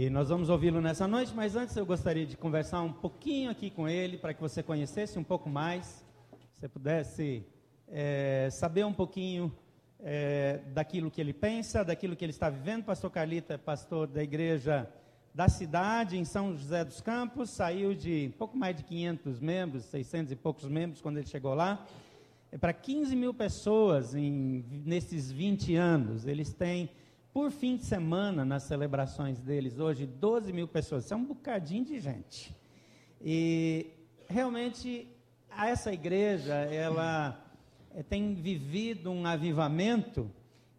E 0.00 0.08
nós 0.08 0.28
vamos 0.28 0.48
ouvi-lo 0.48 0.80
nessa 0.80 1.08
noite, 1.08 1.32
mas 1.34 1.56
antes 1.56 1.76
eu 1.76 1.84
gostaria 1.84 2.24
de 2.24 2.36
conversar 2.36 2.82
um 2.82 2.92
pouquinho 2.92 3.50
aqui 3.50 3.68
com 3.68 3.88
ele, 3.88 4.16
para 4.16 4.32
que 4.32 4.40
você 4.40 4.62
conhecesse 4.62 5.18
um 5.18 5.24
pouco 5.24 5.48
mais, 5.50 6.04
você 6.52 6.68
pudesse 6.68 7.44
é, 7.88 8.48
saber 8.48 8.86
um 8.86 8.92
pouquinho 8.92 9.52
é, 9.98 10.60
daquilo 10.72 11.10
que 11.10 11.20
ele 11.20 11.32
pensa, 11.32 11.84
daquilo 11.84 12.14
que 12.14 12.24
ele 12.24 12.30
está 12.30 12.48
vivendo. 12.48 12.84
Pastor 12.84 13.10
Carlito 13.10 13.52
é 13.52 13.58
pastor 13.58 14.06
da 14.06 14.22
igreja 14.22 14.88
da 15.34 15.48
cidade, 15.48 16.16
em 16.16 16.24
São 16.24 16.56
José 16.56 16.84
dos 16.84 17.00
Campos, 17.00 17.50
saiu 17.50 17.92
de 17.92 18.32
pouco 18.38 18.56
mais 18.56 18.76
de 18.76 18.84
500 18.84 19.40
membros, 19.40 19.84
600 19.86 20.30
e 20.30 20.36
poucos 20.36 20.68
membros 20.68 21.00
quando 21.00 21.16
ele 21.16 21.26
chegou 21.26 21.54
lá, 21.54 21.84
é 22.52 22.56
para 22.56 22.72
15 22.72 23.16
mil 23.16 23.34
pessoas 23.34 24.14
em, 24.14 24.64
nesses 24.86 25.32
20 25.32 25.74
anos. 25.74 26.24
Eles 26.24 26.52
têm 26.52 26.88
por 27.32 27.50
fim 27.50 27.76
de 27.76 27.84
semana, 27.84 28.44
nas 28.44 28.64
celebrações 28.64 29.40
deles 29.40 29.78
hoje, 29.78 30.06
12 30.06 30.52
mil 30.52 30.66
pessoas. 30.66 31.04
Isso 31.04 31.14
é 31.14 31.16
um 31.16 31.24
bocadinho 31.24 31.84
de 31.84 32.00
gente. 32.00 32.56
E 33.20 33.92
realmente 34.28 35.08
essa 35.66 35.92
igreja, 35.92 36.54
ela 36.54 37.44
é, 37.94 38.02
tem 38.02 38.34
vivido 38.34 39.10
um 39.10 39.26
avivamento 39.26 40.30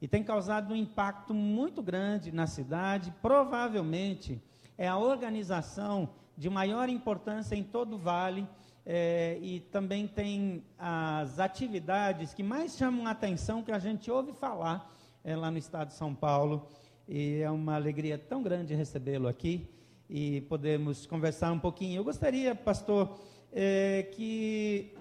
e 0.02 0.08
tem 0.08 0.24
causado 0.24 0.74
um 0.74 0.78
impacto 0.78 1.34
muito 1.34 1.82
grande 1.82 2.32
na 2.32 2.48
cidade. 2.48 3.14
Provavelmente 3.22 4.42
é 4.78 4.88
a 4.88 4.98
organização 4.98 6.10
de 6.38 6.50
maior 6.50 6.88
importância 6.88 7.56
em 7.56 7.64
todo 7.64 7.96
o 7.96 8.00
vale. 8.00 8.48
É, 8.86 9.38
e 9.42 9.60
também 9.60 10.08
tem 10.08 10.64
as 10.78 11.38
atividades 11.38 12.34
que 12.34 12.42
mais 12.42 12.76
chamam 12.76 13.06
a 13.06 13.12
atenção, 13.12 13.62
que 13.62 13.72
a 13.72 13.78
gente 13.78 14.10
ouve 14.10 14.34
falar 14.34 14.90
é, 15.24 15.36
lá 15.36 15.52
no 15.52 15.58
estado 15.58 15.90
de 15.90 15.94
São 15.94 16.14
Paulo. 16.14 16.68
E 17.08 17.42
é 17.42 17.50
uma 17.50 17.76
alegria 17.76 18.18
tão 18.18 18.44
grande 18.44 18.74
recebê-lo 18.74 19.28
aqui 19.28 19.68
e 20.10 20.42
podemos 20.42 21.06
conversar 21.06 21.52
um 21.52 21.60
pouquinho. 21.60 22.00
Eu 22.00 22.04
gostaria, 22.04 22.56
pastor, 22.56 23.20
é, 23.52 24.04
que 24.12 24.94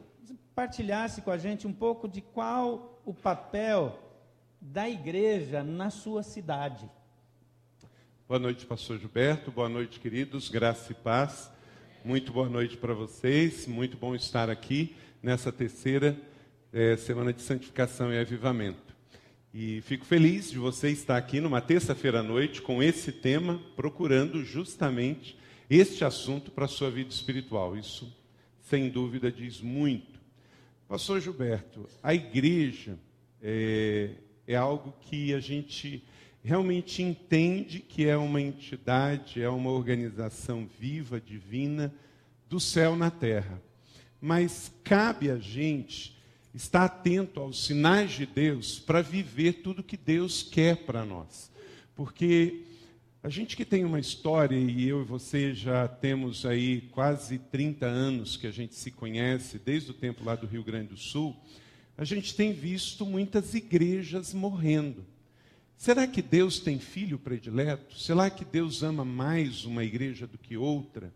partilhasse 0.55 1.23
com 1.23 1.31
a 1.31 1.39
gente 1.39 1.67
um 1.67 1.73
pouco 1.73 2.09
de 2.09 2.21
qual 2.21 3.01
o 3.05 3.15
papel 3.15 3.99
da 4.61 4.89
igreja 4.89 5.63
na 5.63 5.91
sua 5.91 6.23
cidade. 6.23 6.91
Boa 8.27 8.39
noite, 8.39 8.67
pastor 8.67 8.99
Gilberto. 8.99 9.51
Boa 9.51 9.69
noite, 9.69 10.01
queridos. 10.01 10.49
Graça 10.49 10.93
e 10.93 10.95
paz. 10.95 11.51
Muito 12.05 12.33
boa 12.33 12.49
noite 12.49 12.77
para 12.77 12.93
vocês. 12.93 13.67
Muito 13.67 13.97
bom 13.97 14.15
estar 14.15 14.51
aqui 14.51 14.95
nessa 15.23 15.51
terceira 15.51 16.17
é, 16.73 16.97
semana 16.97 17.33
de 17.33 17.41
santificação 17.41 18.13
e 18.13 18.19
avivamento. 18.19 18.88
E 19.53 19.81
fico 19.81 20.05
feliz 20.05 20.51
de 20.51 20.59
você 20.59 20.91
estar 20.91 21.17
aqui 21.17 21.41
numa 21.41 21.61
terça-feira 21.61 22.21
à 22.21 22.23
noite 22.23 22.61
com 22.61 22.83
esse 22.83 23.11
tema, 23.11 23.59
procurando 23.75 24.45
justamente 24.45 25.39
este 25.71 26.05
assunto 26.05 26.51
para 26.51 26.67
a 26.67 26.69
sua 26.69 26.91
vida 26.91 27.11
espiritual. 27.11 27.75
Isso, 27.75 28.15
sem 28.61 28.91
dúvida, 28.91 29.33
diz 29.33 29.63
muito. 29.63 30.21
Pastor 30.87 31.21
Gilberto, 31.21 31.89
a 32.03 32.15
igreja 32.15 32.99
é, 33.43 34.11
é 34.47 34.55
algo 34.55 34.95
que 35.01 35.33
a 35.33 35.41
gente 35.41 36.05
realmente 36.45 37.03
entende 37.03 37.81
que 37.81 38.07
é 38.07 38.17
uma 38.19 38.43
entidade, 38.43 39.41
é 39.41 39.49
uma 39.49 39.71
organização 39.71 40.69
viva, 40.79 41.19
divina, 41.19 41.93
do 42.51 42.61
céu 42.61 42.97
na 42.97 43.11
terra. 43.11 43.63
Mas 44.21 44.71
cabe 44.85 45.31
a 45.31 45.37
gente 45.37 46.18
estar 46.55 46.85
atento 46.85 47.41
aos 47.41 47.65
sinais 47.65 48.13
de 48.13 48.27
Deus 48.27 48.79
para 48.79 49.03
viver 49.03 49.55
tudo 49.63 49.83
que 49.83 49.97
Deus 49.97 50.43
quer 50.43 50.77
para 50.85 51.05
nós. 51.05 51.51
Porque 51.95 52.65
a 53.23 53.29
gente 53.29 53.57
que 53.57 53.65
tem 53.65 53.85
uma 53.85 53.99
história, 53.99 54.57
e 54.57 54.89
eu 54.89 55.03
e 55.03 55.05
você 55.05 55.53
já 55.53 55.89
temos 55.89 56.47
aí 56.47 56.83
quase 56.93 57.39
30 57.39 57.85
anos 57.85 58.37
que 58.37 58.47
a 58.47 58.51
gente 58.51 58.75
se 58.75 58.91
conhece, 58.91 59.59
desde 59.59 59.91
o 59.91 59.95
tempo 59.95 60.25
lá 60.25 60.35
do 60.35 60.47
Rio 60.47 60.63
Grande 60.63 60.89
do 60.89 60.97
Sul, 60.97 61.37
a 61.97 62.05
gente 62.05 62.35
tem 62.35 62.53
visto 62.53 63.05
muitas 63.05 63.55
igrejas 63.55 64.33
morrendo. 64.33 65.05
Será 65.77 66.07
que 66.07 66.23
Deus 66.23 66.61
tem 66.61 66.79
filho 66.79 67.19
predileto? 67.19 67.99
Será 67.99 68.31
que 68.31 68.45
Deus 68.45 68.83
ama 68.83 69.05
mais 69.05 69.65
uma 69.65 69.85
igreja 69.85 70.27
do 70.27 70.39
que 70.39 70.57
outra? 70.57 71.13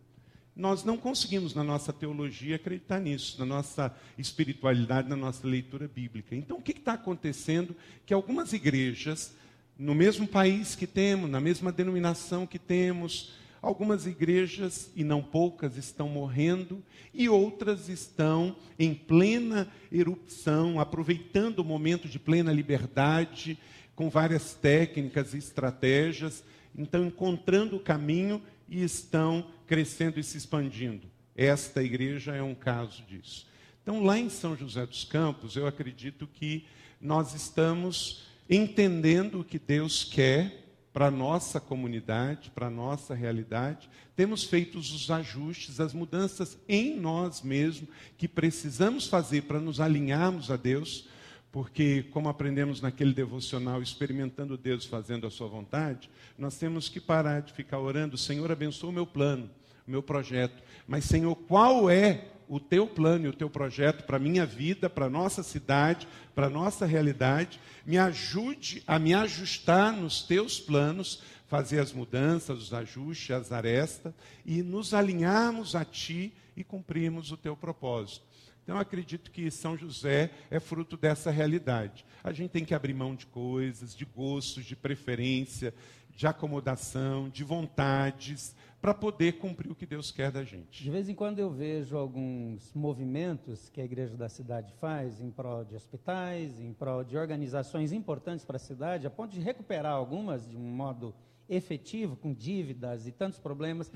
Nós 0.55 0.85
não 0.85 0.99
conseguimos, 0.99 1.55
na 1.55 1.65
nossa 1.65 1.93
teologia, 1.93 2.57
acreditar 2.57 3.01
nisso, 3.01 3.37
na 3.39 3.47
nossa 3.47 3.95
espiritualidade, 4.19 5.09
na 5.09 5.17
nossa 5.17 5.47
leitura 5.47 5.89
bíblica. 5.89 6.37
Então, 6.37 6.59
o 6.59 6.63
que 6.63 6.73
está 6.73 6.93
acontecendo? 6.93 7.75
Que 8.05 8.13
algumas 8.13 8.53
igrejas, 8.53 9.35
no 9.79 9.95
mesmo 9.95 10.27
país 10.27 10.75
que 10.75 10.87
temos, 10.87 11.31
na 11.31 11.41
mesma 11.41 11.73
denominação 11.73 12.47
que 12.47 12.59
temos, 12.59 13.33
algumas 13.63 14.07
igrejas, 14.07 14.91
e 14.95 15.03
não 15.03 15.23
poucas, 15.23 15.79
estão 15.79 16.09
morrendo, 16.09 16.83
e 17.15 17.29
outras 17.29 17.89
estão 17.89 18.55
em 18.79 18.93
plena 18.93 19.69
erupção, 19.91 20.79
aproveitando 20.79 21.61
o 21.61 21.65
momento 21.65 22.09
de 22.09 22.19
plena 22.19 22.53
liberdade, 22.53 23.59
com 23.95 24.11
várias 24.11 24.53
técnicas 24.53 25.33
e 25.33 25.39
estratégias, 25.39 26.45
então 26.77 27.07
encontrando 27.07 27.77
o 27.77 27.81
caminho 27.81 28.43
e 28.73 28.83
estão 28.83 29.47
crescendo 29.67 30.19
e 30.19 30.25
se 30.25 30.39
expandindo. 30.39 31.07
Esta 31.37 31.83
igreja 31.83 32.35
é 32.35 32.43
um 32.43 32.55
caso 32.55 33.03
disso. 33.03 33.47
Então, 33.83 34.03
lá 34.03 34.19
em 34.19 34.31
São 34.31 34.57
José 34.57 34.87
dos 34.87 35.05
Campos, 35.05 35.57
eu 35.57 35.67
acredito 35.67 36.27
que 36.27 36.65
nós 36.99 37.35
estamos 37.35 38.23
entendendo 38.49 39.41
o 39.41 39.45
que 39.45 39.59
Deus 39.59 40.05
quer 40.05 40.63
para 40.91 41.07
a 41.07 41.11
nossa 41.11 41.61
comunidade, 41.61 42.51
para 42.51 42.69
a 42.69 42.71
nossa 42.71 43.15
realidade. 43.15 43.91
Temos 44.17 44.45
feito 44.45 44.79
os 44.79 45.11
ajustes, 45.11 45.79
as 45.79 45.93
mudanças 45.93 46.59
em 46.67 46.97
nós 46.99 47.43
mesmos 47.43 47.91
que 48.17 48.29
precisamos 48.29 49.07
fazer 49.07 49.43
para 49.43 49.61
nos 49.61 49.81
alinharmos 49.81 50.51
a 50.51 50.57
Deus, 50.57 51.09
porque, 51.53 52.05
como 52.05 52.31
aprendemos 52.31 52.81
naquele 52.81 53.13
devocional, 53.13 53.83
experimentando 53.83 54.57
Deus 54.57 54.87
fazendo 54.87 55.27
a 55.27 55.31
sua 55.31 55.47
vontade, 55.47 56.09
nós 56.39 56.57
temos 56.57 56.89
que 56.89 56.99
parar 56.99 57.43
de 57.43 57.53
ficar 57.53 57.79
orando, 57.79 58.17
Senhor, 58.17 58.51
abençoa 58.51 58.89
o 58.89 58.93
meu 58.93 59.07
plano, 59.07 59.51
o 59.87 59.91
meu 59.91 60.03
projeto. 60.03 60.63
Mas, 60.89 61.05
Senhor, 61.05 61.37
qual 61.37 61.91
é 61.91 62.29
o 62.49 62.59
teu 62.59 62.87
plano 62.87 63.27
e 63.27 63.29
o 63.29 63.35
teu 63.35 63.51
projeto 63.51 64.05
para 64.05 64.17
a 64.17 64.21
minha 64.21 64.47
vida, 64.47 64.89
para 64.89 65.07
a 65.07 65.11
nossa 65.11 65.43
cidade, 65.43 66.09
para 66.35 66.47
a 66.47 66.51
nossa 66.51 66.87
realidade? 66.87 67.61
Me 67.85 67.99
ajude 67.99 68.83
a 68.87 68.99
me 68.99 69.13
ajustar 69.13 69.93
nos 69.93 70.23
teus 70.23 70.59
planos, 70.59 71.23
fazer 71.49 71.81
as 71.81 71.93
mudanças, 71.93 72.59
os 72.59 72.73
ajustes, 72.73 73.31
as 73.31 73.53
arestas 73.53 74.15
e 74.47 74.63
nos 74.63 74.95
alinharmos 74.95 75.77
a 75.77 75.85
ti 75.85 76.33
e 76.57 76.65
cumprirmos 76.65 77.31
o 77.31 77.37
teu 77.37 77.55
propósito. 77.55 78.32
Então, 78.63 78.79
acredito 78.79 79.31
que 79.31 79.51
São 79.51 79.77
José 79.77 80.31
é 80.51 80.61
fruto 80.61 80.97
dessa 80.97 81.31
realidade. 81.31 82.05
A 82.23 82.33
gente 82.33 82.51
tem 82.51 82.65
que 82.65 82.75
abrir 82.75 82.95
mão 82.95 83.15
de 83.15 83.27
coisas, 83.27 83.95
de 83.95 84.05
gostos, 84.05 84.65
de 84.65 84.77
preferência, 84.77 85.75
de 86.15 86.27
acomodação, 86.27 87.29
de 87.29 87.43
vontades, 87.43 88.55
para 88.81 88.93
poder 88.93 89.35
cumprir 89.39 89.71
o 89.71 89.75
que 89.75 89.87
Deus 89.87 90.11
quer 90.11 90.33
da 90.33 90.43
gente. 90.43 90.83
De 90.83 90.91
vez 90.91 91.09
em 91.09 91.15
quando 91.15 91.39
eu 91.39 91.49
vejo 91.49 91.97
alguns 91.97 92.75
movimentos 92.75 93.69
que 93.69 93.81
a 93.81 93.85
igreja 93.85 94.17
da 94.17 94.29
cidade 94.29 94.75
faz 94.81 95.21
em 95.21 95.31
prol 95.31 95.65
de 95.65 95.77
hospitais, 95.77 96.61
em 96.61 96.73
prol 96.73 97.05
de 97.05 97.17
organizações 97.17 97.93
importantes 97.93 98.45
para 98.45 98.57
a 98.57 98.61
cidade, 98.61 99.07
a 99.07 99.11
ponto 99.11 99.33
de 99.33 99.41
recuperar 99.41 99.93
algumas 99.93 100.49
de 100.49 100.57
um 100.57 100.61
modo 100.61 101.15
efetivo, 101.49 102.17
com 102.17 102.33
dívidas 102.33 103.07
e 103.07 103.13
tantos 103.13 103.39
problemas 103.39 103.91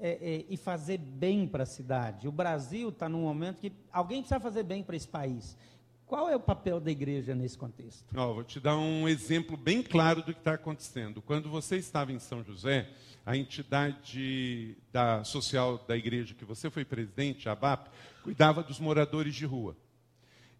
é, 0.00 0.10
é, 0.10 0.44
e 0.48 0.56
fazer 0.56 0.98
bem 0.98 1.46
para 1.46 1.64
a 1.64 1.66
cidade. 1.66 2.26
O 2.26 2.32
Brasil 2.32 2.88
está 2.88 3.08
num 3.08 3.22
momento 3.22 3.60
que 3.60 3.72
alguém 3.92 4.22
precisa 4.22 4.40
fazer 4.40 4.62
bem 4.62 4.82
para 4.82 4.96
esse 4.96 5.06
país. 5.06 5.56
Qual 6.06 6.28
é 6.28 6.34
o 6.34 6.40
papel 6.40 6.80
da 6.80 6.90
igreja 6.90 7.34
nesse 7.34 7.56
contexto? 7.56 8.04
Oh, 8.16 8.34
vou 8.34 8.42
te 8.42 8.58
dar 8.58 8.76
um 8.76 9.08
exemplo 9.08 9.56
bem 9.56 9.82
claro 9.82 10.22
do 10.22 10.32
que 10.32 10.40
está 10.40 10.54
acontecendo. 10.54 11.22
Quando 11.22 11.48
você 11.48 11.76
estava 11.76 12.12
em 12.12 12.18
São 12.18 12.42
José, 12.42 12.88
a 13.24 13.36
entidade 13.36 14.76
da, 14.92 15.22
social 15.22 15.84
da 15.86 15.96
igreja 15.96 16.34
que 16.34 16.44
você 16.44 16.68
foi 16.68 16.84
presidente, 16.84 17.48
a 17.48 17.52
ABAP, 17.52 17.90
cuidava 18.24 18.62
dos 18.62 18.80
moradores 18.80 19.34
de 19.34 19.46
rua. 19.46 19.76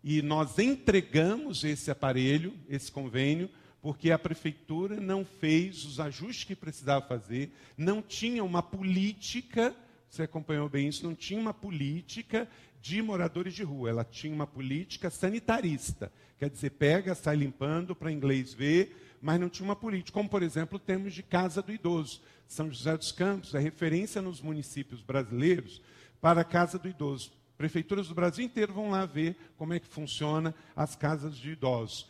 E 0.05 0.23
nós 0.23 0.59
entregamos 0.59 1.65
esse 1.65 1.91
aparelho, 1.91 2.55
esse 2.69 2.93
convênio, 2.93 3.51
porque 3.83 4.11
a 4.11 4.19
prefeitura 4.19 5.01
não 5.01 5.25
fez 5.25 5.85
os 5.85 6.01
ajustes 6.01 6.45
que 6.45 6.55
precisava 6.55 7.07
fazer, 7.07 7.53
não 7.77 8.03
tinha 8.03 8.45
uma 8.45 8.63
política, 8.63 9.75
você 10.09 10.25
acompanhou 10.25 10.69
bem 10.69 10.89
isso, 10.89 11.05
não 11.05 11.15
tinha 11.15 11.41
uma 11.41 11.55
política 11.55 12.49
de 12.83 13.01
moradores 13.03 13.55
de 13.55 13.63
rua, 13.63 13.91
ela 13.91 14.05
tinha 14.05 14.35
uma 14.35 14.47
política 14.47 15.11
sanitarista, 15.11 16.13
quer 16.39 16.51
dizer, 16.51 16.71
pega, 16.71 17.15
sai 17.15 17.37
limpando 17.37 17.95
para 17.95 18.13
inglês 18.13 18.53
ver, 18.53 19.17
mas 19.21 19.39
não 19.39 19.49
tinha 19.49 19.67
uma 19.67 19.77
política, 19.77 20.15
como 20.15 20.29
por 20.29 20.43
exemplo 20.43 20.79
temos 20.79 21.13
de 21.13 21.23
Casa 21.23 21.63
do 21.63 21.73
Idoso. 21.73 22.23
São 22.47 22.71
José 22.71 22.97
dos 22.97 23.13
Campos 23.13 23.55
é 23.55 23.61
referência 23.61 24.21
nos 24.21 24.41
municípios 24.41 25.03
brasileiros 25.03 25.81
para 26.21 26.41
a 26.41 26.45
Casa 26.45 26.79
do 26.79 26.89
Idoso. 26.89 27.33
Prefeituras 27.57 28.09
do 28.09 28.15
Brasil 28.15 28.45
inteiro 28.45 28.73
vão 28.73 28.91
lá 28.91 29.05
ver 29.05 29.37
como 29.57 29.75
é 29.75 29.79
que 29.79 29.87
funciona 29.87 30.55
as 30.75 30.97
casas 30.97 31.37
de 31.37 31.51
idosos. 31.51 32.09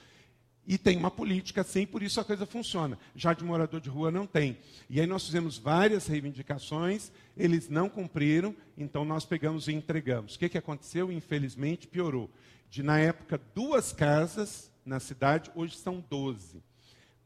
E 0.66 0.78
tem 0.78 0.96
uma 0.96 1.10
política 1.10 1.62
assim, 1.62 1.86
por 1.86 2.02
isso 2.02 2.20
a 2.20 2.24
coisa 2.24 2.46
funciona. 2.46 2.98
Já 3.16 3.32
de 3.32 3.44
morador 3.44 3.80
de 3.80 3.88
rua 3.88 4.10
não 4.10 4.26
tem. 4.26 4.58
E 4.88 5.00
aí 5.00 5.06
nós 5.06 5.26
fizemos 5.26 5.58
várias 5.58 6.06
reivindicações, 6.06 7.10
eles 7.36 7.68
não 7.68 7.88
cumpriram, 7.88 8.54
então 8.76 9.04
nós 9.04 9.24
pegamos 9.24 9.68
e 9.68 9.72
entregamos. 9.72 10.34
O 10.34 10.38
que, 10.38 10.48
que 10.48 10.58
aconteceu? 10.58 11.10
Infelizmente 11.10 11.88
piorou. 11.88 12.30
De 12.68 12.82
na 12.82 12.98
época 12.98 13.40
duas 13.54 13.92
casas 13.92 14.70
na 14.84 15.00
cidade, 15.00 15.50
hoje 15.54 15.76
são 15.76 16.04
doze. 16.08 16.62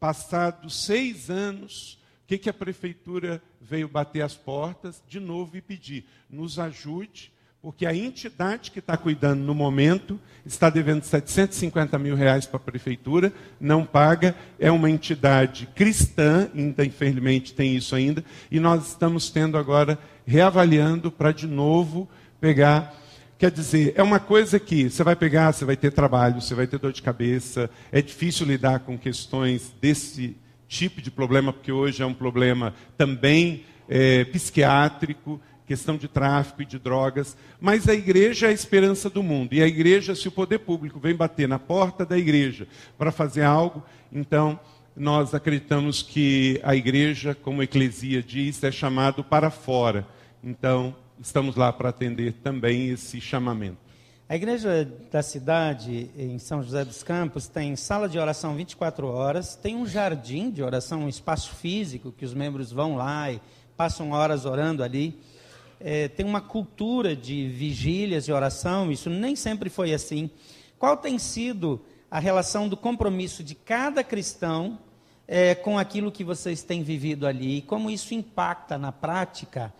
Passados 0.00 0.84
seis 0.84 1.28
anos, 1.28 1.98
o 2.22 2.26
que, 2.26 2.38
que 2.38 2.48
a 2.48 2.54
prefeitura 2.54 3.42
veio 3.60 3.88
bater 3.88 4.22
as 4.22 4.34
portas 4.34 5.02
de 5.06 5.20
novo 5.20 5.56
e 5.56 5.60
pedir? 5.60 6.06
Nos 6.30 6.58
ajude 6.58 7.33
porque 7.64 7.86
a 7.86 7.96
entidade 7.96 8.70
que 8.70 8.78
está 8.78 8.94
cuidando 8.94 9.40
no 9.40 9.54
momento 9.54 10.20
está 10.44 10.68
devendo 10.68 11.02
750 11.02 11.98
mil 11.98 12.14
reais 12.14 12.44
para 12.44 12.58
a 12.58 12.62
prefeitura, 12.62 13.32
não 13.58 13.86
paga, 13.86 14.34
é 14.58 14.70
uma 14.70 14.90
entidade 14.90 15.66
cristã, 15.74 16.50
ainda 16.54 16.84
infelizmente 16.84 17.54
tem 17.54 17.74
isso 17.74 17.96
ainda, 17.96 18.22
e 18.50 18.60
nós 18.60 18.88
estamos 18.88 19.30
tendo 19.30 19.56
agora, 19.56 19.98
reavaliando 20.26 21.10
para 21.10 21.32
de 21.32 21.46
novo 21.46 22.06
pegar. 22.38 22.94
Quer 23.38 23.50
dizer, 23.50 23.94
é 23.96 24.02
uma 24.02 24.20
coisa 24.20 24.60
que 24.60 24.90
você 24.90 25.02
vai 25.02 25.16
pegar, 25.16 25.50
você 25.50 25.64
vai 25.64 25.74
ter 25.74 25.90
trabalho, 25.90 26.42
você 26.42 26.54
vai 26.54 26.66
ter 26.66 26.78
dor 26.78 26.92
de 26.92 27.00
cabeça, 27.00 27.70
é 27.90 28.02
difícil 28.02 28.46
lidar 28.46 28.80
com 28.80 28.98
questões 28.98 29.74
desse 29.80 30.36
tipo 30.68 31.00
de 31.00 31.10
problema, 31.10 31.50
porque 31.50 31.72
hoje 31.72 32.02
é 32.02 32.06
um 32.06 32.12
problema 32.12 32.74
também 32.98 33.64
é, 33.88 34.24
psiquiátrico, 34.24 35.40
questão 35.66 35.96
de 35.96 36.08
tráfico 36.08 36.62
e 36.62 36.66
de 36.66 36.78
drogas, 36.78 37.36
mas 37.60 37.88
a 37.88 37.94
igreja 37.94 38.46
é 38.46 38.50
a 38.50 38.52
esperança 38.52 39.08
do 39.08 39.22
mundo. 39.22 39.54
E 39.54 39.62
a 39.62 39.66
igreja, 39.66 40.14
se 40.14 40.28
o 40.28 40.32
poder 40.32 40.58
público 40.58 41.00
vem 41.00 41.14
bater 41.14 41.48
na 41.48 41.58
porta 41.58 42.04
da 42.04 42.18
igreja 42.18 42.66
para 42.98 43.10
fazer 43.10 43.42
algo, 43.42 43.82
então 44.12 44.58
nós 44.96 45.34
acreditamos 45.34 46.02
que 46.02 46.60
a 46.62 46.76
igreja, 46.76 47.34
como 47.34 47.60
a 47.60 47.64
eclesia 47.64 48.22
diz, 48.22 48.62
é 48.62 48.70
chamado 48.70 49.24
para 49.24 49.50
fora. 49.50 50.06
Então, 50.42 50.94
estamos 51.20 51.56
lá 51.56 51.72
para 51.72 51.88
atender 51.88 52.34
também 52.34 52.90
esse 52.90 53.20
chamamento. 53.20 53.78
A 54.28 54.36
igreja 54.36 54.90
da 55.10 55.22
cidade, 55.22 56.10
em 56.16 56.38
São 56.38 56.62
José 56.62 56.84
dos 56.84 57.02
Campos, 57.02 57.46
tem 57.46 57.76
sala 57.76 58.08
de 58.08 58.18
oração 58.18 58.54
24 58.54 59.06
horas, 59.06 59.54
tem 59.54 59.76
um 59.76 59.86
jardim 59.86 60.50
de 60.50 60.62
oração, 60.62 61.04
um 61.04 61.08
espaço 61.08 61.54
físico 61.54 62.12
que 62.12 62.24
os 62.24 62.32
membros 62.32 62.72
vão 62.72 62.96
lá 62.96 63.30
e 63.30 63.40
passam 63.76 64.12
horas 64.12 64.46
orando 64.46 64.82
ali 64.82 65.18
é, 65.80 66.08
tem 66.08 66.24
uma 66.24 66.40
cultura 66.40 67.14
de 67.14 67.48
vigílias 67.48 68.28
e 68.28 68.32
oração, 68.32 68.90
isso 68.90 69.10
nem 69.10 69.36
sempre 69.36 69.68
foi 69.68 69.92
assim. 69.92 70.30
Qual 70.78 70.96
tem 70.96 71.18
sido 71.18 71.80
a 72.10 72.18
relação 72.18 72.68
do 72.68 72.76
compromisso 72.76 73.42
de 73.42 73.54
cada 73.54 74.04
cristão 74.04 74.78
é, 75.26 75.54
com 75.54 75.78
aquilo 75.78 76.12
que 76.12 76.24
vocês 76.24 76.62
têm 76.62 76.82
vivido 76.82 77.26
ali? 77.26 77.58
E 77.58 77.62
como 77.62 77.90
isso 77.90 78.14
impacta 78.14 78.76
na 78.76 78.92
prática 78.92 79.72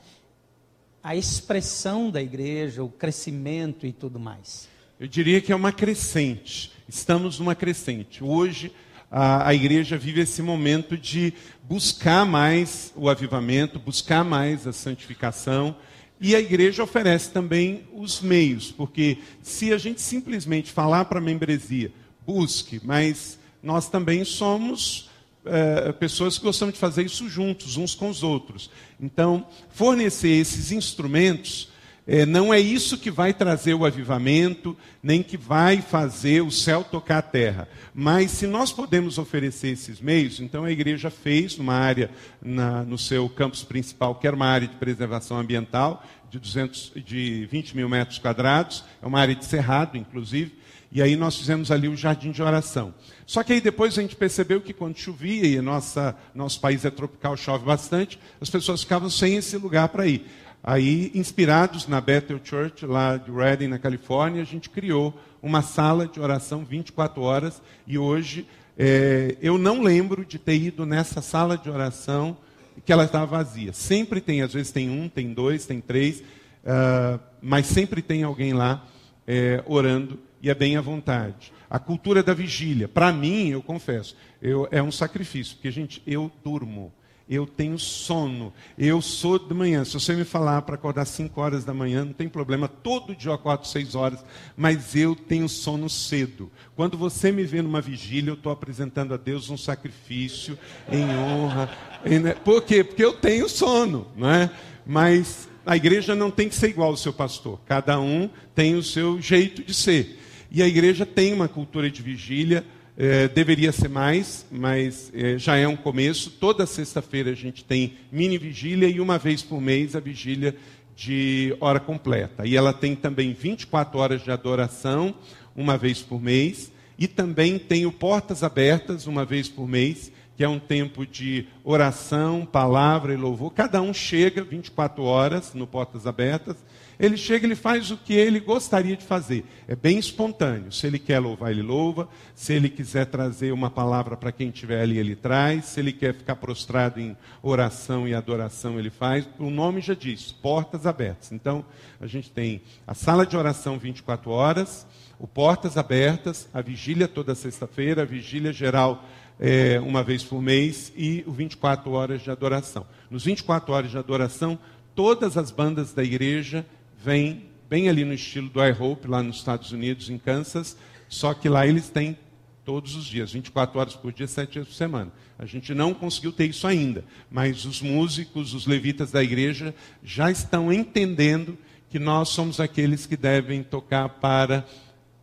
a 1.03 1.15
expressão 1.15 2.11
da 2.11 2.23
igreja, 2.23 2.83
o 2.83 2.89
crescimento 2.89 3.87
e 3.87 3.93
tudo 3.93 4.19
mais? 4.19 4.69
Eu 4.99 5.07
diria 5.07 5.41
que 5.41 5.53
é 5.53 5.57
uma 5.57 5.73
crescente. 5.73 6.73
Estamos 6.89 7.39
numa 7.39 7.55
crescente. 7.55 8.23
Hoje, 8.25 8.73
a, 9.17 9.51
a, 9.51 9.55
igreja 9.55 9.97
vive 9.97 10.23
esse 10.23 10.43
momento 10.43 10.99
de 10.99 11.33
buscar 11.63 12.27
mais 12.27 12.93
o 12.97 13.09
avivamento, 13.09 13.79
buscar 13.79 14.25
mais 14.25 14.67
a 14.67 14.73
santificação. 14.73 15.77
E 16.21 16.35
a 16.35 16.41
igreja 16.41 16.83
oferece 16.83 17.31
também 17.31 17.85
os 17.95 18.21
meios, 18.21 18.73
porque 18.73 19.19
se 19.41 19.73
a 19.73 19.79
gente 19.79 20.01
simplesmente 20.01 20.73
falar 20.73 21.05
para 21.05 21.21
a 21.21 21.23
membresia, 21.23 21.93
busque, 22.27 22.81
mas 22.83 23.39
nós 23.63 23.89
também 23.89 24.25
somos 24.25 25.09
é, 25.45 25.93
pessoas 25.93 26.37
que 26.37 26.45
gostamos 26.45 26.75
de 26.75 26.81
fazer 26.81 27.07
isso 27.07 27.29
juntos, 27.29 27.77
uns 27.77 27.95
com 27.95 28.09
os 28.09 28.25
outros. 28.25 28.69
Então, 29.01 29.47
fornecer 29.71 30.41
esses 30.41 30.73
instrumentos 30.73 31.69
é, 32.07 32.27
não 32.27 32.53
é 32.53 32.61
isso 32.61 32.99
que 32.99 33.11
vai 33.11 33.33
trazer 33.33 33.73
o 33.73 33.85
avivamento, 33.87 34.77
nem 35.03 35.23
que 35.23 35.39
vai 35.39 35.81
fazer 35.81 36.43
o 36.43 36.51
céu 36.51 36.85
tocar 36.85 37.19
a 37.19 37.23
terra. 37.23 37.69
Mas 37.95 38.31
se 38.31 38.47
nós 38.47 38.73
podemos 38.73 39.17
oferecer 39.17 39.69
esses 39.69 40.01
meios, 40.01 40.39
então 40.39 40.65
a 40.65 40.71
igreja 40.71 41.09
fez 41.09 41.57
numa 41.57 41.75
área, 41.75 42.11
na, 42.43 42.83
no 42.83 42.99
seu 42.99 43.29
campus 43.29 43.65
principal, 43.65 44.17
que 44.17 44.27
era 44.27 44.37
uma 44.37 44.47
área 44.47 44.69
de 44.69 44.77
preservação 44.77 45.39
ambiental, 45.39 46.05
de, 46.31 46.39
200, 46.39 46.93
de 46.97 47.47
20 47.47 47.77
mil 47.77 47.89
metros 47.89 48.19
quadrados, 48.19 48.85
é 49.01 49.07
uma 49.07 49.21
área 49.21 49.35
de 49.35 49.45
cerrado, 49.45 49.97
inclusive, 49.97 50.53
e 50.93 51.01
aí 51.01 51.17
nós 51.17 51.37
fizemos 51.37 51.71
ali 51.71 51.89
o 51.89 51.97
jardim 51.97 52.31
de 52.31 52.43
oração. 52.43 52.95
Só 53.27 53.43
que 53.43 53.53
aí 53.53 53.61
depois 53.61 53.99
a 53.99 54.03
gente 54.03 54.15
percebeu 54.15 54.61
que 54.61 54.73
quando 54.73 54.97
chovia, 54.99 55.47
e 55.47 55.61
nossa, 55.61 56.15
nosso 56.35 56.61
país 56.61 56.85
é 56.85 56.91
tropical, 56.91 57.37
chove 57.37 57.65
bastante, 57.65 58.19
as 58.41 58.51
pessoas 58.51 58.83
ficavam 58.83 59.09
sem 59.09 59.37
esse 59.37 59.57
lugar 59.57 59.89
para 59.89 60.07
ir. 60.07 60.25
Aí, 60.67 61.11
inspirados 61.15 61.87
na 61.87 62.01
Bethel 62.01 62.41
Church, 62.43 62.87
lá 62.87 63.19
de 63.19 63.31
Redding, 63.31 63.69
na 63.69 63.79
Califórnia, 63.79 64.41
a 64.41 64.47
gente 64.47 64.71
criou 64.71 65.13
uma 65.43 65.61
sala 65.61 66.09
de 66.09 66.19
oração 66.19 66.65
24 66.65 67.21
horas. 67.21 67.61
E 67.87 67.99
hoje, 67.99 68.49
é, 68.79 69.37
eu 69.43 69.59
não 69.59 69.83
lembro 69.83 70.25
de 70.25 70.39
ter 70.39 70.57
ido 70.57 70.87
nessa 70.87 71.21
sala 71.21 71.59
de 71.59 71.69
oração 71.69 72.35
que 72.83 72.91
ela 72.91 73.05
estava 73.05 73.27
vazia. 73.27 73.75
Sempre 73.75 74.23
tem, 74.23 74.41
às 74.41 74.55
vezes 74.55 74.73
tem 74.73 74.89
um, 74.89 75.07
tem 75.07 75.35
dois, 75.35 75.67
tem 75.67 75.83
três, 75.83 76.21
uh, 76.21 77.21
mas 77.43 77.67
sempre 77.67 78.01
tem 78.01 78.23
alguém 78.23 78.55
lá 78.55 78.87
é, 79.27 79.63
orando 79.67 80.19
e 80.41 80.49
é 80.49 80.55
bem 80.55 80.79
à 80.79 80.81
vontade. 80.81 81.53
A 81.69 81.79
cultura 81.79 82.23
da 82.23 82.33
vigília, 82.33 82.89
para 82.89 83.13
mim, 83.13 83.51
eu 83.51 83.63
confesso, 83.63 84.17
eu, 84.41 84.67
é 84.71 84.83
um 84.83 84.91
sacrifício, 84.91 85.57
porque, 85.57 85.71
gente, 85.71 86.03
eu 86.07 86.33
durmo 86.43 86.91
eu 87.29 87.47
tenho 87.47 87.79
sono. 87.79 88.53
Eu 88.77 89.01
sou 89.01 89.39
de 89.39 89.55
manhã. 89.55 89.85
Se 89.85 89.95
você 89.95 90.15
me 90.15 90.25
falar 90.25 90.63
para 90.63 90.75
acordar 90.75 91.07
5 91.07 91.41
horas 91.41 91.65
da 91.65 91.73
manhã, 91.73 92.05
não 92.05 92.13
tem 92.13 92.29
problema. 92.29 92.69
Todo 92.69 93.15
dia, 93.15 93.37
4, 93.37 93.69
6 93.69 93.95
horas. 93.95 94.25
Mas 94.57 94.95
eu 94.95 95.17
tenho 95.17 95.49
sono 95.49 95.89
cedo. 95.89 96.51
Quando 96.77 96.99
você 96.99 97.33
me 97.33 97.45
vê 97.45 97.63
numa 97.63 97.81
vigília, 97.81 98.31
eu 98.31 98.35
estou 98.35 98.53
apresentando 98.53 99.15
a 99.15 99.17
Deus 99.17 99.49
um 99.49 99.57
sacrifício 99.57 100.59
em 100.91 101.05
honra. 101.17 101.71
Né? 102.05 102.35
Por 102.35 102.63
quê? 102.63 102.85
Porque 102.85 103.05
eu 103.05 103.15
tenho 103.15 103.49
sono. 103.49 104.07
Não 104.15 104.31
é? 104.31 104.51
Mas 104.87 105.49
a 105.65 105.77
igreja 105.77 106.15
não 106.15 106.31
tem 106.31 106.49
que 106.49 106.55
ser 106.55 106.69
igual 106.69 106.91
ao 106.91 106.97
seu 106.97 107.13
pastor. 107.13 107.59
Cada 107.65 107.99
um 107.99 108.29
tem 108.55 108.75
o 108.75 108.83
seu 108.83 109.19
jeito 109.21 109.63
de 109.63 109.73
ser. 109.73 110.21
E 110.51 110.63
a 110.63 110.69
igreja 110.69 111.07
tem 111.07 111.33
uma 111.33 111.49
cultura 111.49 111.91
de 111.91 112.03
vigília 112.03 112.65
é, 112.97 113.27
deveria 113.29 113.73
ser 113.73 113.89
mais, 113.89 114.47
mas 114.51 115.11
é, 115.15 115.37
já 115.37 115.57
é 115.57 115.67
um 115.67 115.77
começo. 115.77 116.31
Toda 116.31 116.67
sexta-feira 116.67 117.31
a 117.31 117.35
gente 117.35 117.65
tem 117.65 117.95
mini 118.11 118.39
vigília 118.39 118.89
e 118.89 119.01
uma 119.01 119.19
vez 119.19 119.43
por 119.43 119.61
mês 119.61 119.97
a 119.97 120.01
vigília 120.01 120.55
de 120.95 121.57
hora 121.61 121.81
completa. 121.81 122.47
E 122.47 122.57
ela 122.57 122.73
tem 122.73 122.95
também 122.95 123.33
24 123.33 123.99
horas 123.99 124.23
de 124.23 124.31
adoração, 124.31 125.15
uma 125.57 125.77
vez 125.77 126.01
por 126.03 126.23
mês. 126.23 126.73
E 126.97 127.09
também 127.09 127.59
tem 127.59 127.87
o 127.87 127.93
Portas 127.93 128.45
Abertas, 128.45 129.09
uma 129.09 129.25
vez 129.25 129.49
por 129.49 129.69
mês, 129.69 130.13
que 130.37 130.45
é 130.45 130.49
um 130.49 130.61
tempo 130.61 131.05
de 131.05 131.49
oração, 131.65 132.47
palavra 132.47 133.13
e 133.13 133.17
louvor. 133.17 133.53
Cada 133.53 133.83
um 133.83 133.93
chega 133.93 134.45
24 134.45 135.03
horas 135.03 135.53
no 135.55 135.67
Portas 135.67 136.07
Abertas 136.07 136.57
ele 136.99 137.17
chega, 137.17 137.47
ele 137.47 137.55
faz 137.55 137.91
o 137.91 137.97
que 137.97 138.13
ele 138.13 138.39
gostaria 138.41 138.97
de 138.97 139.05
fazer. 139.05 139.45
É 139.67 139.75
bem 139.75 139.99
espontâneo. 139.99 140.71
Se 140.71 140.87
ele 140.87 140.99
quer 140.99 141.19
louvar, 141.19 141.51
ele 141.51 141.63
louva. 141.63 142.09
Se 142.35 142.53
ele 142.53 142.69
quiser 142.69 143.07
trazer 143.07 143.53
uma 143.53 143.71
palavra 143.71 144.17
para 144.17 144.33
quem 144.33 144.49
estiver 144.49 144.83
ali, 144.83 144.99
ele 144.99 145.17
traz. 145.17 145.67
Se 145.67 145.81
ele 145.81 145.93
quer 145.93 146.15
ficar 146.15 146.37
prostrado 146.37 147.01
em 147.01 147.17
oração 147.43 148.07
e 148.07 148.15
adoração, 148.15 148.79
ele 148.79 148.91
faz. 148.91 149.29
O 149.39 149.51
nome 149.51 149.81
já 149.81 149.95
diz, 149.95 150.33
portas 150.33 150.87
abertas. 150.87 151.33
Então, 151.33 151.65
a 152.01 152.07
gente 152.07 152.31
tem 152.31 152.63
a 152.87 152.95
sala 152.95 153.27
de 153.27 153.37
oração 153.37 153.79
24 153.79 154.31
horas, 154.31 154.87
o 155.19 155.27
portas 155.27 155.77
abertas, 155.77 156.49
a 156.53 156.61
vigília 156.61 157.09
toda 157.09 157.35
sexta-feira, 157.35 158.03
a 158.03 158.07
vigília 158.07 158.53
geral 158.53 159.05
é, 159.39 159.81
uma 159.81 160.03
vez 160.03 160.23
por 160.23 160.41
mês 160.41 160.93
e 160.97 161.25
o 161.27 161.33
24 161.33 161.91
horas 161.91 162.23
de 162.23 162.31
adoração. 162.31 162.87
Nos 163.11 163.25
24 163.25 163.73
horas 163.73 163.91
de 163.91 163.99
adoração, 163.99 164.59
todas 164.95 165.37
as 165.37 165.51
bandas 165.51 165.93
da 165.93 166.05
igreja 166.05 166.65
vem 167.05 167.45
bem 167.69 167.89
ali 167.89 168.05
no 168.05 168.15
estilo 168.15 168.49
do 168.49 168.65
iHope, 168.65 169.09
lá 169.09 169.23
nos 169.23 169.37
Estados 169.37 169.73
Unidos, 169.73 170.09
em 170.09 170.17
Kansas, 170.17 170.77
só 171.09 171.35
que 171.35 171.49
lá 171.49 171.67
eles 171.67 171.91
têm 171.91 172.17
todos 172.65 172.97
os 172.97 173.05
dias, 173.05 173.33
24 173.33 173.79
horas 173.79 173.95
por 173.95 174.13
dia, 174.13 174.27
7 174.27 174.53
dias 174.53 174.67
por 174.67 174.75
semana. 174.75 175.13
A 175.39 175.45
gente 175.45 175.75
não 175.75 175.93
conseguiu 175.93 176.33
ter 176.33 176.47
isso 176.47 176.67
ainda, 176.67 177.05
mas 177.31 177.67
os 177.67 177.83
músicos, 177.83 178.55
os 178.55 178.67
levitas 178.67 179.11
da 179.11 179.23
igreja 179.23 179.75
já 180.03 180.31
estão 180.31 180.73
entendendo 180.73 181.59
que 181.91 181.99
nós 181.99 182.31
somos 182.31 182.59
aqueles 182.59 183.05
que 183.05 183.17
devem 183.17 183.63
tocar 183.63 184.09
para 184.09 184.65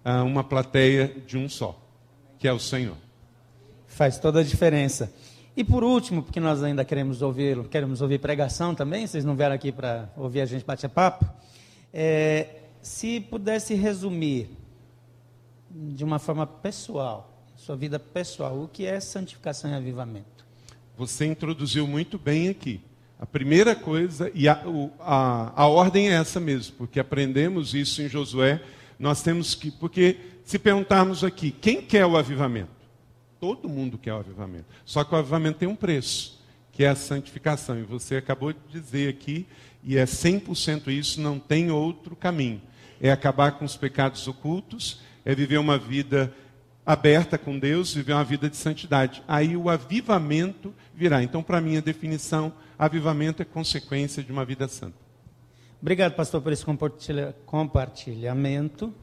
uh, 0.05 0.23
uma 0.23 0.43
plateia 0.43 1.15
de 1.25 1.37
um 1.37 1.49
só, 1.49 1.81
que 2.37 2.47
é 2.47 2.53
o 2.53 2.59
Senhor. 2.59 2.97
Faz 3.87 4.19
toda 4.19 4.41
a 4.41 4.43
diferença. 4.43 5.11
E 5.55 5.63
por 5.63 5.83
último, 5.83 6.23
porque 6.23 6.39
nós 6.39 6.63
ainda 6.63 6.85
queremos 6.85 7.21
ouvir, 7.21 7.57
queremos 7.69 8.01
ouvir 8.01 8.19
pregação 8.19 8.75
também, 8.75 9.07
vocês 9.07 9.25
não 9.25 9.35
vieram 9.35 9.55
aqui 9.55 9.71
para 9.71 10.09
ouvir 10.15 10.41
a 10.41 10.45
gente 10.45 10.63
bater 10.63 10.89
papo. 10.89 11.25
É, 11.93 12.61
se 12.81 13.19
pudesse 13.19 13.73
resumir 13.73 14.49
de 15.69 16.03
uma 16.03 16.19
forma 16.19 16.45
pessoal 16.45 17.31
sua 17.61 17.75
vida 17.75 17.99
pessoal, 17.99 18.59
o 18.59 18.67
que 18.67 18.87
é 18.87 18.99
santificação 18.99 19.69
e 19.69 19.75
avivamento? 19.75 20.43
Você 20.97 21.27
introduziu 21.27 21.85
muito 21.85 22.17
bem 22.17 22.49
aqui. 22.49 22.81
A 23.19 23.25
primeira 23.25 23.75
coisa, 23.75 24.31
e 24.33 24.47
a, 24.47 24.63
a, 24.99 25.61
a 25.61 25.67
ordem 25.67 26.09
é 26.09 26.13
essa 26.13 26.39
mesmo, 26.39 26.75
porque 26.75 26.99
aprendemos 26.99 27.75
isso 27.75 28.01
em 28.01 28.09
Josué. 28.09 28.63
Nós 28.97 29.21
temos 29.21 29.53
que, 29.53 29.69
porque 29.69 30.17
se 30.43 30.57
perguntarmos 30.57 31.23
aqui, 31.23 31.51
quem 31.51 31.83
quer 31.83 32.03
o 32.03 32.17
avivamento? 32.17 32.71
Todo 33.39 33.69
mundo 33.69 33.95
quer 33.95 34.13
o 34.13 34.17
avivamento. 34.17 34.65
Só 34.83 35.03
que 35.03 35.13
o 35.13 35.17
avivamento 35.17 35.59
tem 35.59 35.67
um 35.67 35.75
preço, 35.75 36.41
que 36.71 36.83
é 36.83 36.89
a 36.89 36.95
santificação. 36.95 37.77
E 37.77 37.83
você 37.83 38.15
acabou 38.15 38.51
de 38.51 38.59
dizer 38.71 39.07
aqui, 39.07 39.45
e 39.83 39.97
é 39.97 40.05
100% 40.05 40.87
isso, 40.87 41.19
não 41.19 41.39
tem 41.39 41.71
outro 41.71 42.15
caminho. 42.15 42.61
É 42.99 43.11
acabar 43.11 43.53
com 43.53 43.65
os 43.65 43.75
pecados 43.75 44.27
ocultos, 44.27 45.01
é 45.25 45.33
viver 45.33 45.57
uma 45.57 45.77
vida 45.77 46.33
aberta 46.85 47.37
com 47.37 47.57
Deus, 47.57 47.93
viver 47.93 48.13
uma 48.13 48.23
vida 48.23 48.49
de 48.49 48.57
santidade. 48.57 49.23
Aí 49.27 49.55
o 49.57 49.69
avivamento 49.69 50.73
virá. 50.93 51.23
Então, 51.23 51.41
para 51.41 51.61
mim, 51.61 51.77
a 51.77 51.81
definição, 51.81 52.53
avivamento 52.77 53.41
é 53.41 53.45
consequência 53.45 54.23
de 54.23 54.31
uma 54.31 54.45
vida 54.45 54.67
santa. 54.67 54.97
Obrigado, 55.81 56.13
pastor, 56.13 56.41
por 56.41 56.51
esse 56.51 56.63
compartilhamento. 57.45 58.93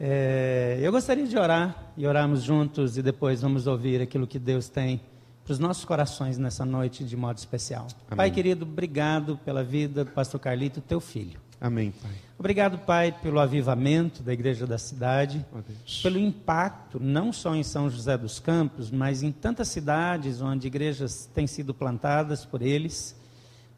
É, 0.00 0.78
eu 0.82 0.90
gostaria 0.90 1.26
de 1.26 1.36
orar 1.36 1.92
e 1.96 2.06
orarmos 2.06 2.42
juntos 2.42 2.96
e 2.96 3.02
depois 3.02 3.42
vamos 3.42 3.66
ouvir 3.66 4.00
aquilo 4.00 4.26
que 4.26 4.38
Deus 4.38 4.68
tem 4.68 5.00
para 5.44 5.52
os 5.52 5.58
nossos 5.58 5.84
corações 5.84 6.38
nessa 6.38 6.64
noite 6.64 7.04
de 7.04 7.16
modo 7.16 7.38
especial. 7.38 7.88
Amém. 8.06 8.16
Pai 8.16 8.30
querido, 8.30 8.64
obrigado 8.64 9.38
pela 9.44 9.64
vida 9.64 10.04
do 10.04 10.10
pastor 10.10 10.40
Carlito, 10.40 10.80
teu 10.80 11.00
filho. 11.00 11.40
Amém, 11.60 11.92
Pai. 11.92 12.10
Obrigado, 12.38 12.78
Pai, 12.78 13.12
pelo 13.22 13.38
avivamento 13.38 14.20
da 14.20 14.32
igreja 14.32 14.66
da 14.66 14.76
cidade, 14.76 15.46
oh, 15.52 15.60
pelo 16.02 16.18
impacto, 16.18 16.98
não 17.00 17.32
só 17.32 17.54
em 17.54 17.62
São 17.62 17.88
José 17.88 18.18
dos 18.18 18.40
Campos, 18.40 18.90
mas 18.90 19.22
em 19.22 19.30
tantas 19.30 19.68
cidades 19.68 20.40
onde 20.40 20.66
igrejas 20.66 21.30
têm 21.32 21.46
sido 21.46 21.72
plantadas 21.72 22.44
por 22.44 22.62
eles, 22.62 23.14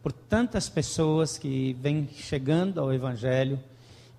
por 0.02 0.12
tantas 0.12 0.66
pessoas 0.68 1.37
que 1.37 1.76
vêm 1.78 2.09
chegando 2.14 2.80
ao 2.80 2.92
Evangelho, 2.92 3.61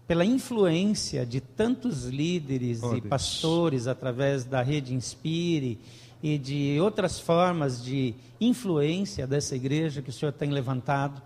pela 0.08 0.24
influência 0.24 1.26
de 1.26 1.42
tantos 1.42 2.06
líderes 2.06 2.84
oh, 2.84 2.96
e 2.96 3.02
Deus. 3.02 3.10
pastores 3.10 3.88
através 3.88 4.44
da 4.44 4.62
rede 4.62 4.94
Inspire 4.94 5.80
e 6.26 6.40
de 6.40 6.80
outras 6.82 7.20
formas 7.20 7.84
de 7.86 8.16
influência 8.42 9.28
dessa 9.28 9.56
igreja 9.56 10.02
que 10.02 10.10
o 10.10 10.12
Senhor 10.12 10.32
tem 10.32 10.50
levantado. 10.50 11.22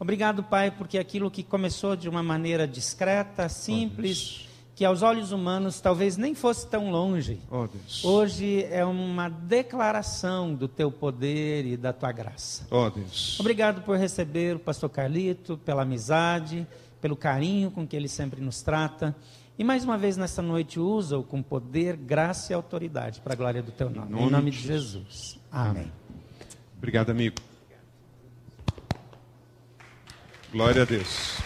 Obrigado, 0.00 0.42
Pai, 0.42 0.70
porque 0.70 0.96
aquilo 0.96 1.30
que 1.30 1.42
começou 1.42 1.94
de 1.94 2.08
uma 2.08 2.22
maneira 2.22 2.66
discreta, 2.66 3.46
simples, 3.50 4.46
oh, 4.46 4.72
que 4.74 4.86
aos 4.86 5.02
olhos 5.02 5.32
humanos 5.32 5.82
talvez 5.82 6.16
nem 6.16 6.34
fosse 6.34 6.66
tão 6.66 6.90
longe, 6.90 7.38
oh, 7.50 7.68
hoje 8.08 8.64
é 8.70 8.82
uma 8.86 9.28
declaração 9.28 10.54
do 10.54 10.66
teu 10.66 10.90
poder 10.90 11.66
e 11.66 11.76
da 11.76 11.92
tua 11.92 12.10
graça. 12.10 12.66
Oh, 12.70 12.90
Obrigado 13.38 13.82
por 13.82 13.98
receber 13.98 14.56
o 14.56 14.58
pastor 14.58 14.88
Carlito, 14.88 15.58
pela 15.58 15.82
amizade, 15.82 16.66
pelo 17.02 17.16
carinho 17.16 17.70
com 17.70 17.86
que 17.86 17.94
ele 17.94 18.08
sempre 18.08 18.40
nos 18.40 18.62
trata. 18.62 19.14
E 19.58 19.64
mais 19.64 19.82
uma 19.82 19.98
vez 19.98 20.16
nessa 20.16 20.40
noite 20.40 20.78
usa-o 20.78 21.24
com 21.24 21.42
poder, 21.42 21.96
graça 21.96 22.52
e 22.52 22.54
autoridade 22.54 23.20
para 23.20 23.32
a 23.32 23.36
glória 23.36 23.60
do 23.60 23.72
teu 23.72 23.90
nome. 23.90 24.06
Em 24.06 24.12
nome, 24.12 24.26
em 24.26 24.30
nome 24.30 24.50
de 24.52 24.58
Jesus. 24.60 25.36
Amém. 25.50 25.70
Amém. 25.70 25.92
Obrigado, 26.76 27.10
amigo. 27.10 27.34
Glória 30.52 30.82
a 30.82 30.84
Deus. 30.84 31.38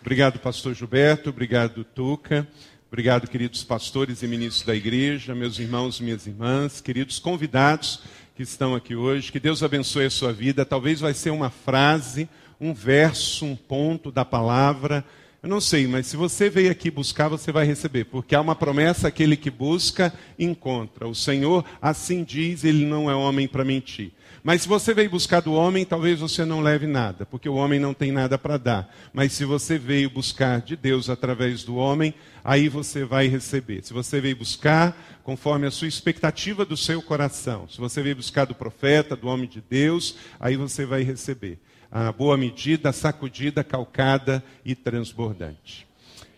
Obrigado, 0.00 0.38
pastor 0.38 0.72
Gilberto. 0.72 1.28
Obrigado, 1.28 1.84
Tuca. 1.84 2.48
Obrigado, 2.88 3.28
queridos 3.28 3.64
pastores 3.64 4.22
e 4.22 4.26
ministros 4.26 4.64
da 4.64 4.74
igreja, 4.74 5.34
meus 5.34 5.58
irmãos 5.58 6.00
e 6.00 6.02
minhas 6.02 6.26
irmãs, 6.26 6.80
queridos 6.80 7.18
convidados 7.18 8.02
que 8.34 8.42
estão 8.42 8.74
aqui 8.74 8.96
hoje. 8.96 9.30
Que 9.30 9.38
Deus 9.38 9.62
abençoe 9.62 10.06
a 10.06 10.10
sua 10.10 10.32
vida. 10.32 10.64
Talvez 10.64 11.00
vai 11.00 11.12
ser 11.12 11.30
uma 11.30 11.50
frase, 11.50 12.26
um 12.60 12.72
verso, 12.72 13.44
um 13.44 13.56
ponto 13.56 14.10
da 14.10 14.24
palavra. 14.24 15.04
Eu 15.42 15.48
não 15.48 15.60
sei, 15.60 15.86
mas 15.86 16.06
se 16.06 16.16
você 16.16 16.50
veio 16.50 16.70
aqui 16.70 16.90
buscar, 16.90 17.28
você 17.28 17.52
vai 17.52 17.64
receber, 17.64 18.04
porque 18.04 18.34
há 18.34 18.40
uma 18.40 18.56
promessa: 18.56 19.08
aquele 19.08 19.36
que 19.36 19.50
busca, 19.50 20.12
encontra. 20.38 21.06
O 21.06 21.14
Senhor 21.14 21.64
assim 21.80 22.24
diz, 22.24 22.64
ele 22.64 22.84
não 22.84 23.10
é 23.10 23.14
homem 23.14 23.46
para 23.46 23.64
mentir. 23.64 24.12
Mas 24.46 24.62
se 24.62 24.68
você 24.68 24.94
veio 24.94 25.10
buscar 25.10 25.40
do 25.40 25.52
homem, 25.52 25.84
talvez 25.84 26.20
você 26.20 26.44
não 26.44 26.60
leve 26.60 26.86
nada, 26.86 27.26
porque 27.26 27.48
o 27.48 27.54
homem 27.54 27.80
não 27.80 27.92
tem 27.92 28.12
nada 28.12 28.38
para 28.38 28.56
dar. 28.56 28.94
Mas 29.12 29.32
se 29.32 29.44
você 29.44 29.76
veio 29.76 30.08
buscar 30.08 30.60
de 30.60 30.76
Deus 30.76 31.10
através 31.10 31.64
do 31.64 31.74
homem, 31.74 32.14
aí 32.44 32.68
você 32.68 33.04
vai 33.04 33.26
receber. 33.26 33.84
Se 33.84 33.92
você 33.92 34.20
veio 34.20 34.36
buscar 34.36 34.96
conforme 35.24 35.66
a 35.66 35.70
sua 35.72 35.88
expectativa 35.88 36.64
do 36.64 36.76
seu 36.76 37.02
coração, 37.02 37.68
se 37.68 37.78
você 37.78 38.00
veio 38.00 38.14
buscar 38.14 38.44
do 38.44 38.54
profeta, 38.54 39.16
do 39.16 39.26
homem 39.26 39.48
de 39.48 39.60
Deus, 39.60 40.14
aí 40.38 40.54
você 40.56 40.86
vai 40.86 41.02
receber. 41.02 41.58
A 41.90 42.12
boa 42.12 42.36
medida, 42.36 42.92
sacudida, 42.92 43.62
calcada 43.62 44.42
e 44.64 44.74
transbordante. 44.74 45.86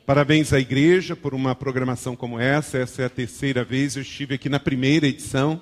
Parabéns 0.05 0.53
à 0.53 0.61
igreja 0.61 1.15
por 1.15 1.35
uma 1.35 1.55
programação 1.55 2.17
como 2.17 2.41
essa. 2.41 2.79
Essa 2.79 3.03
é 3.03 3.05
a 3.05 3.11
terceira 3.11 3.63
vez. 3.63 3.97
Eu 3.97 4.03
estive 4.03 4.35
aqui 4.35 4.49
na 4.49 4.59
primeira 4.59 5.07
edição 5.07 5.61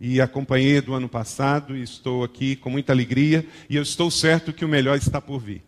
e 0.00 0.20
acompanhei 0.20 0.80
do 0.80 0.94
ano 0.94 1.08
passado 1.08 1.76
e 1.76 1.82
estou 1.82 2.22
aqui 2.22 2.56
com 2.56 2.68
muita 2.68 2.92
alegria 2.92 3.46
e 3.70 3.76
eu 3.76 3.82
estou 3.82 4.10
certo 4.10 4.52
que 4.52 4.64
o 4.64 4.68
melhor 4.68 4.98
está 4.98 5.20
por 5.20 5.40
vir. 5.40 5.62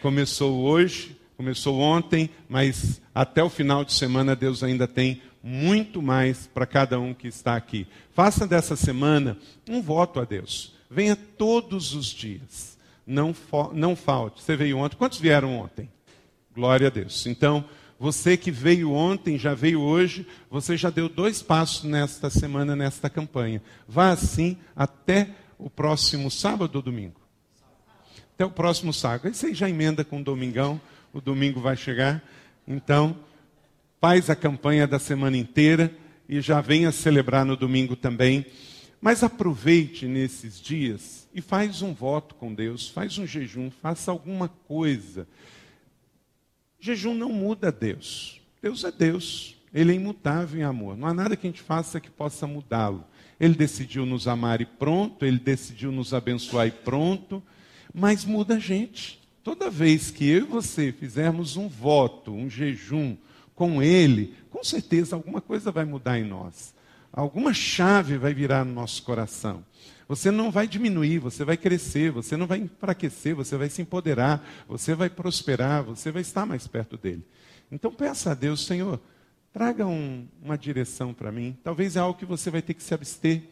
Começou 0.00 0.62
hoje, 0.62 1.16
começou 1.36 1.78
ontem, 1.78 2.30
mas 2.48 3.00
até 3.14 3.42
o 3.42 3.50
final 3.50 3.84
de 3.84 3.92
semana 3.92 4.34
Deus 4.34 4.62
ainda 4.62 4.88
tem 4.88 5.20
muito 5.42 6.00
mais 6.00 6.46
para 6.46 6.66
cada 6.66 6.98
um 6.98 7.12
que 7.12 7.28
está 7.28 7.56
aqui. 7.56 7.86
Faça 8.14 8.46
dessa 8.46 8.76
semana 8.76 9.36
um 9.68 9.82
voto 9.82 10.20
a 10.20 10.24
Deus. 10.24 10.74
Venha 10.90 11.16
todos 11.16 11.94
os 11.94 12.06
dias. 12.06 12.71
Não, 13.06 13.34
não 13.72 13.96
falte. 13.96 14.42
Você 14.42 14.56
veio 14.56 14.78
ontem. 14.78 14.96
Quantos 14.96 15.18
vieram 15.18 15.58
ontem? 15.58 15.88
Glória 16.54 16.86
a 16.86 16.90
Deus. 16.90 17.26
Então, 17.26 17.64
você 17.98 18.36
que 18.36 18.50
veio 18.50 18.92
ontem, 18.92 19.38
já 19.38 19.54
veio 19.54 19.80
hoje, 19.80 20.26
você 20.50 20.76
já 20.76 20.90
deu 20.90 21.08
dois 21.08 21.40
passos 21.40 21.84
nesta 21.84 22.28
semana, 22.28 22.74
nesta 22.74 23.08
campanha. 23.08 23.62
Vá 23.86 24.10
assim 24.10 24.56
até 24.74 25.30
o 25.58 25.70
próximo 25.70 26.30
sábado 26.30 26.76
ou 26.76 26.82
domingo? 26.82 27.20
Até 28.34 28.44
o 28.44 28.50
próximo 28.50 28.92
sábado. 28.92 29.28
Aí 29.28 29.34
você 29.34 29.54
já 29.54 29.68
emenda 29.68 30.04
com 30.04 30.20
o 30.20 30.24
domingão, 30.24 30.80
o 31.12 31.20
domingo 31.20 31.60
vai 31.60 31.76
chegar. 31.76 32.22
Então, 32.66 33.16
faz 34.00 34.28
a 34.28 34.34
campanha 34.34 34.86
da 34.86 34.98
semana 34.98 35.36
inteira 35.36 35.94
e 36.28 36.40
já 36.40 36.60
venha 36.60 36.90
celebrar 36.90 37.44
no 37.44 37.56
domingo 37.56 37.94
também. 37.94 38.44
Mas 39.02 39.22
aproveite 39.22 40.06
nesses 40.06 40.58
dias 40.58 41.28
e 41.34 41.42
faz 41.42 41.82
um 41.82 41.92
voto 41.92 42.34
com 42.36 42.54
Deus, 42.54 42.88
faz 42.88 43.18
um 43.18 43.26
jejum, 43.26 43.70
faça 43.70 44.10
alguma 44.10 44.48
coisa 44.48 45.28
Jejum 46.84 47.14
não 47.14 47.28
muda 47.28 47.70
Deus. 47.70 48.40
Deus 48.60 48.82
é 48.82 48.90
Deus. 48.90 49.54
Ele 49.72 49.92
é 49.92 49.94
imutável 49.94 50.60
em 50.60 50.64
amor. 50.64 50.96
Não 50.96 51.06
há 51.06 51.14
nada 51.14 51.36
que 51.36 51.46
a 51.46 51.50
gente 51.50 51.62
faça 51.62 52.00
que 52.00 52.10
possa 52.10 52.44
mudá-lo. 52.44 53.04
Ele 53.38 53.54
decidiu 53.54 54.04
nos 54.04 54.26
amar 54.26 54.60
e 54.60 54.66
pronto, 54.66 55.24
ele 55.24 55.38
decidiu 55.38 55.92
nos 55.92 56.12
abençoar 56.12 56.66
e 56.66 56.72
pronto, 56.72 57.40
mas 57.94 58.24
muda 58.24 58.56
a 58.56 58.58
gente. 58.58 59.20
Toda 59.44 59.70
vez 59.70 60.10
que 60.10 60.28
eu 60.28 60.38
e 60.38 60.40
você 60.40 60.90
fizermos 60.90 61.56
um 61.56 61.68
voto, 61.68 62.32
um 62.32 62.50
jejum 62.50 63.16
com 63.54 63.80
ele, 63.80 64.34
com 64.50 64.64
certeza 64.64 65.14
alguma 65.14 65.40
coisa 65.40 65.70
vai 65.70 65.84
mudar 65.84 66.18
em 66.18 66.24
nós. 66.24 66.74
Alguma 67.12 67.52
chave 67.52 68.16
vai 68.16 68.32
virar 68.32 68.64
no 68.64 68.72
nosso 68.72 69.02
coração. 69.02 69.64
Você 70.08 70.30
não 70.30 70.50
vai 70.50 70.66
diminuir, 70.66 71.18
você 71.18 71.44
vai 71.44 71.56
crescer, 71.56 72.10
você 72.10 72.36
não 72.36 72.46
vai 72.46 72.58
enfraquecer, 72.58 73.34
você 73.34 73.56
vai 73.56 73.68
se 73.68 73.82
empoderar, 73.82 74.46
você 74.66 74.94
vai 74.94 75.10
prosperar, 75.10 75.82
você 75.82 76.10
vai 76.10 76.22
estar 76.22 76.46
mais 76.46 76.66
perto 76.66 76.96
dele. 76.96 77.24
Então 77.70 77.92
peça 77.92 78.32
a 78.32 78.34
Deus, 78.34 78.64
Senhor, 78.64 79.00
traga 79.52 79.86
um, 79.86 80.26
uma 80.42 80.56
direção 80.56 81.12
para 81.12 81.30
mim. 81.30 81.56
Talvez 81.62 81.96
é 81.96 82.00
algo 82.00 82.18
que 82.18 82.26
você 82.26 82.50
vai 82.50 82.62
ter 82.62 82.74
que 82.74 82.82
se 82.82 82.94
abster. 82.94 83.42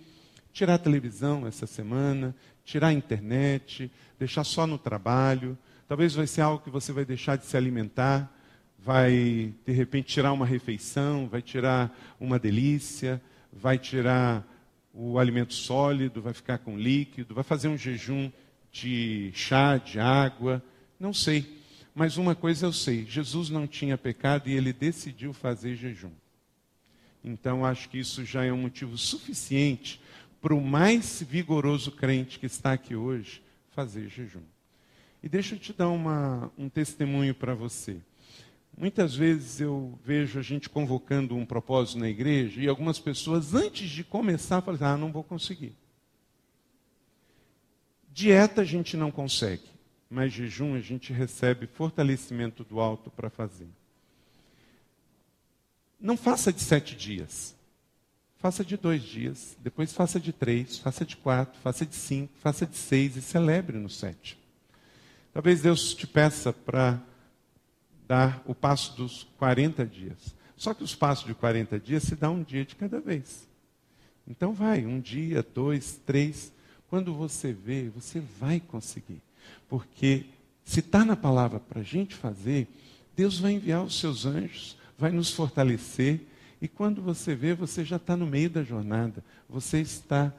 Tirar 0.53 0.75
a 0.75 0.79
televisão 0.79 1.47
essa 1.47 1.67
semana, 1.67 2.35
tirar 2.65 2.89
a 2.89 2.93
internet, 2.93 3.91
deixar 4.19 4.43
só 4.45 4.67
no 4.67 4.79
trabalho. 4.79 5.57
Talvez 5.87 6.15
vai 6.15 6.27
ser 6.27 6.41
algo 6.41 6.63
que 6.63 6.71
você 6.71 6.93
vai 6.93 7.05
deixar 7.05 7.37
de 7.37 7.47
se 7.47 7.57
alimentar, 7.57 8.33
vai 8.79 9.55
de 9.67 9.73
repente 9.73 10.09
tirar 10.09 10.33
uma 10.33 10.47
refeição, 10.47 11.29
vai 11.29 11.43
tirar 11.43 11.97
uma 12.19 12.39
delícia, 12.39 13.21
vai 13.53 13.79
tirar 13.79 14.47
o 14.93 15.19
alimento 15.19 15.55
sólido, 15.55 16.23
vai 16.23 16.33
ficar 16.33 16.59
com 16.59 16.79
líquido, 16.79 17.35
vai 17.35 17.45
fazer 17.45 17.69
um 17.69 17.77
jejum 17.77 18.31
de 18.73 19.31
chá, 19.35 19.77
de 19.77 19.99
água, 19.99 20.63
não 20.99 21.13
sei. 21.13 21.61
Mas 21.95 22.17
uma 22.17 22.35
coisa 22.35 22.67
eu 22.67 22.73
sei: 22.73 23.05
Jesus 23.05 23.51
não 23.51 23.67
tinha 23.67 23.99
pecado 23.99 24.49
e 24.49 24.53
ele 24.55 24.73
decidiu 24.73 25.33
fazer 25.33 25.75
jejum. 25.77 26.13
Então 27.23 27.65
acho 27.65 27.89
que 27.89 27.99
isso 27.99 28.25
já 28.25 28.45
é 28.45 28.53
um 28.53 28.63
motivo 28.63 28.97
suficiente 28.97 30.01
para 30.41 30.55
o 30.55 30.61
mais 30.61 31.23
vigoroso 31.23 31.93
crente 31.93 32.39
que 32.39 32.47
está 32.47 32.73
aqui 32.73 32.95
hoje 32.95 33.43
fazer 33.71 34.09
jejum. 34.09 34.43
E 35.23 35.29
deixa 35.29 35.55
eu 35.55 35.59
te 35.59 35.73
dar 35.73 35.89
uma, 35.89 36.51
um 36.57 36.69
testemunho 36.69 37.35
para 37.35 37.55
você. 37.55 37.99
Muitas 38.81 39.15
vezes 39.15 39.61
eu 39.61 39.99
vejo 40.03 40.39
a 40.39 40.43
gente 40.43 40.71
convocando 40.71 41.37
um 41.37 41.45
propósito 41.45 41.99
na 41.99 42.09
igreja 42.09 42.63
e 42.63 42.67
algumas 42.67 42.99
pessoas, 42.99 43.53
antes 43.53 43.91
de 43.91 44.03
começar, 44.03 44.63
falam: 44.63 44.81
Ah, 44.81 44.97
não 44.97 45.13
vou 45.13 45.23
conseguir. 45.23 45.77
Dieta 48.11 48.63
a 48.63 48.65
gente 48.65 48.97
não 48.97 49.11
consegue, 49.11 49.67
mas 50.09 50.33
jejum 50.33 50.75
a 50.75 50.81
gente 50.81 51.13
recebe 51.13 51.67
fortalecimento 51.67 52.65
do 52.65 52.81
alto 52.81 53.11
para 53.11 53.29
fazer. 53.29 53.69
Não 56.01 56.17
faça 56.17 56.51
de 56.51 56.63
sete 56.63 56.97
dias. 56.97 57.55
Faça 58.39 58.65
de 58.65 58.79
dois 58.79 59.03
dias, 59.03 59.59
depois 59.63 59.93
faça 59.93 60.19
de 60.19 60.33
três, 60.33 60.79
faça 60.79 61.05
de 61.05 61.19
quatro, 61.19 61.61
faça 61.61 61.85
de 61.85 61.95
cinco, 61.95 62.33
faça 62.39 62.65
de 62.65 62.79
seis 62.79 63.15
e 63.15 63.21
celebre 63.21 63.77
no 63.77 63.91
sete. 63.91 64.39
Talvez 65.35 65.61
Deus 65.61 65.93
te 65.93 66.07
peça 66.07 66.51
para 66.51 66.99
dar 68.11 68.43
o 68.45 68.57
passo 68.57 68.97
dos 68.97 69.29
40 69.39 69.87
dias. 69.87 70.35
Só 70.57 70.75
que 70.75 70.83
os 70.83 70.97
passos 70.97 71.27
de 71.27 71.33
40 71.33 71.79
dias 71.79 72.03
se 72.03 72.17
dá 72.17 72.29
um 72.29 72.43
dia 72.43 72.65
de 72.65 72.75
cada 72.75 73.01
vez. 73.01 73.49
Então 74.27 74.53
vai, 74.53 74.85
um 74.85 74.99
dia, 74.99 75.47
dois, 75.55 76.01
três. 76.05 76.53
Quando 76.89 77.15
você 77.15 77.53
vê, 77.53 77.89
você 77.89 78.19
vai 78.41 78.59
conseguir. 78.59 79.23
Porque 79.69 80.27
se 80.65 80.81
está 80.81 81.05
na 81.05 81.15
palavra 81.15 81.61
para 81.61 81.83
a 81.83 81.85
gente 81.85 82.17
fazer, 82.17 82.67
Deus 83.15 83.39
vai 83.39 83.53
enviar 83.53 83.85
os 83.85 84.01
seus 84.01 84.27
anjos, 84.27 84.77
vai 84.99 85.13
nos 85.13 85.31
fortalecer. 85.31 86.21
E 86.61 86.67
quando 86.67 87.01
você 87.01 87.37
vê, 87.37 87.55
você 87.55 87.85
já 87.85 87.95
está 87.95 88.17
no 88.17 88.27
meio 88.27 88.51
da 88.51 88.65
jornada. 88.65 89.23
Você 89.49 89.81
está 89.81 90.35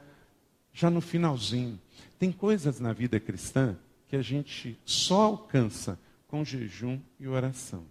já 0.74 0.90
no 0.90 1.00
finalzinho. 1.00 1.80
Tem 2.18 2.30
coisas 2.30 2.78
na 2.78 2.92
vida 2.92 3.18
cristã 3.18 3.74
que 4.08 4.16
a 4.16 4.22
gente 4.22 4.78
só 4.84 5.22
alcança 5.22 5.98
com 6.32 6.42
jejum 6.42 6.98
e 7.20 7.28
oração. 7.28 7.84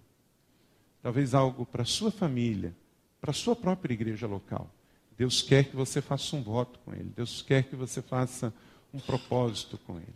Talvez 0.99 1.35
algo 1.35 1.63
para 1.63 1.85
sua 1.85 2.09
família, 2.09 2.75
para 3.21 3.31
sua 3.31 3.55
própria 3.55 3.93
igreja 3.93 4.25
local. 4.25 4.67
Deus 5.15 5.43
quer 5.43 5.65
que 5.65 5.75
você 5.75 6.01
faça 6.01 6.35
um 6.35 6.41
voto 6.41 6.79
com 6.79 6.91
Ele. 6.91 7.13
Deus 7.15 7.43
quer 7.43 7.65
que 7.65 7.75
você 7.75 8.01
faça 8.01 8.51
um 8.91 8.99
propósito 8.99 9.77
com 9.85 9.97
Ele. 9.97 10.15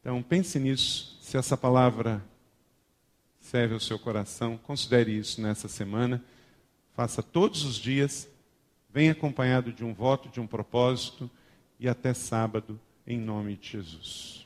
Então, 0.00 0.22
pense 0.22 0.56
nisso. 0.60 1.18
Se 1.20 1.36
essa 1.36 1.56
palavra 1.56 2.24
serve 3.40 3.74
ao 3.74 3.80
seu 3.80 3.98
coração, 3.98 4.56
considere 4.56 5.10
isso 5.10 5.42
nessa 5.42 5.66
semana. 5.66 6.22
Faça 6.94 7.24
todos 7.24 7.64
os 7.64 7.74
dias. 7.74 8.28
Venha 8.88 9.10
acompanhado 9.10 9.72
de 9.72 9.84
um 9.84 9.92
voto, 9.92 10.28
de 10.28 10.38
um 10.38 10.46
propósito. 10.46 11.28
E 11.80 11.88
até 11.88 12.14
sábado, 12.14 12.78
em 13.04 13.18
nome 13.18 13.56
de 13.56 13.70
Jesus. 13.70 14.39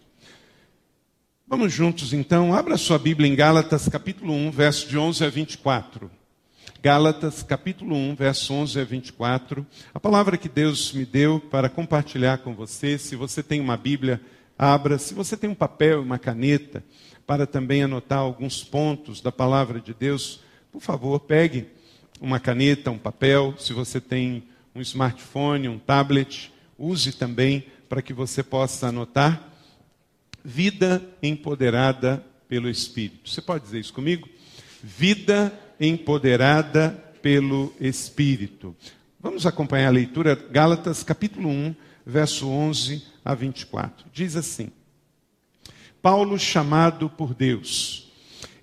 Vamos 1.47 1.75
juntos 1.75 2.15
então, 2.15 2.55
abra 2.55 2.79
sua 2.79 2.99
Bíblia 2.99 3.29
em 3.29 3.35
Gálatas 3.35 3.87
capítulo 3.87 4.33
1, 4.33 4.51
verso 4.51 4.89
de 4.89 4.97
11 4.97 5.27
a 5.27 5.29
24. 5.29 6.11
Gálatas 6.83 7.43
capítulo 7.43 7.95
1, 7.95 8.15
verso 8.15 8.55
11 8.55 8.81
a 8.81 8.85
24. 8.85 9.67
A 9.93 10.01
palavra 10.01 10.39
que 10.39 10.49
Deus 10.49 10.95
me 10.95 11.05
deu 11.05 11.39
para 11.39 11.69
compartilhar 11.69 12.39
com 12.39 12.55
você, 12.55 12.97
se 12.97 13.15
você 13.15 13.43
tem 13.43 13.61
uma 13.61 13.77
Bíblia, 13.77 14.23
abra. 14.59 14.97
Se 14.97 15.13
você 15.13 15.37
tem 15.37 15.51
um 15.51 15.55
papel 15.55 16.01
e 16.01 16.05
uma 16.05 16.19
caneta, 16.19 16.83
para 17.27 17.47
também 17.47 17.83
anotar 17.83 18.21
alguns 18.21 18.65
pontos 18.65 19.21
da 19.21 19.31
palavra 19.31 19.83
de 19.83 19.93
Deus, 19.93 20.41
por 20.73 20.81
favor, 20.81 21.21
pegue 21.21 21.67
uma 22.23 22.41
caneta, 22.41 22.91
um 22.91 22.99
papel. 22.99 23.55
Se 23.59 23.75
você 23.75 24.01
tem 24.01 24.45
um 24.75 24.81
smartphone, 24.81 25.69
um 25.69 25.79
tablet, 25.79 26.51
use 26.79 27.13
também 27.13 27.67
para 27.87 28.01
que 28.01 28.15
você 28.15 28.43
possa 28.43 28.87
anotar 28.89 29.54
vida 30.45 31.03
empoderada 31.23 32.25
pelo 32.49 32.69
Espírito. 32.69 33.31
Você 33.31 33.41
pode 33.41 33.65
dizer 33.65 33.81
isso 33.81 33.93
comigo? 33.93 34.29
Vida 34.83 35.53
empoderada 35.81 36.91
pelo 37.23 37.73
Espírito. 37.81 38.77
Vamos 39.19 39.47
acompanhar 39.47 39.89
a 39.89 39.93
leitura, 39.93 40.35
Gálatas 40.35 41.03
capítulo 41.03 41.49
1, 41.49 41.75
verso 42.05 42.49
11 42.49 43.03
a 43.25 43.35
24. 43.35 44.07
Diz 44.13 44.37
assim: 44.37 44.71
Paulo 46.03 46.39
chamado 46.39 47.09
por 47.09 47.33
Deus 47.35 48.05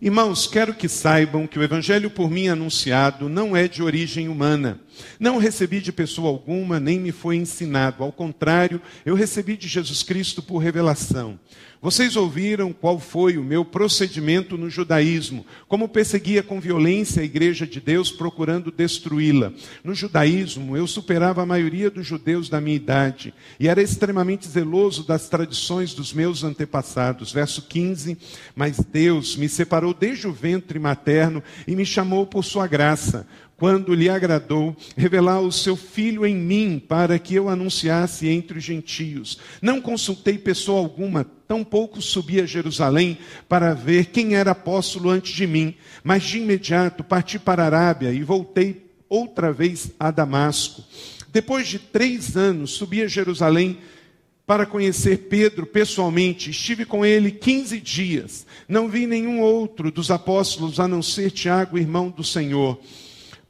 Irmãos, 0.01 0.47
quero 0.47 0.73
que 0.73 0.89
saibam 0.89 1.45
que 1.45 1.59
o 1.59 1.63
evangelho 1.63 2.09
por 2.09 2.27
mim 2.27 2.47
anunciado 2.47 3.29
não 3.29 3.55
é 3.55 3.67
de 3.67 3.83
origem 3.83 4.27
humana. 4.27 4.79
Não 5.19 5.37
recebi 5.37 5.79
de 5.81 5.91
pessoa 5.91 6.29
alguma, 6.29 6.79
nem 6.79 6.99
me 6.99 7.11
foi 7.11 7.35
ensinado. 7.35 8.03
Ao 8.03 8.11
contrário, 8.11 8.81
eu 9.05 9.15
recebi 9.15 9.57
de 9.57 9.67
Jesus 9.67 10.03
Cristo 10.03 10.41
por 10.41 10.57
revelação. 10.57 11.39
Vocês 11.81 12.15
ouviram 12.15 12.71
qual 12.71 12.99
foi 12.99 13.39
o 13.39 13.43
meu 13.43 13.65
procedimento 13.65 14.55
no 14.55 14.69
judaísmo, 14.69 15.43
como 15.67 15.89
perseguia 15.89 16.43
com 16.43 16.61
violência 16.61 17.23
a 17.23 17.25
igreja 17.25 17.65
de 17.65 17.81
Deus, 17.81 18.11
procurando 18.11 18.71
destruí-la. 18.71 19.51
No 19.83 19.95
judaísmo, 19.95 20.77
eu 20.77 20.85
superava 20.85 21.41
a 21.41 21.45
maioria 21.45 21.89
dos 21.89 22.05
judeus 22.05 22.49
da 22.49 22.61
minha 22.61 22.75
idade 22.75 23.33
e 23.59 23.67
era 23.67 23.81
extremamente 23.81 24.47
zeloso 24.47 25.03
das 25.03 25.27
tradições 25.27 25.95
dos 25.95 26.13
meus 26.13 26.43
antepassados. 26.43 27.31
Verso 27.31 27.63
15: 27.63 28.15
Mas 28.55 28.77
Deus 28.77 29.35
me 29.35 29.49
separou 29.49 29.91
desde 29.91 30.27
o 30.27 30.31
ventre 30.31 30.77
materno 30.77 31.41
e 31.67 31.75
me 31.75 31.83
chamou 31.85 32.27
por 32.27 32.45
sua 32.45 32.67
graça 32.67 33.25
quando 33.61 33.93
lhe 33.93 34.09
agradou 34.09 34.75
revelar 34.97 35.39
o 35.39 35.51
seu 35.51 35.75
filho 35.75 36.25
em 36.25 36.35
mim 36.35 36.79
para 36.79 37.19
que 37.19 37.35
eu 37.35 37.47
anunciasse 37.47 38.27
entre 38.27 38.57
os 38.57 38.63
gentios. 38.63 39.37
Não 39.61 39.79
consultei 39.79 40.35
pessoa 40.39 40.79
alguma, 40.79 41.23
tampouco 41.23 42.01
subi 42.01 42.41
a 42.41 42.45
Jerusalém 42.47 43.19
para 43.47 43.75
ver 43.75 44.07
quem 44.07 44.33
era 44.33 44.49
apóstolo 44.49 45.11
antes 45.11 45.35
de 45.35 45.45
mim, 45.45 45.75
mas 46.03 46.23
de 46.23 46.39
imediato 46.39 47.03
parti 47.03 47.37
para 47.37 47.61
a 47.61 47.65
Arábia 47.67 48.11
e 48.11 48.23
voltei 48.23 48.83
outra 49.07 49.53
vez 49.53 49.91
a 49.99 50.09
Damasco. 50.09 50.83
Depois 51.31 51.67
de 51.67 51.77
três 51.77 52.35
anos, 52.35 52.71
subi 52.71 53.03
a 53.03 53.07
Jerusalém 53.07 53.77
para 54.43 54.65
conhecer 54.65 55.27
Pedro 55.29 55.67
pessoalmente. 55.67 56.49
Estive 56.49 56.83
com 56.83 57.05
ele 57.05 57.29
15 57.29 57.79
dias. 57.79 58.43
Não 58.67 58.89
vi 58.89 59.05
nenhum 59.05 59.39
outro 59.39 59.91
dos 59.91 60.09
apóstolos 60.09 60.79
a 60.79 60.87
não 60.87 61.03
ser 61.03 61.29
Tiago, 61.29 61.77
irmão 61.77 62.09
do 62.09 62.23
Senhor. 62.23 62.81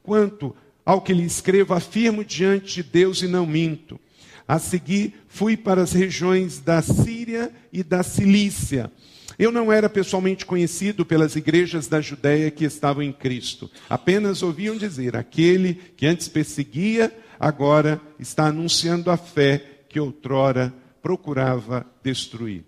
Quanto 0.02 0.54
ao 0.84 1.00
que 1.00 1.12
lhe 1.12 1.24
escrevo, 1.24 1.74
afirmo 1.74 2.24
diante 2.24 2.74
de 2.74 2.82
Deus 2.82 3.22
e 3.22 3.28
não 3.28 3.46
minto. 3.46 4.00
A 4.46 4.58
seguir, 4.58 5.14
fui 5.28 5.56
para 5.56 5.82
as 5.82 5.92
regiões 5.92 6.58
da 6.58 6.82
Síria 6.82 7.52
e 7.72 7.82
da 7.82 8.02
Cilícia. 8.02 8.90
Eu 9.38 9.50
não 9.50 9.72
era 9.72 9.88
pessoalmente 9.88 10.44
conhecido 10.44 11.06
pelas 11.06 11.36
igrejas 11.36 11.86
da 11.86 12.00
Judéia 12.00 12.50
que 12.50 12.64
estavam 12.64 13.02
em 13.02 13.12
Cristo. 13.12 13.70
Apenas 13.88 14.42
ouviam 14.42 14.76
dizer: 14.76 15.16
aquele 15.16 15.74
que 15.96 16.06
antes 16.06 16.28
perseguia, 16.28 17.12
agora 17.38 18.00
está 18.18 18.46
anunciando 18.46 19.10
a 19.10 19.16
fé 19.16 19.84
que 19.88 19.98
outrora 19.98 20.72
procurava 21.00 21.86
destruir. 22.02 22.64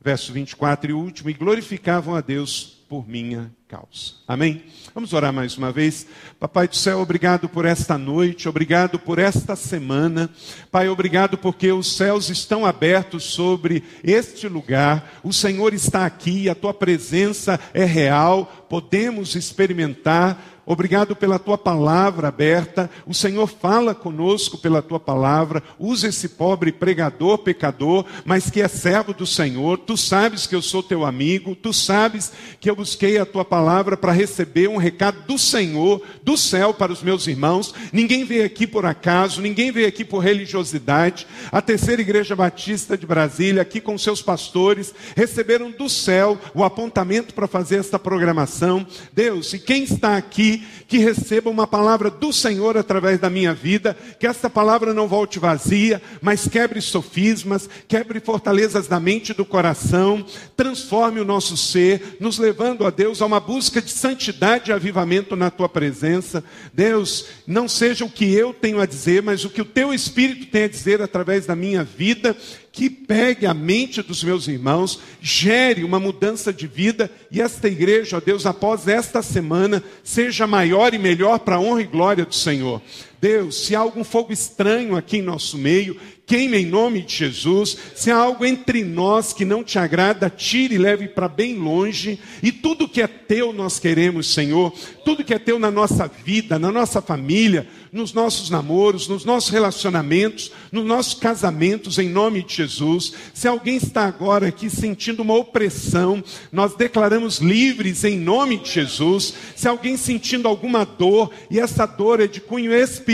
Verso 0.00 0.32
24 0.32 0.90
e 0.90 0.94
último: 0.94 1.30
e 1.30 1.34
glorificavam 1.34 2.14
a 2.14 2.20
Deus 2.20 2.84
por 2.88 3.08
minha 3.08 3.50
causa. 3.70 4.14
Amém? 4.26 4.64
Vamos 4.92 5.12
orar 5.12 5.32
mais 5.32 5.56
uma 5.56 5.70
vez. 5.70 6.04
Papai 6.40 6.66
do 6.66 6.74
céu, 6.74 6.98
obrigado 6.98 7.48
por 7.48 7.64
esta 7.64 7.96
noite, 7.96 8.48
obrigado 8.48 8.98
por 8.98 9.20
esta 9.20 9.54
semana. 9.54 10.28
Pai, 10.72 10.88
obrigado 10.88 11.38
porque 11.38 11.70
os 11.70 11.96
céus 11.96 12.28
estão 12.28 12.66
abertos 12.66 13.22
sobre 13.22 13.84
este 14.02 14.48
lugar. 14.48 15.20
O 15.22 15.32
Senhor 15.32 15.72
está 15.72 16.04
aqui, 16.04 16.48
a 16.48 16.54
tua 16.56 16.74
presença 16.74 17.60
é 17.72 17.84
real, 17.84 18.66
podemos 18.68 19.36
experimentar 19.36 20.59
Obrigado 20.70 21.16
pela 21.16 21.36
tua 21.36 21.58
palavra 21.58 22.28
aberta. 22.28 22.88
O 23.04 23.12
Senhor 23.12 23.48
fala 23.48 23.92
conosco 23.92 24.56
pela 24.56 24.80
tua 24.80 25.00
palavra. 25.00 25.60
Usa 25.80 26.06
esse 26.06 26.28
pobre 26.28 26.70
pregador, 26.70 27.38
pecador, 27.38 28.04
mas 28.24 28.50
que 28.50 28.62
é 28.62 28.68
servo 28.68 29.12
do 29.12 29.26
Senhor. 29.26 29.78
Tu 29.78 29.96
sabes 29.96 30.46
que 30.46 30.54
eu 30.54 30.62
sou 30.62 30.80
teu 30.80 31.04
amigo. 31.04 31.56
Tu 31.56 31.72
sabes 31.72 32.32
que 32.60 32.70
eu 32.70 32.76
busquei 32.76 33.18
a 33.18 33.26
tua 33.26 33.44
palavra 33.44 33.96
para 33.96 34.12
receber 34.12 34.68
um 34.68 34.76
recado 34.76 35.26
do 35.26 35.36
Senhor, 35.36 36.02
do 36.22 36.36
céu 36.36 36.72
para 36.72 36.92
os 36.92 37.02
meus 37.02 37.26
irmãos. 37.26 37.74
Ninguém 37.92 38.24
veio 38.24 38.46
aqui 38.46 38.64
por 38.64 38.86
acaso, 38.86 39.42
ninguém 39.42 39.72
veio 39.72 39.88
aqui 39.88 40.04
por 40.04 40.20
religiosidade. 40.20 41.26
A 41.50 41.60
terceira 41.60 42.00
igreja 42.00 42.36
batista 42.36 42.96
de 42.96 43.06
Brasília, 43.08 43.60
aqui 43.60 43.80
com 43.80 43.98
seus 43.98 44.22
pastores, 44.22 44.94
receberam 45.16 45.72
do 45.72 45.88
céu 45.88 46.38
o 46.54 46.62
apontamento 46.62 47.34
para 47.34 47.48
fazer 47.48 47.78
esta 47.78 47.98
programação. 47.98 48.86
Deus, 49.12 49.52
e 49.52 49.58
quem 49.58 49.82
está 49.82 50.16
aqui 50.16 50.59
que 50.88 50.98
receba 50.98 51.50
uma 51.50 51.66
palavra 51.66 52.10
do 52.10 52.32
Senhor 52.32 52.76
através 52.76 53.18
da 53.18 53.30
minha 53.30 53.54
vida, 53.54 53.96
que 54.18 54.26
esta 54.26 54.50
palavra 54.50 54.92
não 54.92 55.08
volte 55.08 55.38
vazia, 55.38 56.00
mas 56.20 56.48
quebre 56.48 56.80
sofismas, 56.80 57.68
quebre 57.86 58.20
fortalezas 58.20 58.86
da 58.86 58.98
mente 58.98 59.30
e 59.30 59.34
do 59.34 59.44
coração, 59.44 60.24
transforme 60.56 61.20
o 61.20 61.24
nosso 61.24 61.56
ser, 61.56 62.16
nos 62.20 62.38
levando 62.38 62.86
a 62.86 62.90
Deus 62.90 63.22
a 63.22 63.26
uma 63.26 63.40
busca 63.40 63.80
de 63.80 63.90
santidade 63.90 64.70
e 64.70 64.74
avivamento 64.74 65.36
na 65.36 65.50
tua 65.50 65.68
presença. 65.68 66.42
Deus, 66.72 67.26
não 67.46 67.68
seja 67.68 68.04
o 68.04 68.10
que 68.10 68.32
eu 68.32 68.52
tenho 68.52 68.80
a 68.80 68.86
dizer, 68.86 69.22
mas 69.22 69.44
o 69.44 69.50
que 69.50 69.62
o 69.62 69.64
teu 69.64 69.94
Espírito 69.94 70.46
tem 70.46 70.64
a 70.64 70.68
dizer 70.68 71.00
através 71.00 71.46
da 71.46 71.56
minha 71.56 71.84
vida, 71.84 72.36
que 72.72 72.88
pegue 72.88 73.46
a 73.46 73.54
mente 73.54 74.02
dos 74.02 74.22
meus 74.22 74.46
irmãos, 74.46 75.00
gere 75.20 75.82
uma 75.82 75.98
mudança 75.98 76.52
de 76.52 76.66
vida 76.66 77.10
e 77.30 77.40
esta 77.40 77.68
igreja, 77.68 78.16
ó 78.16 78.20
Deus, 78.20 78.46
após 78.46 78.86
esta 78.86 79.22
semana, 79.22 79.82
seja 80.04 80.46
maior 80.46 80.94
e 80.94 80.98
melhor 80.98 81.40
para 81.40 81.56
a 81.56 81.60
honra 81.60 81.82
e 81.82 81.86
glória 81.86 82.24
do 82.24 82.34
Senhor. 82.34 82.80
Deus, 83.20 83.66
se 83.66 83.76
há 83.76 83.80
algum 83.80 84.02
fogo 84.02 84.32
estranho 84.32 84.96
aqui 84.96 85.18
em 85.18 85.22
nosso 85.22 85.58
meio, 85.58 85.96
queime 86.30 86.58
em 86.58 86.64
nome 86.64 87.02
de 87.02 87.16
Jesus. 87.16 87.76
Se 87.94 88.10
há 88.10 88.16
algo 88.16 88.46
entre 88.46 88.84
nós 88.84 89.32
que 89.32 89.44
não 89.44 89.64
te 89.64 89.78
agrada, 89.78 90.30
tire 90.30 90.76
e 90.76 90.78
leve 90.78 91.08
para 91.08 91.28
bem 91.28 91.56
longe. 91.56 92.20
E 92.40 92.50
tudo 92.50 92.88
que 92.88 93.02
é 93.02 93.08
teu 93.08 93.52
nós 93.52 93.78
queremos, 93.78 94.32
Senhor. 94.32 94.72
Tudo 95.04 95.24
que 95.24 95.34
é 95.34 95.38
teu 95.38 95.58
na 95.58 95.72
nossa 95.72 96.06
vida, 96.06 96.56
na 96.56 96.70
nossa 96.70 97.02
família, 97.02 97.66
nos 97.92 98.12
nossos 98.12 98.48
namoros, 98.48 99.08
nos 99.08 99.24
nossos 99.24 99.50
relacionamentos, 99.50 100.52
nos 100.70 100.84
nossos 100.84 101.14
casamentos, 101.14 101.98
em 101.98 102.08
nome 102.08 102.44
de 102.44 102.54
Jesus. 102.54 103.12
Se 103.34 103.48
alguém 103.48 103.76
está 103.76 104.06
agora 104.06 104.46
aqui 104.46 104.70
sentindo 104.70 105.22
uma 105.22 105.34
opressão, 105.34 106.22
nós 106.52 106.76
declaramos 106.76 107.38
livres 107.38 108.04
em 108.04 108.16
nome 108.16 108.58
de 108.58 108.70
Jesus. 108.70 109.34
Se 109.56 109.66
alguém 109.66 109.96
sentindo 109.96 110.46
alguma 110.46 110.84
dor, 110.84 111.32
e 111.50 111.58
essa 111.58 111.86
dor 111.86 112.20
é 112.20 112.28
de 112.28 112.40
cunho 112.40 112.72
espiritual, 112.72 113.09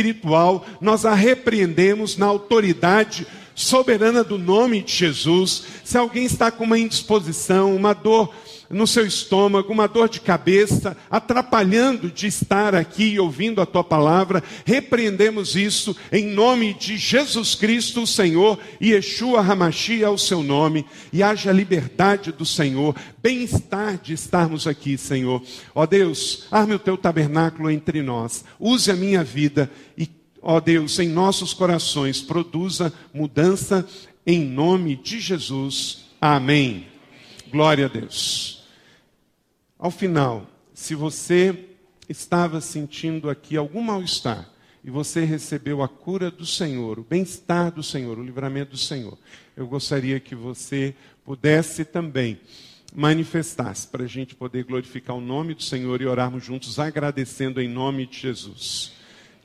nós 0.80 1.04
a 1.04 1.14
repreendemos 1.14 2.16
na 2.16 2.26
autoridade 2.26 3.26
soberana 3.54 4.22
do 4.22 4.36
nome 4.36 4.82
de 4.82 4.92
Jesus. 4.92 5.64
Se 5.82 5.96
alguém 5.96 6.24
está 6.24 6.50
com 6.50 6.64
uma 6.64 6.78
indisposição, 6.78 7.74
uma 7.74 7.94
dor 7.94 8.32
no 8.70 8.86
seu 8.86 9.06
estômago, 9.06 9.72
uma 9.72 9.86
dor 9.86 10.08
de 10.08 10.20
cabeça, 10.20 10.96
atrapalhando 11.10 12.10
de 12.10 12.26
estar 12.26 12.74
aqui 12.74 13.18
ouvindo 13.18 13.60
a 13.60 13.66
tua 13.66 13.84
palavra, 13.84 14.42
repreendemos 14.64 15.56
isso 15.56 15.96
em 16.10 16.26
nome 16.26 16.74
de 16.74 16.96
Jesus 16.96 17.54
Cristo, 17.54 18.02
o 18.02 18.06
Senhor, 18.06 18.58
e 18.80 18.90
Yeshua 18.92 19.40
Hamashia, 19.40 20.10
o 20.10 20.18
seu 20.18 20.42
nome, 20.42 20.84
e 21.12 21.22
haja 21.22 21.52
liberdade 21.52 22.32
do 22.32 22.44
Senhor, 22.44 22.94
bem-estar 23.22 23.98
de 23.98 24.12
estarmos 24.12 24.66
aqui, 24.66 24.98
Senhor. 24.98 25.42
Ó 25.74 25.86
Deus, 25.86 26.46
arme 26.50 26.74
o 26.74 26.78
teu 26.78 26.96
tabernáculo 26.96 27.70
entre 27.70 28.02
nós, 28.02 28.44
use 28.58 28.90
a 28.90 28.94
minha 28.94 29.22
vida 29.22 29.70
e, 29.96 30.08
ó 30.42 30.60
Deus, 30.60 30.98
em 30.98 31.08
nossos 31.08 31.52
corações, 31.52 32.20
produza 32.20 32.92
mudança 33.12 33.86
em 34.26 34.40
nome 34.40 34.96
de 34.96 35.20
Jesus. 35.20 36.06
Amém. 36.20 36.86
Glória 37.50 37.86
a 37.86 37.88
Deus. 37.88 38.55
Ao 39.86 39.90
final, 39.92 40.50
se 40.74 40.96
você 40.96 41.64
estava 42.08 42.60
sentindo 42.60 43.30
aqui 43.30 43.56
algum 43.56 43.80
mal-estar 43.80 44.50
e 44.82 44.90
você 44.90 45.24
recebeu 45.24 45.80
a 45.80 45.86
cura 45.86 46.28
do 46.28 46.44
Senhor, 46.44 46.98
o 46.98 47.04
bem-estar 47.04 47.70
do 47.70 47.84
Senhor, 47.84 48.18
o 48.18 48.24
livramento 48.24 48.72
do 48.72 48.76
Senhor, 48.76 49.16
eu 49.56 49.64
gostaria 49.64 50.18
que 50.18 50.34
você 50.34 50.92
pudesse 51.24 51.84
também 51.84 52.40
manifestar-se 52.92 53.86
para 53.86 54.02
a 54.02 54.08
gente 54.08 54.34
poder 54.34 54.64
glorificar 54.64 55.14
o 55.14 55.20
nome 55.20 55.54
do 55.54 55.62
Senhor 55.62 56.02
e 56.02 56.06
orarmos 56.06 56.44
juntos, 56.44 56.80
agradecendo 56.80 57.60
em 57.60 57.68
nome 57.68 58.08
de 58.08 58.18
Jesus. 58.18 58.95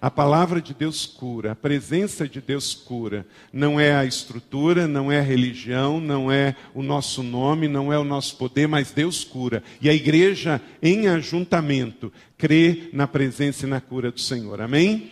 A 0.01 0.09
palavra 0.09 0.59
de 0.59 0.73
Deus 0.73 1.05
cura, 1.05 1.51
a 1.51 1.55
presença 1.55 2.27
de 2.27 2.41
Deus 2.41 2.73
cura. 2.73 3.23
Não 3.53 3.79
é 3.79 3.93
a 3.93 4.03
estrutura, 4.03 4.87
não 4.87 5.11
é 5.11 5.19
a 5.19 5.23
religião, 5.23 6.01
não 6.01 6.31
é 6.31 6.55
o 6.73 6.81
nosso 6.81 7.21
nome, 7.21 7.67
não 7.67 7.93
é 7.93 7.99
o 7.99 8.03
nosso 8.03 8.35
poder, 8.35 8.67
mas 8.67 8.89
Deus 8.91 9.23
cura. 9.23 9.61
E 9.79 9.87
a 9.87 9.93
igreja, 9.93 10.59
em 10.81 11.07
ajuntamento, 11.07 12.11
crê 12.35 12.89
na 12.91 13.05
presença 13.05 13.67
e 13.67 13.69
na 13.69 13.79
cura 13.79 14.11
do 14.11 14.19
Senhor. 14.19 14.59
Amém? 14.59 15.11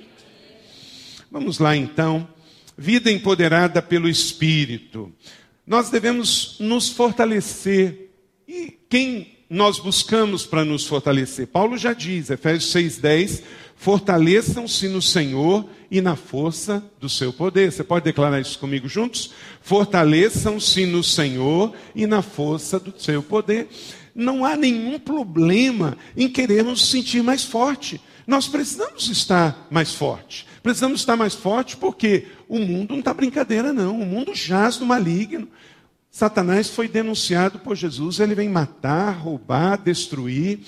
Vamos 1.31 1.59
lá 1.59 1.75
então. 1.75 2.27
Vida 2.75 3.11
empoderada 3.11 3.83
pelo 3.83 4.09
Espírito. 4.09 5.13
Nós 5.67 5.91
devemos 5.91 6.55
nos 6.59 6.89
fortalecer. 6.89 8.09
E 8.47 8.75
quem 8.89 9.37
nós 9.47 9.77
buscamos 9.77 10.47
para 10.47 10.65
nos 10.65 10.87
fortalecer? 10.87 11.45
Paulo 11.45 11.77
já 11.77 11.93
diz, 11.93 12.31
Efésios 12.31 12.73
6,10 12.73 13.43
Fortaleçam-se 13.79 14.89
no 14.89 15.01
Senhor 15.01 15.65
e 15.89 16.01
na 16.01 16.17
força 16.17 16.83
do 16.99 17.07
seu 17.07 17.31
poder. 17.31 17.71
Você 17.71 17.81
pode 17.81 18.03
declarar 18.03 18.41
isso 18.41 18.59
comigo 18.59 18.89
juntos? 18.89 19.31
Fortaleçam-se 19.61 20.85
no 20.85 21.01
Senhor 21.01 21.73
e 21.95 22.05
na 22.05 22.21
força 22.21 22.77
do 22.77 22.93
seu 23.01 23.23
poder. 23.23 23.69
Não 24.13 24.43
há 24.43 24.57
nenhum 24.57 24.99
problema 24.99 25.97
em 26.17 26.27
querermos 26.27 26.89
sentir 26.89 27.23
mais 27.23 27.45
forte. 27.45 28.01
Nós 28.27 28.49
precisamos 28.49 29.07
estar 29.07 29.65
mais 29.71 29.93
forte. 29.93 30.45
Precisamos 30.61 30.99
estar 30.99 31.15
mais 31.15 31.33
forte 31.33 31.77
porque 31.77 32.27
o 32.49 32.59
mundo 32.59 32.91
não 32.91 32.99
está 32.99 33.13
brincadeira, 33.13 33.71
não. 33.71 34.01
O 34.01 34.05
mundo 34.05 34.35
jaz 34.35 34.77
no 34.77 34.85
maligno. 34.85 35.47
Satanás 36.11 36.69
foi 36.69 36.89
denunciado 36.89 37.59
por 37.59 37.77
Jesus, 37.77 38.19
ele 38.19 38.35
vem 38.35 38.49
matar, 38.49 39.11
roubar, 39.11 39.77
destruir. 39.77 40.59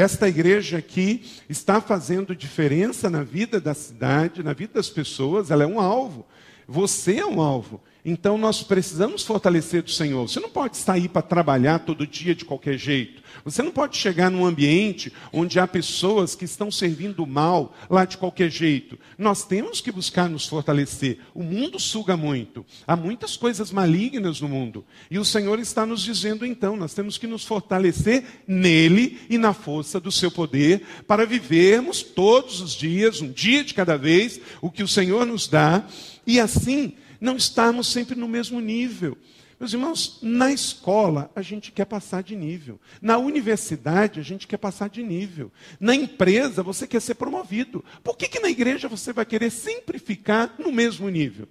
Esta 0.00 0.26
igreja 0.26 0.78
aqui 0.78 1.30
está 1.46 1.78
fazendo 1.78 2.34
diferença 2.34 3.10
na 3.10 3.22
vida 3.22 3.60
da 3.60 3.74
cidade, 3.74 4.42
na 4.42 4.54
vida 4.54 4.72
das 4.72 4.88
pessoas, 4.88 5.50
ela 5.50 5.62
é 5.62 5.66
um 5.66 5.78
alvo. 5.78 6.24
Você 6.66 7.18
é 7.18 7.26
um 7.26 7.38
alvo. 7.38 7.82
Então 8.04 8.38
nós 8.38 8.62
precisamos 8.62 9.22
fortalecer 9.22 9.82
do 9.82 9.90
Senhor. 9.90 10.28
Você 10.28 10.40
não 10.40 10.48
pode 10.48 10.76
sair 10.76 11.08
para 11.08 11.22
trabalhar 11.22 11.80
todo 11.80 12.06
dia 12.06 12.34
de 12.34 12.44
qualquer 12.44 12.78
jeito. 12.78 13.22
Você 13.44 13.62
não 13.62 13.70
pode 13.70 13.96
chegar 13.96 14.30
num 14.30 14.44
ambiente 14.44 15.12
onde 15.32 15.58
há 15.58 15.66
pessoas 15.66 16.34
que 16.34 16.44
estão 16.44 16.70
servindo 16.70 17.26
mal 17.26 17.74
lá 17.88 18.04
de 18.04 18.16
qualquer 18.16 18.50
jeito. 18.50 18.98
Nós 19.18 19.44
temos 19.44 19.80
que 19.80 19.92
buscar 19.92 20.28
nos 20.28 20.46
fortalecer. 20.46 21.18
O 21.34 21.42
mundo 21.42 21.78
suga 21.78 22.16
muito. 22.16 22.64
Há 22.86 22.96
muitas 22.96 23.36
coisas 23.36 23.70
malignas 23.70 24.40
no 24.40 24.48
mundo. 24.48 24.84
E 25.10 25.18
o 25.18 25.24
Senhor 25.24 25.58
está 25.58 25.84
nos 25.84 26.02
dizendo 26.02 26.46
então, 26.46 26.76
nós 26.76 26.94
temos 26.94 27.18
que 27.18 27.26
nos 27.26 27.44
fortalecer 27.44 28.24
nele 28.46 29.18
e 29.28 29.36
na 29.36 29.52
força 29.52 30.00
do 30.00 30.10
seu 30.10 30.30
poder 30.30 30.82
para 31.06 31.26
vivermos 31.26 32.02
todos 32.02 32.60
os 32.60 32.72
dias, 32.72 33.20
um 33.20 33.30
dia 33.30 33.62
de 33.62 33.74
cada 33.74 33.96
vez, 33.96 34.40
o 34.60 34.70
que 34.70 34.82
o 34.82 34.88
Senhor 34.88 35.26
nos 35.26 35.46
dá 35.46 35.84
e 36.26 36.38
assim 36.40 36.94
não 37.20 37.36
estarmos 37.36 37.88
sempre 37.88 38.14
no 38.14 38.26
mesmo 38.26 38.60
nível. 38.60 39.16
Meus 39.60 39.74
irmãos, 39.74 40.18
na 40.22 40.50
escola 40.50 41.30
a 41.36 41.42
gente 41.42 41.70
quer 41.70 41.84
passar 41.84 42.22
de 42.22 42.34
nível. 42.34 42.80
Na 43.02 43.18
universidade 43.18 44.18
a 44.18 44.22
gente 44.22 44.46
quer 44.46 44.56
passar 44.56 44.88
de 44.88 45.02
nível. 45.02 45.52
Na 45.78 45.94
empresa 45.94 46.62
você 46.62 46.86
quer 46.86 47.00
ser 47.00 47.14
promovido. 47.16 47.84
Por 48.02 48.16
que, 48.16 48.26
que 48.26 48.40
na 48.40 48.48
igreja 48.48 48.88
você 48.88 49.12
vai 49.12 49.26
querer 49.26 49.50
sempre 49.50 49.98
ficar 49.98 50.54
no 50.58 50.72
mesmo 50.72 51.10
nível? 51.10 51.46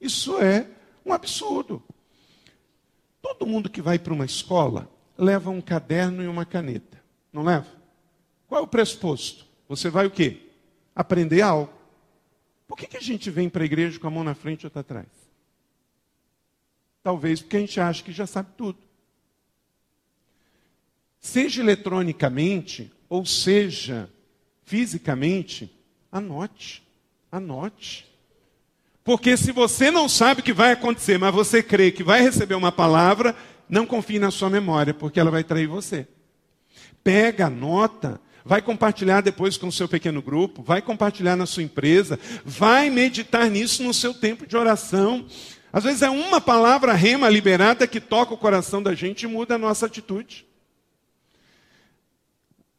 Isso 0.00 0.38
é 0.38 0.68
um 1.04 1.12
absurdo. 1.12 1.82
Todo 3.20 3.46
mundo 3.46 3.68
que 3.68 3.82
vai 3.82 3.98
para 3.98 4.14
uma 4.14 4.24
escola 4.24 4.88
leva 5.18 5.50
um 5.50 5.60
caderno 5.60 6.22
e 6.22 6.28
uma 6.28 6.44
caneta. 6.44 7.02
Não 7.32 7.42
leva? 7.42 7.66
Qual 8.46 8.60
é 8.60 8.64
o 8.64 8.68
pressuposto? 8.68 9.44
Você 9.68 9.90
vai 9.90 10.06
o 10.06 10.10
quê? 10.10 10.50
Aprender 10.94 11.42
algo. 11.42 11.79
Por 12.70 12.76
que, 12.76 12.86
que 12.86 12.96
a 12.96 13.02
gente 13.02 13.28
vem 13.32 13.48
para 13.48 13.64
a 13.64 13.66
igreja 13.66 13.98
com 13.98 14.06
a 14.06 14.10
mão 14.12 14.22
na 14.22 14.32
frente 14.32 14.62
e 14.62 14.66
outra 14.66 14.78
atrás? 14.78 15.08
Talvez 17.02 17.40
porque 17.40 17.56
a 17.56 17.60
gente 17.60 17.80
acha 17.80 18.00
que 18.00 18.12
já 18.12 18.28
sabe 18.28 18.50
tudo. 18.56 18.78
Seja 21.18 21.62
eletronicamente, 21.62 22.92
ou 23.08 23.26
seja 23.26 24.08
fisicamente, 24.62 25.68
anote. 26.12 26.80
Anote. 27.32 28.08
Porque 29.02 29.36
se 29.36 29.50
você 29.50 29.90
não 29.90 30.08
sabe 30.08 30.40
o 30.40 30.44
que 30.44 30.52
vai 30.52 30.70
acontecer, 30.70 31.18
mas 31.18 31.34
você 31.34 31.64
crê 31.64 31.90
que 31.90 32.04
vai 32.04 32.22
receber 32.22 32.54
uma 32.54 32.70
palavra, 32.70 33.34
não 33.68 33.84
confie 33.84 34.20
na 34.20 34.30
sua 34.30 34.48
memória, 34.48 34.94
porque 34.94 35.18
ela 35.18 35.32
vai 35.32 35.42
trair 35.42 35.66
você. 35.66 36.06
Pega, 37.02 37.46
anota, 37.46 38.20
vai 38.44 38.62
compartilhar 38.62 39.20
depois 39.20 39.56
com 39.56 39.68
o 39.68 39.72
seu 39.72 39.88
pequeno 39.88 40.22
grupo, 40.22 40.62
vai 40.62 40.80
compartilhar 40.80 41.36
na 41.36 41.46
sua 41.46 41.62
empresa, 41.62 42.18
vai 42.44 42.90
meditar 42.90 43.48
nisso 43.50 43.82
no 43.82 43.92
seu 43.92 44.14
tempo 44.14 44.46
de 44.46 44.56
oração. 44.56 45.26
Às 45.72 45.84
vezes 45.84 46.02
é 46.02 46.10
uma 46.10 46.40
palavra 46.40 46.92
rema 46.92 47.28
liberada 47.28 47.86
que 47.86 48.00
toca 48.00 48.34
o 48.34 48.38
coração 48.38 48.82
da 48.82 48.94
gente 48.94 49.22
e 49.22 49.28
muda 49.28 49.54
a 49.54 49.58
nossa 49.58 49.86
atitude. 49.86 50.46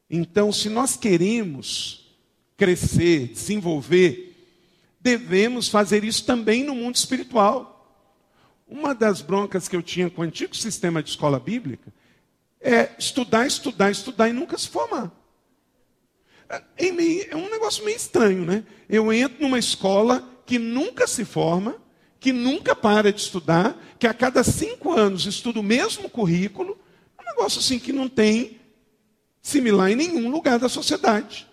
Então, 0.10 0.52
se 0.52 0.69
nós 0.69 0.97
queremos 0.97 2.13
crescer, 2.58 3.30
desenvolver, 3.30 4.36
devemos 5.00 5.69
fazer 5.69 6.04
isso 6.04 6.26
também 6.26 6.63
no 6.63 6.76
mundo 6.76 6.95
espiritual. 6.95 7.71
Uma 8.67 8.93
das 8.93 9.21
broncas 9.21 9.67
que 9.67 9.76
eu 9.76 9.82
tinha 9.82 10.10
com 10.10 10.21
o 10.21 10.26
antigo 10.26 10.56
sistema 10.56 11.02
de 11.02 11.10
escola 11.10 11.39
bíblica 11.39 11.93
é 12.60 12.91
estudar, 13.00 13.47
estudar, 13.47 13.89
estudar 13.89 14.30
e 14.30 14.34
nunca 14.34 14.58
se 14.58 14.67
formar. 14.67 15.12
É, 16.77 17.29
é 17.29 17.35
um 17.35 17.49
negócio 17.49 17.85
meio 17.85 17.95
estranho, 17.95 18.45
né? 18.45 18.63
Eu 18.89 19.11
entro 19.13 19.41
numa 19.41 19.57
escola 19.57 20.27
que 20.45 20.59
nunca 20.59 21.07
se 21.07 21.23
forma, 21.23 21.77
que 22.19 22.33
nunca 22.33 22.75
para 22.75 23.13
de 23.13 23.21
estudar, 23.21 23.81
que 23.97 24.05
a 24.05 24.13
cada 24.13 24.43
cinco 24.43 24.91
anos 24.91 25.25
estuda 25.25 25.59
o 25.59 25.63
mesmo 25.63 26.09
currículo, 26.09 26.77
um 27.19 27.23
negócio 27.23 27.59
assim 27.59 27.79
que 27.79 27.93
não 27.93 28.09
tem 28.09 28.59
similar 29.41 29.91
em 29.91 29.95
nenhum 29.95 30.29
lugar 30.29 30.59
da 30.59 30.67
sociedade. 30.67 31.47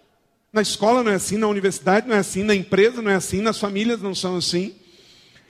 Na 0.52 0.62
escola 0.62 1.04
não 1.04 1.12
é 1.12 1.14
assim, 1.14 1.36
na 1.36 1.46
universidade 1.46 2.08
não 2.08 2.16
é 2.16 2.18
assim, 2.18 2.42
na 2.42 2.54
empresa 2.54 3.00
não 3.00 3.10
é 3.10 3.14
assim, 3.14 3.40
nas 3.40 3.58
famílias 3.58 4.02
não 4.02 4.14
são 4.14 4.36
assim. 4.36 4.74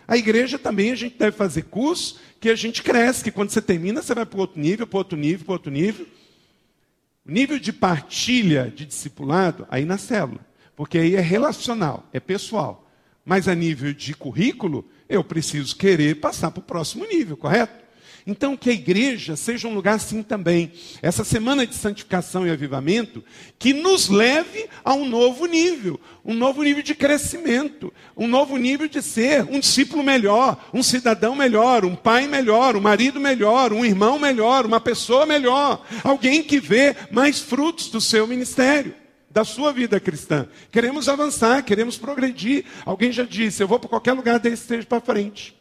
A 0.06 0.16
igreja 0.16 0.58
também 0.58 0.90
a 0.90 0.94
gente 0.94 1.16
deve 1.16 1.37
fazer 1.37 1.62
curso 1.62 2.18
que 2.40 2.50
a 2.50 2.54
gente 2.54 2.82
cresce, 2.82 3.24
que 3.24 3.30
quando 3.30 3.50
você 3.50 3.61
termina, 3.61 4.02
você 4.02 4.14
vai 4.14 4.26
para 4.26 4.40
outro 4.40 4.61
nível, 4.61 4.87
para 4.87 4.98
outro 4.98 5.16
nível, 5.16 5.44
para 5.44 5.52
outro 5.54 5.70
nível. 5.70 6.06
Nível 7.28 7.58
de 7.58 7.74
partilha 7.74 8.72
de 8.74 8.86
discipulado, 8.86 9.66
aí 9.70 9.84
na 9.84 9.98
célula. 9.98 10.40
Porque 10.74 10.96
aí 10.96 11.14
é 11.14 11.20
relacional, 11.20 12.08
é 12.10 12.18
pessoal. 12.18 12.90
Mas 13.22 13.46
a 13.46 13.54
nível 13.54 13.92
de 13.92 14.14
currículo, 14.14 14.88
eu 15.06 15.22
preciso 15.22 15.76
querer 15.76 16.18
passar 16.20 16.50
para 16.50 16.60
o 16.60 16.64
próximo 16.64 17.04
nível, 17.04 17.36
correto? 17.36 17.88
Então, 18.26 18.57
que 18.57 18.70
a 18.70 18.72
igreja 18.72 19.37
seja 19.37 19.68
um 19.68 19.74
lugar 19.74 19.96
assim 19.96 20.22
também. 20.22 20.72
Essa 21.00 21.24
semana 21.24 21.66
de 21.66 21.74
santificação 21.74 22.46
e 22.46 22.50
avivamento, 22.50 23.24
que 23.59 23.72
nos 23.72 24.09
leve 24.09 24.68
a 24.85 24.92
um 24.94 25.09
novo 25.09 25.46
nível, 25.46 26.00
um 26.24 26.35
novo 26.35 26.62
nível 26.62 26.83
de 26.83 26.94
crescimento, 26.94 27.92
um 28.16 28.26
novo 28.26 28.57
nível 28.57 28.88
de 28.88 29.00
ser 29.02 29.44
um 29.44 29.61
discípulo 29.61 30.02
melhor, 30.02 30.68
um 30.72 30.83
cidadão 30.83 31.35
melhor, 31.35 31.85
um 31.85 31.96
pai 31.96 32.26
melhor, 32.26 32.76
um 32.76 32.81
marido 32.81 33.18
melhor, 33.18 33.72
um 33.72 33.85
irmão 33.85 34.18
melhor, 34.18 34.66
uma 34.66 34.81
pessoa 34.81 35.24
melhor, 35.24 35.85
alguém 36.04 36.42
que 36.42 36.61
vê 36.61 36.94
mais 37.11 37.40
frutos 37.40 37.88
do 37.88 38.00
seu 38.00 38.26
ministério 38.26 38.94
da 39.31 39.44
sua 39.44 39.72
vida 39.72 40.00
cristã. 40.00 40.48
Queremos 40.70 41.09
avançar, 41.09 41.62
queremos 41.62 41.96
progredir. 41.96 42.64
Alguém 42.85 43.12
já 43.12 43.24
disse: 43.24 43.62
eu 43.62 43.68
vou 43.68 43.78
para 43.78 43.88
qualquer 43.88 44.12
lugar 44.12 44.38
desse 44.38 44.62
esteja 44.62 44.87
para 44.87 45.00
frente. 45.00 45.57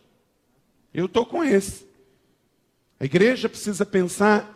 Eu 0.93 1.05
estou 1.05 1.25
com 1.25 1.43
esse. 1.43 1.86
A 2.99 3.05
igreja 3.05 3.47
precisa 3.47 3.85
pensar 3.85 4.53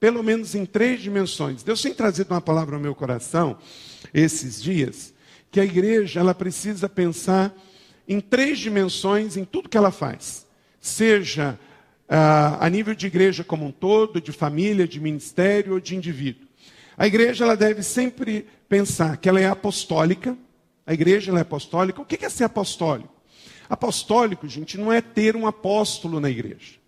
pelo 0.00 0.22
menos 0.22 0.54
em 0.54 0.66
três 0.66 1.00
dimensões. 1.00 1.62
Deus 1.62 1.80
tem 1.80 1.94
trazido 1.94 2.32
uma 2.32 2.40
palavra 2.40 2.76
ao 2.76 2.82
meu 2.82 2.94
coração 2.94 3.56
esses 4.12 4.62
dias, 4.62 5.14
que 5.50 5.60
a 5.60 5.64
igreja 5.64 6.20
ela 6.20 6.34
precisa 6.34 6.88
pensar 6.88 7.54
em 8.06 8.20
três 8.20 8.58
dimensões 8.58 9.36
em 9.36 9.44
tudo 9.44 9.68
que 9.68 9.76
ela 9.76 9.90
faz. 9.90 10.46
Seja 10.80 11.58
ah, 12.08 12.58
a 12.60 12.68
nível 12.68 12.94
de 12.94 13.06
igreja 13.06 13.42
como 13.42 13.66
um 13.66 13.72
todo, 13.72 14.20
de 14.20 14.32
família, 14.32 14.86
de 14.86 15.00
ministério 15.00 15.74
ou 15.74 15.80
de 15.80 15.96
indivíduo. 15.96 16.46
A 16.96 17.06
igreja 17.06 17.44
ela 17.44 17.56
deve 17.56 17.82
sempre 17.82 18.46
pensar 18.68 19.16
que 19.16 19.28
ela 19.28 19.40
é 19.40 19.46
apostólica. 19.46 20.36
A 20.86 20.92
igreja 20.92 21.30
ela 21.30 21.40
é 21.40 21.42
apostólica. 21.42 22.00
O 22.00 22.04
que 22.04 22.24
é 22.24 22.28
ser 22.28 22.44
apostólico? 22.44 23.12
Apostólico, 23.68 24.46
gente, 24.46 24.76
não 24.78 24.92
é 24.92 25.00
ter 25.00 25.34
um 25.34 25.46
apóstolo 25.46 26.20
na 26.20 26.28
igreja. 26.28 26.83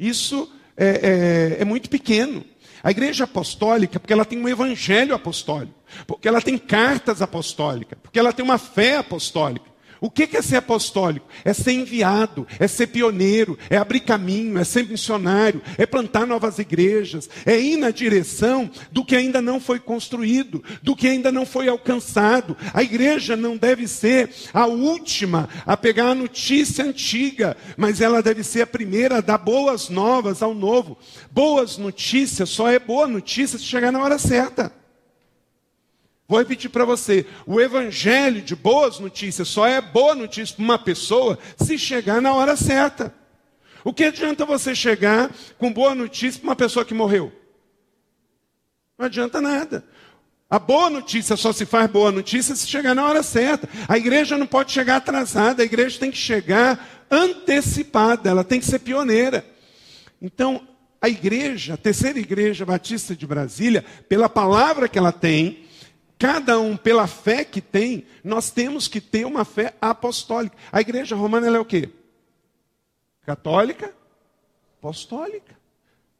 Isso 0.00 0.50
é, 0.76 1.56
é, 1.58 1.62
é 1.62 1.64
muito 1.64 1.90
pequeno. 1.90 2.42
A 2.82 2.90
igreja 2.90 3.24
apostólica, 3.24 4.00
porque 4.00 4.12
ela 4.12 4.24
tem 4.24 4.40
um 4.40 4.48
evangelho 4.48 5.14
apostólico, 5.14 5.74
porque 6.06 6.26
ela 6.26 6.40
tem 6.40 6.56
cartas 6.56 7.20
apostólicas, 7.20 7.98
porque 8.02 8.18
ela 8.18 8.32
tem 8.32 8.42
uma 8.42 8.56
fé 8.56 8.96
apostólica. 8.96 9.69
O 10.00 10.10
que 10.10 10.34
é 10.34 10.40
ser 10.40 10.56
apostólico? 10.56 11.26
É 11.44 11.52
ser 11.52 11.72
enviado, 11.72 12.46
é 12.58 12.66
ser 12.66 12.86
pioneiro, 12.86 13.58
é 13.68 13.76
abrir 13.76 14.00
caminho, 14.00 14.58
é 14.58 14.64
ser 14.64 14.88
missionário, 14.88 15.60
é 15.76 15.84
plantar 15.84 16.26
novas 16.26 16.58
igrejas, 16.58 17.28
é 17.44 17.58
ir 17.58 17.76
na 17.76 17.90
direção 17.90 18.70
do 18.90 19.04
que 19.04 19.14
ainda 19.14 19.42
não 19.42 19.60
foi 19.60 19.78
construído, 19.78 20.64
do 20.82 20.96
que 20.96 21.06
ainda 21.06 21.30
não 21.30 21.44
foi 21.44 21.68
alcançado. 21.68 22.56
A 22.72 22.82
igreja 22.82 23.36
não 23.36 23.56
deve 23.56 23.86
ser 23.86 24.30
a 24.54 24.66
última 24.66 25.48
a 25.66 25.76
pegar 25.76 26.10
a 26.10 26.14
notícia 26.14 26.84
antiga, 26.84 27.56
mas 27.76 28.00
ela 28.00 28.22
deve 28.22 28.42
ser 28.42 28.62
a 28.62 28.66
primeira 28.66 29.18
a 29.18 29.20
dar 29.20 29.38
boas 29.38 29.90
novas 29.90 30.42
ao 30.42 30.54
novo. 30.54 30.96
Boas 31.30 31.76
notícias 31.76 32.48
só 32.48 32.68
é 32.68 32.78
boa 32.78 33.06
notícia 33.06 33.58
se 33.58 33.64
chegar 33.64 33.92
na 33.92 34.02
hora 34.02 34.18
certa. 34.18 34.79
Vou 36.30 36.38
repetir 36.38 36.70
para 36.70 36.84
você: 36.84 37.26
o 37.44 37.60
evangelho 37.60 38.40
de 38.40 38.54
boas 38.54 39.00
notícias 39.00 39.48
só 39.48 39.66
é 39.66 39.80
boa 39.80 40.14
notícia 40.14 40.54
para 40.54 40.64
uma 40.64 40.78
pessoa 40.78 41.36
se 41.56 41.76
chegar 41.76 42.22
na 42.22 42.32
hora 42.32 42.54
certa. 42.54 43.12
O 43.82 43.92
que 43.92 44.04
adianta 44.04 44.46
você 44.46 44.72
chegar 44.72 45.34
com 45.58 45.72
boa 45.72 45.92
notícia 45.92 46.40
para 46.40 46.50
uma 46.50 46.54
pessoa 46.54 46.84
que 46.84 46.94
morreu? 46.94 47.32
Não 48.96 49.06
adianta 49.06 49.40
nada. 49.40 49.84
A 50.48 50.56
boa 50.56 50.88
notícia 50.88 51.36
só 51.36 51.52
se 51.52 51.66
faz 51.66 51.90
boa 51.90 52.12
notícia 52.12 52.54
se 52.54 52.68
chegar 52.68 52.94
na 52.94 53.08
hora 53.08 53.24
certa. 53.24 53.68
A 53.88 53.98
igreja 53.98 54.38
não 54.38 54.46
pode 54.46 54.70
chegar 54.70 54.96
atrasada, 54.96 55.64
a 55.64 55.66
igreja 55.66 55.98
tem 55.98 56.12
que 56.12 56.16
chegar 56.18 57.08
antecipada, 57.10 58.30
ela 58.30 58.44
tem 58.44 58.60
que 58.60 58.66
ser 58.66 58.78
pioneira. 58.78 59.44
Então, 60.22 60.64
a 61.02 61.08
igreja, 61.08 61.74
a 61.74 61.76
terceira 61.76 62.20
igreja 62.20 62.64
batista 62.64 63.16
de 63.16 63.26
Brasília, 63.26 63.84
pela 64.08 64.28
palavra 64.28 64.88
que 64.88 64.96
ela 64.96 65.10
tem, 65.10 65.68
Cada 66.20 66.60
um, 66.60 66.76
pela 66.76 67.06
fé 67.06 67.46
que 67.46 67.62
tem, 67.62 68.04
nós 68.22 68.50
temos 68.50 68.86
que 68.86 69.00
ter 69.00 69.24
uma 69.24 69.42
fé 69.42 69.74
apostólica. 69.80 70.54
A 70.70 70.78
igreja 70.78 71.16
romana 71.16 71.46
é 71.46 71.58
o 71.58 71.64
quê? 71.64 71.88
Católica? 73.22 73.94
Apostólica. 74.78 75.58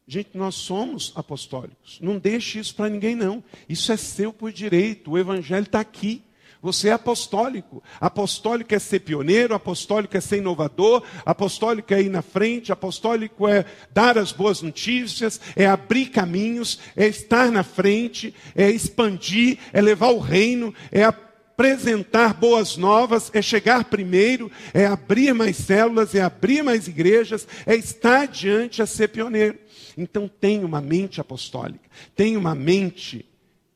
Gente, 0.07 0.35
nós 0.35 0.55
somos 0.55 1.13
apostólicos. 1.15 1.99
Não 2.01 2.17
deixe 2.17 2.57
isso 2.57 2.73
para 2.73 2.89
ninguém, 2.89 3.13
não. 3.15 3.43
Isso 3.69 3.91
é 3.91 3.97
seu 3.97 4.33
por 4.33 4.51
direito. 4.51 5.11
O 5.11 5.19
evangelho 5.19 5.65
está 5.65 5.79
aqui. 5.79 6.23
Você 6.61 6.89
é 6.89 6.91
apostólico. 6.91 7.81
Apostólico 7.99 8.75
é 8.75 8.79
ser 8.79 8.99
pioneiro, 8.99 9.55
apostólico 9.55 10.15
é 10.15 10.21
ser 10.21 10.37
inovador, 10.37 11.03
apostólico 11.25 11.93
é 11.93 12.01
ir 12.01 12.09
na 12.09 12.21
frente, 12.21 12.71
apostólico 12.71 13.47
é 13.47 13.65
dar 13.91 14.17
as 14.17 14.31
boas 14.31 14.61
notícias, 14.61 15.41
é 15.55 15.65
abrir 15.65 16.07
caminhos, 16.07 16.79
é 16.95 17.07
estar 17.07 17.51
na 17.51 17.63
frente, 17.63 18.35
é 18.55 18.69
expandir, 18.69 19.57
é 19.73 19.81
levar 19.81 20.11
o 20.11 20.19
reino, 20.19 20.73
é 20.91 21.03
apresentar 21.03 22.35
boas 22.35 22.77
novas, 22.77 23.31
é 23.33 23.41
chegar 23.41 23.85
primeiro, 23.85 24.51
é 24.71 24.85
abrir 24.85 25.33
mais 25.33 25.57
células, 25.57 26.13
é 26.13 26.21
abrir 26.21 26.61
mais 26.61 26.87
igrejas, 26.87 27.47
é 27.65 27.75
estar 27.75 28.27
diante 28.27 28.83
a 28.83 28.85
ser 28.85 29.07
pioneiro. 29.07 29.57
Então 29.97 30.27
tenha 30.27 30.65
uma 30.65 30.79
mente 30.79 31.19
apostólica, 31.19 31.89
tenha 32.15 32.37
uma 32.37 32.53
mente 32.53 33.25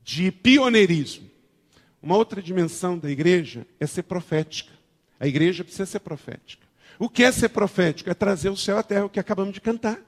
de 0.04 0.32
pioneirismo. 0.32 1.35
Uma 2.06 2.18
outra 2.18 2.40
dimensão 2.40 3.00
da 3.00 3.10
igreja 3.10 3.66
é 3.80 3.88
ser 3.88 4.04
profética. 4.04 4.72
A 5.20 5.26
igreja 5.26 5.64
precisa 5.64 5.88
ser 5.88 6.02
profética. 6.02 6.64
O 7.00 7.10
que 7.10 7.24
é 7.24 7.32
ser 7.32 7.50
profético? 7.50 8.12
É 8.12 8.14
trazer 8.14 8.50
o 8.50 8.56
céu 8.56 8.78
à 8.78 8.84
terra, 8.84 9.06
o 9.06 9.10
que 9.10 9.20
acabamos 9.20 9.56
de 9.56 9.60
cantar. 9.60 10.00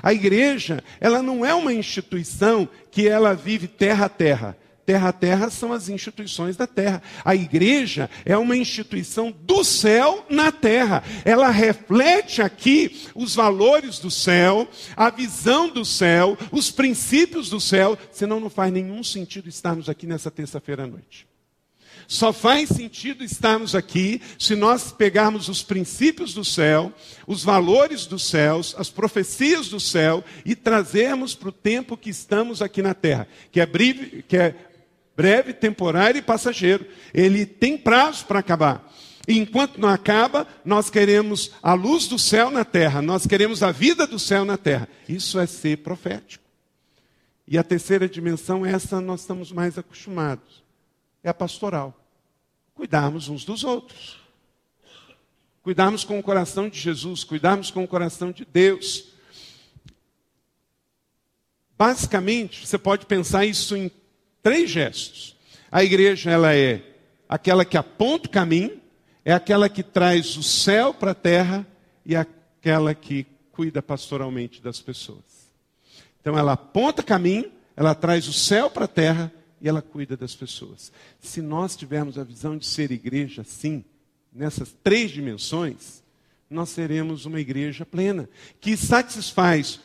A 0.00 0.12
igreja, 0.14 0.84
ela 1.00 1.20
não 1.20 1.44
é 1.44 1.52
uma 1.52 1.72
instituição 1.74 2.68
que 2.92 3.08
ela 3.08 3.34
vive 3.34 3.66
terra 3.66 4.06
a 4.06 4.08
terra. 4.08 4.56
Terra 4.86 5.08
a 5.08 5.12
terra 5.12 5.50
são 5.50 5.72
as 5.72 5.88
instituições 5.88 6.56
da 6.56 6.68
terra. 6.68 7.02
A 7.24 7.34
igreja 7.34 8.08
é 8.24 8.38
uma 8.38 8.56
instituição 8.56 9.32
do 9.32 9.64
céu 9.64 10.24
na 10.30 10.52
terra. 10.52 11.02
Ela 11.24 11.50
reflete 11.50 12.40
aqui 12.40 13.08
os 13.12 13.34
valores 13.34 13.98
do 13.98 14.10
céu, 14.10 14.68
a 14.96 15.10
visão 15.10 15.68
do 15.68 15.84
céu, 15.84 16.38
os 16.52 16.70
princípios 16.70 17.50
do 17.50 17.60
céu, 17.60 17.98
senão 18.12 18.38
não 18.38 18.48
faz 18.48 18.72
nenhum 18.72 19.02
sentido 19.02 19.48
estarmos 19.48 19.88
aqui 19.88 20.06
nessa 20.06 20.30
terça-feira 20.30 20.84
à 20.84 20.86
noite. 20.86 21.28
Só 22.10 22.32
faz 22.32 22.70
sentido 22.70 23.22
estarmos 23.22 23.72
aqui 23.72 24.20
se 24.36 24.56
nós 24.56 24.90
pegarmos 24.90 25.48
os 25.48 25.62
princípios 25.62 26.34
do 26.34 26.44
céu, 26.44 26.92
os 27.24 27.44
valores 27.44 28.04
dos 28.04 28.24
céus, 28.24 28.74
as 28.76 28.90
profecias 28.90 29.68
do 29.68 29.78
céu 29.78 30.24
e 30.44 30.56
trazermos 30.56 31.36
para 31.36 31.50
o 31.50 31.52
tempo 31.52 31.96
que 31.96 32.10
estamos 32.10 32.60
aqui 32.60 32.82
na 32.82 32.94
terra, 32.94 33.28
que 33.52 33.60
é 33.60 33.64
breve, 33.64 34.24
que 34.26 34.36
é 34.36 34.56
breve, 35.16 35.52
temporário 35.52 36.18
e 36.18 36.22
passageiro. 36.22 36.84
Ele 37.14 37.46
tem 37.46 37.78
prazo 37.78 38.26
para 38.26 38.40
acabar. 38.40 38.92
E 39.28 39.38
enquanto 39.38 39.78
não 39.78 39.88
acaba, 39.88 40.48
nós 40.64 40.90
queremos 40.90 41.52
a 41.62 41.74
luz 41.74 42.08
do 42.08 42.18
céu 42.18 42.50
na 42.50 42.64
terra, 42.64 43.00
nós 43.00 43.24
queremos 43.24 43.62
a 43.62 43.70
vida 43.70 44.04
do 44.04 44.18
céu 44.18 44.44
na 44.44 44.56
terra. 44.56 44.88
Isso 45.08 45.38
é 45.38 45.46
ser 45.46 45.78
profético. 45.78 46.42
E 47.46 47.56
a 47.56 47.62
terceira 47.62 48.08
dimensão, 48.08 48.66
essa 48.66 49.00
nós 49.00 49.20
estamos 49.20 49.52
mais 49.52 49.78
acostumados, 49.78 50.64
é 51.22 51.28
a 51.28 51.34
pastoral 51.34 51.99
cuidarmos 52.80 53.28
uns 53.28 53.44
dos 53.44 53.62
outros. 53.62 54.16
Cuidarmos 55.62 56.02
com 56.02 56.18
o 56.18 56.22
coração 56.22 56.66
de 56.66 56.80
Jesus, 56.80 57.22
cuidarmos 57.22 57.70
com 57.70 57.84
o 57.84 57.88
coração 57.88 58.32
de 58.32 58.42
Deus. 58.42 59.08
Basicamente, 61.76 62.66
você 62.66 62.78
pode 62.78 63.04
pensar 63.04 63.44
isso 63.44 63.76
em 63.76 63.90
três 64.42 64.70
gestos. 64.70 65.36
A 65.70 65.84
igreja, 65.84 66.30
ela 66.30 66.56
é 66.56 66.82
aquela 67.28 67.66
que 67.66 67.76
aponta 67.76 68.28
o 68.28 68.32
caminho, 68.32 68.80
é 69.26 69.34
aquela 69.34 69.68
que 69.68 69.82
traz 69.82 70.38
o 70.38 70.42
céu 70.42 70.94
para 70.94 71.10
a 71.10 71.14
terra 71.14 71.66
e 72.06 72.16
aquela 72.16 72.94
que 72.94 73.26
cuida 73.52 73.82
pastoralmente 73.82 74.62
das 74.62 74.80
pessoas. 74.80 75.52
Então, 76.18 76.38
ela 76.38 76.52
aponta 76.52 77.02
caminho, 77.02 77.52
ela 77.76 77.94
traz 77.94 78.26
o 78.26 78.32
céu 78.32 78.70
para 78.70 78.86
a 78.86 78.88
terra 78.88 79.30
e 79.60 79.68
ela 79.68 79.82
cuida 79.82 80.16
das 80.16 80.34
pessoas. 80.34 80.92
Se 81.20 81.42
nós 81.42 81.76
tivermos 81.76 82.18
a 82.18 82.24
visão 82.24 82.56
de 82.56 82.66
ser 82.66 82.90
igreja 82.90 83.42
assim, 83.42 83.84
nessas 84.32 84.74
três 84.82 85.10
dimensões, 85.10 86.02
nós 86.48 86.70
seremos 86.70 87.26
uma 87.26 87.40
igreja 87.40 87.84
plena, 87.86 88.28
que 88.60 88.76
satisfaz 88.76 89.80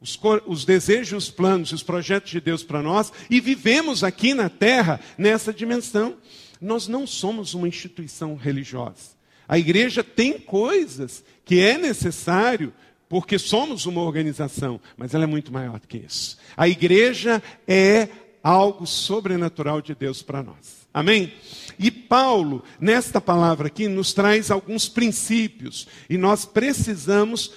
os, 0.00 0.18
os 0.46 0.64
desejos, 0.64 1.24
os 1.24 1.30
planos, 1.30 1.72
os 1.72 1.82
projetos 1.82 2.30
de 2.30 2.40
Deus 2.40 2.64
para 2.64 2.82
nós 2.82 3.12
e 3.30 3.40
vivemos 3.40 4.02
aqui 4.02 4.34
na 4.34 4.48
terra 4.48 4.98
nessa 5.16 5.52
dimensão. 5.52 6.16
Nós 6.60 6.88
não 6.88 7.06
somos 7.06 7.54
uma 7.54 7.68
instituição 7.68 8.34
religiosa. 8.34 9.12
A 9.46 9.58
igreja 9.58 10.02
tem 10.02 10.38
coisas 10.38 11.24
que 11.44 11.60
é 11.60 11.78
necessário 11.78 12.72
porque 13.08 13.38
somos 13.38 13.84
uma 13.84 14.00
organização, 14.00 14.80
mas 14.96 15.12
ela 15.12 15.24
é 15.24 15.26
muito 15.26 15.52
maior 15.52 15.78
do 15.78 15.86
que 15.86 15.98
isso. 15.98 16.38
A 16.56 16.66
igreja 16.66 17.42
é 17.68 18.08
algo 18.42 18.86
sobrenatural 18.86 19.80
de 19.80 19.94
Deus 19.94 20.22
para 20.22 20.42
nós. 20.42 20.86
Amém? 20.92 21.32
E 21.78 21.90
Paulo, 21.90 22.62
nesta 22.80 23.20
palavra 23.20 23.68
aqui, 23.68 23.88
nos 23.88 24.12
traz 24.12 24.50
alguns 24.50 24.88
princípios, 24.88 25.86
e 26.08 26.18
nós 26.18 26.44
precisamos 26.44 27.52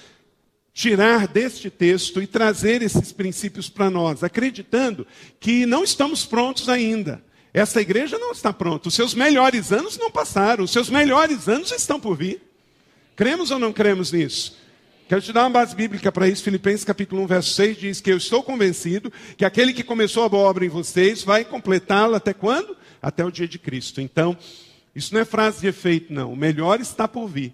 tirar 0.74 1.28
deste 1.28 1.70
texto 1.70 2.22
e 2.22 2.28
trazer 2.28 2.82
esses 2.82 3.12
princípios 3.12 3.70
para 3.70 3.90
nós, 3.90 4.24
acreditando 4.24 5.08
que 5.40 5.66
não 5.66 5.84
estamos 5.84 6.26
prontos 6.26 6.68
ainda. 6.68 7.24
Essa 7.54 7.80
igreja 7.80 8.20
não 8.20 8.34
está 8.34 8.52
pronta. 8.52 8.90
Os 8.90 8.94
seus 8.94 9.14
melhores 9.14 9.72
anos 9.72 9.98
não 9.98 10.12
passaram. 10.12 10.66
Os 10.66 10.72
seus 10.72 10.90
melhores 10.90 11.48
anos 11.48 11.72
estão 11.72 11.98
por 11.98 12.18
vir. 12.18 12.42
Cremos 13.16 13.50
ou 13.50 13.58
não 13.58 13.72
cremos 13.72 14.12
nisso? 14.12 14.58
Quero 15.08 15.22
te 15.22 15.32
dar 15.32 15.44
uma 15.44 15.52
base 15.52 15.76
bíblica 15.76 16.12
para 16.12 16.28
isso. 16.28 16.44
Filipenses 16.44 16.84
capítulo 16.84 17.22
1, 17.24 17.28
verso 17.28 17.54
6 17.54 17.78
diz 17.78 18.02
que 18.02 18.12
eu 18.12 18.18
estou 18.18 18.42
convencido 18.42 19.14
que 19.38 19.46
aquele 19.46 19.72
que 19.72 19.84
começou 19.84 20.24
a 20.24 20.30
boa 20.30 20.50
obra 20.50 20.66
em 20.66 20.70
vocês 20.70 21.24
vai 21.24 21.46
completá-la 21.46 22.18
até 22.18 22.34
quando? 22.34 22.76
Até 23.00 23.24
o 23.24 23.30
dia 23.30 23.48
de 23.48 23.60
Cristo. 23.60 24.02
Então, 24.02 24.36
isso 24.96 25.14
não 25.14 25.22
é 25.22 25.26
frase 25.26 25.62
de 25.62 25.68
efeito, 25.68 26.12
não. 26.12 26.34
O 26.34 26.36
melhor 26.36 26.82
está 26.82 27.08
por 27.08 27.28
vir. 27.28 27.54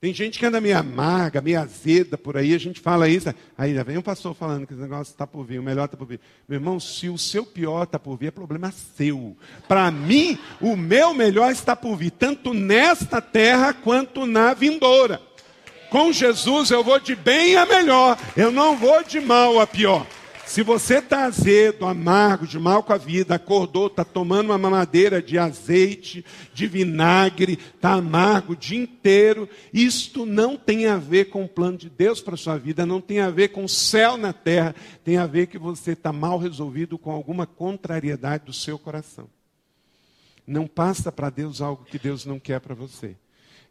Tem 0.00 0.12
gente 0.12 0.36
que 0.36 0.44
anda 0.44 0.60
meio 0.60 0.76
amarga, 0.76 1.40
meio 1.40 1.60
azeda 1.60 2.18
por 2.18 2.36
aí, 2.36 2.52
a 2.52 2.58
gente 2.58 2.80
fala 2.80 3.08
isso. 3.08 3.32
Aí 3.56 3.72
vem 3.84 3.96
um 3.96 4.02
pastor 4.02 4.34
falando 4.34 4.66
que 4.66 4.72
esse 4.72 4.82
negócio 4.82 5.12
está 5.12 5.28
por 5.28 5.44
vir, 5.44 5.60
o 5.60 5.62
melhor 5.62 5.84
está 5.84 5.96
por 5.96 6.08
vir. 6.08 6.20
Meu 6.48 6.58
irmão, 6.58 6.80
se 6.80 7.08
o 7.08 7.16
seu 7.16 7.46
pior 7.46 7.84
está 7.84 8.00
por 8.00 8.18
vir, 8.18 8.26
é 8.26 8.30
problema 8.32 8.72
seu. 8.96 9.36
Para 9.68 9.92
mim, 9.92 10.36
o 10.60 10.76
meu 10.76 11.14
melhor 11.14 11.52
está 11.52 11.76
por 11.76 11.96
vir, 11.96 12.10
tanto 12.10 12.52
nesta 12.52 13.22
terra 13.22 13.72
quanto 13.72 14.26
na 14.26 14.52
vindoura. 14.52 15.22
Com 15.94 16.12
Jesus 16.12 16.72
eu 16.72 16.82
vou 16.82 16.98
de 16.98 17.14
bem 17.14 17.54
a 17.54 17.64
melhor, 17.64 18.18
eu 18.36 18.50
não 18.50 18.76
vou 18.76 19.04
de 19.04 19.20
mal 19.20 19.60
a 19.60 19.64
pior. 19.64 20.04
Se 20.44 20.60
você 20.60 20.98
está 20.98 21.26
azedo, 21.26 21.86
amargo, 21.86 22.48
de 22.48 22.58
mal 22.58 22.82
com 22.82 22.92
a 22.92 22.96
vida, 22.96 23.36
acordou, 23.36 23.86
está 23.86 24.04
tomando 24.04 24.46
uma 24.46 24.58
mamadeira 24.58 25.22
de 25.22 25.38
azeite, 25.38 26.24
de 26.52 26.66
vinagre, 26.66 27.60
está 27.76 27.92
amargo 27.92 28.54
o 28.54 28.56
dia 28.56 28.76
inteiro, 28.76 29.48
isto 29.72 30.26
não 30.26 30.56
tem 30.56 30.86
a 30.86 30.96
ver 30.96 31.26
com 31.26 31.44
o 31.44 31.48
plano 31.48 31.78
de 31.78 31.88
Deus 31.88 32.20
para 32.20 32.34
a 32.34 32.38
sua 32.38 32.58
vida, 32.58 32.84
não 32.84 33.00
tem 33.00 33.20
a 33.20 33.30
ver 33.30 33.50
com 33.50 33.62
o 33.62 33.68
céu 33.68 34.16
na 34.16 34.32
terra, 34.32 34.74
tem 35.04 35.16
a 35.16 35.26
ver 35.26 35.46
que 35.46 35.58
você 35.58 35.92
está 35.92 36.12
mal 36.12 36.38
resolvido 36.38 36.98
com 36.98 37.12
alguma 37.12 37.46
contrariedade 37.46 38.46
do 38.46 38.52
seu 38.52 38.80
coração. 38.80 39.28
Não 40.44 40.66
passa 40.66 41.12
para 41.12 41.30
Deus 41.30 41.60
algo 41.60 41.84
que 41.84 42.00
Deus 42.00 42.26
não 42.26 42.40
quer 42.40 42.58
para 42.58 42.74
você 42.74 43.14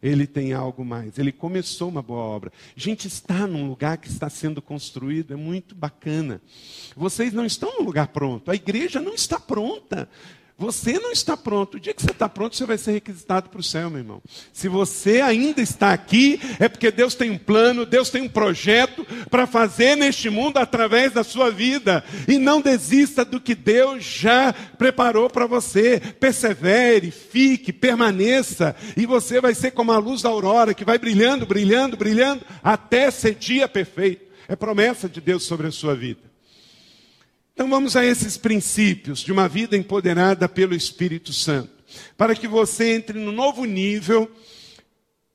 ele 0.03 0.27
tem 0.27 0.51
algo 0.51 0.83
mais. 0.83 1.17
Ele 1.17 1.31
começou 1.31 1.87
uma 1.87 2.01
boa 2.01 2.21
obra. 2.21 2.51
Gente, 2.75 3.07
está 3.07 3.47
num 3.47 3.69
lugar 3.69 3.97
que 3.97 4.09
está 4.09 4.29
sendo 4.29 4.61
construído, 4.61 5.33
é 5.33 5.37
muito 5.37 5.73
bacana. 5.73 6.41
Vocês 6.93 7.31
não 7.31 7.45
estão 7.45 7.79
no 7.79 7.85
lugar 7.85 8.09
pronto, 8.09 8.51
a 8.51 8.55
igreja 8.55 8.99
não 8.99 9.13
está 9.13 9.39
pronta. 9.39 10.09
Você 10.63 10.97
não 10.97 11.11
está 11.11 11.35
pronto. 11.35 11.75
O 11.75 11.79
dia 11.79 11.93
que 11.93 12.01
você 12.01 12.11
está 12.11 12.29
pronto, 12.29 12.55
você 12.55 12.65
vai 12.65 12.77
ser 12.77 12.93
requisitado 12.93 13.49
para 13.49 13.59
o 13.59 13.63
céu, 13.63 13.89
meu 13.89 13.99
irmão. 13.99 14.21
Se 14.53 14.69
você 14.69 15.19
ainda 15.19 15.61
está 15.61 15.91
aqui, 15.91 16.39
é 16.57 16.69
porque 16.69 16.89
Deus 16.89 17.15
tem 17.15 17.29
um 17.29 17.37
plano, 17.37 17.85
Deus 17.85 18.09
tem 18.09 18.21
um 18.21 18.29
projeto 18.29 19.05
para 19.29 19.45
fazer 19.45 19.97
neste 19.97 20.29
mundo 20.29 20.57
através 20.57 21.11
da 21.11 21.21
sua 21.21 21.51
vida. 21.51 22.01
E 22.29 22.37
não 22.37 22.61
desista 22.61 23.25
do 23.25 23.41
que 23.41 23.53
Deus 23.53 24.05
já 24.05 24.53
preparou 24.53 25.29
para 25.29 25.45
você. 25.45 25.99
Persevere, 25.99 27.11
fique, 27.11 27.73
permaneça. 27.73 28.73
E 28.95 29.05
você 29.05 29.41
vai 29.41 29.53
ser 29.53 29.71
como 29.71 29.91
a 29.91 29.97
luz 29.97 30.21
da 30.21 30.29
aurora, 30.29 30.73
que 30.73 30.85
vai 30.85 30.97
brilhando, 30.97 31.45
brilhando, 31.45 31.97
brilhando, 31.97 32.45
até 32.63 33.11
ser 33.11 33.35
dia 33.35 33.67
perfeito. 33.67 34.31
É 34.47 34.55
promessa 34.55 35.09
de 35.09 35.19
Deus 35.19 35.43
sobre 35.43 35.67
a 35.67 35.71
sua 35.71 35.93
vida. 35.93 36.32
Então 37.53 37.69
vamos 37.69 37.95
a 37.95 38.03
esses 38.03 38.35
princípios 38.35 39.19
de 39.19 39.31
uma 39.31 39.47
vida 39.47 39.77
empoderada 39.77 40.49
pelo 40.49 40.73
Espírito 40.73 41.31
Santo, 41.31 41.69
para 42.17 42.35
que 42.35 42.47
você 42.47 42.95
entre 42.95 43.19
no 43.19 43.31
novo 43.31 43.63
nível 43.65 44.29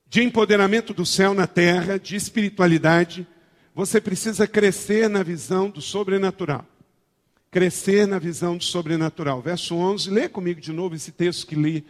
de 0.09 0.23
empoderamento 0.23 0.93
do 0.93 1.07
céu 1.07 1.33
na 1.33 1.47
terra, 1.47 1.97
de 1.97 2.17
espiritualidade, 2.17 3.27
você 3.73 4.01
precisa 4.01 4.49
crescer 4.49 5.09
na 5.09 5.23
visão 5.23 5.71
do 5.71 5.81
sobrenatural. 5.81 6.67
Crescer 7.53 8.07
na 8.07 8.19
visão 8.19 8.57
do 8.57 8.65
sobrenatural. 8.65 9.41
Verso 9.41 9.77
11, 9.77 10.11
lê 10.11 10.29
comigo 10.29 10.61
de 10.61 10.73
novo 10.73 10.97
esse 10.97 11.13
texto 11.13 11.47
que 11.47 11.55
li 11.55 11.85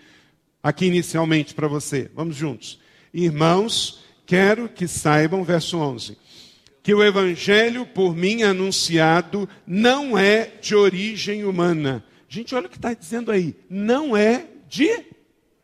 aqui 0.62 0.84
inicialmente 0.84 1.54
para 1.54 1.68
você. 1.68 2.10
Vamos 2.14 2.36
juntos. 2.36 2.78
Irmãos, 3.14 4.04
quero 4.26 4.68
que 4.68 4.86
saibam, 4.86 5.42
verso 5.42 5.78
11 5.78 6.18
que 6.88 6.94
o 6.94 7.04
evangelho 7.04 7.84
por 7.84 8.16
mim 8.16 8.44
anunciado 8.44 9.46
não 9.66 10.16
é 10.16 10.46
de 10.58 10.74
origem 10.74 11.44
humana. 11.44 12.02
Gente, 12.30 12.54
olha 12.54 12.66
o 12.66 12.70
que 12.70 12.76
está 12.76 12.94
dizendo 12.94 13.30
aí. 13.30 13.54
Não 13.68 14.16
é 14.16 14.46
de 14.66 15.04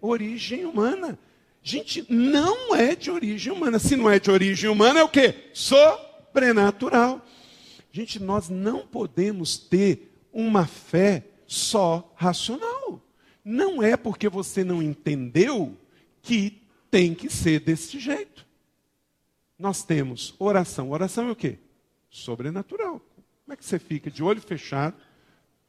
origem 0.02 0.66
humana. 0.66 1.18
Gente, 1.62 2.04
não 2.10 2.76
é 2.76 2.94
de 2.94 3.10
origem 3.10 3.50
humana. 3.50 3.78
Se 3.78 3.96
não 3.96 4.10
é 4.10 4.18
de 4.18 4.30
origem 4.30 4.68
humana, 4.68 5.00
é 5.00 5.02
o 5.02 5.08
quê? 5.08 5.34
Sobrenatural. 5.54 7.26
Gente, 7.90 8.22
nós 8.22 8.50
não 8.50 8.87
podemos 8.87 9.56
ter 9.56 10.14
uma 10.30 10.66
fé 10.66 11.24
só 11.46 12.12
racional. 12.16 13.02
Não 13.42 13.82
é 13.82 13.96
porque 13.96 14.28
você 14.28 14.62
não 14.62 14.82
entendeu 14.82 15.74
que 16.20 16.60
tem 16.90 17.14
que 17.14 17.30
ser 17.30 17.60
desse 17.60 17.98
jeito 17.98 18.44
nós 19.58 19.82
temos 19.82 20.34
oração. 20.38 20.90
Oração 20.90 21.28
é 21.28 21.32
o 21.32 21.36
quê? 21.36 21.58
Sobrenatural. 22.10 23.00
Como 23.44 23.52
é 23.52 23.56
que 23.56 23.64
você 23.64 23.78
fica 23.78 24.10
de 24.10 24.22
olho 24.22 24.40
fechado, 24.40 24.96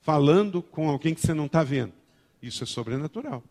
falando 0.02 0.62
com 0.62 0.89
alguém 0.89 1.13
que 1.13 1.21
você 1.21 1.34
não 1.34 1.45
está 1.45 1.63
vendo? 1.63 1.93
Isso 2.41 2.63
é 2.63 2.67
sobrenatural. 2.67 3.43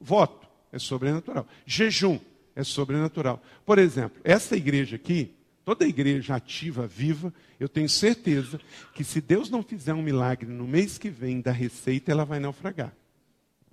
Voto 0.00 0.48
é 0.72 0.78
sobrenatural. 0.78 1.46
Jejum 1.66 2.18
é 2.54 2.64
sobrenatural. 2.64 3.42
Por 3.64 3.78
exemplo, 3.78 4.20
essa 4.24 4.56
igreja 4.56 4.96
aqui, 4.96 5.34
toda 5.64 5.86
igreja 5.86 6.34
ativa, 6.34 6.86
viva, 6.86 7.32
eu 7.60 7.68
tenho 7.68 7.88
certeza 7.88 8.60
que 8.94 9.04
se 9.04 9.20
Deus 9.20 9.50
não 9.50 9.62
fizer 9.62 9.94
um 9.94 10.02
milagre 10.02 10.48
no 10.48 10.66
mês 10.66 10.98
que 10.98 11.10
vem 11.10 11.40
da 11.40 11.52
receita, 11.52 12.10
ela 12.10 12.24
vai 12.24 12.40
naufragar. 12.40 12.92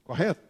Correto? 0.04 0.44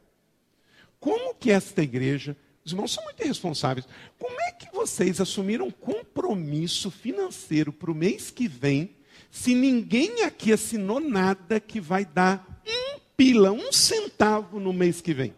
Como 1.00 1.36
que 1.36 1.52
esta 1.52 1.82
igreja 1.82 2.36
os 2.66 2.72
irmãos 2.72 2.92
são 2.92 3.04
muito 3.04 3.24
irresponsáveis. 3.24 3.88
Como 4.18 4.42
é 4.42 4.52
que 4.52 4.74
vocês 4.74 5.22
assumiram 5.22 5.70
compromisso 5.70 6.90
financeiro 6.90 7.72
para 7.72 7.92
o 7.92 7.96
mês 7.96 8.32
que 8.32 8.48
vem, 8.48 8.96
se 9.30 9.54
ninguém 9.54 10.24
aqui 10.24 10.52
assinou 10.52 11.00
nada 11.00 11.60
que 11.60 11.80
vai 11.80 12.04
dar 12.04 12.64
um 12.68 13.00
pila, 13.16 13.52
um 13.52 13.72
centavo 13.72 14.60
no 14.60 14.74
mês 14.74 15.00
que 15.00 15.14
vem? 15.14 15.36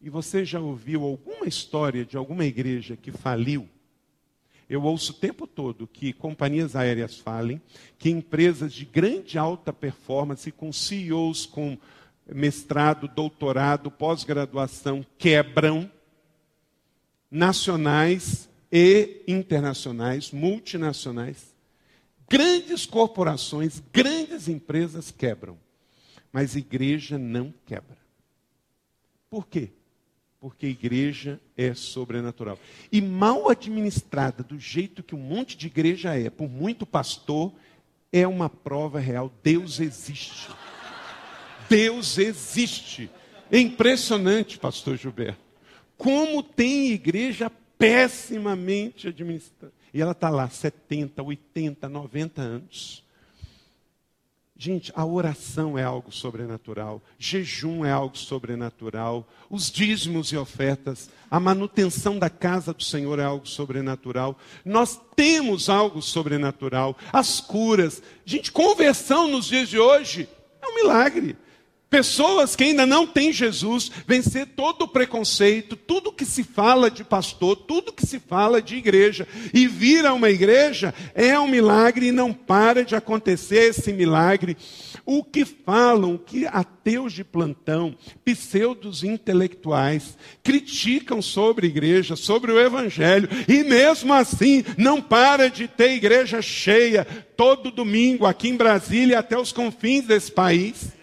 E 0.00 0.08
você 0.08 0.46
já 0.46 0.60
ouviu 0.60 1.04
alguma 1.04 1.46
história 1.46 2.06
de 2.06 2.16
alguma 2.16 2.46
igreja 2.46 2.96
que 2.96 3.12
faliu? 3.12 3.68
Eu 4.70 4.82
ouço 4.82 5.12
o 5.12 5.16
tempo 5.16 5.46
todo 5.46 5.86
que 5.86 6.12
companhias 6.12 6.74
aéreas 6.74 7.18
falem, 7.18 7.60
que 7.98 8.08
empresas 8.08 8.72
de 8.72 8.86
grande 8.86 9.36
alta 9.36 9.72
performance, 9.72 10.50
com 10.52 10.72
CEOs 10.72 11.44
com 11.44 11.76
mestrado, 12.32 13.08
doutorado, 13.08 13.90
pós-graduação 13.90 15.04
quebram, 15.16 15.90
nacionais 17.30 18.48
e 18.70 19.22
internacionais, 19.26 20.30
multinacionais, 20.30 21.54
grandes 22.28 22.84
corporações, 22.86 23.82
grandes 23.92 24.48
empresas 24.48 25.10
quebram, 25.10 25.58
mas 26.32 26.56
igreja 26.56 27.18
não 27.18 27.52
quebra. 27.66 27.96
Por 29.30 29.46
quê? 29.46 29.70
Porque 30.40 30.66
igreja 30.66 31.40
é 31.56 31.74
sobrenatural. 31.74 32.58
E 32.92 33.00
mal 33.00 33.50
administrada, 33.50 34.42
do 34.42 34.58
jeito 34.58 35.02
que 35.02 35.14
um 35.14 35.18
monte 35.18 35.56
de 35.56 35.66
igreja 35.66 36.18
é, 36.18 36.30
por 36.30 36.48
muito 36.48 36.86
pastor, 36.86 37.52
é 38.12 38.26
uma 38.26 38.48
prova 38.48 39.00
real. 39.00 39.32
Deus 39.42 39.80
existe. 39.80 40.48
Deus 41.68 42.18
existe. 42.18 43.10
É 43.50 43.58
impressionante, 43.58 44.58
pastor 44.58 44.96
Gilberto. 44.96 45.40
Como 45.96 46.42
tem 46.42 46.90
igreja 46.90 47.50
pessimamente 47.78 49.08
administrada. 49.08 49.72
E 49.94 50.02
ela 50.02 50.12
está 50.12 50.28
lá 50.28 50.48
70, 50.48 51.22
80, 51.22 51.88
90 51.88 52.42
anos. 52.42 53.04
Gente, 54.60 54.92
a 54.96 55.06
oração 55.06 55.78
é 55.78 55.84
algo 55.84 56.10
sobrenatural, 56.10 57.00
jejum 57.16 57.84
é 57.84 57.92
algo 57.92 58.18
sobrenatural, 58.18 59.24
os 59.48 59.70
dízimos 59.70 60.32
e 60.32 60.36
ofertas, 60.36 61.08
a 61.30 61.38
manutenção 61.38 62.18
da 62.18 62.28
casa 62.28 62.74
do 62.74 62.82
Senhor 62.82 63.20
é 63.20 63.24
algo 63.24 63.46
sobrenatural. 63.46 64.36
Nós 64.64 65.00
temos 65.14 65.68
algo 65.68 66.02
sobrenatural, 66.02 66.98
as 67.12 67.40
curas. 67.40 68.02
Gente, 68.24 68.50
conversão 68.50 69.28
nos 69.28 69.46
dias 69.46 69.68
de 69.68 69.78
hoje 69.78 70.28
é 70.60 70.66
um 70.66 70.74
milagre. 70.74 71.36
Pessoas 71.90 72.54
que 72.54 72.64
ainda 72.64 72.84
não 72.84 73.06
têm 73.06 73.32
Jesus, 73.32 73.90
vencer 74.06 74.48
todo 74.48 74.82
o 74.82 74.88
preconceito, 74.88 75.74
tudo 75.74 76.12
que 76.12 76.26
se 76.26 76.44
fala 76.44 76.90
de 76.90 77.02
pastor, 77.02 77.56
tudo 77.56 77.94
que 77.94 78.06
se 78.06 78.20
fala 78.20 78.60
de 78.60 78.76
igreja, 78.76 79.26
e 79.54 79.66
vir 79.66 80.04
a 80.04 80.12
uma 80.12 80.28
igreja 80.28 80.92
é 81.14 81.38
um 81.40 81.48
milagre 81.48 82.08
e 82.08 82.12
não 82.12 82.30
para 82.30 82.84
de 82.84 82.94
acontecer 82.94 83.70
esse 83.70 83.90
milagre. 83.90 84.54
O 85.06 85.24
que 85.24 85.46
falam, 85.46 86.16
o 86.16 86.18
que 86.18 86.46
ateus 86.46 87.14
de 87.14 87.24
plantão, 87.24 87.96
pseudos 88.22 89.02
intelectuais, 89.02 90.18
criticam 90.42 91.22
sobre 91.22 91.66
a 91.66 91.70
igreja, 91.70 92.16
sobre 92.16 92.52
o 92.52 92.60
evangelho, 92.60 93.30
e 93.48 93.64
mesmo 93.64 94.12
assim 94.12 94.62
não 94.76 95.00
para 95.00 95.48
de 95.48 95.66
ter 95.66 95.92
igreja 95.92 96.42
cheia 96.42 97.06
todo 97.34 97.70
domingo 97.70 98.26
aqui 98.26 98.50
em 98.50 98.56
Brasília 98.56 99.20
até 99.20 99.38
os 99.38 99.52
confins 99.52 100.04
desse 100.04 100.30
país. 100.30 100.97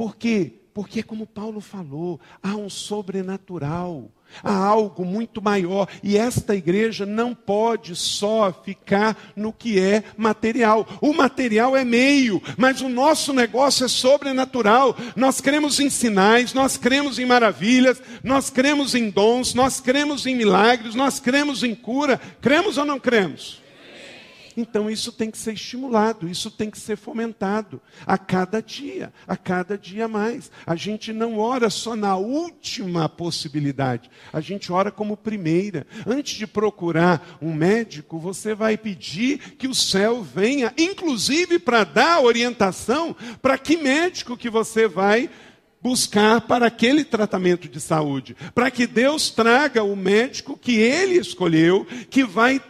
Por 0.00 0.16
quê? 0.16 0.50
Porque, 0.72 1.02
como 1.02 1.26
Paulo 1.26 1.60
falou, 1.60 2.18
há 2.42 2.56
um 2.56 2.70
sobrenatural, 2.70 4.10
há 4.42 4.56
algo 4.56 5.04
muito 5.04 5.42
maior. 5.42 5.86
E 6.02 6.16
esta 6.16 6.56
igreja 6.56 7.04
não 7.04 7.34
pode 7.34 7.94
só 7.94 8.50
ficar 8.50 9.14
no 9.36 9.52
que 9.52 9.78
é 9.78 10.02
material. 10.16 10.88
O 11.02 11.12
material 11.12 11.76
é 11.76 11.84
meio, 11.84 12.40
mas 12.56 12.80
o 12.80 12.88
nosso 12.88 13.34
negócio 13.34 13.84
é 13.84 13.88
sobrenatural. 13.88 14.96
Nós 15.14 15.38
cremos 15.38 15.78
em 15.78 15.90
sinais, 15.90 16.54
nós 16.54 16.78
cremos 16.78 17.18
em 17.18 17.26
maravilhas, 17.26 18.00
nós 18.24 18.48
cremos 18.48 18.94
em 18.94 19.10
dons, 19.10 19.52
nós 19.52 19.82
cremos 19.82 20.24
em 20.24 20.34
milagres, 20.34 20.94
nós 20.94 21.20
cremos 21.20 21.62
em 21.62 21.74
cura. 21.74 22.18
Cremos 22.40 22.78
ou 22.78 22.86
não 22.86 22.98
cremos? 22.98 23.59
Então 24.56 24.90
isso 24.90 25.12
tem 25.12 25.30
que 25.30 25.38
ser 25.38 25.52
estimulado, 25.52 26.28
isso 26.28 26.50
tem 26.50 26.70
que 26.70 26.78
ser 26.78 26.96
fomentado 26.96 27.80
a 28.06 28.18
cada 28.18 28.60
dia, 28.60 29.12
a 29.26 29.36
cada 29.36 29.78
dia 29.78 30.08
mais. 30.08 30.50
A 30.66 30.76
gente 30.76 31.12
não 31.12 31.38
ora 31.38 31.70
só 31.70 31.94
na 31.94 32.16
última 32.16 33.08
possibilidade, 33.08 34.10
a 34.32 34.40
gente 34.40 34.72
ora 34.72 34.90
como 34.90 35.16
primeira. 35.16 35.86
Antes 36.06 36.34
de 36.36 36.46
procurar 36.46 37.38
um 37.40 37.52
médico, 37.52 38.18
você 38.18 38.54
vai 38.54 38.76
pedir 38.76 39.38
que 39.56 39.68
o 39.68 39.74
céu 39.74 40.22
venha, 40.22 40.72
inclusive 40.76 41.58
para 41.58 41.84
dar 41.84 42.20
orientação 42.20 43.16
para 43.40 43.58
que 43.58 43.76
médico 43.76 44.36
que 44.36 44.50
você 44.50 44.88
vai 44.88 45.30
buscar 45.82 46.42
para 46.42 46.66
aquele 46.66 47.04
tratamento 47.04 47.68
de 47.68 47.80
saúde, 47.80 48.36
para 48.54 48.70
que 48.70 48.86
Deus 48.86 49.30
traga 49.30 49.82
o 49.82 49.96
médico 49.96 50.58
que 50.58 50.76
ele 50.76 51.14
escolheu, 51.14 51.86
que 52.10 52.22
vai 52.22 52.60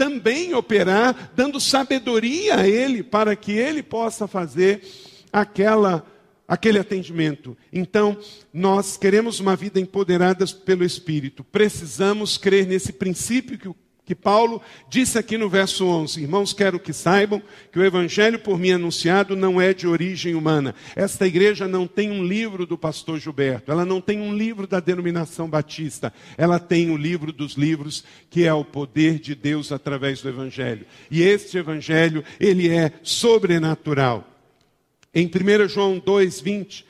também 0.00 0.54
operar, 0.54 1.30
dando 1.36 1.60
sabedoria 1.60 2.56
a 2.60 2.66
ele 2.66 3.02
para 3.02 3.36
que 3.36 3.52
ele 3.52 3.82
possa 3.82 4.26
fazer 4.26 4.80
aquela 5.30 6.06
aquele 6.48 6.78
atendimento. 6.78 7.54
Então, 7.70 8.18
nós 8.52 8.96
queremos 8.96 9.38
uma 9.40 9.54
vida 9.54 9.78
empoderada 9.78 10.44
pelo 10.64 10.84
Espírito. 10.84 11.44
Precisamos 11.44 12.38
crer 12.38 12.66
nesse 12.66 12.94
princípio 12.94 13.58
que 13.58 13.68
o 13.68 13.76
que 14.10 14.14
Paulo 14.16 14.60
disse 14.88 15.18
aqui 15.18 15.38
no 15.38 15.48
verso 15.48 15.86
11: 15.86 16.22
Irmãos, 16.22 16.52
quero 16.52 16.80
que 16.80 16.92
saibam 16.92 17.40
que 17.70 17.78
o 17.78 17.84
evangelho 17.84 18.40
por 18.40 18.58
mim 18.58 18.72
anunciado 18.72 19.36
não 19.36 19.60
é 19.60 19.72
de 19.72 19.86
origem 19.86 20.34
humana. 20.34 20.74
Esta 20.96 21.28
igreja 21.28 21.68
não 21.68 21.86
tem 21.86 22.10
um 22.10 22.24
livro 22.24 22.66
do 22.66 22.76
pastor 22.76 23.20
Gilberto, 23.20 23.70
ela 23.70 23.84
não 23.84 24.00
tem 24.00 24.20
um 24.20 24.36
livro 24.36 24.66
da 24.66 24.80
denominação 24.80 25.48
batista, 25.48 26.12
ela 26.36 26.58
tem 26.58 26.90
o 26.90 26.96
livro 26.96 27.32
dos 27.32 27.52
livros, 27.52 28.02
que 28.28 28.44
é 28.44 28.52
o 28.52 28.64
poder 28.64 29.20
de 29.20 29.36
Deus 29.36 29.70
através 29.70 30.20
do 30.20 30.28
evangelho. 30.28 30.84
E 31.08 31.22
este 31.22 31.58
evangelho, 31.58 32.24
ele 32.40 32.68
é 32.68 32.90
sobrenatural. 33.04 34.26
Em 35.14 35.28
1 35.28 35.68
João 35.68 36.00
2:20, 36.00 36.84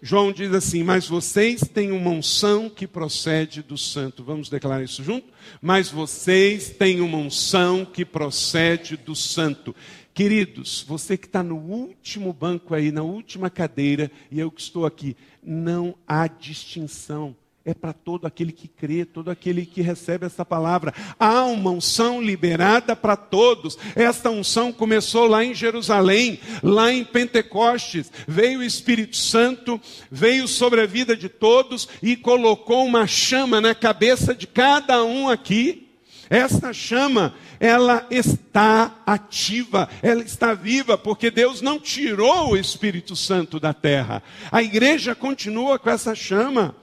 João 0.00 0.32
diz 0.32 0.52
assim: 0.52 0.82
Mas 0.82 1.08
vocês 1.08 1.60
têm 1.62 1.90
uma 1.90 2.10
unção 2.10 2.70
que 2.70 2.86
procede 2.86 3.62
do 3.62 3.76
santo. 3.76 4.22
Vamos 4.22 4.48
declarar 4.48 4.82
isso 4.82 5.02
junto? 5.02 5.26
Mas 5.60 5.90
vocês 5.90 6.70
têm 6.70 7.00
uma 7.00 7.18
unção 7.18 7.84
que 7.84 8.04
procede 8.04 8.96
do 8.96 9.14
santo. 9.14 9.74
Queridos, 10.14 10.84
você 10.86 11.16
que 11.16 11.26
está 11.26 11.42
no 11.42 11.56
último 11.56 12.32
banco 12.32 12.74
aí, 12.74 12.90
na 12.90 13.02
última 13.02 13.48
cadeira, 13.50 14.10
e 14.30 14.40
eu 14.40 14.50
que 14.50 14.60
estou 14.60 14.84
aqui, 14.84 15.16
não 15.42 15.94
há 16.06 16.26
distinção 16.26 17.36
é 17.68 17.74
para 17.74 17.92
todo 17.92 18.26
aquele 18.26 18.50
que 18.50 18.66
crê, 18.66 19.04
todo 19.04 19.30
aquele 19.30 19.66
que 19.66 19.82
recebe 19.82 20.24
essa 20.24 20.42
palavra. 20.42 20.94
Há 21.20 21.44
uma 21.44 21.70
unção 21.70 22.22
liberada 22.22 22.96
para 22.96 23.14
todos. 23.14 23.76
Esta 23.94 24.30
unção 24.30 24.72
começou 24.72 25.26
lá 25.26 25.44
em 25.44 25.54
Jerusalém, 25.54 26.40
lá 26.62 26.90
em 26.90 27.04
Pentecostes. 27.04 28.10
Veio 28.26 28.60
o 28.60 28.64
Espírito 28.64 29.16
Santo, 29.16 29.78
veio 30.10 30.48
sobre 30.48 30.80
a 30.80 30.86
vida 30.86 31.14
de 31.14 31.28
todos 31.28 31.86
e 32.02 32.16
colocou 32.16 32.86
uma 32.86 33.06
chama 33.06 33.60
na 33.60 33.74
cabeça 33.74 34.34
de 34.34 34.46
cada 34.46 35.04
um 35.04 35.28
aqui. 35.28 35.88
Esta 36.30 36.72
chama, 36.72 37.34
ela 37.60 38.06
está 38.10 39.02
ativa, 39.04 39.90
ela 40.02 40.22
está 40.22 40.54
viva, 40.54 40.96
porque 40.96 41.30
Deus 41.30 41.60
não 41.60 41.78
tirou 41.78 42.52
o 42.52 42.56
Espírito 42.56 43.14
Santo 43.14 43.60
da 43.60 43.74
terra. 43.74 44.22
A 44.50 44.62
igreja 44.62 45.14
continua 45.14 45.78
com 45.78 45.90
essa 45.90 46.14
chama. 46.14 46.74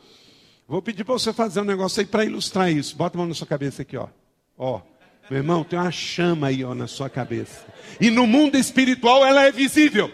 Vou 0.68 0.82
pedir 0.82 1.04
para 1.04 1.14
você 1.14 1.32
fazer 1.32 1.62
um 1.62 1.66
negócio 1.66 2.00
aí 2.00 2.08
para 2.08 2.26
ilustrar 2.26 2.72
isso. 2.72 2.96
Bota 2.96 3.16
a 3.16 3.20
mão 3.20 3.28
na 3.28 3.36
sua 3.36 3.46
cabeça 3.46 3.84
aqui, 3.84 3.96
ó. 3.96 4.08
Ó, 4.58 4.82
meu 5.30 5.38
irmão, 5.38 5.64
tem 5.64 5.78
uma 5.78 5.92
chama 5.92 6.48
aí, 6.48 6.64
ó, 6.64 6.74
na 6.74 6.88
sua 6.88 7.08
cabeça. 7.08 7.68
E 8.02 8.10
no 8.10 8.26
mundo 8.26 8.58
espiritual 8.58 9.24
ela 9.24 9.44
é 9.44 9.52
visível. 9.52 10.12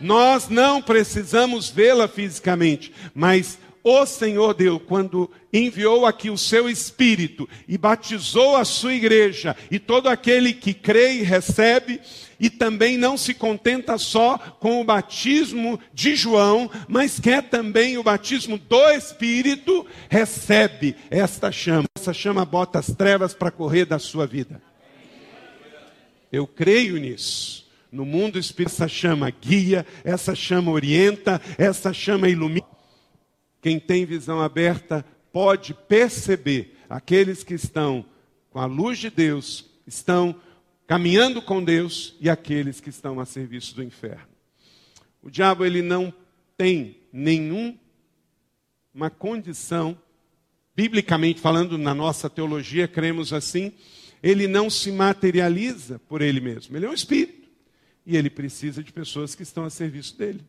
Nós 0.00 0.48
não 0.48 0.80
precisamos 0.80 1.68
vê-la 1.68 2.08
fisicamente, 2.08 2.92
mas 3.14 3.58
o 3.84 4.06
Senhor 4.06 4.54
Deus, 4.54 4.80
quando 4.86 5.30
enviou 5.52 6.06
aqui 6.06 6.30
o 6.30 6.38
seu 6.38 6.68
Espírito 6.68 7.48
e 7.68 7.76
batizou 7.76 8.56
a 8.56 8.64
sua 8.64 8.94
igreja, 8.94 9.54
e 9.70 9.78
todo 9.78 10.08
aquele 10.08 10.54
que 10.54 10.72
crê 10.72 11.14
e 11.14 11.22
recebe, 11.22 12.00
e 12.42 12.50
também 12.50 12.98
não 12.98 13.16
se 13.16 13.32
contenta 13.32 13.96
só 13.96 14.36
com 14.36 14.80
o 14.80 14.84
batismo 14.84 15.78
de 15.94 16.16
João, 16.16 16.68
mas 16.88 17.20
quer 17.20 17.48
também 17.48 17.96
o 17.96 18.02
batismo 18.02 18.58
do 18.58 18.90
Espírito, 18.90 19.86
recebe 20.10 20.96
esta 21.08 21.52
chama. 21.52 21.84
Essa 21.96 22.12
chama 22.12 22.44
bota 22.44 22.80
as 22.80 22.88
trevas 22.88 23.32
para 23.32 23.52
correr 23.52 23.84
da 23.84 24.00
sua 24.00 24.26
vida. 24.26 24.60
Eu 26.32 26.44
creio 26.44 26.96
nisso. 26.96 27.62
No 27.92 28.04
mundo 28.04 28.38
espírita, 28.38 28.74
essa 28.74 28.88
chama 28.88 29.30
guia, 29.30 29.86
essa 30.02 30.34
chama 30.34 30.72
orienta, 30.72 31.40
essa 31.56 31.92
chama 31.92 32.28
ilumina. 32.28 32.66
Quem 33.60 33.78
tem 33.78 34.04
visão 34.04 34.40
aberta 34.40 35.04
pode 35.32 35.74
perceber 35.74 36.76
aqueles 36.90 37.44
que 37.44 37.54
estão 37.54 38.04
com 38.50 38.58
a 38.58 38.64
luz 38.64 38.98
de 38.98 39.10
Deus, 39.10 39.64
estão 39.86 40.34
caminhando 40.86 41.40
com 41.40 41.62
Deus 41.62 42.16
e 42.20 42.28
aqueles 42.28 42.80
que 42.80 42.90
estão 42.90 43.18
a 43.20 43.26
serviço 43.26 43.74
do 43.74 43.82
inferno. 43.82 44.28
O 45.22 45.30
diabo 45.30 45.64
ele 45.64 45.82
não 45.82 46.12
tem 46.56 46.96
nenhuma 47.12 47.78
condição, 49.18 49.96
biblicamente 50.74 51.40
falando, 51.40 51.78
na 51.78 51.94
nossa 51.94 52.28
teologia, 52.28 52.88
cremos 52.88 53.32
assim, 53.32 53.72
ele 54.22 54.46
não 54.46 54.70
se 54.70 54.90
materializa 54.90 55.98
por 56.08 56.22
ele 56.22 56.40
mesmo. 56.40 56.76
Ele 56.76 56.86
é 56.86 56.88
um 56.90 56.94
espírito 56.94 57.48
e 58.06 58.16
ele 58.16 58.30
precisa 58.30 58.82
de 58.82 58.92
pessoas 58.92 59.34
que 59.34 59.42
estão 59.42 59.64
a 59.64 59.70
serviço 59.70 60.16
dele. 60.16 60.44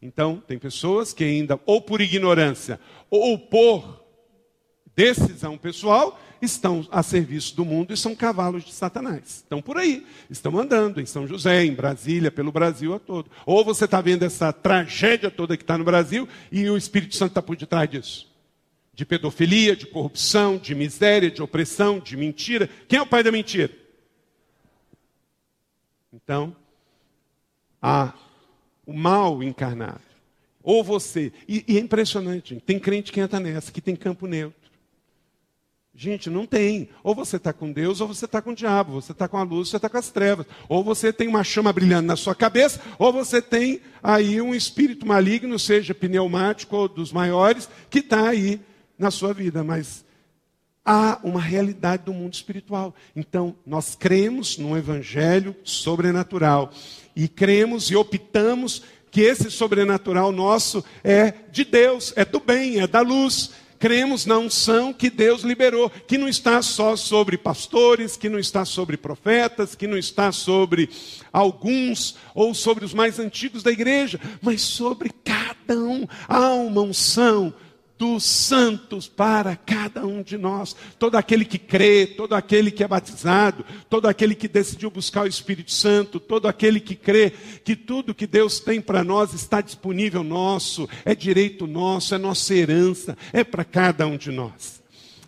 Então, 0.00 0.42
tem 0.46 0.58
pessoas 0.58 1.12
que 1.14 1.24
ainda, 1.24 1.58
ou 1.64 1.80
por 1.80 2.00
ignorância, 2.00 2.78
ou 3.08 3.38
por 3.38 4.04
decisão 4.94 5.56
pessoal, 5.56 6.20
estão 6.44 6.86
a 6.90 7.02
serviço 7.02 7.56
do 7.56 7.64
mundo 7.64 7.92
e 7.92 7.96
são 7.96 8.14
cavalos 8.14 8.64
de 8.64 8.72
Satanás. 8.72 9.24
Estão 9.24 9.60
por 9.60 9.76
aí, 9.76 10.06
estão 10.30 10.58
andando 10.58 11.00
em 11.00 11.06
São 11.06 11.26
José, 11.26 11.64
em 11.64 11.74
Brasília, 11.74 12.30
pelo 12.30 12.52
Brasil 12.52 12.94
a 12.94 12.98
todo. 12.98 13.30
Ou 13.44 13.64
você 13.64 13.84
está 13.84 14.00
vendo 14.00 14.22
essa 14.22 14.52
tragédia 14.52 15.30
toda 15.30 15.56
que 15.56 15.62
está 15.62 15.76
no 15.76 15.84
Brasil 15.84 16.28
e 16.50 16.68
o 16.68 16.76
Espírito 16.76 17.16
Santo 17.16 17.30
está 17.30 17.42
por 17.42 17.56
detrás 17.56 17.88
disso. 17.88 18.32
De 18.92 19.04
pedofilia, 19.04 19.74
de 19.74 19.86
corrupção, 19.86 20.56
de 20.56 20.74
miséria, 20.74 21.30
de 21.30 21.42
opressão, 21.42 21.98
de 21.98 22.16
mentira. 22.16 22.68
Quem 22.86 22.98
é 22.98 23.02
o 23.02 23.06
pai 23.06 23.22
da 23.22 23.32
mentira? 23.32 23.72
Então, 26.12 26.54
há 27.82 28.14
o 28.86 28.92
mal 28.92 29.42
encarnado. 29.42 30.00
Ou 30.62 30.82
você. 30.82 31.32
E, 31.46 31.64
e 31.68 31.76
é 31.76 31.80
impressionante, 31.80 32.60
tem 32.64 32.78
crente 32.78 33.12
que 33.12 33.20
entra 33.20 33.38
nessa, 33.38 33.70
que 33.70 33.80
tem 33.80 33.94
campo 33.94 34.26
neutro. 34.26 34.63
Gente, 35.96 36.28
não 36.28 36.44
tem. 36.44 36.88
Ou 37.04 37.14
você 37.14 37.36
está 37.36 37.52
com 37.52 37.70
Deus, 37.70 38.00
ou 38.00 38.08
você 38.08 38.24
está 38.24 38.42
com 38.42 38.50
o 38.50 38.54
diabo. 38.54 38.94
Você 38.94 39.12
está 39.12 39.28
com 39.28 39.38
a 39.38 39.42
luz, 39.44 39.68
você 39.68 39.76
está 39.76 39.88
com 39.88 39.96
as 39.96 40.10
trevas. 40.10 40.46
Ou 40.68 40.82
você 40.82 41.12
tem 41.12 41.28
uma 41.28 41.44
chama 41.44 41.72
brilhando 41.72 42.08
na 42.08 42.16
sua 42.16 42.34
cabeça, 42.34 42.80
ou 42.98 43.12
você 43.12 43.40
tem 43.40 43.80
aí 44.02 44.42
um 44.42 44.54
espírito 44.54 45.06
maligno, 45.06 45.56
seja 45.58 45.94
pneumático 45.94 46.76
ou 46.76 46.88
dos 46.88 47.12
maiores, 47.12 47.68
que 47.88 48.00
está 48.00 48.28
aí 48.28 48.60
na 48.98 49.12
sua 49.12 49.32
vida. 49.32 49.62
Mas 49.62 50.04
há 50.84 51.20
uma 51.22 51.40
realidade 51.40 52.02
do 52.02 52.12
mundo 52.12 52.34
espiritual. 52.34 52.92
Então, 53.14 53.54
nós 53.64 53.94
cremos 53.94 54.58
num 54.58 54.76
evangelho 54.76 55.54
sobrenatural. 55.62 56.72
E 57.14 57.28
cremos 57.28 57.88
e 57.88 57.94
optamos 57.94 58.82
que 59.12 59.20
esse 59.20 59.48
sobrenatural 59.48 60.32
nosso 60.32 60.84
é 61.04 61.32
de 61.52 61.64
Deus, 61.64 62.12
é 62.16 62.24
do 62.24 62.40
bem, 62.40 62.80
é 62.80 62.86
da 62.88 63.00
luz. 63.00 63.52
Cremos 63.84 64.24
na 64.24 64.38
unção 64.38 64.94
que 64.94 65.10
Deus 65.10 65.42
liberou, 65.42 65.90
que 65.90 66.16
não 66.16 66.26
está 66.26 66.62
só 66.62 66.96
sobre 66.96 67.36
pastores, 67.36 68.16
que 68.16 68.30
não 68.30 68.38
está 68.38 68.64
sobre 68.64 68.96
profetas, 68.96 69.74
que 69.74 69.86
não 69.86 69.98
está 69.98 70.32
sobre 70.32 70.88
alguns 71.30 72.16
ou 72.34 72.54
sobre 72.54 72.86
os 72.86 72.94
mais 72.94 73.18
antigos 73.18 73.62
da 73.62 73.70
igreja, 73.70 74.18
mas 74.40 74.62
sobre 74.62 75.10
cada 75.22 75.78
um. 75.78 76.06
Há 76.26 76.54
uma 76.54 76.80
unção 76.80 77.52
santos 78.18 79.08
para 79.08 79.56
cada 79.56 80.04
um 80.06 80.22
de 80.22 80.36
nós. 80.36 80.74
Todo 80.98 81.16
aquele 81.16 81.44
que 81.44 81.58
crê, 81.58 82.06
todo 82.06 82.34
aquele 82.34 82.70
que 82.70 82.82
é 82.82 82.88
batizado, 82.88 83.64
todo 83.88 84.06
aquele 84.06 84.34
que 84.34 84.48
decidiu 84.48 84.90
buscar 84.90 85.24
o 85.24 85.28
Espírito 85.28 85.72
Santo, 85.72 86.18
todo 86.20 86.46
aquele 86.46 86.80
que 86.80 86.94
crê 86.94 87.30
que 87.64 87.76
tudo 87.76 88.14
que 88.14 88.26
Deus 88.26 88.60
tem 88.60 88.80
para 88.80 89.04
nós 89.04 89.32
está 89.32 89.60
disponível 89.60 90.22
nosso, 90.22 90.88
é 91.04 91.14
direito 91.14 91.66
nosso, 91.66 92.14
é 92.14 92.18
nossa 92.18 92.54
herança, 92.54 93.16
é 93.32 93.44
para 93.44 93.64
cada 93.64 94.06
um 94.06 94.16
de 94.16 94.30
nós. 94.30 94.82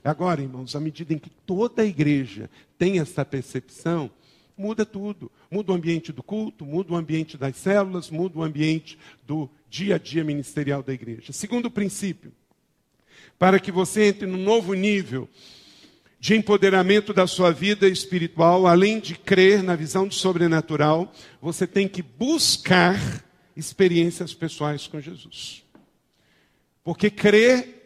Agora, 0.05 0.41
irmãos, 0.41 0.77
à 0.77 0.81
medida 0.81 1.12
em 1.12 1.19
que 1.19 1.31
toda 1.31 1.83
a 1.83 1.87
igreja 1.87 2.49
tem 2.79 3.01
essa 3.01 3.25
percepção, 3.25 4.11
muda 4.57 4.87
tudo. 4.87 5.31
Muda 5.51 5.73
o 5.73 5.75
ambiente 5.75 6.12
do 6.12 6.23
culto, 6.23 6.64
muda 6.64 6.93
o 6.93 6.97
ambiente 6.97 7.37
das 7.37 7.57
células, 7.57 8.11
muda 8.11 8.39
o 8.39 8.43
ambiente 8.43 8.99
do 9.27 9.49
dia 9.69 9.97
a 9.97 9.99
dia 9.99 10.25
ministerial 10.25 10.83
da 10.83 10.93
igreja. 10.93 11.33
Segundo 11.33 11.71
princípio, 11.71 12.33
para 13.39 13.61
que 13.61 13.70
você 13.70 14.05
entre 14.05 14.26
num 14.26 14.43
novo 14.43 14.74
nível 14.74 15.28
de 16.18 16.34
empoderamento 16.34 17.12
da 17.12 17.26
sua 17.26 17.53
vida 17.53 17.89
espiritual, 17.89 18.66
além 18.66 18.99
de 18.99 19.14
crer 19.14 19.62
na 19.62 19.76
visão 19.76 20.09
do 20.09 20.14
sobrenatural, 20.14 21.12
você 21.41 21.66
tem 21.66 21.87
que 21.87 22.03
buscar 22.03 22.99
experiências 23.57 24.34
pessoais 24.34 24.87
com 24.87 25.01
Jesus. 25.01 25.62
Porque 26.82 27.11
crer 27.11 27.76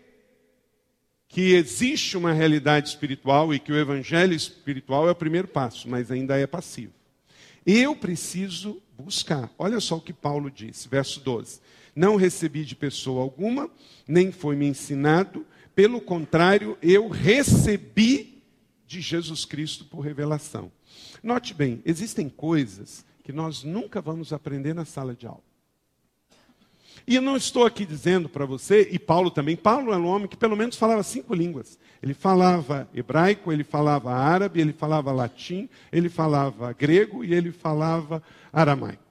que 1.28 1.54
existe 1.54 2.16
uma 2.16 2.32
realidade 2.32 2.88
espiritual 2.88 3.54
e 3.54 3.58
que 3.58 3.72
o 3.72 3.78
evangelho 3.78 4.34
espiritual 4.34 5.08
é 5.08 5.12
o 5.12 5.16
primeiro 5.16 5.46
passo, 5.46 5.88
mas 5.88 6.10
ainda 6.10 6.36
é 6.36 6.46
passivo. 6.46 6.92
Eu 7.64 7.94
preciso 7.94 8.82
buscar. 8.98 9.50
Olha 9.58 9.80
só 9.80 9.96
o 9.96 10.00
que 10.00 10.12
Paulo 10.12 10.50
disse, 10.50 10.88
verso 10.88 11.20
12. 11.20 11.60
Não 11.94 12.16
recebi 12.16 12.64
de 12.64 12.74
pessoa 12.74 13.22
alguma, 13.22 13.70
nem 14.06 14.30
foi 14.32 14.56
me 14.56 14.66
ensinado, 14.66 15.44
pelo 15.74 16.00
contrário, 16.00 16.76
eu 16.82 17.08
recebi 17.08 18.42
de 18.86 19.00
Jesus 19.00 19.44
Cristo 19.44 19.84
por 19.84 20.00
revelação. 20.00 20.70
Note 21.22 21.54
bem, 21.54 21.80
existem 21.84 22.28
coisas 22.28 23.04
que 23.22 23.32
nós 23.32 23.62
nunca 23.62 24.00
vamos 24.00 24.32
aprender 24.32 24.74
na 24.74 24.84
sala 24.84 25.14
de 25.14 25.26
aula. 25.26 25.42
E 27.06 27.14
eu 27.14 27.22
não 27.22 27.36
estou 27.36 27.64
aqui 27.64 27.86
dizendo 27.86 28.28
para 28.28 28.44
você, 28.44 28.88
e 28.90 28.98
Paulo 28.98 29.30
também, 29.30 29.56
Paulo 29.56 29.92
era 29.92 30.00
um 30.00 30.06
homem 30.06 30.28
que 30.28 30.36
pelo 30.36 30.56
menos 30.56 30.76
falava 30.76 31.02
cinco 31.02 31.34
línguas. 31.34 31.78
Ele 32.02 32.14
falava 32.14 32.88
hebraico, 32.94 33.52
ele 33.52 33.64
falava 33.64 34.12
árabe, 34.12 34.60
ele 34.60 34.72
falava 34.72 35.12
latim, 35.12 35.68
ele 35.90 36.08
falava 36.08 36.72
grego 36.72 37.24
e 37.24 37.32
ele 37.32 37.52
falava 37.52 38.22
aramaico. 38.52 39.02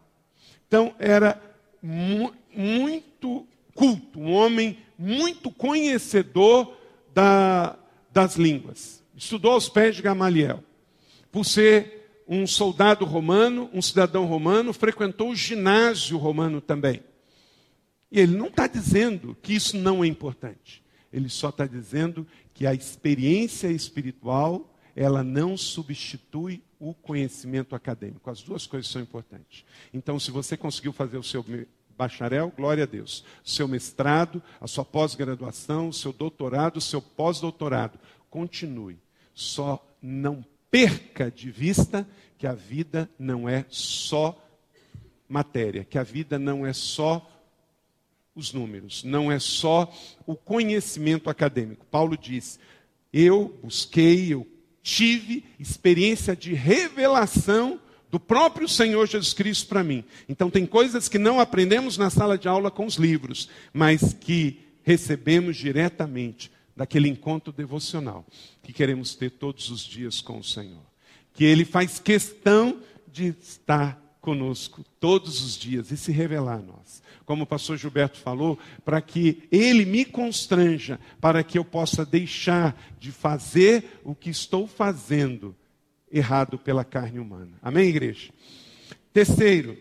Então 0.68 0.94
era 1.00 1.49
mu 1.82 2.34
muito 2.56 3.48
culto, 3.74 4.20
um 4.20 4.32
homem 4.34 4.78
muito 4.98 5.52
conhecedor 5.52 6.76
da, 7.14 7.78
das 8.12 8.36
línguas. 8.36 9.04
Estudou 9.16 9.54
aos 9.54 9.70
pés 9.70 9.96
de 9.96 10.02
Gamaliel. 10.02 10.64
Por 11.32 11.46
ser 11.46 12.24
um 12.28 12.46
soldado 12.46 13.06
romano, 13.06 13.70
um 13.74 13.82
cidadão 13.82 14.26
romano, 14.26 14.74
frequentou 14.74 15.32
o 15.32 15.36
ginásio 15.36 16.18
romano 16.18 16.62
também. 16.62 17.02
E 18.12 18.20
ele 18.20 18.36
não 18.36 18.48
está 18.48 18.68
dizendo 18.68 19.38
que 19.42 19.54
isso 19.54 19.78
não 19.78 20.04
é 20.04 20.08
importante. 20.08 20.84
Ele 21.12 21.30
só 21.30 21.50
está 21.50 21.66
dizendo 21.66 22.26
que 22.54 22.68
a 22.68 22.74
experiência 22.74 23.68
espiritual, 23.72 24.74
ela 24.96 25.24
não 25.24 25.56
substitui 25.56 26.62
o 26.80 26.94
conhecimento 26.94 27.76
acadêmico. 27.76 28.30
As 28.30 28.42
duas 28.42 28.66
coisas 28.66 28.90
são 28.90 29.02
importantes. 29.02 29.66
Então, 29.94 30.20
se 30.20 30.32
você 30.32 30.56
conseguiu 30.56 30.94
fazer 30.94 31.18
o 31.18 31.24
seu 31.24 31.44
bacharel, 31.98 32.54
glória 32.56 32.84
a 32.84 32.88
Deus. 32.88 33.26
Seu 33.44 33.68
mestrado, 33.68 34.42
a 34.62 34.68
sua 34.68 34.86
pós-graduação, 34.86 35.90
o 35.90 35.94
seu 35.94 36.14
doutorado, 36.14 36.78
o 36.78 36.82
seu 36.82 37.02
pós-doutorado. 37.02 38.00
Continue. 38.30 38.98
Só 39.34 39.86
não 40.02 40.46
perca 40.72 41.30
de 41.30 41.52
vista 41.52 42.08
que 42.38 42.48
a 42.48 42.54
vida 42.54 43.10
não 43.20 43.50
é 43.50 43.66
só 43.70 44.42
matéria, 45.28 45.84
que 45.84 45.98
a 45.98 46.04
vida 46.04 46.40
não 46.40 46.66
é 46.66 46.72
só 46.72 47.30
os 48.34 48.54
números, 48.54 49.04
não 49.04 49.30
é 49.30 49.38
só 49.38 49.94
o 50.26 50.36
conhecimento 50.36 51.30
acadêmico. 51.30 51.86
Paulo 51.88 52.18
diz: 52.18 52.58
Eu 53.12 53.60
busquei, 53.62 54.34
eu 54.34 54.48
tive 54.82 55.44
experiência 55.60 56.36
de 56.36 56.54
revelação 56.54 57.80
do 58.12 58.20
próprio 58.20 58.68
Senhor 58.68 59.08
Jesus 59.08 59.34
Cristo 59.34 59.68
para 59.68 59.84
mim. 59.84 60.04
Então, 60.28 60.50
tem 60.50 60.66
coisas 60.66 61.08
que 61.08 61.20
não 61.20 61.40
aprendemos 61.40 61.98
na 61.98 62.10
sala 62.10 62.38
de 62.38 62.48
aula 62.48 62.72
com 62.72 62.86
os 62.86 62.96
livros, 62.96 63.50
mas 63.74 64.14
que 64.14 64.60
recebemos 64.84 65.58
diretamente 65.58 66.52
daquele 66.76 67.10
encontro 67.10 67.52
devocional 67.52 68.26
que 68.64 68.74
queremos 68.74 69.14
ter 69.14 69.32
todos 69.32 69.70
os 69.70 69.82
dias 69.82 70.22
com 70.22 70.40
o 70.40 70.44
Senhor. 70.44 70.82
Que 71.34 71.44
Ele 71.44 71.66
faz 71.66 72.00
questão 72.00 72.80
de 73.12 73.36
estar 73.40 74.02
conosco 74.22 74.84
todos 75.00 75.42
os 75.42 75.58
dias 75.58 75.92
e 75.92 75.98
se 75.98 76.12
revelar 76.12 76.60
a 76.60 76.62
nós. 76.62 77.02
Como 77.26 77.44
o 77.44 77.48
pastor 77.48 77.78
Gilberto 77.78 78.18
falou, 78.18 78.58
para 78.84 79.02
que 79.02 79.44
ele 79.52 79.86
me 79.86 80.04
constranja, 80.04 81.00
para 81.22 81.44
que 81.44 81.58
eu 81.58 81.64
possa 81.64 82.06
deixar 82.06 82.80
de 83.00 83.12
fazer 83.12 84.02
o 84.04 84.16
que 84.16 84.30
estou 84.30 84.68
fazendo 84.68 85.56
errado 86.12 86.58
pela 86.58 86.84
carne 86.84 87.20
humana. 87.20 87.52
Amém, 87.62 87.88
igreja? 87.88 88.32
Terceiro, 89.14 89.78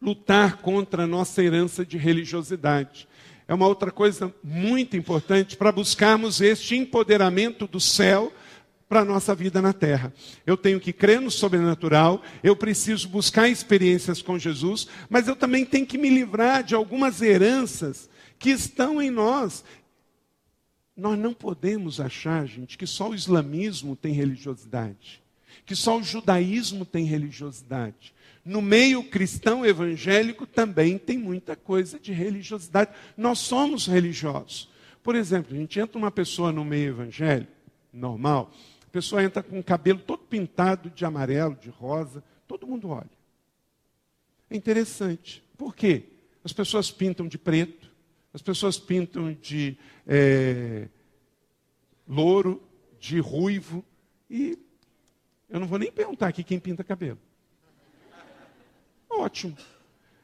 lutar 0.00 0.58
contra 0.58 1.02
a 1.02 1.06
nossa 1.06 1.42
herança 1.42 1.84
de 1.84 1.98
religiosidade. 1.98 3.08
É 3.46 3.54
uma 3.54 3.66
outra 3.66 3.90
coisa 3.90 4.32
muito 4.44 4.96
importante 4.96 5.56
para 5.56 5.72
buscarmos 5.72 6.40
este 6.40 6.76
empoderamento 6.76 7.66
do 7.66 7.80
céu 7.80 8.32
para 8.88 9.00
a 9.00 9.04
nossa 9.04 9.34
vida 9.34 9.60
na 9.60 9.72
terra. 9.72 10.12
Eu 10.46 10.56
tenho 10.56 10.80
que 10.80 10.92
crer 10.92 11.20
no 11.20 11.30
sobrenatural, 11.30 12.22
eu 12.42 12.56
preciso 12.56 13.08
buscar 13.08 13.48
experiências 13.48 14.22
com 14.22 14.38
Jesus, 14.38 14.88
mas 15.10 15.28
eu 15.28 15.36
também 15.36 15.64
tenho 15.64 15.86
que 15.86 15.98
me 15.98 16.08
livrar 16.08 16.62
de 16.62 16.74
algumas 16.74 17.20
heranças 17.20 18.08
que 18.38 18.50
estão 18.50 19.00
em 19.02 19.10
nós. 19.10 19.64
Nós 20.96 21.18
não 21.18 21.34
podemos 21.34 22.00
achar, 22.00 22.46
gente, 22.46 22.78
que 22.78 22.86
só 22.86 23.10
o 23.10 23.14
islamismo 23.14 23.94
tem 23.94 24.12
religiosidade 24.12 25.22
que 25.68 25.76
só 25.76 25.98
o 25.98 26.02
judaísmo 26.02 26.86
tem 26.86 27.04
religiosidade. 27.04 28.14
No 28.42 28.62
meio 28.62 29.04
cristão 29.04 29.66
evangélico 29.66 30.46
também 30.46 30.96
tem 30.96 31.18
muita 31.18 31.54
coisa 31.54 31.98
de 31.98 32.10
religiosidade. 32.10 32.90
Nós 33.14 33.38
somos 33.40 33.86
religiosos. 33.86 34.70
Por 35.02 35.14
exemplo, 35.14 35.54
a 35.54 35.58
gente 35.58 35.78
entra 35.78 35.98
uma 35.98 36.10
pessoa 36.10 36.50
no 36.50 36.64
meio 36.64 36.88
evangélico, 36.88 37.52
normal, 37.92 38.50
a 38.88 38.90
pessoa 38.90 39.22
entra 39.22 39.42
com 39.42 39.58
o 39.58 39.62
cabelo 39.62 39.98
todo 39.98 40.20
pintado 40.20 40.88
de 40.88 41.04
amarelo, 41.04 41.54
de 41.56 41.68
rosa, 41.68 42.24
todo 42.46 42.66
mundo 42.66 42.88
olha. 42.88 43.10
É 44.48 44.56
interessante. 44.56 45.44
Por 45.58 45.76
quê? 45.76 46.04
As 46.42 46.54
pessoas 46.54 46.90
pintam 46.90 47.28
de 47.28 47.36
preto, 47.36 47.92
as 48.32 48.40
pessoas 48.40 48.78
pintam 48.78 49.34
de 49.34 49.76
é, 50.06 50.88
louro, 52.08 52.62
de 52.98 53.20
ruivo, 53.20 53.84
e 54.30 54.58
eu 55.50 55.60
não 55.60 55.66
vou 55.66 55.78
nem 55.78 55.92
perguntar 55.92 56.28
aqui 56.28 56.42
quem 56.42 56.58
pinta 56.58 56.82
cabelo. 56.82 57.18
Ótimo. 59.10 59.54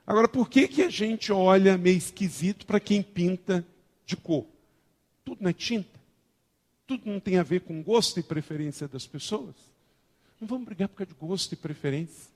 Agora, 0.06 0.26
por 0.26 0.48
que, 0.48 0.66
que 0.68 0.80
a 0.80 0.88
gente 0.88 1.30
olha 1.30 1.76
meio 1.76 1.98
esquisito 1.98 2.64
para 2.64 2.80
quem 2.80 3.02
pinta 3.02 3.62
de 4.06 4.16
cor? 4.16 4.46
Tudo 5.22 5.46
é 5.46 5.52
tinta? 5.52 6.00
Tudo 6.86 7.10
não 7.10 7.18
tem 7.18 7.38
a 7.38 7.42
ver 7.42 7.60
com 7.60 7.82
gosto 7.82 8.20
e 8.20 8.22
preferência 8.22 8.86
das 8.86 9.06
pessoas? 9.06 9.54
Não 10.40 10.46
vamos 10.46 10.66
brigar 10.66 10.88
por 10.88 10.96
causa 10.96 11.12
de 11.12 11.18
gosto 11.18 11.52
e 11.52 11.56
preferência. 11.56 12.32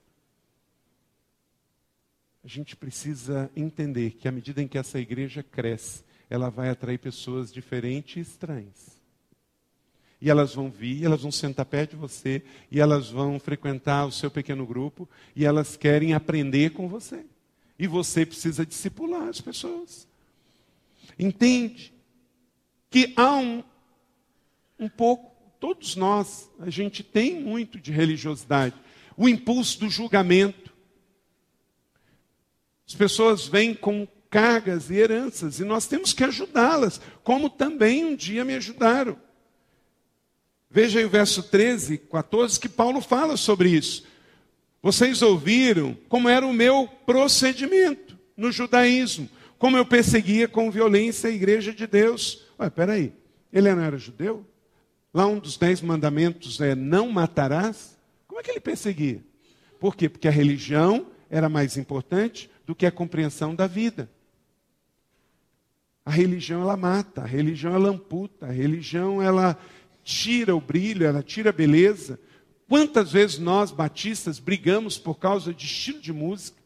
A 2.42 2.48
gente 2.48 2.76
precisa 2.76 3.50
entender 3.54 4.12
que 4.12 4.28
à 4.28 4.32
medida 4.32 4.62
em 4.62 4.68
que 4.68 4.78
essa 4.78 4.98
igreja 4.98 5.42
cresce, 5.42 6.02
ela 6.30 6.48
vai 6.48 6.70
atrair 6.70 6.98
pessoas 6.98 7.52
diferentes 7.52 8.16
e 8.16 8.20
estranhas. 8.20 8.98
E 10.20 10.30
elas 10.30 10.54
vão 10.54 10.70
vir, 10.70 11.04
elas 11.04 11.22
vão 11.22 11.30
sentar 11.30 11.66
perto 11.66 11.90
de 11.90 11.96
você, 11.96 12.42
e 12.70 12.80
elas 12.80 13.10
vão 13.10 13.38
frequentar 13.38 14.06
o 14.06 14.12
seu 14.12 14.30
pequeno 14.30 14.66
grupo, 14.66 15.08
e 15.34 15.44
elas 15.44 15.76
querem 15.76 16.14
aprender 16.14 16.70
com 16.70 16.88
você. 16.88 17.24
E 17.78 17.86
você 17.86 18.26
precisa 18.26 18.66
discipular 18.66 19.28
as 19.28 19.40
pessoas. 19.40 20.08
Entende 21.18 21.92
que 22.90 23.12
há 23.16 23.36
um, 23.36 23.62
um 24.78 24.88
pouco, 24.88 25.34
todos 25.58 25.96
nós, 25.96 26.50
a 26.60 26.70
gente 26.70 27.02
tem 27.02 27.40
muito 27.40 27.78
de 27.78 27.90
religiosidade. 27.90 28.74
O 29.16 29.28
impulso 29.28 29.80
do 29.80 29.90
julgamento. 29.90 30.72
As 32.86 32.94
pessoas 32.94 33.46
vêm 33.46 33.74
com 33.74 34.06
cargas 34.30 34.90
e 34.90 34.94
heranças 34.94 35.58
e 35.58 35.64
nós 35.64 35.86
temos 35.86 36.12
que 36.12 36.24
ajudá-las, 36.24 37.00
como 37.22 37.50
também 37.50 38.04
um 38.04 38.14
dia 38.14 38.44
me 38.44 38.54
ajudaram. 38.54 39.18
Veja 40.70 40.98
aí 40.98 41.04
o 41.04 41.10
verso 41.10 41.42
13, 41.42 41.98
14, 41.98 42.60
que 42.60 42.68
Paulo 42.68 43.00
fala 43.00 43.36
sobre 43.36 43.70
isso. 43.70 44.04
Vocês 44.82 45.22
ouviram 45.22 45.96
como 46.08 46.28
era 46.28 46.46
o 46.46 46.52
meu 46.52 46.88
procedimento 47.06 48.18
no 48.36 48.52
judaísmo, 48.52 49.28
como 49.58 49.76
eu 49.76 49.84
perseguia 49.84 50.46
com 50.46 50.70
violência 50.70 51.28
a 51.28 51.32
igreja 51.32 51.72
de 51.72 51.86
Deus. 51.86 52.46
Ué, 52.60 52.70
peraí, 52.70 53.12
ele 53.52 53.74
não 53.74 53.82
era 53.82 53.98
judeu? 53.98 54.46
Lá 55.12 55.26
um 55.26 55.38
dos 55.38 55.56
dez 55.56 55.80
mandamentos 55.80 56.60
é 56.60 56.74
não 56.74 57.10
matarás. 57.10 57.96
Como 58.26 58.40
é 58.40 58.42
que 58.42 58.50
ele 58.50 58.60
perseguia? 58.60 59.22
Por 59.80 59.96
quê? 59.96 60.08
Porque 60.08 60.28
a 60.28 60.32
religião 60.32 61.06
era 61.30 61.48
mais 61.48 61.76
importante 61.76 62.50
do 62.66 62.74
que 62.74 62.86
a 62.86 62.92
compreensão 62.92 63.54
da 63.54 63.66
vida. 63.66 64.10
A 66.04 66.10
religião 66.10 66.62
ela 66.62 66.76
mata, 66.76 67.22
a 67.22 67.26
religião 67.26 67.74
ela 67.74 67.90
amputa, 67.90 68.46
a 68.46 68.50
religião 68.50 69.22
ela 69.22 69.58
tira 70.02 70.56
o 70.56 70.60
brilho, 70.60 71.06
ela 71.06 71.22
tira 71.22 71.50
a 71.50 71.52
beleza. 71.52 72.18
Quantas 72.66 73.12
vezes 73.12 73.38
nós, 73.38 73.70
batistas, 73.70 74.38
brigamos 74.38 74.96
por 74.96 75.16
causa 75.16 75.52
de 75.52 75.66
estilo 75.66 76.00
de 76.00 76.12
música, 76.12 76.58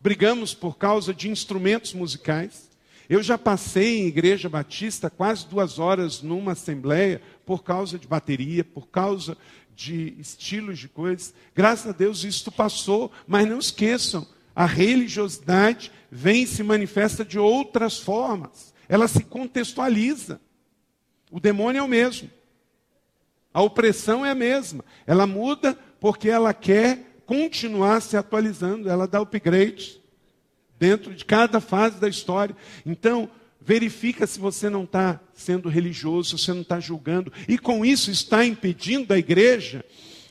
brigamos 0.00 0.52
por 0.52 0.76
causa 0.76 1.14
de 1.14 1.28
instrumentos 1.28 1.94
musicais. 1.94 2.71
Eu 3.12 3.22
já 3.22 3.36
passei 3.36 3.98
em 3.98 4.06
igreja 4.06 4.48
batista 4.48 5.10
quase 5.10 5.46
duas 5.46 5.78
horas 5.78 6.22
numa 6.22 6.52
assembleia 6.52 7.20
por 7.44 7.62
causa 7.62 7.98
de 7.98 8.08
bateria, 8.08 8.64
por 8.64 8.88
causa 8.88 9.36
de 9.76 10.14
estilos 10.18 10.78
de 10.78 10.88
coisas. 10.88 11.34
Graças 11.54 11.88
a 11.88 11.92
Deus 11.92 12.24
isso 12.24 12.50
passou, 12.50 13.12
mas 13.26 13.46
não 13.46 13.58
esqueçam, 13.58 14.26
a 14.56 14.64
religiosidade 14.64 15.92
vem 16.10 16.44
e 16.44 16.46
se 16.46 16.62
manifesta 16.62 17.22
de 17.22 17.38
outras 17.38 17.98
formas. 17.98 18.72
Ela 18.88 19.06
se 19.06 19.22
contextualiza. 19.24 20.40
O 21.30 21.38
demônio 21.38 21.80
é 21.80 21.82
o 21.82 21.88
mesmo. 21.88 22.30
A 23.52 23.60
opressão 23.60 24.24
é 24.24 24.30
a 24.30 24.34
mesma. 24.34 24.82
Ela 25.06 25.26
muda 25.26 25.78
porque 26.00 26.30
ela 26.30 26.54
quer 26.54 27.20
continuar 27.26 28.00
se 28.00 28.16
atualizando. 28.16 28.88
Ela 28.88 29.06
dá 29.06 29.20
upgrade 29.20 30.01
dentro 30.82 31.14
de 31.14 31.24
cada 31.24 31.60
fase 31.60 32.00
da 32.00 32.08
história. 32.08 32.56
Então, 32.84 33.30
verifica 33.60 34.26
se 34.26 34.40
você 34.40 34.68
não 34.68 34.82
está 34.82 35.20
sendo 35.32 35.68
religioso, 35.68 36.36
se 36.36 36.44
você 36.44 36.52
não 36.52 36.62
está 36.62 36.80
julgando. 36.80 37.32
E 37.46 37.56
com 37.56 37.84
isso 37.84 38.10
está 38.10 38.44
impedindo 38.44 39.14
a 39.14 39.18
igreja 39.18 39.84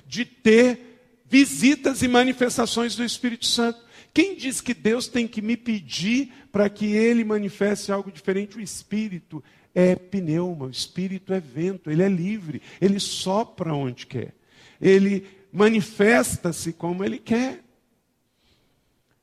de 0.05 0.25
ter 0.25 1.23
visitas 1.25 2.01
e 2.01 2.07
manifestações 2.09 2.97
do 2.97 3.03
Espírito 3.05 3.45
Santo. 3.45 3.79
Quem 4.13 4.35
diz 4.35 4.59
que 4.59 4.73
Deus 4.73 5.07
tem 5.07 5.25
que 5.25 5.41
me 5.41 5.55
pedir 5.55 6.33
para 6.51 6.69
que 6.69 6.87
ele 6.87 7.23
manifeste 7.23 7.89
algo 7.89 8.11
diferente? 8.11 8.57
O 8.57 8.61
Espírito 8.61 9.41
é 9.73 9.95
pneuma, 9.95 10.65
o 10.65 10.69
Espírito 10.69 11.33
é 11.33 11.39
vento, 11.39 11.89
ele 11.89 12.03
é 12.03 12.09
livre, 12.09 12.61
ele 12.81 12.99
sopra 12.99 13.73
onde 13.73 14.05
quer, 14.05 14.33
ele 14.81 15.25
manifesta-se 15.53 16.73
como 16.73 17.05
ele 17.05 17.19
quer. 17.19 17.63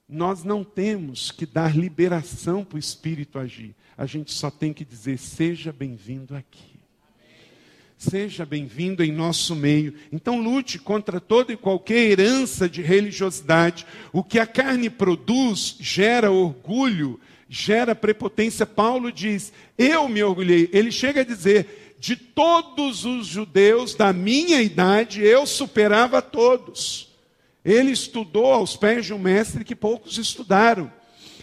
Nós 0.09 0.43
não 0.43 0.65
temos 0.65 1.31
que 1.31 1.45
dar 1.45 1.77
liberação 1.77 2.65
para 2.65 2.77
o 2.77 2.79
Espírito 2.79 3.39
agir, 3.39 3.75
a 3.97 4.07
gente 4.07 4.33
só 4.33 4.51
tem 4.51 4.73
que 4.73 4.85
dizer: 4.85 5.19
seja 5.19 5.71
bem-vindo 5.71 6.35
aqui. 6.35 6.79
Seja 7.99 8.47
bem-vindo 8.47 9.03
em 9.03 9.11
nosso 9.11 9.57
meio. 9.57 9.93
Então, 10.13 10.41
lute 10.41 10.79
contra 10.79 11.21
toda 11.21 11.53
e 11.53 11.57
qualquer 11.57 12.13
herança 12.13 12.69
de 12.69 12.81
religiosidade. 12.81 13.85
O 14.13 14.23
que 14.23 14.39
a 14.39 14.47
carne 14.47 14.89
produz 14.89 15.77
gera 15.81 16.31
orgulho, 16.31 17.19
gera 17.49 17.97
prepotência. 17.97 18.65
Paulo 18.65 19.11
diz: 19.11 19.53
Eu 19.77 20.09
me 20.09 20.23
orgulhei. 20.23 20.71
Ele 20.73 20.93
chega 20.93 21.23
a 21.23 21.25
dizer: 21.25 21.97
De 21.99 22.15
todos 22.15 23.05
os 23.05 23.27
judeus 23.27 23.97
da 23.97 24.13
minha 24.13 24.63
idade, 24.63 25.21
eu 25.21 25.45
superava 25.45 26.23
todos. 26.23 27.08
Ele 27.69 27.91
estudou 27.91 28.47
aos 28.47 28.77
pés 28.77 29.05
de 29.05 29.13
um 29.13 29.19
mestre 29.19 29.63
que 29.63 29.77
poucos 29.77 30.17
estudaram. 30.17 30.91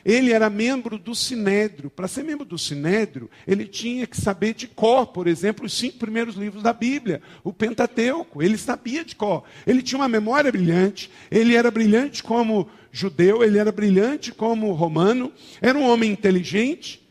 Ele 0.03 0.34
era 0.34 0.49
membro 0.49 0.97
do 0.97 1.13
Sinédrio. 1.13 1.88
Para 1.88 2.07
ser 2.07 2.23
membro 2.23 2.43
do 2.43 2.57
Sinédrio, 2.57 3.30
ele 3.47 3.65
tinha 3.65 4.07
que 4.07 4.19
saber 4.19 4.55
de 4.55 4.67
cor, 4.67 5.05
por 5.05 5.28
exemplo, 5.28 5.67
os 5.67 5.73
cinco 5.73 5.99
primeiros 5.99 6.34
livros 6.34 6.63
da 6.63 6.73
Bíblia, 6.73 7.21
o 7.43 7.53
Pentateuco. 7.53 8.41
Ele 8.41 8.57
sabia 8.57 9.05
de 9.05 9.15
cor. 9.15 9.43
Ele 9.67 9.84
tinha 9.84 9.99
uma 9.99 10.07
memória 10.07 10.51
brilhante. 10.51 11.11
Ele 11.30 11.55
era 11.55 11.69
brilhante 11.69 12.23
como 12.23 12.67
judeu, 12.91 13.43
ele 13.43 13.59
era 13.59 13.71
brilhante 13.71 14.32
como 14.32 14.71
romano. 14.71 15.32
Era 15.61 15.78
um 15.78 15.88
homem 15.88 16.11
inteligente. 16.11 17.07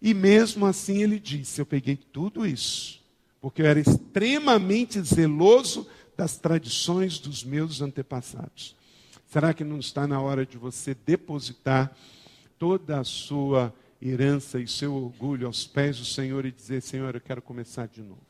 E 0.00 0.14
mesmo 0.14 0.66
assim 0.66 1.02
ele 1.02 1.18
disse: 1.18 1.60
Eu 1.60 1.66
peguei 1.66 1.96
tudo 1.96 2.46
isso, 2.46 3.00
porque 3.40 3.60
eu 3.60 3.66
era 3.66 3.80
extremamente 3.80 5.00
zeloso 5.00 5.84
das 6.22 6.36
tradições 6.36 7.18
dos 7.18 7.42
meus 7.42 7.82
antepassados. 7.82 8.76
Será 9.26 9.52
que 9.52 9.64
não 9.64 9.80
está 9.80 10.06
na 10.06 10.20
hora 10.20 10.46
de 10.46 10.56
você 10.56 10.94
depositar 10.94 11.96
toda 12.60 13.00
a 13.00 13.02
sua 13.02 13.74
herança 14.00 14.60
e 14.60 14.68
seu 14.68 14.94
orgulho 14.94 15.48
aos 15.48 15.66
pés 15.66 15.98
do 15.98 16.04
Senhor 16.04 16.46
e 16.46 16.52
dizer: 16.52 16.80
Senhor, 16.80 17.12
eu 17.12 17.20
quero 17.20 17.42
começar 17.42 17.88
de 17.88 18.00
novo. 18.02 18.22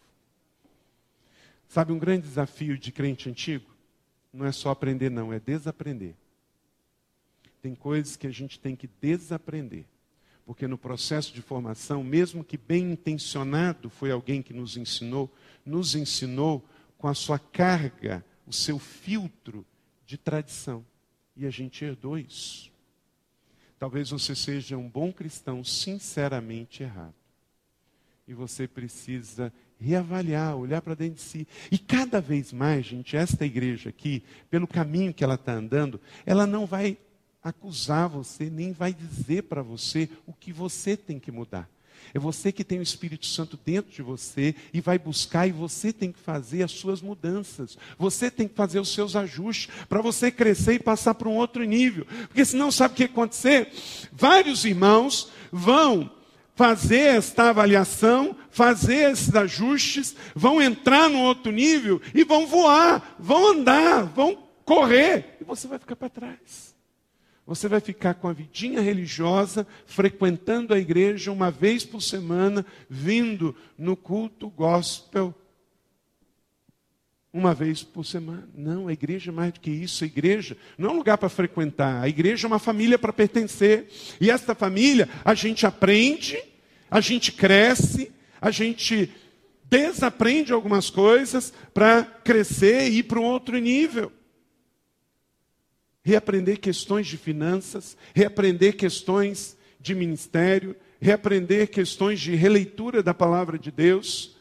Sabe, 1.69 1.93
um 1.93 1.99
grande 1.99 2.27
desafio 2.27 2.79
de 2.79 2.91
crente 2.91 3.29
antigo 3.29 3.71
não 4.33 4.47
é 4.47 4.53
só 4.53 4.71
aprender, 4.71 5.11
não, 5.11 5.31
é 5.31 5.39
desaprender. 5.39 6.15
Tem 7.61 7.75
coisas 7.75 8.17
que 8.17 8.27
a 8.27 8.31
gente 8.31 8.59
tem 8.59 8.75
que 8.75 8.89
desaprender. 9.03 9.85
Porque 10.47 10.67
no 10.67 10.79
processo 10.79 11.35
de 11.35 11.43
formação, 11.43 12.03
mesmo 12.03 12.43
que 12.43 12.57
bem 12.57 12.91
intencionado 12.93 13.91
foi 13.91 14.11
alguém 14.11 14.41
que 14.41 14.55
nos 14.55 14.79
ensinou, 14.79 15.31
nos 15.65 15.95
ensinou 15.95 16.65
com 17.03 17.09
a 17.09 17.15
sua 17.15 17.37
carga, 17.37 18.25
o 18.47 18.53
seu 18.53 18.79
filtro 18.79 19.67
de 20.07 20.17
tradição. 20.17 20.87
E 21.37 21.45
a 21.45 21.51
gente 21.51 21.85
herdou 21.85 22.17
isso. 22.17 22.71
Talvez 23.77 24.11
você 24.11 24.37
seja 24.37 24.79
um 24.79 24.89
bom 24.89 25.13
cristão 25.13 25.65
sinceramente 25.65 26.85
errado. 26.85 27.17
E 28.29 28.33
você 28.33 28.69
precisa 28.69 29.53
reavaliar, 29.81 30.57
olhar 30.57 30.81
para 30.81 30.95
dentro 30.95 31.17
de 31.17 31.23
si. 31.23 31.49
E 31.73 31.77
cada 31.77 32.21
vez 32.21 32.53
mais, 32.53 32.87
gente, 32.87 33.17
esta 33.17 33.45
igreja 33.45 33.89
aqui, 33.89 34.23
pelo 34.49 34.69
caminho 34.69 35.13
que 35.13 35.25
ela 35.25 35.35
está 35.35 35.55
andando, 35.55 36.01
ela 36.25 36.47
não 36.47 36.67
vai 36.67 36.97
acusar 37.43 38.09
você, 38.09 38.49
nem 38.49 38.71
vai 38.71 38.95
dizer 38.95 39.43
para 39.43 39.61
você 39.61 40.09
o 40.25 40.33
que 40.33 40.53
você 40.53 40.97
tem 40.97 41.19
que 41.19 41.33
mudar. 41.33 41.69
É 42.15 42.19
você 42.19 42.53
que 42.53 42.65
tem 42.65 42.79
o 42.79 42.83
Espírito 42.83 43.27
Santo 43.27 43.59
dentro 43.65 43.93
de 43.93 44.03
você 44.03 44.55
e 44.73 44.81
vai 44.81 44.99
buscar, 44.99 45.47
e 45.47 45.53
você 45.53 45.93
tem 45.93 46.13
que 46.13 46.19
fazer 46.19 46.63
as 46.63 46.73
suas 46.73 47.01
mudanças. 47.01 47.79
Você 47.99 48.31
tem 48.31 48.49
que 48.49 48.55
fazer 48.55 48.81
os 48.81 48.93
seus 48.93 49.17
ajustes 49.17 49.69
para 49.89 50.03
você 50.03 50.31
crescer 50.31 50.75
e 50.75 50.79
passar 50.79 51.15
para 51.15 51.29
um 51.29 51.37
outro 51.37 51.65
nível. 51.65 52.07
Porque 52.29 52.45
senão, 52.45 52.71
sabe 52.71 52.95
o 52.95 52.97
que 52.97 53.05
acontecer? 53.05 53.71
Vários 54.13 54.65
irmãos 54.65 55.31
vão 55.51 56.11
fazer 56.55 57.17
esta 57.17 57.51
avaliação, 57.51 58.37
fazer 58.51 59.11
esses 59.11 59.35
ajustes, 59.35 60.15
vão 60.35 60.61
entrar 60.61 61.09
no 61.09 61.21
outro 61.21 61.51
nível 61.51 62.01
e 62.15 62.25
vão 62.25 62.47
voar, 62.47 63.17
vão 63.19 63.53
andar, 63.53 64.05
vão 64.05 64.39
correr, 64.65 65.37
e 65.41 65.45
você 65.45 65.67
vai 65.67 65.79
ficar 65.79 65.97
para 65.97 66.09
trás. 66.09 66.72
Você 67.47 67.67
vai 67.69 67.81
ficar 67.81 68.15
com 68.15 68.29
a 68.29 68.33
vidinha 68.33 68.81
religiosa, 68.81 69.67
frequentando 69.85 70.73
a 70.73 70.79
igreja 70.79 71.33
uma 71.33 71.51
vez 71.51 71.85
por 71.85 72.01
semana, 72.01 72.65
vindo 72.89 73.55
no 73.77 73.97
culto 73.97 74.49
gospel 74.49 75.35
uma 77.33 77.55
vez 77.55 77.83
por 77.83 78.05
semana. 78.05 78.49
Não, 78.55 78.87
a 78.87 78.93
igreja 78.93 79.31
é 79.31 79.35
mais 79.35 79.53
do 79.53 79.61
que 79.61 79.71
isso. 79.71 80.05
A 80.05 80.07
igreja 80.07 80.57
não 80.79 80.91
é 80.91 80.93
um 80.93 80.97
lugar 80.97 81.19
para 81.19 81.29
frequentar. 81.29 82.03
A 82.03 82.09
igreja 82.09 82.47
é 82.47 82.49
uma 82.49 82.59
família 82.59 82.99
para 82.99 83.13
pertencer. 83.13 83.89
E 84.21 84.31
esta 84.31 84.55
família, 84.55 85.09
a 85.25 85.35
gente 85.35 85.67
aprende, 85.67 86.39
a 86.91 87.01
gente 87.01 87.33
cresce, 87.33 88.13
a 88.41 88.51
gente 88.51 89.11
desaprende 89.65 90.53
algumas 90.53 90.91
coisas 90.91 91.53
para 91.73 92.05
crescer 92.05 92.91
e 92.91 92.99
ir 92.99 93.05
para 93.05 93.19
um 93.19 93.25
outro 93.25 93.59
nível 93.59 94.13
reaprender 96.03 96.59
questões 96.61 97.07
de 97.07 97.17
finanças, 97.17 97.97
reaprender 98.15 98.77
questões 98.77 99.57
de 99.81 99.95
ministério, 99.95 100.77
reaprender 101.01 101.69
questões 101.71 102.21
de 102.21 102.35
releitura 102.35 103.03
da 103.03 103.15
palavra 103.15 103.59
de 103.59 103.71
Deus. 103.71 104.37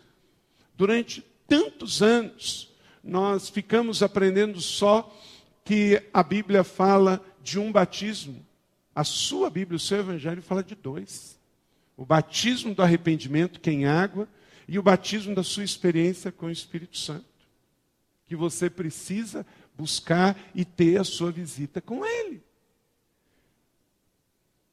Durante 0.75 1.23
tantos 1.47 2.01
anos, 2.01 2.71
nós 3.03 3.49
ficamos 3.49 4.03
aprendendo 4.03 4.61
só 4.61 5.15
que 5.63 6.01
a 6.13 6.23
Bíblia 6.23 6.63
fala 6.63 7.23
de 7.43 7.59
um 7.59 7.71
batismo. 7.71 8.45
A 8.93 9.03
sua 9.03 9.49
Bíblia, 9.49 9.77
o 9.77 9.79
seu 9.79 9.99
Evangelho, 9.99 10.41
fala 10.41 10.63
de 10.63 10.75
dois: 10.75 11.39
o 11.95 12.05
batismo 12.05 12.75
do 12.75 12.81
arrependimento, 12.81 13.59
que 13.59 13.69
é 13.69 13.73
em 13.73 13.85
água, 13.85 14.27
e 14.67 14.77
o 14.77 14.83
batismo 14.83 15.33
da 15.33 15.43
sua 15.43 15.63
experiência 15.63 16.31
com 16.31 16.47
o 16.47 16.51
Espírito 16.51 16.97
Santo. 16.97 17.25
Que 18.25 18.35
você 18.35 18.69
precisa 18.69 19.45
buscar 19.81 20.37
e 20.53 20.63
ter 20.63 20.99
a 20.99 21.03
sua 21.03 21.31
visita 21.31 21.81
com 21.81 22.05
Ele. 22.05 22.43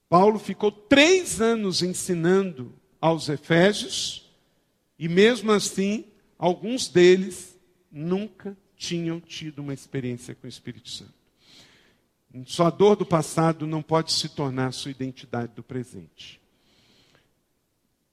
Paulo 0.06 0.38
ficou 0.38 0.70
três 0.70 1.40
anos 1.40 1.82
ensinando 1.82 2.74
aos 3.00 3.28
Efésios, 3.28 4.30
e 4.98 5.08
mesmo 5.08 5.50
assim, 5.50 6.04
alguns 6.38 6.88
deles 6.88 7.58
nunca 7.90 8.56
tinham 8.76 9.18
tido 9.18 9.60
uma 9.60 9.72
experiência 9.72 10.34
com 10.34 10.46
o 10.46 10.48
Espírito 10.48 10.90
Santo. 10.90 11.14
Sua 12.44 12.68
dor 12.68 12.96
do 12.96 13.06
passado 13.06 13.66
não 13.66 13.82
pode 13.82 14.12
se 14.12 14.28
tornar 14.28 14.72
sua 14.72 14.90
identidade 14.90 15.52
do 15.54 15.62
presente. 15.62 16.38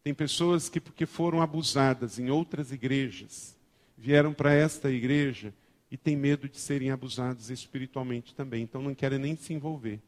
Tem 0.02 0.14
pessoas 0.14 0.70
que, 0.70 0.80
porque 0.80 1.06
foram 1.06 1.42
abusadas 1.42 2.20
em 2.20 2.30
outras 2.30 2.72
igrejas, 2.72 3.56
vieram 3.98 4.34
para 4.34 4.54
esta 4.54 4.90
igreja 4.90 5.54
e 5.92 5.98
têm 5.98 6.16
medo 6.16 6.50
de 6.50 6.58
serem 6.60 6.92
abusadas 6.92 7.50
espiritualmente 7.50 8.34
também, 8.34 8.64
então 8.64 8.82
não 8.82 8.96
querem 8.96 9.20
nem 9.20 9.36
se 9.36 9.54
envolver. 9.54 10.00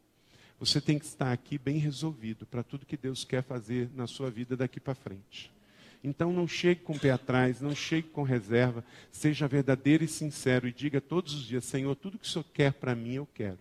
Você 0.59 0.82
tem 0.82 0.97
que 0.97 1.05
estar 1.05 1.32
aqui 1.32 1.57
bem 1.57 1.78
resolvido 1.78 2.45
para 2.45 2.63
tudo 2.63 2.86
que 2.86 2.97
Deus 2.97 3.23
quer 3.23 3.43
fazer 3.43 3.89
na 3.95 4.07
sua 4.07 4.30
vida 4.32 4.57
daqui 4.57 4.80
para 4.80 4.95
frente. 4.95 5.51
Então 6.03 6.32
não 6.32 6.47
chegue 6.47 6.82
com 6.82 6.93
o 6.93 6.99
pé 6.99 7.11
atrás, 7.11 7.61
não 7.61 7.75
chegue 7.75 8.07
com 8.09 8.23
reserva, 8.23 8.84
seja 9.11 9.47
verdadeiro 9.47 10.03
e 10.03 10.07
sincero 10.07 10.67
e 10.67 10.73
diga 10.73 10.99
todos 10.99 11.34
os 11.34 11.45
dias: 11.45 11.65
Senhor, 11.65 11.95
tudo 11.95 12.17
que 12.17 12.25
o 12.25 12.30
Senhor 12.30 12.45
quer 12.53 12.73
para 12.73 12.95
mim, 12.95 13.13
eu 13.13 13.28
quero 13.34 13.59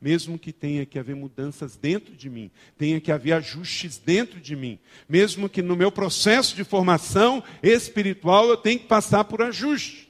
mesmo 0.00 0.38
que 0.38 0.52
tenha 0.52 0.86
que 0.86 0.98
haver 0.98 1.16
mudanças 1.16 1.76
dentro 1.76 2.14
de 2.14 2.30
mim, 2.30 2.50
tenha 2.76 3.00
que 3.00 3.10
haver 3.10 3.32
ajustes 3.32 3.98
dentro 3.98 4.40
de 4.40 4.54
mim, 4.54 4.78
mesmo 5.08 5.48
que 5.48 5.62
no 5.62 5.76
meu 5.76 5.90
processo 5.90 6.54
de 6.54 6.64
formação 6.64 7.42
espiritual 7.62 8.48
eu 8.48 8.56
tenha 8.56 8.78
que 8.78 8.86
passar 8.86 9.24
por 9.24 9.42
ajuste. 9.42 10.07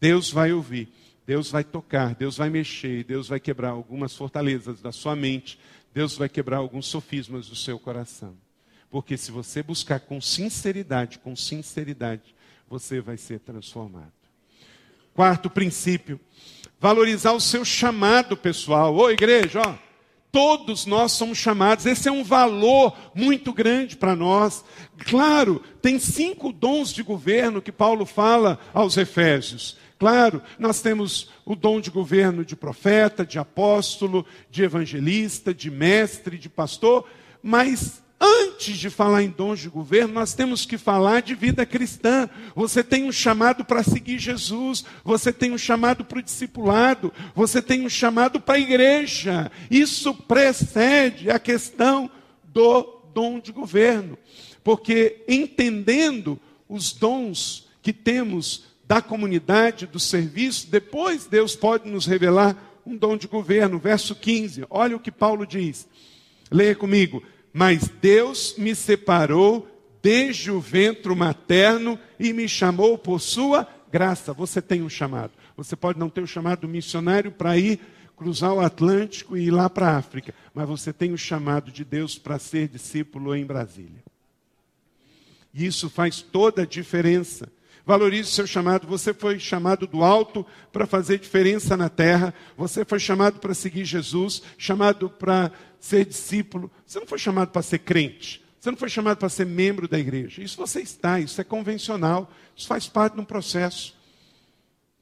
Deus 0.00 0.30
vai 0.30 0.52
ouvir, 0.52 0.88
Deus 1.26 1.50
vai 1.50 1.64
tocar, 1.64 2.14
Deus 2.14 2.36
vai 2.36 2.48
mexer, 2.48 3.04
Deus 3.04 3.28
vai 3.28 3.40
quebrar 3.40 3.70
algumas 3.70 4.14
fortalezas 4.14 4.80
da 4.80 4.92
sua 4.92 5.14
mente, 5.14 5.58
Deus 5.92 6.16
vai 6.16 6.28
quebrar 6.28 6.58
alguns 6.58 6.86
sofismas 6.86 7.48
do 7.48 7.56
seu 7.56 7.78
coração. 7.78 8.36
Porque 8.90 9.16
se 9.16 9.30
você 9.30 9.62
buscar 9.62 10.00
com 10.00 10.20
sinceridade, 10.20 11.18
com 11.18 11.36
sinceridade, 11.36 12.34
você 12.68 13.00
vai 13.00 13.16
ser 13.16 13.40
transformado. 13.40 14.12
Quarto 15.14 15.50
princípio, 15.50 16.20
valorizar 16.78 17.32
o 17.32 17.40
seu 17.40 17.64
chamado 17.64 18.36
pessoal. 18.36 18.94
Ô 18.94 19.10
igreja, 19.10 19.60
ó, 19.66 19.74
todos 20.30 20.86
nós 20.86 21.12
somos 21.12 21.38
chamados, 21.38 21.86
esse 21.86 22.08
é 22.08 22.12
um 22.12 22.22
valor 22.22 22.96
muito 23.14 23.52
grande 23.52 23.96
para 23.96 24.14
nós. 24.14 24.64
Claro, 25.06 25.62
tem 25.82 25.98
cinco 25.98 26.52
dons 26.52 26.92
de 26.92 27.02
governo 27.02 27.60
que 27.60 27.72
Paulo 27.72 28.06
fala 28.06 28.58
aos 28.72 28.96
Efésios. 28.96 29.76
Claro, 29.98 30.40
nós 30.58 30.80
temos 30.80 31.30
o 31.44 31.56
dom 31.56 31.80
de 31.80 31.90
governo 31.90 32.44
de 32.44 32.54
profeta, 32.54 33.26
de 33.26 33.38
apóstolo, 33.38 34.24
de 34.50 34.62
evangelista, 34.62 35.52
de 35.52 35.70
mestre, 35.70 36.38
de 36.38 36.48
pastor, 36.48 37.04
mas 37.42 38.00
Antes 38.20 38.76
de 38.76 38.90
falar 38.90 39.22
em 39.22 39.30
dons 39.30 39.60
de 39.60 39.68
governo, 39.68 40.14
nós 40.14 40.34
temos 40.34 40.66
que 40.66 40.76
falar 40.76 41.22
de 41.22 41.36
vida 41.36 41.64
cristã. 41.64 42.28
Você 42.52 42.82
tem 42.82 43.04
um 43.04 43.12
chamado 43.12 43.64
para 43.64 43.84
seguir 43.84 44.18
Jesus, 44.18 44.84
você 45.04 45.32
tem 45.32 45.52
um 45.52 45.58
chamado 45.58 46.04
para 46.04 46.18
o 46.18 46.22
discipulado, 46.22 47.12
você 47.32 47.62
tem 47.62 47.86
um 47.86 47.88
chamado 47.88 48.40
para 48.40 48.56
a 48.56 48.60
igreja. 48.60 49.52
Isso 49.70 50.12
precede 50.12 51.30
a 51.30 51.38
questão 51.38 52.10
do 52.42 53.02
dom 53.14 53.38
de 53.38 53.52
governo. 53.52 54.18
Porque 54.64 55.24
entendendo 55.28 56.40
os 56.68 56.92
dons 56.92 57.68
que 57.80 57.92
temos 57.92 58.64
da 58.88 59.02
comunidade, 59.02 59.86
do 59.86 60.00
serviço, 60.00 60.70
depois 60.70 61.26
Deus 61.26 61.54
pode 61.54 61.86
nos 61.90 62.06
revelar 62.06 62.80
um 62.86 62.96
dom 62.96 63.18
de 63.18 63.28
governo. 63.28 63.78
Verso 63.78 64.14
15, 64.14 64.64
olha 64.70 64.96
o 64.96 65.00
que 65.00 65.12
Paulo 65.12 65.46
diz. 65.46 65.86
Leia 66.50 66.74
comigo. 66.74 67.22
Mas 67.52 67.86
Deus 68.00 68.54
me 68.56 68.74
separou 68.74 69.68
desde 70.00 70.50
o 70.50 70.58
ventre 70.58 71.14
materno 71.14 71.98
e 72.18 72.32
me 72.32 72.48
chamou 72.48 72.96
por 72.96 73.20
sua 73.20 73.68
graça. 73.92 74.32
Você 74.32 74.62
tem 74.62 74.82
um 74.82 74.88
chamado. 74.88 75.32
Você 75.54 75.76
pode 75.76 75.98
não 75.98 76.08
ter 76.08 76.22
o 76.22 76.24
um 76.24 76.26
chamado 76.26 76.66
missionário 76.66 77.30
para 77.30 77.58
ir 77.58 77.78
cruzar 78.16 78.54
o 78.54 78.60
Atlântico 78.60 79.36
e 79.36 79.48
ir 79.48 79.50
lá 79.50 79.68
para 79.68 79.90
a 79.90 79.96
África, 79.98 80.34
mas 80.52 80.66
você 80.66 80.92
tem 80.92 81.10
o 81.10 81.14
um 81.14 81.18
chamado 81.18 81.70
de 81.70 81.84
Deus 81.84 82.18
para 82.18 82.38
ser 82.38 82.68
discípulo 82.68 83.36
em 83.36 83.44
Brasília. 83.44 84.02
E 85.52 85.66
isso 85.66 85.90
faz 85.90 86.22
toda 86.22 86.62
a 86.62 86.66
diferença. 86.66 87.48
Valorize 87.88 88.28
o 88.28 88.32
seu 88.34 88.46
chamado. 88.46 88.86
Você 88.86 89.14
foi 89.14 89.38
chamado 89.38 89.86
do 89.86 90.04
alto 90.04 90.44
para 90.70 90.86
fazer 90.86 91.18
diferença 91.18 91.74
na 91.74 91.88
terra. 91.88 92.34
Você 92.54 92.84
foi 92.84 93.00
chamado 93.00 93.40
para 93.40 93.54
seguir 93.54 93.86
Jesus, 93.86 94.42
chamado 94.58 95.08
para 95.08 95.50
ser 95.80 96.04
discípulo. 96.04 96.70
Você 96.84 97.00
não 97.00 97.06
foi 97.06 97.18
chamado 97.18 97.48
para 97.48 97.62
ser 97.62 97.78
crente. 97.78 98.44
Você 98.60 98.70
não 98.70 98.76
foi 98.76 98.90
chamado 98.90 99.16
para 99.16 99.30
ser 99.30 99.46
membro 99.46 99.88
da 99.88 99.98
igreja. 99.98 100.42
Isso 100.42 100.58
você 100.58 100.82
está, 100.82 101.18
isso 101.18 101.40
é 101.40 101.44
convencional. 101.44 102.30
Isso 102.54 102.68
faz 102.68 102.86
parte 102.86 103.14
de 103.14 103.22
um 103.22 103.24
processo. 103.24 103.96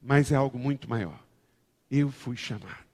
Mas 0.00 0.30
é 0.30 0.36
algo 0.36 0.56
muito 0.56 0.88
maior. 0.88 1.18
Eu 1.90 2.12
fui 2.12 2.36
chamado. 2.36 2.86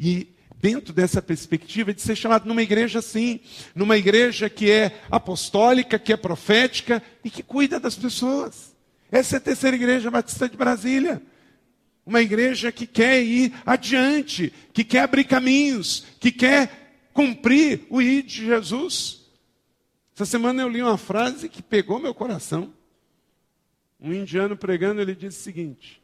E 0.00 0.26
dentro 0.58 0.94
dessa 0.94 1.20
perspectiva 1.20 1.92
de 1.92 2.00
ser 2.00 2.16
chamado 2.16 2.48
numa 2.48 2.62
igreja 2.62 3.00
assim, 3.00 3.40
numa 3.74 3.98
igreja 3.98 4.48
que 4.48 4.70
é 4.70 5.02
apostólica, 5.10 5.98
que 5.98 6.14
é 6.14 6.16
profética 6.16 7.02
e 7.22 7.28
que 7.28 7.42
cuida 7.42 7.78
das 7.78 7.94
pessoas. 7.94 8.71
Essa 9.12 9.36
é 9.36 9.38
a 9.38 9.40
terceira 9.40 9.76
igreja 9.76 10.10
batista 10.10 10.48
de 10.48 10.56
Brasília. 10.56 11.22
Uma 12.04 12.22
igreja 12.22 12.72
que 12.72 12.86
quer 12.86 13.22
ir 13.22 13.52
adiante, 13.66 14.50
que 14.72 14.82
quer 14.82 15.00
abrir 15.00 15.24
caminhos, 15.24 16.06
que 16.18 16.32
quer 16.32 17.10
cumprir 17.12 17.86
o 17.90 18.00
ID 18.00 18.26
de 18.26 18.46
Jesus. 18.46 19.30
Essa 20.14 20.24
semana 20.24 20.62
eu 20.62 20.68
li 20.68 20.82
uma 20.82 20.96
frase 20.96 21.46
que 21.50 21.62
pegou 21.62 21.98
meu 21.98 22.14
coração. 22.14 22.72
Um 24.00 24.14
indiano 24.14 24.56
pregando, 24.56 25.02
ele 25.02 25.14
disse 25.14 25.40
o 25.40 25.42
seguinte: 25.42 26.02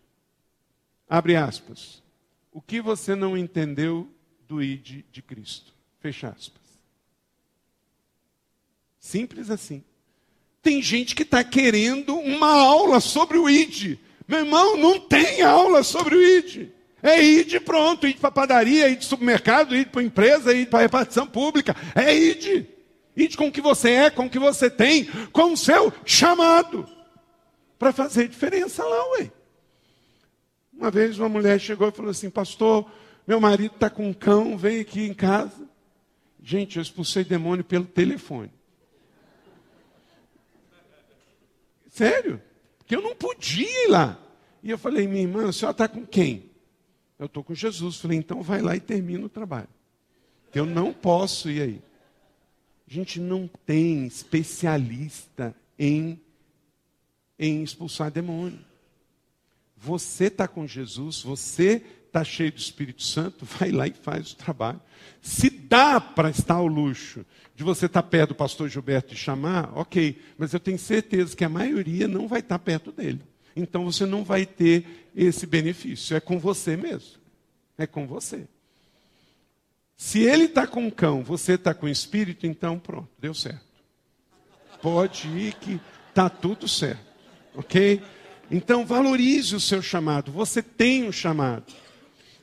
abre 1.09 1.35
aspas. 1.35 2.03
O 2.53 2.61
que 2.61 2.81
você 2.81 3.15
não 3.15 3.39
entendeu 3.39 4.07
do 4.47 4.63
ID 4.63 5.05
de 5.11 5.23
Cristo? 5.23 5.73
Fecha 5.99 6.29
aspas. 6.29 6.63
Simples 8.99 9.49
assim. 9.49 9.83
Tem 10.63 10.83
gente 10.83 11.15
que 11.15 11.23
está 11.23 11.43
querendo 11.45 12.17
uma 12.17 12.53
aula 12.53 13.01
sobre 13.01 13.39
o 13.39 13.49
ID. 13.49 13.99
Meu 14.27 14.41
irmão, 14.41 14.77
não 14.77 15.01
tem 15.01 15.43
aula 15.43 15.83
sobre 15.83 16.15
o 16.15 16.23
ID. 16.23 16.69
É 17.03 17.23
ID 17.23 17.61
pronto, 17.61 18.07
ID 18.07 18.19
para 18.19 18.31
padaria, 18.31 18.89
ID 18.89 19.03
supermercado, 19.03 19.75
ID 19.75 19.89
para 19.89 20.03
empresa, 20.03 20.53
ID 20.53 20.69
para 20.69 20.81
repartição 20.81 21.27
pública. 21.27 21.75
É 21.95 22.15
ID. 22.15 22.67
ID 23.17 23.37
com 23.37 23.49
o 23.49 23.53
que 23.53 23.61
você 23.61 23.91
é, 23.91 24.11
com 24.11 24.27
o 24.27 24.31
que 24.31 24.39
você 24.39 24.69
tem, 24.69 25.05
com 25.33 25.53
o 25.53 25.57
seu 25.57 25.93
chamado. 26.05 26.89
Para 27.79 27.93
fazer 27.93 28.29
diferença 28.29 28.85
lá, 28.85 29.11
ué. 29.13 29.31
Uma 30.73 30.91
vez 30.91 31.19
uma 31.19 31.29
mulher 31.29 31.61
chegou 31.61 31.89
e 31.89 31.93
falou 31.93 32.11
assim, 32.11 32.31
pastor, 32.31 32.91
meu 33.27 33.41
marido 33.41 33.75
está 33.75 33.89
com 33.89 34.09
um 34.09 34.13
cão, 34.13 34.57
vem 34.57 34.81
aqui 34.81 35.03
em 35.03 35.15
casa. 35.15 35.69
Gente, 36.43 36.77
eu 36.77 36.83
expulsei 36.83 37.25
demônio 37.25 37.65
pelo 37.65 37.85
telefone. 37.85 38.51
Sério? 41.99 42.41
Porque 42.79 42.95
eu 42.95 43.03
não 43.03 43.17
podia 43.17 43.67
ir 43.67 43.89
lá. 43.89 44.17
E 44.63 44.71
eu 44.71 44.79
falei, 44.79 45.09
minha 45.09 45.23
irmã, 45.23 45.49
a 45.49 45.53
senhora 45.53 45.73
está 45.73 45.89
com 45.89 46.07
quem? 46.07 46.49
Eu 47.19 47.27
estou 47.27 47.43
com 47.43 47.53
Jesus. 47.53 47.97
Falei, 47.97 48.19
então 48.19 48.41
vai 48.41 48.63
lá 48.63 48.77
e 48.77 48.81
termina 48.81 49.27
o 49.27 49.29
trabalho. 49.29 49.69
Eu 50.55 50.65
não 50.65 50.93
posso 50.93 51.51
ir 51.51 51.61
aí. 51.61 51.83
A 52.89 52.95
gente 52.95 53.19
não 53.19 53.51
tem 53.67 54.07
especialista 54.07 55.53
em, 55.77 56.21
em 57.37 57.65
expulsar 57.65 58.13
demônio. 58.13 58.61
Você 59.77 60.27
está 60.27 60.47
com 60.47 60.69
Jesus, 60.69 61.21
você 61.21 61.83
está 62.07 62.23
cheio 62.23 62.53
do 62.53 62.59
Espírito 62.59 63.03
Santo, 63.03 63.45
vai 63.59 63.73
lá 63.73 63.89
e 63.89 63.93
faz 63.93 64.31
o 64.31 64.37
trabalho. 64.37 64.81
Se 65.21 65.51
dá 65.51 66.01
para 66.01 66.31
estar 66.31 66.55
ao 66.55 66.69
luxo 66.69 67.27
de 67.59 67.65
você 67.65 67.87
estar 67.87 68.05
perto 68.05 68.29
do 68.29 68.35
pastor 68.37 68.69
Gilberto 68.69 69.15
e 69.15 69.17
chamar, 69.17 69.77
ok, 69.77 70.17
mas 70.39 70.53
eu 70.53 70.61
tenho 70.61 70.79
certeza 70.79 71.37
que 71.37 71.45
a 71.45 71.49
maioria 71.49 72.07
não 72.07 72.29
vai 72.29 72.39
estar 72.39 72.57
perto 72.61 72.93
dele. 72.93 73.21
Então 73.57 73.85
você 73.85 74.07
não 74.07 74.23
vai 74.23 74.47
ter 74.47 75.09
esse 75.13 75.45
benefício. 75.45 76.17
É 76.17 76.21
com 76.21 76.39
você 76.39 76.77
mesmo. 76.77 77.19
É 77.77 77.85
com 77.85 78.07
você. 78.07 78.47
Se 79.97 80.21
ele 80.21 80.45
está 80.45 80.69
com 80.69 80.87
um 80.87 80.91
cão, 80.91 81.25
você 81.25 81.55
está 81.55 81.75
com 81.75 81.87
o 81.87 81.89
espírito, 81.89 82.47
então 82.47 82.79
pronto, 82.79 83.09
deu 83.19 83.35
certo. 83.35 83.67
Pode 84.81 85.27
ir 85.27 85.55
que 85.55 85.81
está 86.11 86.31
tudo 86.31 86.69
certo. 86.69 87.03
Ok? 87.57 88.01
Então 88.49 88.87
valorize 88.87 89.57
o 89.57 89.61
seu 89.61 89.83
chamado. 89.83 90.31
Você 90.31 90.63
tem 90.63 91.09
um 91.09 91.11
chamado. 91.11 91.75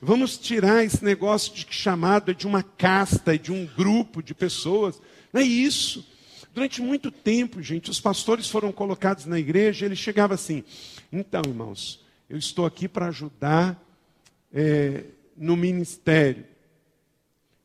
Vamos 0.06 0.38
tirar 0.38 0.84
esse 0.84 1.04
negócio 1.04 1.52
de 1.52 1.66
que 1.66 1.74
chamado 1.74 2.30
é 2.30 2.34
de 2.36 2.46
uma 2.46 2.62
casta, 2.62 3.40
de 3.40 3.52
um 3.52 3.66
grupo 3.66 4.22
de 4.22 4.36
pessoas. 4.36 5.02
Não 5.34 5.42
é 5.42 5.44
isso. 5.44 6.08
Durante 6.54 6.80
muito 6.80 7.10
tempo, 7.10 7.60
gente, 7.60 7.90
os 7.90 8.00
pastores 8.00 8.48
foram 8.48 8.72
colocados 8.72 9.26
na 9.26 9.40
igreja, 9.40 9.84
ele 9.84 9.96
chegava 9.96 10.36
assim: 10.36 10.64
então, 11.12 11.42
irmãos, 11.48 12.06
eu 12.30 12.38
estou 12.38 12.68
aqui 12.68 12.88
para 12.88 13.08
ajudar 13.08 13.84
é, 14.54 15.06
no 15.36 15.58
ministério. 15.58 16.46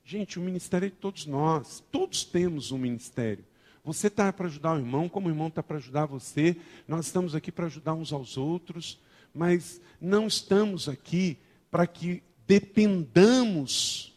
Gente, 0.02 0.38
o 0.38 0.42
ministério 0.42 0.86
é 0.86 0.88
de 0.88 0.96
todos 0.96 1.26
nós. 1.26 1.84
Todos 1.92 2.24
temos 2.24 2.72
um 2.72 2.78
ministério. 2.78 3.44
Você 3.84 4.06
está 4.06 4.32
para 4.32 4.46
ajudar 4.46 4.76
o 4.76 4.78
irmão, 4.78 5.10
como 5.10 5.28
o 5.28 5.30
irmão 5.30 5.48
está 5.48 5.62
para 5.62 5.76
ajudar 5.76 6.06
você. 6.06 6.56
Nós 6.88 7.04
estamos 7.04 7.34
aqui 7.34 7.52
para 7.52 7.66
ajudar 7.66 7.92
uns 7.92 8.14
aos 8.14 8.38
outros, 8.38 8.98
mas 9.34 9.78
não 10.00 10.26
estamos 10.26 10.88
aqui 10.88 11.36
para 11.70 11.86
que 11.86 12.22
dependamos. 12.50 14.12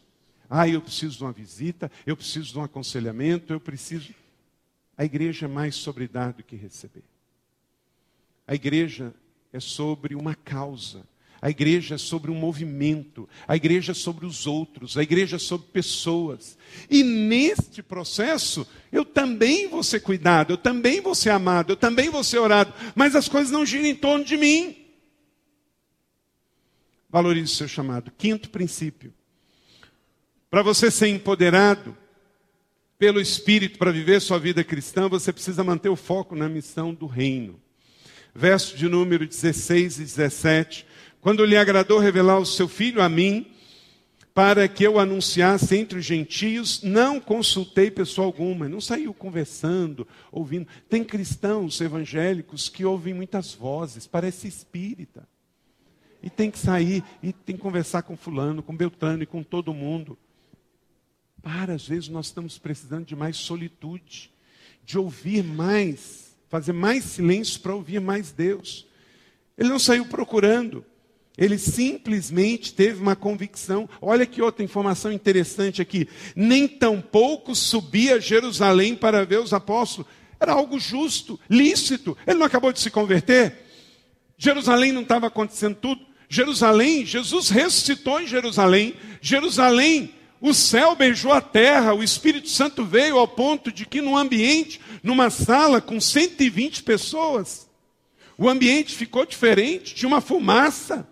Ah, 0.49 0.67
eu 0.67 0.81
preciso 0.81 1.17
de 1.17 1.23
uma 1.23 1.31
visita, 1.31 1.91
eu 2.03 2.17
preciso 2.17 2.51
de 2.51 2.57
um 2.57 2.63
aconselhamento, 2.63 3.53
eu 3.53 3.59
preciso. 3.59 4.09
A 4.97 5.05
igreja 5.05 5.45
é 5.45 5.47
mais 5.47 5.75
sobre 5.75 6.07
dar 6.07 6.33
do 6.33 6.41
que 6.41 6.55
receber. 6.55 7.03
A 8.47 8.55
igreja 8.55 9.13
é 9.51 9.59
sobre 9.59 10.15
uma 10.15 10.33
causa. 10.33 11.05
A 11.39 11.49
igreja 11.49 11.95
é 11.95 11.97
sobre 11.97 12.31
um 12.31 12.35
movimento, 12.35 13.27
a 13.45 13.53
igreja 13.57 13.91
é 13.91 13.95
sobre 13.95 14.25
os 14.25 14.47
outros, 14.47 14.97
a 14.97 15.03
igreja 15.03 15.35
é 15.35 15.39
sobre 15.39 15.67
pessoas. 15.67 16.57
E 16.89 17.03
neste 17.03 17.83
processo, 17.83 18.65
eu 18.93 19.03
também 19.03 19.67
vou 19.67 19.83
ser 19.83 19.99
cuidado, 19.99 20.53
eu 20.53 20.57
também 20.57 21.01
vou 21.01 21.13
ser 21.13 21.31
amado, 21.31 21.73
eu 21.73 21.75
também 21.75 22.09
vou 22.09 22.23
ser 22.23 22.37
orado, 22.37 22.73
mas 22.95 23.13
as 23.13 23.27
coisas 23.27 23.51
não 23.51 23.65
giram 23.65 23.87
em 23.87 23.95
torno 23.95 24.23
de 24.23 24.37
mim. 24.37 24.82
Valorize 27.13 27.53
o 27.53 27.55
seu 27.55 27.67
chamado. 27.67 28.11
Quinto 28.17 28.49
princípio. 28.49 29.13
Para 30.49 30.61
você 30.61 30.91
ser 30.91 31.07
empoderado 31.07 31.95
pelo 32.97 33.21
Espírito 33.21 33.77
para 33.77 33.91
viver 33.91 34.19
sua 34.19 34.39
vida 34.39 34.63
cristã, 34.63 35.07
você 35.07 35.31
precisa 35.31 35.63
manter 35.63 35.89
o 35.89 35.95
foco 35.95 36.35
na 36.35 36.49
missão 36.49 36.93
do 36.93 37.05
reino. 37.05 37.57
Verso 38.35 38.75
de 38.75 38.89
número 38.89 39.27
16 39.27 39.99
e 39.99 40.01
17 40.01 40.85
quando 41.23 41.45
lhe 41.45 41.55
agradou 41.55 41.99
revelar 41.99 42.37
o 42.37 42.45
seu 42.45 42.67
filho 42.67 43.01
a 43.01 43.07
mim, 43.07 43.47
para 44.33 44.67
que 44.67 44.83
eu 44.83 44.99
anunciasse 44.99 45.77
entre 45.77 45.99
os 45.99 46.03
gentios, 46.03 46.83
não 46.83 47.17
consultei 47.17 47.89
pessoa 47.89 48.27
alguma, 48.27 48.67
não 48.67 48.81
saiu 48.81 49.13
conversando, 49.13 50.05
ouvindo. 50.29 50.67
Tem 50.89 51.01
cristãos 51.01 51.79
evangélicos 51.79 52.67
que 52.67 52.83
ouvem 52.83 53.13
muitas 53.13 53.53
vozes, 53.53 54.05
parece 54.05 54.49
espírita. 54.49 55.25
E 56.23 56.29
tem 56.29 56.49
que 56.49 56.57
sair 56.57 57.03
e 57.21 57.33
tem 57.33 57.57
que 57.57 57.61
conversar 57.61 58.01
com 58.03 58.15
fulano, 58.15 58.63
com 58.63 58.75
Beltrano 58.75 59.23
e 59.23 59.25
com 59.25 59.43
todo 59.43 59.73
mundo. 59.73 60.17
Para, 61.41 61.73
às 61.73 61.85
vezes 61.85 62.07
nós 62.07 62.27
estamos 62.27 62.57
precisando 62.57 63.05
de 63.05 63.13
mais 63.13 63.35
solitude, 63.35 64.31
de 64.85 64.97
ouvir 64.97 65.43
mais, 65.43 66.33
fazer 66.47 66.71
mais 66.71 67.03
silêncio 67.03 67.59
para 67.59 67.75
ouvir 67.75 67.99
mais 67.99 68.31
Deus. 68.31 68.87
Ele 69.57 69.67
não 69.67 69.77
saiu 69.77 70.05
procurando. 70.05 70.85
Ele 71.37 71.57
simplesmente 71.57 72.73
teve 72.73 73.01
uma 73.01 73.15
convicção. 73.15 73.89
Olha 74.01 74.25
que 74.25 74.41
outra 74.41 74.63
informação 74.63 75.11
interessante 75.11 75.81
aqui. 75.81 76.07
Nem 76.35 76.67
tampouco 76.67 77.53
subia 77.53 78.15
a 78.15 78.19
Jerusalém 78.19 78.95
para 78.95 79.25
ver 79.25 79.39
os 79.39 79.51
apóstolos. 79.51 80.09
Era 80.39 80.53
algo 80.53 80.79
justo, 80.79 81.37
lícito. 81.49 82.15
Ele 82.25 82.39
não 82.39 82.45
acabou 82.45 82.71
de 82.71 82.79
se 82.79 82.89
converter. 82.89 83.57
Jerusalém 84.37 84.91
não 84.93 85.01
estava 85.01 85.27
acontecendo 85.27 85.75
tudo. 85.75 86.12
Jerusalém, 86.33 87.05
Jesus 87.05 87.49
ressuscitou 87.49 88.19
em 88.19 88.25
Jerusalém. 88.25 88.95
Jerusalém, 89.21 90.15
o 90.41 90.51
céu 90.51 90.95
beijou 90.95 91.31
a 91.31 91.39
terra. 91.39 91.93
O 91.93 92.01
Espírito 92.01 92.49
Santo 92.49 92.83
veio 92.83 93.19
ao 93.19 93.27
ponto 93.27 93.71
de 93.71 93.85
que, 93.85 94.01
num 94.01 94.17
ambiente, 94.17 94.81
numa 95.03 95.29
sala 95.29 95.79
com 95.79 96.01
120 96.01 96.81
pessoas, 96.81 97.69
o 98.35 98.49
ambiente 98.49 98.95
ficou 98.95 99.27
diferente. 99.27 99.93
Tinha 99.93 100.07
uma 100.07 100.21
fumaça 100.21 101.07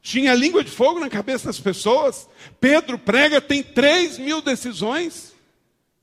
tinha 0.00 0.32
língua 0.32 0.62
de 0.64 0.70
fogo 0.70 1.00
na 1.00 1.10
cabeça 1.10 1.46
das 1.46 1.60
pessoas. 1.60 2.28
Pedro 2.60 2.98
prega, 2.98 3.40
tem 3.40 3.62
três 3.62 4.16
mil 4.16 4.40
decisões. 4.40 5.34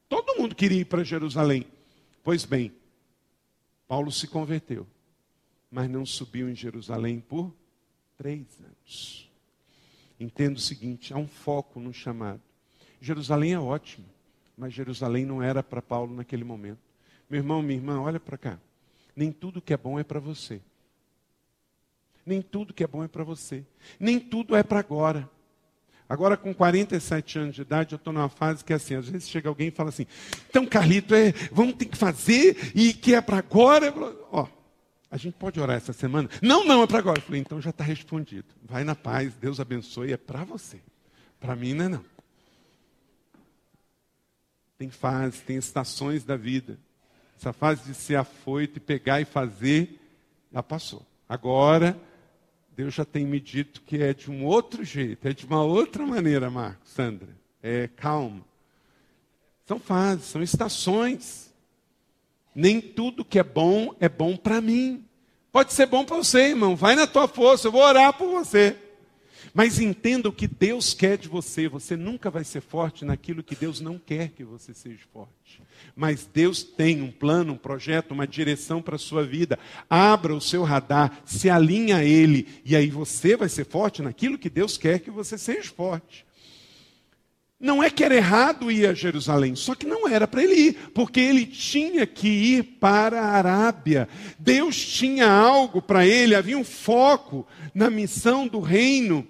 Todo 0.09 0.37
mundo 0.39 0.53
queria 0.53 0.81
ir 0.81 0.85
para 0.85 1.03
Jerusalém. 1.03 1.65
Pois 2.23 2.45
bem, 2.45 2.71
Paulo 3.87 4.11
se 4.11 4.27
converteu, 4.27 4.85
mas 5.71 5.89
não 5.89 6.05
subiu 6.05 6.49
em 6.49 6.55
Jerusalém 6.55 7.19
por 7.19 7.51
três 8.17 8.45
anos. 8.59 9.29
Entenda 10.19 10.57
o 10.57 10.61
seguinte: 10.61 11.13
há 11.13 11.17
um 11.17 11.27
foco 11.27 11.79
no 11.79 11.93
chamado. 11.93 12.41
Jerusalém 12.99 13.53
é 13.53 13.59
ótimo, 13.59 14.05
mas 14.57 14.73
Jerusalém 14.73 15.25
não 15.25 15.41
era 15.43 15.61
para 15.61 15.81
Paulo 15.81 16.15
naquele 16.15 16.43
momento. 16.43 16.79
Meu 17.29 17.39
irmão, 17.39 17.61
minha 17.61 17.77
irmã, 17.77 18.01
olha 18.01 18.19
para 18.19 18.37
cá. 18.37 18.59
Nem 19.15 19.31
tudo 19.31 19.61
que 19.61 19.73
é 19.73 19.77
bom 19.77 19.99
é 19.99 20.03
para 20.03 20.19
você. 20.19 20.61
Nem 22.25 22.41
tudo 22.41 22.73
que 22.73 22.83
é 22.83 22.87
bom 22.87 23.03
é 23.03 23.07
para 23.07 23.23
você. 23.23 23.63
Nem 23.99 24.19
tudo 24.19 24.55
é 24.55 24.63
para 24.63 24.79
agora. 24.79 25.29
Agora, 26.07 26.37
com 26.37 26.53
47 26.53 27.39
anos 27.39 27.55
de 27.55 27.61
idade, 27.61 27.93
eu 27.93 27.97
estou 27.97 28.13
numa 28.13 28.29
fase 28.29 28.63
que 28.63 28.71
é 28.71 28.75
assim: 28.75 28.95
às 28.95 29.09
vezes 29.09 29.27
chega 29.27 29.49
alguém 29.49 29.69
e 29.69 29.71
fala 29.71 29.89
assim, 29.89 30.05
então, 30.49 30.65
Carlito, 30.65 31.15
é, 31.15 31.31
vamos 31.51 31.75
ter 31.75 31.85
que 31.85 31.97
fazer 31.97 32.71
e 32.75 32.93
que 32.93 33.15
é 33.15 33.21
para 33.21 33.37
agora. 33.37 33.93
Ó, 34.31 34.47
a 35.15 35.17
gente 35.17 35.35
pode 35.35 35.57
orar 35.61 35.77
essa 35.77 35.93
semana? 35.93 36.29
Não, 36.41 36.65
não, 36.65 36.83
é 36.83 36.87
para 36.87 36.97
agora. 36.97 37.19
Eu 37.19 37.21
falei, 37.21 37.39
então 37.39 37.61
já 37.61 37.69
está 37.69 37.85
respondido. 37.85 38.47
Vai 38.61 38.83
na 38.83 38.93
paz, 38.93 39.33
Deus 39.35 39.61
abençoe, 39.61 40.11
é 40.11 40.17
para 40.17 40.43
você. 40.43 40.81
Para 41.39 41.55
mim 41.55 41.73
não 41.73 41.85
é 41.85 41.87
não. 41.87 42.05
Tem 44.77 44.89
fases, 44.89 45.39
tem 45.39 45.55
estações 45.55 46.25
da 46.25 46.35
vida. 46.35 46.77
Essa 47.39 47.53
fase 47.53 47.85
de 47.85 47.93
ser 47.93 48.17
afoito 48.17 48.75
e 48.75 48.81
pegar 48.81 49.21
e 49.21 49.25
fazer, 49.25 49.97
já 50.51 50.61
passou. 50.61 51.05
Agora 51.29 51.97
Deus 52.75 52.93
já 52.93 53.05
tem 53.05 53.25
me 53.25 53.39
dito 53.39 53.83
que 53.83 54.03
é 54.03 54.13
de 54.13 54.29
um 54.29 54.43
outro 54.43 54.83
jeito, 54.83 55.25
é 55.29 55.31
de 55.31 55.45
uma 55.45 55.63
outra 55.63 56.05
maneira, 56.05 56.49
Marcos, 56.49 56.89
Sandra. 56.89 57.29
É 57.63 57.87
calma. 57.87 58.43
São 59.65 59.79
fases, 59.79 60.25
são 60.25 60.43
estações. 60.43 61.54
Nem 62.55 62.79
tudo 62.79 63.25
que 63.25 63.37
é 63.37 63.43
bom 63.43 63.93
é 63.99 64.07
bom 64.07 64.37
para 64.37 64.61
mim. 64.61 65.03
Pode 65.51 65.73
ser 65.73 65.85
bom 65.85 66.05
para 66.05 66.17
você, 66.17 66.49
irmão. 66.49 66.75
Vai 66.75 66.95
na 66.95 67.05
tua 67.05 67.27
força, 67.27 67.67
eu 67.67 67.71
vou 67.71 67.81
orar 67.81 68.13
por 68.13 68.29
você. 68.29 68.77
Mas 69.53 69.79
entenda 69.79 70.27
o 70.27 70.33
que 70.33 70.47
Deus 70.47 70.93
quer 70.93 71.17
de 71.17 71.29
você. 71.29 71.69
Você 71.69 71.95
nunca 71.95 72.29
vai 72.29 72.43
ser 72.43 72.59
forte 72.59 73.05
naquilo 73.05 73.41
que 73.41 73.55
Deus 73.55 73.79
não 73.79 73.97
quer 73.97 74.29
que 74.29 74.43
você 74.43 74.73
seja 74.73 74.99
forte. 75.13 75.61
Mas 75.95 76.27
Deus 76.31 76.61
tem 76.61 77.01
um 77.01 77.09
plano, 77.09 77.53
um 77.53 77.57
projeto, 77.57 78.11
uma 78.11 78.27
direção 78.27 78.81
para 78.81 78.95
a 78.95 78.99
sua 78.99 79.23
vida. 79.23 79.57
Abra 79.89 80.35
o 80.35 80.41
seu 80.41 80.63
radar, 80.63 81.21
se 81.25 81.49
alinha 81.49 81.97
a 81.97 82.03
Ele, 82.03 82.47
e 82.65 82.75
aí 82.75 82.89
você 82.89 83.37
vai 83.37 83.47
ser 83.47 83.65
forte 83.65 84.01
naquilo 84.01 84.37
que 84.37 84.49
Deus 84.49 84.77
quer 84.77 84.99
que 84.99 85.09
você 85.09 85.37
seja 85.37 85.71
forte. 85.71 86.25
Não 87.59 87.81
é 87.81 87.89
que 87.89 88.03
era 88.03 88.15
errado 88.15 88.69
ir 88.69 88.85
a 88.85 88.93
Jerusalém, 88.93 89.55
só 89.55 89.73
que 89.73 89.85
não 89.85 90.07
era 90.07 90.27
para 90.27 90.43
ele 90.43 90.55
ir, 90.55 90.77
porque 90.93 91.21
ele 91.21 91.45
tinha 91.45 92.05
que 92.05 92.27
ir 92.27 92.63
para 92.79 93.21
a 93.21 93.31
Arábia. 93.31 94.09
Deus 94.37 94.75
tinha 94.75 95.29
algo 95.29 95.81
para 95.81 96.05
ele, 96.05 96.35
havia 96.35 96.57
um 96.57 96.65
foco 96.65 97.47
na 97.73 97.89
missão 97.89 98.45
do 98.45 98.59
reino. 98.59 99.25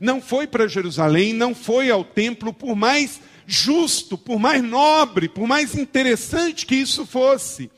Não 0.00 0.22
foi 0.22 0.46
para 0.46 0.66
Jerusalém, 0.66 1.34
não 1.34 1.54
foi 1.54 1.90
ao 1.90 2.02
templo, 2.02 2.52
por 2.52 2.74
mais 2.74 3.20
justo, 3.46 4.16
por 4.16 4.38
mais 4.38 4.62
nobre, 4.62 5.28
por 5.28 5.46
mais 5.46 5.74
interessante 5.74 6.64
que 6.64 6.74
isso 6.74 7.04
fosse. 7.06 7.70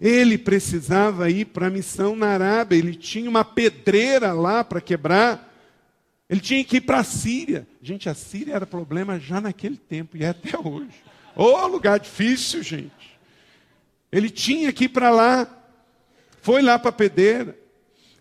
Ele 0.00 0.38
precisava 0.38 1.30
ir 1.30 1.46
para 1.46 1.66
a 1.66 1.70
missão 1.70 2.16
na 2.16 2.28
Arábia, 2.28 2.76
ele 2.76 2.94
tinha 2.94 3.28
uma 3.28 3.44
pedreira 3.44 4.32
lá 4.32 4.64
para 4.64 4.80
quebrar. 4.80 5.51
Ele 6.32 6.40
tinha 6.40 6.64
que 6.64 6.78
ir 6.78 6.80
para 6.80 7.00
a 7.00 7.04
Síria. 7.04 7.68
Gente, 7.82 8.08
a 8.08 8.14
Síria 8.14 8.54
era 8.54 8.66
problema 8.66 9.20
já 9.20 9.38
naquele 9.38 9.76
tempo 9.76 10.16
e 10.16 10.24
é 10.24 10.30
até 10.30 10.58
hoje. 10.58 11.04
Ô 11.36 11.42
oh, 11.42 11.66
lugar 11.66 12.00
difícil, 12.00 12.62
gente. 12.62 13.20
Ele 14.10 14.30
tinha 14.30 14.72
que 14.72 14.84
ir 14.84 14.88
para 14.88 15.10
lá. 15.10 15.46
Foi 16.40 16.62
lá 16.62 16.78
para 16.78 16.88
a 16.88 16.92
pedeira. 16.92 17.54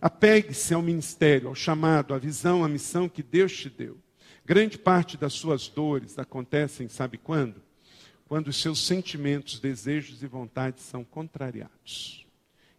Apegue-se 0.02 0.74
ao 0.74 0.82
ministério, 0.82 1.48
ao 1.48 1.56
chamado, 1.56 2.14
à 2.14 2.18
visão, 2.18 2.66
à 2.66 2.68
missão 2.68 3.08
que 3.08 3.24
Deus 3.24 3.56
te 3.56 3.70
deu. 3.70 3.98
Grande 4.44 4.78
parte 4.78 5.16
das 5.16 5.32
suas 5.32 5.70
dores 5.70 6.20
acontecem, 6.20 6.90
sabe 6.90 7.18
quando? 7.18 7.64
Quando 8.26 8.50
os 8.50 8.62
seus 8.62 8.86
sentimentos, 8.86 9.58
desejos 9.58 10.22
e 10.22 10.28
vontades 10.28 10.84
são 10.84 11.06
contrariados. 11.06 12.28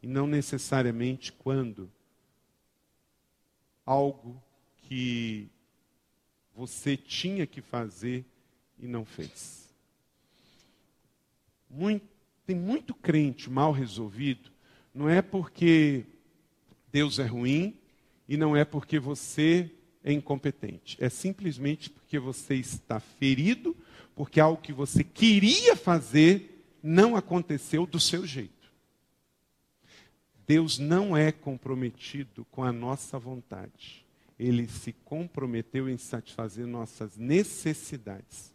E 0.03 0.07
não 0.07 0.26
necessariamente 0.26 1.33
quando 1.33 1.91
algo 3.87 4.39
que 4.93 5.49
você 6.55 6.99
tinha 6.99 7.47
que 7.47 7.62
fazer 7.62 8.26
e 8.78 8.86
não 8.86 9.07
fez. 9.07 9.74
Muito, 11.70 12.07
tem 12.45 12.55
muito 12.55 12.95
crente 12.95 13.49
mal 13.49 13.72
resolvido, 13.72 14.51
não 14.95 15.09
é 15.09 15.22
porque 15.22 16.05
Deus 16.93 17.18
é 17.18 17.24
ruim 17.24 17.74
e 18.28 18.36
não 18.36 18.55
é 18.55 18.66
porque 18.66 18.99
você 18.99 19.70
é 20.05 20.12
incompetente. 20.12 21.03
É 21.03 21.09
simplesmente 21.09 21.88
porque 21.88 22.18
você 22.18 22.57
está 22.57 23.01
ferido, 23.01 23.74
porque 24.14 24.38
algo 24.40 24.61
que 24.61 24.74
você 24.74 25.03
queria 25.03 25.74
fazer 25.74 26.66
não 26.82 27.16
aconteceu 27.16 27.86
do 27.86 27.99
seu 27.99 28.26
jeito. 28.26 28.70
Deus 30.47 30.78
não 30.78 31.16
é 31.16 31.32
comprometido 31.32 32.45
com 32.51 32.62
a 32.62 32.70
nossa 32.70 33.18
vontade 33.18 34.02
ele 34.43 34.66
se 34.66 34.93
comprometeu 34.93 35.88
em 35.88 35.97
satisfazer 35.97 36.66
nossas 36.66 37.16
necessidades. 37.16 38.53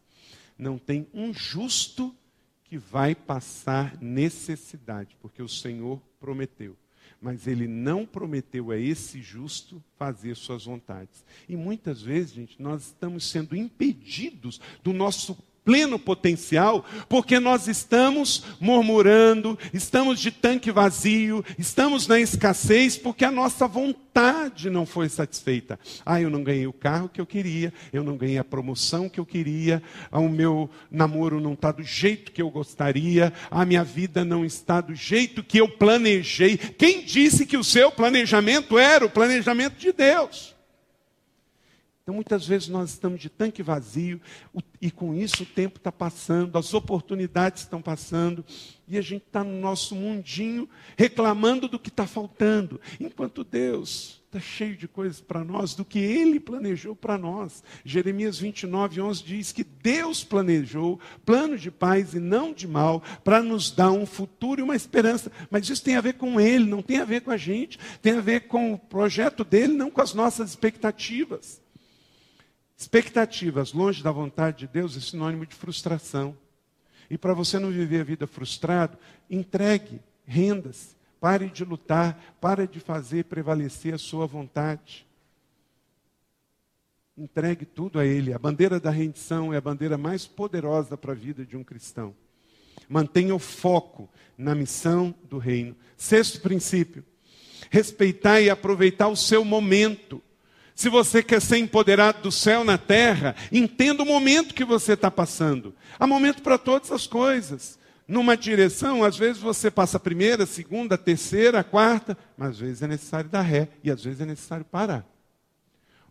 não 0.57 0.77
tem 0.77 1.07
um 1.13 1.31
justo 1.31 2.15
que 2.63 2.77
vai 2.77 3.13
passar 3.15 3.97
necessidade, 4.01 5.15
porque 5.21 5.41
o 5.41 5.47
Senhor 5.47 6.01
prometeu. 6.19 6.75
Mas 7.21 7.47
ele 7.47 7.67
não 7.67 8.05
prometeu 8.05 8.71
a 8.71 8.77
esse 8.77 9.21
justo 9.21 9.81
fazer 9.97 10.35
suas 10.35 10.65
vontades. 10.65 11.23
E 11.47 11.55
muitas 11.55 12.01
vezes, 12.01 12.33
gente, 12.33 12.61
nós 12.61 12.87
estamos 12.87 13.29
sendo 13.29 13.55
impedidos 13.55 14.59
do 14.83 14.91
nosso 14.91 15.35
pleno 15.67 15.99
potencial, 15.99 16.85
porque 17.09 17.41
nós 17.41 17.67
estamos 17.67 18.41
murmurando, 18.57 19.59
estamos 19.73 20.17
de 20.17 20.31
tanque 20.31 20.71
vazio, 20.71 21.43
estamos 21.59 22.07
na 22.07 22.21
escassez, 22.21 22.95
porque 22.97 23.25
a 23.25 23.31
nossa 23.31 23.67
vontade 23.67 24.69
não 24.69 24.85
foi 24.85 25.09
satisfeita. 25.09 25.77
Ah, 26.05 26.21
eu 26.21 26.29
não 26.29 26.41
ganhei 26.41 26.65
o 26.67 26.71
carro 26.71 27.09
que 27.09 27.19
eu 27.19 27.25
queria, 27.25 27.73
eu 27.91 28.01
não 28.01 28.15
ganhei 28.15 28.37
a 28.37 28.45
promoção 28.45 29.09
que 29.09 29.19
eu 29.19 29.25
queria, 29.25 29.83
ah, 30.09 30.21
o 30.21 30.29
meu 30.29 30.69
namoro 30.89 31.41
não 31.41 31.51
está 31.51 31.73
do 31.73 31.83
jeito 31.83 32.31
que 32.31 32.41
eu 32.41 32.49
gostaria, 32.49 33.33
a 33.51 33.65
minha 33.65 33.83
vida 33.83 34.23
não 34.23 34.45
está 34.45 34.79
do 34.79 34.95
jeito 34.95 35.43
que 35.43 35.57
eu 35.57 35.67
planejei. 35.67 36.55
Quem 36.57 37.03
disse 37.03 37.45
que 37.45 37.57
o 37.57 37.63
seu 37.63 37.91
planejamento 37.91 38.79
era 38.79 39.05
o 39.05 39.09
planejamento 39.09 39.75
de 39.75 39.91
Deus? 39.91 40.55
Então, 42.07 42.15
muitas 42.15 42.47
vezes 42.47 42.69
nós 42.69 42.91
estamos 42.91 43.19
de 43.19 43.29
tanque 43.29 43.61
vazio 43.61 44.21
e 44.81 44.89
com 44.89 45.13
isso 45.13 45.43
o 45.43 45.45
tempo 45.45 45.77
está 45.77 45.91
passando, 45.91 46.57
as 46.57 46.73
oportunidades 46.73 47.63
estão 47.63 47.81
passando 47.81 48.45
e 48.87 48.97
a 48.97 49.01
gente 49.01 49.23
está 49.23 49.43
no 49.43 49.59
nosso 49.59 49.93
mundinho 49.93 50.69
reclamando 50.95 51.67
do 51.67 51.77
que 51.77 51.89
está 51.89 52.07
faltando, 52.07 52.79
enquanto 52.97 53.43
Deus 53.43 54.23
está 54.25 54.39
cheio 54.39 54.77
de 54.77 54.87
coisas 54.87 55.19
para 55.19 55.43
nós, 55.43 55.75
do 55.75 55.83
que 55.83 55.99
Ele 55.99 56.39
planejou 56.39 56.95
para 56.95 57.17
nós. 57.17 57.61
Jeremias 57.83 58.39
29, 58.39 59.01
11 59.01 59.23
diz 59.25 59.51
que 59.51 59.65
Deus 59.65 60.23
planejou 60.23 61.01
plano 61.25 61.57
de 61.57 61.69
paz 61.69 62.13
e 62.13 62.21
não 62.21 62.53
de 62.53 62.69
mal 62.69 63.03
para 63.21 63.43
nos 63.43 63.69
dar 63.69 63.91
um 63.91 64.05
futuro 64.05 64.61
e 64.61 64.63
uma 64.63 64.77
esperança. 64.77 65.29
Mas 65.51 65.67
isso 65.67 65.83
tem 65.83 65.97
a 65.97 66.01
ver 66.01 66.13
com 66.13 66.39
Ele, 66.39 66.69
não 66.69 66.81
tem 66.81 66.99
a 66.99 67.05
ver 67.05 67.19
com 67.19 67.31
a 67.31 67.37
gente, 67.37 67.77
tem 68.01 68.13
a 68.13 68.21
ver 68.21 68.47
com 68.47 68.71
o 68.71 68.79
projeto 68.79 69.43
dele, 69.43 69.73
não 69.73 69.91
com 69.91 69.99
as 69.99 70.13
nossas 70.13 70.51
expectativas. 70.51 71.66
Expectativas 72.77 73.73
longe 73.73 74.03
da 74.03 74.11
vontade 74.11 74.59
de 74.59 74.67
Deus 74.67 74.95
é 74.95 74.99
sinônimo 74.99 75.47
de 75.47 75.55
frustração. 75.55 76.37
E 77.09 77.17
para 77.17 77.33
você 77.33 77.57
não 77.57 77.71
viver 77.71 78.01
a 78.01 78.03
vida 78.03 78.27
frustrado, 78.27 78.97
entregue, 79.29 79.99
renda-se, 80.25 80.95
pare 81.19 81.49
de 81.49 81.65
lutar, 81.65 82.35
pare 82.39 82.67
de 82.67 82.79
fazer 82.79 83.25
prevalecer 83.25 83.95
a 83.95 83.97
sua 83.97 84.27
vontade. 84.27 85.07
Entregue 87.17 87.65
tudo 87.65 87.99
a 87.99 88.05
Ele. 88.05 88.31
A 88.31 88.37
bandeira 88.37 88.79
da 88.79 88.91
rendição 88.91 89.51
é 89.51 89.57
a 89.57 89.61
bandeira 89.61 89.97
mais 89.97 90.27
poderosa 90.27 90.95
para 90.95 91.13
a 91.13 91.15
vida 91.15 91.43
de 91.43 91.57
um 91.57 91.63
cristão. 91.63 92.13
Mantenha 92.87 93.33
o 93.33 93.39
foco 93.39 94.07
na 94.37 94.53
missão 94.53 95.15
do 95.23 95.39
reino. 95.39 95.75
Sexto 95.97 96.41
princípio: 96.41 97.03
respeitar 97.71 98.39
e 98.39 98.51
aproveitar 98.51 99.07
o 99.07 99.15
seu 99.15 99.43
momento. 99.43 100.21
Se 100.77 100.89
você 100.89 101.23
quer 101.23 101.41
ser 101.41 101.57
empoderado 101.57 102.21
do 102.21 102.31
céu 102.31 102.63
na 102.63 102.77
terra, 102.77 103.35
entenda 103.51 104.03
o 104.03 104.05
momento 104.05 104.53
que 104.53 104.63
você 104.63 104.93
está 104.93 105.09
passando. 105.09 105.73
Há 105.97 106.05
momento 106.05 106.43
para 106.43 106.55
todas 106.55 106.91
as 106.91 107.07
coisas. 107.07 107.79
Numa 108.07 108.37
direção, 108.37 109.03
às 109.03 109.17
vezes 109.17 109.41
você 109.41 109.71
passa 109.71 109.97
a 109.97 109.99
primeira, 109.99 110.43
a 110.43 110.47
segunda, 110.47 110.93
a 110.93 110.97
terceira, 110.99 111.59
a 111.61 111.63
quarta, 111.63 112.15
mas 112.37 112.49
às 112.49 112.59
vezes 112.59 112.83
é 112.83 112.87
necessário 112.87 113.27
dar 113.27 113.41
ré 113.41 113.69
e 113.83 113.89
às 113.89 114.03
vezes 114.03 114.21
é 114.21 114.25
necessário 114.27 114.63
parar. 114.63 115.03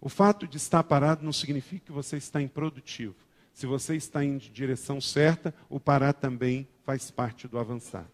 O 0.00 0.08
fato 0.08 0.48
de 0.48 0.56
estar 0.56 0.82
parado 0.82 1.24
não 1.24 1.32
significa 1.32 1.86
que 1.86 1.92
você 1.92 2.16
está 2.16 2.42
improdutivo. 2.42 3.14
Se 3.54 3.66
você 3.66 3.94
está 3.94 4.24
em 4.24 4.36
direção 4.36 5.00
certa, 5.00 5.54
o 5.70 5.78
parar 5.78 6.12
também 6.12 6.66
faz 6.84 7.08
parte 7.08 7.46
do 7.46 7.56
avançar. 7.56 8.10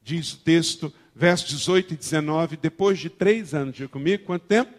Diz 0.00 0.34
o 0.34 0.38
texto, 0.38 0.94
versos 1.12 1.48
18 1.48 1.94
e 1.94 1.96
19, 1.96 2.56
depois 2.56 3.00
de 3.00 3.10
três 3.10 3.52
anos, 3.52 3.74
diga 3.74 3.88
comigo, 3.88 4.22
quanto 4.24 4.46
tempo? 4.46 4.77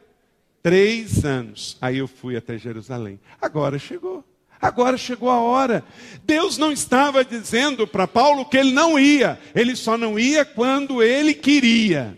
Três 0.62 1.24
anos. 1.24 1.78
Aí 1.80 1.98
eu 1.98 2.08
fui 2.08 2.36
até 2.36 2.58
Jerusalém. 2.58 3.20
Agora 3.42 3.80
chegou. 3.80 4.24
Agora 4.62 4.98
chegou 4.98 5.30
a 5.30 5.40
hora. 5.40 5.84
Deus 6.24 6.58
não 6.58 6.72
estava 6.72 7.24
dizendo 7.24 7.88
para 7.88 8.08
Paulo 8.08 8.46
que 8.46 8.58
ele 8.58 8.74
não 8.74 9.00
ia. 9.00 9.40
Ele 9.56 9.76
só 9.76 9.98
não 9.98 10.20
ia 10.20 10.44
quando 10.44 11.02
ele 11.02 11.34
queria. 11.34 12.18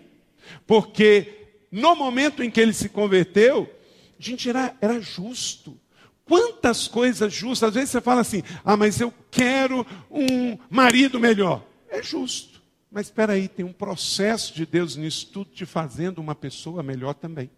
Porque 0.65 1.41
no 1.71 1.95
momento 1.95 2.43
em 2.43 2.49
que 2.49 2.59
ele 2.59 2.73
se 2.73 2.89
converteu, 2.89 3.69
gente, 4.17 4.49
era, 4.49 4.75
era 4.81 4.99
justo. 4.99 5.79
Quantas 6.25 6.87
coisas 6.87 7.31
justas. 7.31 7.69
Às 7.69 7.75
vezes 7.75 7.89
você 7.91 8.01
fala 8.01 8.21
assim: 8.21 8.41
ah, 8.65 8.75
mas 8.75 8.99
eu 8.99 9.13
quero 9.29 9.85
um 10.09 10.57
marido 10.69 11.19
melhor. 11.19 11.63
É 11.89 12.01
justo. 12.01 12.59
Mas 12.91 13.07
espera 13.07 13.33
aí, 13.33 13.47
tem 13.47 13.63
um 13.63 13.71
processo 13.71 14.53
de 14.53 14.65
Deus 14.65 14.95
nisso 14.95 15.27
tudo 15.31 15.51
te 15.51 15.65
fazendo 15.65 16.17
uma 16.17 16.35
pessoa 16.35 16.81
melhor 16.81 17.13
também. 17.13 17.49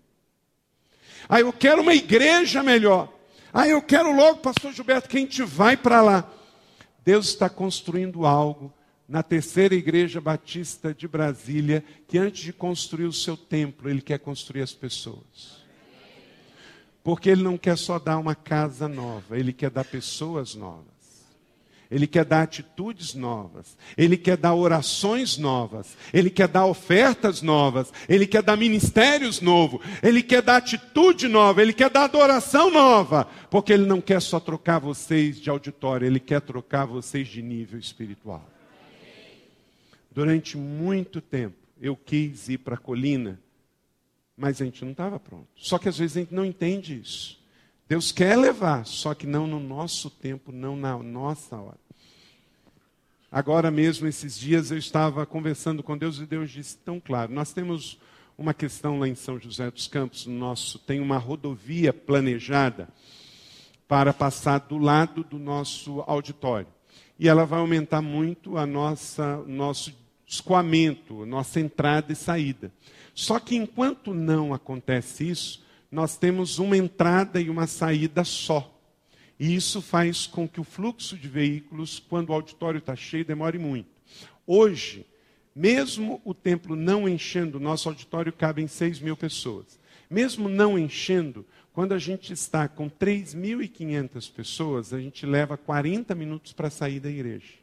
Ah, 1.27 1.39
eu 1.39 1.51
quero 1.53 1.81
uma 1.81 1.93
igreja 1.93 2.61
melhor. 2.63 3.11
Ah, 3.53 3.67
eu 3.67 3.81
quero 3.81 4.15
logo, 4.15 4.39
pastor 4.39 4.73
Gilberto, 4.73 5.07
que 5.07 5.17
a 5.17 5.19
gente 5.19 5.43
vai 5.43 5.77
para 5.77 6.01
lá. 6.01 6.31
Deus 7.05 7.27
está 7.27 7.49
construindo 7.49 8.25
algo 8.25 8.73
na 9.07 9.21
terceira 9.21 9.75
igreja 9.75 10.21
batista 10.21 10.93
de 10.93 11.07
Brasília, 11.07 11.83
que 12.07 12.17
antes 12.17 12.43
de 12.43 12.53
construir 12.53 13.05
o 13.05 13.13
seu 13.13 13.35
templo, 13.35 13.89
ele 13.89 14.01
quer 14.01 14.19
construir 14.19 14.61
as 14.61 14.73
pessoas. 14.73 15.63
Porque 17.03 17.29
ele 17.29 17.43
não 17.43 17.57
quer 17.57 17.77
só 17.77 17.99
dar 17.99 18.17
uma 18.17 18.33
casa 18.33 18.87
nova, 18.87 19.37
ele 19.37 19.51
quer 19.51 19.69
dar 19.69 19.83
pessoas 19.83 20.55
novas. 20.55 20.92
Ele 21.93 22.07
quer 22.07 22.25
dar 22.25 22.41
atitudes 22.41 23.13
novas, 23.13 23.77
ele 23.95 24.17
quer 24.17 24.35
dar 24.35 24.55
orações 24.55 25.37
novas, 25.37 25.95
ele 26.11 26.31
quer 26.31 26.47
dar 26.47 26.65
ofertas 26.65 27.43
novas, 27.43 27.93
ele 28.09 28.25
quer 28.25 28.41
dar 28.41 28.57
ministérios 28.57 29.39
novos, 29.39 29.79
ele 30.01 30.23
quer 30.23 30.41
dar 30.41 30.55
atitude 30.57 31.27
nova, 31.27 31.61
ele 31.61 31.71
quer 31.71 31.91
dar 31.91 32.05
adoração 32.05 32.71
nova, 32.71 33.27
porque 33.51 33.71
ele 33.71 33.85
não 33.85 34.01
quer 34.01 34.19
só 34.23 34.39
trocar 34.39 34.79
vocês 34.79 35.39
de 35.39 35.51
auditório, 35.51 36.07
ele 36.07 36.19
quer 36.19 36.41
trocar 36.41 36.85
vocês 36.85 37.27
de 37.27 37.43
nível 37.43 37.79
espiritual. 37.79 38.43
Durante 40.11 40.57
muito 40.57 41.21
tempo 41.21 41.57
eu 41.79 41.95
quis 41.95 42.49
ir 42.49 42.57
para 42.57 42.73
a 42.73 42.79
colina, 42.79 43.39
mas 44.35 44.59
a 44.59 44.65
gente 44.65 44.83
não 44.83 44.93
estava 44.93 45.19
pronto. 45.19 45.47
Só 45.55 45.77
que 45.77 45.87
às 45.87 45.99
vezes 45.99 46.17
a 46.17 46.21
gente 46.21 46.33
não 46.33 46.43
entende 46.43 46.99
isso. 46.99 47.43
Deus 47.87 48.11
quer 48.11 48.35
levar, 48.35 48.85
só 48.85 49.13
que 49.13 49.27
não 49.27 49.45
no 49.45 49.59
nosso 49.59 50.09
tempo, 50.09 50.51
não 50.51 50.75
na 50.75 50.97
nossa 50.97 51.55
hora. 51.57 51.77
Agora 53.33 53.71
mesmo, 53.71 54.07
esses 54.07 54.37
dias, 54.37 54.69
eu 54.69 54.77
estava 54.77 55.25
conversando 55.25 55.81
com 55.81 55.97
Deus 55.97 56.19
e 56.19 56.25
Deus 56.27 56.51
disse 56.51 56.77
tão 56.77 56.99
claro: 56.99 57.33
nós 57.33 57.51
temos 57.51 57.97
uma 58.37 58.53
questão 58.53 58.99
lá 58.99 59.07
em 59.07 59.15
São 59.15 59.39
José 59.39 59.71
dos 59.71 59.87
Campos, 59.87 60.27
no 60.27 60.37
nosso, 60.37 60.77
tem 60.77 60.99
uma 60.99 61.17
rodovia 61.17 61.91
planejada 61.91 62.87
para 63.87 64.13
passar 64.13 64.59
do 64.59 64.77
lado 64.77 65.23
do 65.23 65.39
nosso 65.39 66.03
auditório. 66.05 66.67
E 67.17 67.27
ela 67.27 67.43
vai 67.43 67.59
aumentar 67.59 68.03
muito 68.03 68.55
a 68.55 68.67
nossa 68.67 69.37
nosso 69.47 69.91
escoamento, 70.27 71.25
nossa 71.25 71.59
entrada 71.59 72.13
e 72.13 72.15
saída. 72.15 72.71
Só 73.15 73.39
que 73.39 73.55
enquanto 73.55 74.13
não 74.13 74.53
acontece 74.53 75.27
isso, 75.27 75.65
nós 75.91 76.15
temos 76.15 76.59
uma 76.59 76.77
entrada 76.77 77.41
e 77.41 77.49
uma 77.49 77.65
saída 77.65 78.23
só. 78.23 78.72
E 79.39 79.55
isso 79.55 79.81
faz 79.81 80.27
com 80.27 80.47
que 80.47 80.61
o 80.61 80.63
fluxo 80.63 81.17
de 81.17 81.27
veículos, 81.27 81.99
quando 81.99 82.29
o 82.29 82.33
auditório 82.33 82.77
está 82.77 82.95
cheio, 82.95 83.25
demore 83.25 83.57
muito. 83.57 83.89
Hoje, 84.45 85.05
mesmo 85.55 86.21
o 86.23 86.33
templo 86.33 86.75
não 86.75 87.07
enchendo, 87.07 87.59
nosso 87.59 87.89
auditório 87.89 88.31
cabe 88.31 88.61
em 88.61 88.67
6 88.67 88.99
mil 88.99 89.15
pessoas. 89.15 89.79
Mesmo 90.09 90.47
não 90.47 90.77
enchendo, 90.77 91.45
quando 91.73 91.93
a 91.93 91.99
gente 91.99 92.31
está 92.31 92.67
com 92.67 92.89
3.500 92.89 94.31
pessoas, 94.31 94.93
a 94.93 94.99
gente 94.99 95.25
leva 95.25 95.57
40 95.57 96.13
minutos 96.13 96.53
para 96.53 96.69
sair 96.69 96.99
da 96.99 97.09
igreja. 97.09 97.53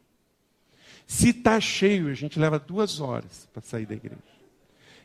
Se 1.07 1.29
está 1.29 1.59
cheio, 1.59 2.09
a 2.09 2.13
gente 2.13 2.37
leva 2.39 2.59
duas 2.59 2.99
horas 2.99 3.47
para 3.53 3.61
sair 3.61 3.85
da 3.85 3.95
igreja. 3.95 4.30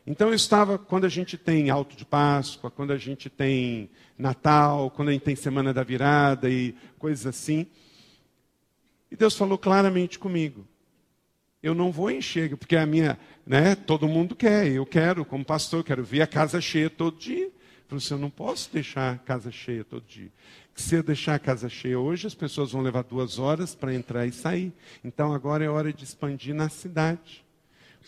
Então 0.07 0.29
eu 0.29 0.35
estava, 0.35 0.79
quando 0.79 1.05
a 1.05 1.09
gente 1.09 1.37
tem 1.37 1.69
alto 1.69 1.97
de 1.97 2.05
Páscoa, 2.05 2.71
quando 2.71 2.93
a 2.93 2.97
gente 2.97 3.29
tem 3.29 3.91
Natal, 4.17 4.89
quando 4.91 5.09
a 5.09 5.13
gente 5.13 5.23
tem 5.23 5.35
Semana 5.35 5.75
da 5.75 5.83
Virada 5.83 6.49
e 6.49 6.77
coisas 6.97 7.27
assim, 7.27 7.67
e 9.11 9.17
Deus 9.17 9.37
falou 9.37 9.59
claramente 9.59 10.19
comigo. 10.19 10.67
Eu 11.63 11.75
não 11.75 11.91
vou 11.91 12.11
encher, 12.11 12.57
porque 12.57 12.77
a 12.77 12.87
minha, 12.87 13.19
né, 13.45 13.75
todo 13.75 14.07
mundo 14.07 14.37
quer, 14.37 14.69
eu 14.69 14.87
quero, 14.87 15.25
como 15.25 15.45
pastor, 15.45 15.83
quero 15.83 16.05
ver 16.05 16.23
a 16.23 16.27
casa 16.27 16.61
cheia 16.61 16.89
todo 16.89 17.19
dia. 17.19 17.47
Eu 17.47 17.53
falei 17.89 18.05
assim, 18.05 18.15
eu 18.15 18.19
não 18.19 18.31
posso 18.31 18.73
deixar 18.73 19.15
a 19.15 19.19
casa 19.19 19.51
cheia 19.51 19.83
todo 19.83 20.05
dia. 20.07 20.31
Se 20.75 20.95
eu 20.95 21.03
deixar 21.03 21.35
a 21.35 21.39
casa 21.39 21.69
cheia 21.69 21.99
hoje, 21.99 22.27
as 22.27 22.35
pessoas 22.35 22.71
vão 22.71 22.83
levar 22.83 23.03
duas 23.03 23.39
horas 23.39 23.75
para 23.75 23.95
entrar 23.95 24.27
e 24.27 24.33
sair. 24.33 24.73
Então 25.03 25.33
agora 25.33 25.65
é 25.65 25.69
hora 25.69 25.93
de 25.93 26.05
expandir 26.05 26.55
na 26.55 26.69
cidade. 26.69 27.45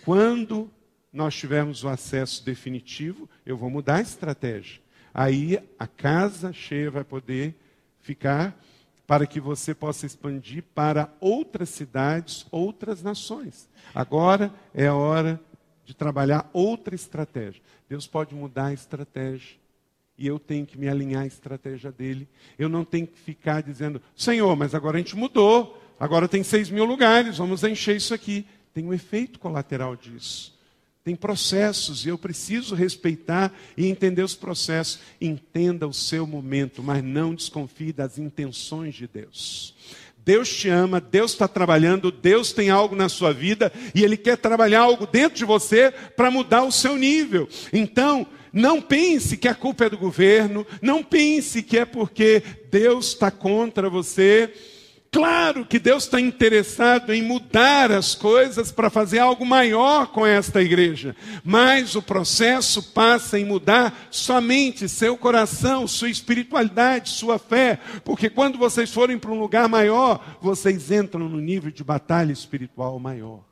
Quando 0.05 0.71
nós 1.13 1.35
tivermos 1.35 1.85
o 1.85 1.89
acesso 1.89 2.45
definitivo, 2.45 3.29
eu 3.45 3.57
vou 3.57 3.71
mudar 3.71 3.97
a 3.97 4.03
estratégia. 4.03 4.81
Aí 5.13 5.59
a 5.79 5.87
casa 5.87 6.53
cheia 6.53 6.91
vai 6.91 7.05
poder 7.05 7.55
ficar 8.01 8.59
para 9.07 9.27
que 9.27 9.41
você 9.41 9.75
possa 9.75 10.05
expandir 10.05 10.63
para 10.75 11.11
outras 11.19 11.71
cidades, 11.71 12.47
outras 12.51 13.03
nações. 13.03 13.69
Agora 13.95 14.53
é 14.75 14.87
a 14.87 14.95
hora 14.95 15.41
de 15.85 15.95
trabalhar 15.95 16.49
outra 16.53 16.95
estratégia. 16.95 17.63
Deus 17.89 18.07
pode 18.07 18.35
mudar 18.35 18.67
a 18.67 18.73
estratégia. 18.75 19.57
E 20.19 20.27
eu 20.27 20.39
tenho 20.39 20.67
que 20.67 20.77
me 20.77 20.89
alinhar 20.89 21.23
à 21.23 21.27
estratégia 21.27 21.91
dele. 21.91 22.29
Eu 22.59 22.69
não 22.69 22.85
tenho 22.85 23.07
que 23.07 23.19
ficar 23.19 23.63
dizendo, 23.63 24.03
Senhor, 24.15 24.55
mas 24.57 24.75
agora 24.75 24.99
a 24.99 25.01
gente 25.01 25.17
mudou. 25.17 25.81
Agora 25.99 26.29
tem 26.29 26.43
seis 26.43 26.69
mil 26.69 26.85
lugares, 26.85 27.39
vamos 27.39 27.65
encher 27.65 27.97
isso 27.97 28.13
aqui. 28.13 28.47
Tem 28.75 28.85
um 28.85 28.93
efeito 28.93 29.39
colateral 29.39 29.97
disso. 29.97 30.58
Tem 31.09 31.17
processos 31.17 32.05
e 32.05 32.11
eu 32.11 32.19
preciso 32.19 32.75
respeitar 32.75 33.51
e 33.79 33.87
entender 33.87 34.23
os 34.23 34.35
processos. 34.35 34.99
Entenda 35.19 35.89
o 35.89 35.95
seu 35.95 36.27
momento, 36.27 36.83
mas 36.83 37.03
não 37.03 37.35
desconfie 37.35 37.95
das 37.95 38.19
intenções 38.19 38.95
de 38.95 39.07
Deus. 39.07 39.75
Deus 40.23 40.55
te 40.55 40.69
ama, 40.69 41.01
Deus 41.01 41.33
está 41.33 41.49
trabalhando, 41.49 42.13
Deus 42.13 42.53
tem 42.53 42.69
algo 42.69 42.95
na 42.95 43.09
sua 43.09 43.33
vida 43.33 43.73
e 43.95 44.05
Ele 44.05 44.19
quer 44.19 44.37
trabalhar 44.37 44.81
algo 44.81 45.07
dentro 45.07 45.39
de 45.39 45.47
você 45.47 45.91
para 46.15 46.31
mudar 46.31 46.65
o 46.65 46.71
seu 46.71 46.95
nível. 46.95 47.49
Então, 47.73 48.27
não 48.53 48.79
pense 48.79 49.39
que 49.39 49.49
a 49.49 49.55
culpa 49.55 49.87
é 49.87 49.89
do 49.89 49.97
governo, 49.97 50.67
não 50.83 51.03
pense 51.03 51.63
que 51.63 51.79
é 51.79 51.87
porque 51.87 52.43
Deus 52.71 53.15
está 53.15 53.31
contra 53.31 53.89
você. 53.89 54.53
Claro 55.11 55.65
que 55.65 55.79
Deus 55.79 56.05
está 56.05 56.21
interessado 56.21 57.15
em 57.15 57.23
mudar 57.23 57.91
as 57.91 58.15
coisas 58.15 58.71
para 58.71 58.91
fazer 58.91 59.19
algo 59.19 59.45
maior 59.47 60.09
com 60.09 60.27
esta 60.27 60.61
igreja, 60.61 61.17
mas 61.43 61.95
o 61.95 62.03
processo 62.03 62.83
passa 62.93 63.39
em 63.39 63.45
mudar 63.45 64.09
somente 64.11 64.87
seu 64.87 65.17
coração, 65.17 65.87
sua 65.87 66.11
espiritualidade, 66.11 67.09
sua 67.09 67.39
fé, 67.39 67.81
porque 68.05 68.29
quando 68.29 68.59
vocês 68.59 68.93
forem 68.93 69.19
para 69.19 69.31
um 69.31 69.41
lugar 69.41 69.67
maior, 69.67 70.39
vocês 70.43 70.91
entram 70.91 71.27
no 71.27 71.41
nível 71.41 71.71
de 71.71 71.83
batalha 71.83 72.33
espiritual 72.33 72.99
maior 72.99 73.49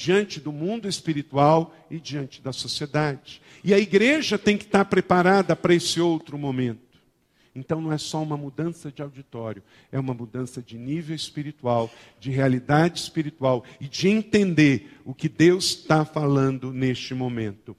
diante 0.00 0.40
do 0.40 0.50
mundo 0.50 0.88
espiritual 0.88 1.74
e 1.90 2.00
diante 2.00 2.40
da 2.40 2.54
sociedade. 2.54 3.42
E 3.62 3.74
a 3.74 3.78
igreja 3.78 4.38
tem 4.38 4.56
que 4.56 4.64
estar 4.64 4.86
preparada 4.86 5.54
para 5.54 5.74
esse 5.74 6.00
outro 6.00 6.38
momento. 6.38 6.89
Então 7.60 7.78
não 7.78 7.92
é 7.92 7.98
só 7.98 8.22
uma 8.22 8.38
mudança 8.38 8.90
de 8.90 9.02
auditório, 9.02 9.62
é 9.92 10.00
uma 10.00 10.14
mudança 10.14 10.62
de 10.62 10.78
nível 10.78 11.14
espiritual, 11.14 11.90
de 12.18 12.30
realidade 12.30 12.98
espiritual 12.98 13.62
e 13.78 13.86
de 13.86 14.08
entender 14.08 14.98
o 15.04 15.12
que 15.12 15.28
Deus 15.28 15.66
está 15.66 16.02
falando 16.02 16.72
neste 16.72 17.12
momento. 17.12 17.76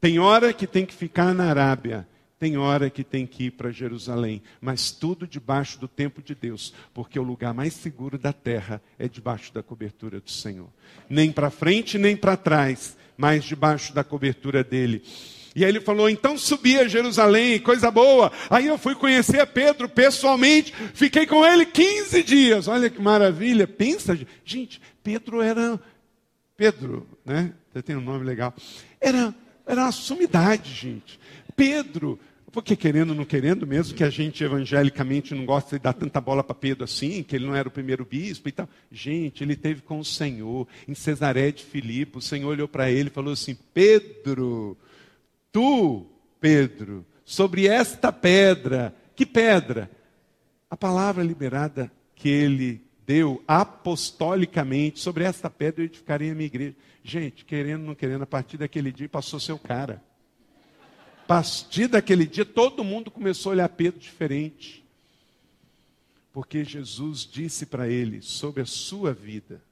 Tem 0.00 0.18
hora 0.18 0.52
que 0.52 0.66
tem 0.66 0.84
que 0.84 0.92
ficar 0.92 1.32
na 1.32 1.44
Arábia, 1.44 2.08
tem 2.40 2.56
hora 2.56 2.90
que 2.90 3.04
tem 3.04 3.24
que 3.24 3.44
ir 3.44 3.52
para 3.52 3.70
Jerusalém, 3.70 4.42
mas 4.60 4.90
tudo 4.90 5.28
debaixo 5.28 5.78
do 5.78 5.86
tempo 5.86 6.20
de 6.20 6.34
Deus, 6.34 6.74
porque 6.92 7.16
o 7.16 7.22
lugar 7.22 7.54
mais 7.54 7.72
seguro 7.72 8.18
da 8.18 8.32
terra 8.32 8.82
é 8.98 9.06
debaixo 9.06 9.54
da 9.54 9.62
cobertura 9.62 10.20
do 10.20 10.30
Senhor. 10.30 10.68
Nem 11.08 11.30
para 11.30 11.50
frente, 11.50 11.98
nem 11.98 12.16
para 12.16 12.36
trás, 12.36 12.96
mas 13.16 13.44
debaixo 13.44 13.94
da 13.94 14.02
cobertura 14.02 14.64
dele. 14.64 15.04
E 15.54 15.64
aí 15.64 15.70
ele 15.70 15.80
falou: 15.80 16.08
então 16.10 16.36
subi 16.36 16.78
a 16.78 16.88
Jerusalém, 16.88 17.60
coisa 17.60 17.90
boa. 17.90 18.32
Aí 18.50 18.66
eu 18.66 18.76
fui 18.76 18.94
conhecer 18.94 19.46
Pedro 19.46 19.88
pessoalmente, 19.88 20.74
fiquei 20.94 21.26
com 21.26 21.44
ele 21.44 21.64
15 21.64 22.22
dias. 22.22 22.68
Olha 22.68 22.90
que 22.90 23.00
maravilha. 23.00 23.66
Pensa, 23.66 24.18
gente, 24.44 24.80
Pedro 25.02 25.40
era. 25.40 25.80
Pedro, 26.56 27.06
né? 27.24 27.52
Você 27.72 27.82
tem 27.82 27.96
um 27.96 28.00
nome 28.00 28.24
legal. 28.24 28.54
Era, 29.00 29.34
era 29.66 29.82
uma 29.82 29.92
sumidade, 29.92 30.72
gente. 30.72 31.18
Pedro, 31.56 32.18
porque 32.52 32.76
querendo 32.76 33.10
ou 33.10 33.16
não 33.16 33.24
querendo, 33.24 33.66
mesmo 33.66 33.96
que 33.96 34.04
a 34.04 34.10
gente 34.10 34.44
evangelicamente 34.44 35.34
não 35.34 35.44
gosta 35.44 35.76
de 35.76 35.82
dar 35.82 35.92
tanta 35.92 36.20
bola 36.20 36.44
para 36.44 36.54
Pedro 36.54 36.84
assim, 36.84 37.24
que 37.24 37.34
ele 37.34 37.46
não 37.46 37.54
era 37.54 37.66
o 37.66 37.70
primeiro 37.72 38.04
bispo 38.04 38.48
e 38.48 38.52
tal. 38.52 38.68
Gente, 38.92 39.42
ele 39.42 39.56
teve 39.56 39.82
com 39.82 39.98
o 39.98 40.04
Senhor 40.04 40.68
em 40.86 40.94
Cesaré 40.94 41.50
de 41.50 41.64
Filipe. 41.64 42.18
O 42.18 42.22
Senhor 42.22 42.48
olhou 42.48 42.68
para 42.68 42.88
ele 42.88 43.08
e 43.08 43.12
falou 43.12 43.32
assim: 43.32 43.56
Pedro, 43.74 44.76
Tu, 45.54 46.04
Pedro, 46.40 47.06
sobre 47.24 47.68
esta 47.68 48.10
pedra, 48.10 48.92
que 49.14 49.24
pedra? 49.24 49.88
A 50.68 50.76
palavra 50.76 51.22
liberada 51.22 51.92
que 52.16 52.28
ele 52.28 52.84
deu 53.06 53.40
apostolicamente, 53.46 54.98
sobre 54.98 55.22
esta 55.22 55.48
pedra 55.48 55.82
eu 55.82 55.86
edificarei 55.86 56.32
a 56.32 56.34
minha 56.34 56.46
igreja. 56.46 56.74
Gente, 57.04 57.44
querendo 57.44 57.82
ou 57.82 57.86
não 57.86 57.94
querendo, 57.94 58.22
a 58.22 58.26
partir 58.26 58.56
daquele 58.56 58.90
dia 58.90 59.08
passou 59.08 59.38
seu 59.38 59.56
cara. 59.56 60.02
A 61.22 61.26
partir 61.28 61.86
daquele 61.86 62.26
dia, 62.26 62.44
todo 62.44 62.82
mundo 62.82 63.08
começou 63.08 63.50
a 63.50 63.54
olhar 63.54 63.68
Pedro 63.68 64.00
diferente. 64.00 64.84
Porque 66.32 66.64
Jesus 66.64 67.20
disse 67.20 67.64
para 67.64 67.88
ele 67.88 68.20
sobre 68.22 68.60
a 68.60 68.66
sua 68.66 69.12
vida, 69.12 69.62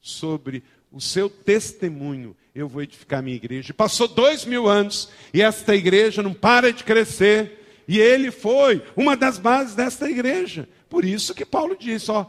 sobre 0.00 0.64
o 0.90 1.00
seu 1.00 1.28
testemunho, 1.28 2.36
eu 2.54 2.68
vou 2.68 2.82
edificar 2.82 3.22
minha 3.22 3.36
igreja. 3.36 3.74
Passou 3.74 4.08
dois 4.08 4.44
mil 4.44 4.66
anos 4.68 5.08
e 5.32 5.42
esta 5.42 5.74
igreja 5.74 6.22
não 6.22 6.34
para 6.34 6.72
de 6.72 6.84
crescer. 6.84 7.82
E 7.86 7.98
ele 7.98 8.30
foi 8.30 8.82
uma 8.96 9.16
das 9.16 9.38
bases 9.38 9.74
desta 9.74 10.10
igreja. 10.10 10.68
Por 10.88 11.04
isso 11.04 11.34
que 11.34 11.44
Paulo 11.44 11.76
disse, 11.78 12.10
ó, 12.10 12.26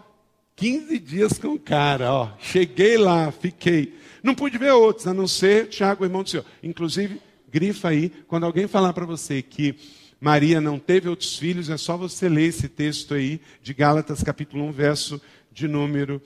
15 0.55 0.99
dias 0.99 1.37
com 1.37 1.49
o 1.49 1.59
cara, 1.59 2.13
ó, 2.13 2.29
cheguei 2.39 2.97
lá, 2.97 3.31
fiquei. 3.31 3.95
Não 4.21 4.35
pude 4.35 4.57
ver 4.57 4.71
outros, 4.71 5.07
a 5.07 5.13
não 5.13 5.27
ser 5.27 5.67
Tiago, 5.67 6.03
irmão 6.03 6.23
do 6.23 6.29
Senhor. 6.29 6.45
Inclusive, 6.61 7.21
grifa 7.49 7.89
aí, 7.89 8.09
quando 8.27 8.45
alguém 8.45 8.67
falar 8.67 8.93
para 8.93 9.05
você 9.05 9.41
que 9.41 9.75
Maria 10.19 10.59
não 10.59 10.77
teve 10.77 11.07
outros 11.07 11.37
filhos, 11.37 11.69
é 11.69 11.77
só 11.77 11.95
você 11.95 12.27
ler 12.27 12.47
esse 12.47 12.67
texto 12.67 13.13
aí 13.13 13.39
de 13.61 13.73
Gálatas 13.73 14.21
capítulo 14.21 14.65
1, 14.65 14.71
verso 14.73 15.21
de 15.51 15.67
número 15.67 16.21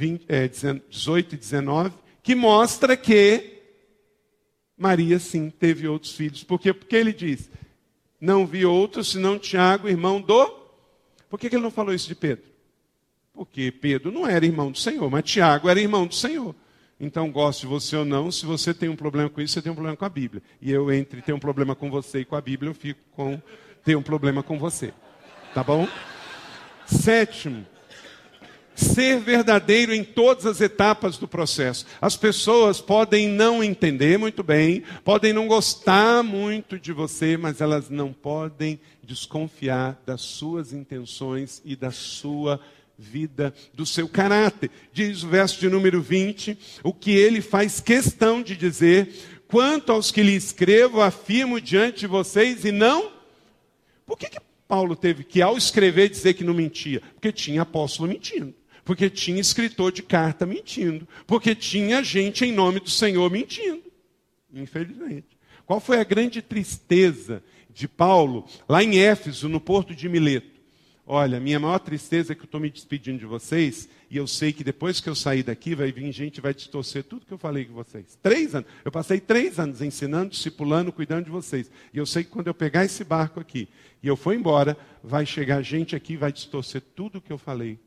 20, 0.00 0.24
é, 0.28 0.48
18 0.48 1.34
e 1.34 1.38
19, 1.38 1.92
que 2.22 2.34
mostra 2.34 2.96
que 2.96 3.60
Maria 4.74 5.18
sim 5.18 5.50
teve 5.50 5.86
outros 5.86 6.12
filhos. 6.16 6.42
Por 6.42 6.58
quê? 6.58 6.72
Porque 6.72 6.96
ele 6.96 7.12
diz: 7.12 7.50
Não 8.18 8.46
vi 8.46 8.64
outro 8.64 9.04
senão 9.04 9.38
Tiago, 9.38 9.90
irmão 9.90 10.18
do. 10.18 10.58
Por 11.28 11.38
que, 11.38 11.50
que 11.50 11.56
ele 11.56 11.62
não 11.62 11.70
falou 11.70 11.92
isso 11.92 12.08
de 12.08 12.14
Pedro? 12.14 12.44
Porque 13.34 13.70
Pedro 13.70 14.10
não 14.10 14.26
era 14.26 14.46
irmão 14.46 14.72
do 14.72 14.78
Senhor, 14.78 15.10
mas 15.10 15.24
Tiago 15.24 15.68
era 15.68 15.78
irmão 15.78 16.06
do 16.06 16.14
Senhor. 16.14 16.54
Então, 16.98 17.30
goste 17.30 17.66
você 17.66 17.96
ou 17.96 18.04
não, 18.04 18.32
se 18.32 18.46
você 18.46 18.72
tem 18.72 18.88
um 18.88 18.96
problema 18.96 19.28
com 19.28 19.40
isso, 19.40 19.54
você 19.54 19.62
tem 19.62 19.70
um 19.70 19.74
problema 19.74 19.96
com 19.96 20.04
a 20.04 20.08
Bíblia. 20.08 20.42
E 20.62 20.70
eu, 20.70 20.90
entre 20.90 21.20
ter 21.20 21.34
um 21.34 21.38
problema 21.38 21.74
com 21.74 21.90
você 21.90 22.20
e 22.20 22.24
com 22.24 22.36
a 22.36 22.40
Bíblia, 22.40 22.70
eu 22.70 22.74
fico 22.74 23.00
com 23.12 23.40
ter 23.84 23.96
um 23.96 24.02
problema 24.02 24.42
com 24.42 24.58
você. 24.58 24.92
Tá 25.54 25.62
bom? 25.62 25.86
Sétimo, 26.86 27.66
ser 28.80 29.20
verdadeiro 29.20 29.94
em 29.94 30.02
todas 30.02 30.46
as 30.46 30.60
etapas 30.60 31.18
do 31.18 31.28
processo. 31.28 31.86
As 32.00 32.16
pessoas 32.16 32.80
podem 32.80 33.28
não 33.28 33.62
entender 33.62 34.18
muito 34.18 34.42
bem, 34.42 34.82
podem 35.04 35.32
não 35.32 35.46
gostar 35.46 36.22
muito 36.22 36.78
de 36.78 36.92
você, 36.92 37.36
mas 37.36 37.60
elas 37.60 37.88
não 37.88 38.12
podem 38.12 38.80
desconfiar 39.02 40.00
das 40.06 40.20
suas 40.20 40.72
intenções 40.72 41.60
e 41.64 41.76
da 41.76 41.90
sua 41.90 42.60
vida, 42.98 43.54
do 43.72 43.86
seu 43.86 44.08
caráter. 44.08 44.70
Diz 44.92 45.22
o 45.22 45.28
verso 45.28 45.58
de 45.58 45.68
número 45.68 46.00
20, 46.00 46.56
o 46.82 46.92
que 46.92 47.10
ele 47.10 47.40
faz 47.40 47.80
questão 47.80 48.42
de 48.42 48.56
dizer: 48.56 49.42
quanto 49.48 49.90
aos 49.92 50.10
que 50.10 50.22
lhe 50.22 50.34
escrevo, 50.34 51.00
afirmo 51.00 51.60
diante 51.60 52.00
de 52.00 52.06
vocês 52.06 52.64
e 52.64 52.72
não. 52.72 53.10
Por 54.06 54.18
que, 54.18 54.28
que 54.28 54.38
Paulo 54.68 54.94
teve 54.94 55.24
que, 55.24 55.42
ao 55.42 55.56
escrever, 55.56 56.08
dizer 56.08 56.34
que 56.34 56.44
não 56.44 56.54
mentia? 56.54 57.00
Porque 57.14 57.32
tinha 57.32 57.62
apóstolo 57.62 58.08
mentindo. 58.08 58.54
Porque 58.90 59.08
tinha 59.08 59.40
escritor 59.40 59.92
de 59.92 60.02
carta 60.02 60.44
mentindo. 60.44 61.06
Porque 61.24 61.54
tinha 61.54 62.02
gente 62.02 62.44
em 62.44 62.50
nome 62.50 62.80
do 62.80 62.90
Senhor 62.90 63.30
mentindo. 63.30 63.84
Infelizmente. 64.52 65.28
Qual 65.64 65.78
foi 65.78 66.00
a 66.00 66.02
grande 66.02 66.42
tristeza 66.42 67.40
de 67.72 67.86
Paulo 67.86 68.48
lá 68.68 68.82
em 68.82 68.98
Éfeso, 68.98 69.48
no 69.48 69.60
porto 69.60 69.94
de 69.94 70.08
Mileto? 70.08 70.60
Olha, 71.06 71.38
minha 71.38 71.60
maior 71.60 71.78
tristeza 71.78 72.32
é 72.32 72.34
que 72.34 72.40
eu 72.40 72.46
estou 72.46 72.60
me 72.60 72.68
despedindo 72.68 73.20
de 73.20 73.26
vocês 73.26 73.88
e 74.10 74.16
eu 74.16 74.26
sei 74.26 74.52
que 74.52 74.64
depois 74.64 75.00
que 75.00 75.08
eu 75.08 75.14
sair 75.14 75.44
daqui 75.44 75.72
vai 75.76 75.92
vir 75.92 76.10
gente 76.10 76.38
e 76.38 76.40
vai 76.40 76.52
distorcer 76.52 77.04
tudo 77.04 77.24
que 77.24 77.32
eu 77.32 77.38
falei 77.38 77.66
com 77.66 77.74
vocês. 77.74 78.18
Três 78.20 78.56
anos. 78.56 78.68
Eu 78.84 78.90
passei 78.90 79.20
três 79.20 79.60
anos 79.60 79.80
ensinando, 79.80 80.30
discipulando, 80.30 80.90
cuidando 80.90 81.26
de 81.26 81.30
vocês. 81.30 81.70
E 81.94 81.98
eu 81.98 82.06
sei 82.06 82.24
que 82.24 82.30
quando 82.30 82.48
eu 82.48 82.54
pegar 82.54 82.84
esse 82.84 83.04
barco 83.04 83.38
aqui 83.38 83.68
e 84.02 84.08
eu 84.08 84.16
for 84.16 84.34
embora, 84.34 84.76
vai 85.00 85.24
chegar 85.24 85.62
gente 85.62 85.94
aqui 85.94 86.14
e 86.14 86.16
vai 86.16 86.32
distorcer 86.32 86.82
tudo 86.96 87.20
que 87.20 87.32
eu 87.32 87.38
falei 87.38 87.78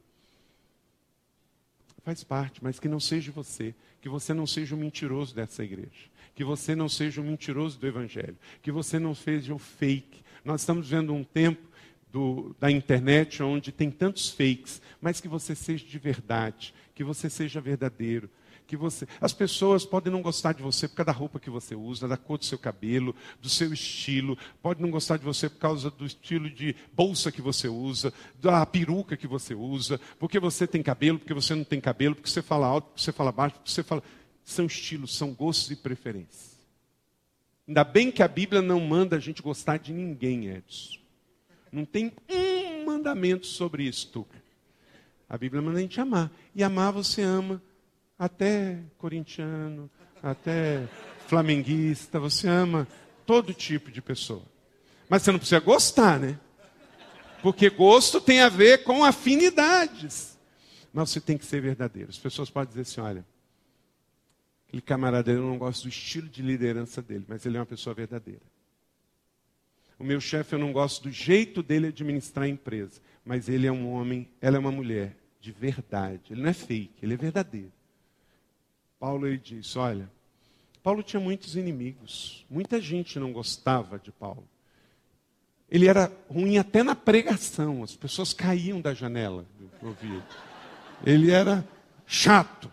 Faz 2.03 2.23
parte, 2.23 2.61
mas 2.61 2.79
que 2.79 2.89
não 2.89 2.99
seja 2.99 3.31
você, 3.31 3.73
que 4.01 4.09
você 4.09 4.33
não 4.33 4.45
seja 4.45 4.75
um 4.75 4.77
mentiroso 4.77 5.33
dessa 5.33 5.63
igreja, 5.63 6.11
que 6.35 6.43
você 6.43 6.75
não 6.75 6.89
seja 6.89 7.21
um 7.21 7.23
mentiroso 7.23 7.79
do 7.79 7.87
evangelho, 7.87 8.37
que 8.61 8.71
você 8.71 8.99
não 8.99 9.15
seja 9.15 9.53
o 9.53 9.57
fake. 9.57 10.21
Nós 10.43 10.61
estamos 10.61 10.89
vendo 10.89 11.13
um 11.13 11.23
tempo 11.23 11.65
do, 12.11 12.53
da 12.59 12.69
internet 12.69 13.41
onde 13.41 13.71
tem 13.71 13.89
tantos 13.89 14.29
fakes, 14.29 14.81
mas 15.01 15.21
que 15.21 15.29
você 15.29 15.55
seja 15.55 15.85
de 15.85 15.97
verdade, 15.97 16.73
que 16.93 17.05
você 17.05 17.29
seja 17.29 17.61
verdadeiro. 17.61 18.29
Que 18.65 18.75
você. 18.77 19.07
As 19.19 19.33
pessoas 19.33 19.85
podem 19.85 20.11
não 20.11 20.21
gostar 20.21 20.53
de 20.53 20.61
você 20.61 20.87
por 20.87 20.95
causa 20.95 21.07
da 21.07 21.11
roupa 21.11 21.39
que 21.39 21.49
você 21.49 21.75
usa, 21.75 22.07
da 22.07 22.17
cor 22.17 22.37
do 22.37 22.45
seu 22.45 22.57
cabelo, 22.57 23.15
do 23.41 23.49
seu 23.49 23.73
estilo, 23.73 24.37
pode 24.61 24.81
não 24.81 24.89
gostar 24.89 25.17
de 25.17 25.25
você 25.25 25.49
por 25.49 25.59
causa 25.59 25.89
do 25.91 26.05
estilo 26.05 26.49
de 26.49 26.75
bolsa 26.93 27.31
que 27.31 27.41
você 27.41 27.67
usa, 27.67 28.13
da 28.39 28.65
peruca 28.65 29.17
que 29.17 29.27
você 29.27 29.53
usa, 29.53 29.99
porque 30.19 30.39
você 30.39 30.65
tem 30.65 30.81
cabelo, 30.81 31.19
porque 31.19 31.33
você 31.33 31.53
não 31.55 31.63
tem 31.63 31.79
cabelo, 31.79 32.15
porque 32.15 32.29
você 32.29 32.41
fala 32.41 32.67
alto, 32.67 32.87
porque 32.87 33.01
você 33.01 33.11
fala 33.11 33.31
baixo, 33.31 33.55
porque 33.55 33.71
você 33.71 33.83
fala. 33.83 34.03
São 34.45 34.65
estilos, 34.65 35.15
são 35.15 35.33
gostos 35.33 35.71
e 35.71 35.75
preferências. 35.75 36.53
Ainda 37.67 37.83
bem 37.83 38.11
que 38.11 38.21
a 38.21 38.27
Bíblia 38.27 38.61
não 38.61 38.79
manda 38.81 39.15
a 39.15 39.19
gente 39.19 39.41
gostar 39.41 39.77
de 39.77 39.93
ninguém, 39.93 40.47
Edson. 40.47 40.99
Não 41.71 41.85
tem 41.85 42.11
um 42.29 42.85
mandamento 42.85 43.47
sobre 43.47 43.83
isso, 43.83 44.09
Tuca. 44.11 44.43
A 45.29 45.37
Bíblia 45.37 45.61
manda 45.61 45.79
a 45.79 45.81
gente 45.81 45.99
amar. 45.99 46.29
E 46.53 46.63
amar 46.63 46.91
você 46.91 47.21
ama 47.21 47.61
até 48.23 48.79
corintiano, 48.97 49.91
até 50.21 50.87
flamenguista, 51.27 52.21
você 52.21 52.47
ama 52.47 52.87
todo 53.25 53.53
tipo 53.53 53.91
de 53.91 54.01
pessoa. 54.01 54.43
Mas 55.09 55.23
você 55.23 55.31
não 55.31 55.39
precisa 55.39 55.59
gostar, 55.59 56.19
né? 56.19 56.39
Porque 57.41 57.69
gosto 57.69 58.21
tem 58.21 58.39
a 58.39 58.47
ver 58.47 58.85
com 58.85 59.03
afinidades. 59.03 60.39
Mas 60.93 61.09
você 61.09 61.19
tem 61.19 61.37
que 61.37 61.45
ser 61.45 61.61
verdadeiro. 61.61 62.09
As 62.09 62.17
pessoas 62.17 62.49
podem 62.49 62.69
dizer 62.69 62.81
assim: 62.83 63.01
olha, 63.01 63.25
aquele 64.67 64.81
camarada, 64.81 65.29
eu 65.29 65.41
não 65.41 65.57
gosto 65.57 65.83
do 65.83 65.89
estilo 65.89 66.29
de 66.29 66.41
liderança 66.41 67.01
dele, 67.01 67.25
mas 67.27 67.45
ele 67.45 67.57
é 67.57 67.59
uma 67.59 67.65
pessoa 67.65 67.93
verdadeira. 67.93 68.41
O 69.99 70.03
meu 70.03 70.21
chefe, 70.21 70.55
eu 70.55 70.59
não 70.59 70.71
gosto 70.71 71.03
do 71.03 71.11
jeito 71.11 71.61
dele 71.61 71.87
administrar 71.87 72.45
a 72.45 72.49
empresa, 72.49 73.01
mas 73.25 73.49
ele 73.49 73.67
é 73.67 73.71
um 73.71 73.91
homem, 73.91 74.29
ela 74.39 74.55
é 74.55 74.59
uma 74.59 74.71
mulher 74.71 75.17
de 75.41 75.51
verdade. 75.51 76.31
Ele 76.31 76.41
não 76.41 76.49
é 76.49 76.53
fake, 76.53 76.93
ele 77.01 77.15
é 77.15 77.17
verdadeiro. 77.17 77.71
Paulo 79.03 79.27
ele 79.27 79.37
diz: 79.37 79.75
olha, 79.75 80.09
Paulo 80.81 81.03
tinha 81.03 81.19
muitos 81.19 81.57
inimigos, 81.57 82.45
muita 82.49 82.79
gente 82.79 83.19
não 83.19 83.33
gostava 83.33 83.99
de 83.99 84.13
Paulo. 84.13 84.47
Ele 85.69 85.89
era 85.89 86.09
ruim 86.29 86.57
até 86.57 86.83
na 86.83 86.95
pregação, 86.95 87.83
as 87.83 87.97
pessoas 87.97 88.31
caíam 88.31 88.79
da 88.79 88.93
janela 88.93 89.45
do 89.81 89.87
ouvido. 89.89 90.23
Ele 91.05 91.31
era 91.31 91.67
chato, 92.07 92.71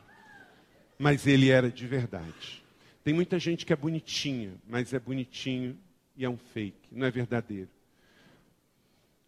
mas 0.96 1.26
ele 1.26 1.50
era 1.50 1.68
de 1.68 1.84
verdade. 1.88 2.62
Tem 3.02 3.12
muita 3.12 3.36
gente 3.36 3.66
que 3.66 3.72
é 3.72 3.76
bonitinha, 3.76 4.52
mas 4.68 4.94
é 4.94 5.00
bonitinho 5.00 5.76
e 6.16 6.24
é 6.24 6.30
um 6.30 6.38
fake, 6.38 6.90
não 6.92 7.08
é 7.08 7.10
verdadeiro. 7.10 7.70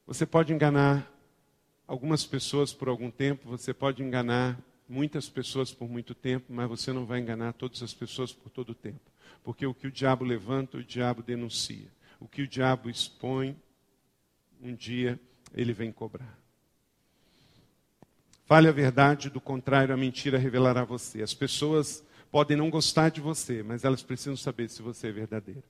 Você 0.06 0.24
pode 0.24 0.52
enganar 0.52 1.10
algumas 1.84 2.24
pessoas 2.24 2.72
por 2.72 2.86
algum 2.86 3.10
tempo, 3.10 3.48
você 3.48 3.74
pode 3.74 4.04
enganar 4.04 4.56
muitas 4.93 5.27
pessoas 5.27 5.73
por 5.73 5.89
muito 5.89 6.14
tempo, 6.14 6.52
mas 6.52 6.69
você 6.69 6.93
não 6.93 7.06
vai 7.06 7.19
enganar 7.19 7.55
todas 7.55 7.82
as 7.82 7.94
pessoas 7.94 8.31
por 8.31 8.51
todo 8.51 8.70
o 8.70 8.74
tempo. 8.74 9.01
Porque 9.43 9.66
o 9.66 9.73
que 9.73 9.86
o 9.86 9.90
diabo 9.90 10.23
levanta, 10.23 10.77
o 10.77 10.85
diabo 10.85 11.23
denuncia. 11.23 11.89
O 12.20 12.28
que 12.28 12.43
o 12.43 12.47
diabo 12.47 12.90
expõe, 12.90 13.56
um 14.62 14.74
dia 14.74 15.19
ele 15.55 15.73
vem 15.73 15.90
cobrar. 15.90 16.39
Fale 18.44 18.69
a 18.69 18.73
verdade, 18.73 19.31
do 19.31 19.40
contrário, 19.40 19.94
a 19.94 19.97
mentira 19.97 20.36
revelará 20.36 20.85
você. 20.85 21.23
As 21.23 21.32
pessoas 21.32 22.05
podem 22.31 22.56
não 22.56 22.69
gostar 22.69 23.09
de 23.09 23.20
você, 23.20 23.62
mas 23.62 23.85
elas 23.85 24.02
precisam 24.02 24.36
saber 24.36 24.69
se 24.69 24.82
você 24.82 25.09
é 25.09 25.12
verdadeiro. 25.12 25.62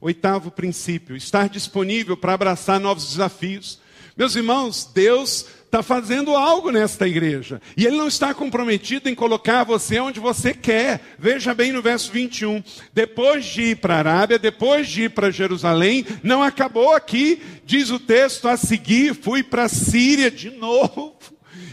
Oitavo 0.00 0.50
princípio: 0.50 1.14
estar 1.14 1.48
disponível 1.48 2.16
para 2.16 2.32
abraçar 2.32 2.80
novos 2.80 3.10
desafios. 3.10 3.80
Meus 4.16 4.34
irmãos, 4.34 4.90
Deus 4.94 5.44
está 5.66 5.82
fazendo 5.82 6.34
algo 6.34 6.70
nesta 6.70 7.06
igreja. 7.06 7.60
E 7.76 7.84
Ele 7.84 7.98
não 7.98 8.08
está 8.08 8.32
comprometido 8.32 9.10
em 9.10 9.14
colocar 9.14 9.62
você 9.62 10.00
onde 10.00 10.18
você 10.18 10.54
quer. 10.54 11.16
Veja 11.18 11.52
bem 11.52 11.70
no 11.70 11.82
verso 11.82 12.10
21. 12.10 12.64
Depois 12.94 13.44
de 13.44 13.62
ir 13.62 13.76
para 13.76 13.96
a 13.96 13.98
Arábia, 13.98 14.38
depois 14.38 14.88
de 14.88 15.02
ir 15.02 15.10
para 15.10 15.30
Jerusalém, 15.30 16.06
não 16.22 16.42
acabou 16.42 16.94
aqui. 16.94 17.42
Diz 17.66 17.90
o 17.90 18.00
texto 18.00 18.48
a 18.48 18.56
seguir: 18.56 19.14
fui 19.14 19.42
para 19.42 19.64
a 19.64 19.68
Síria 19.68 20.30
de 20.30 20.50
novo. 20.50 21.14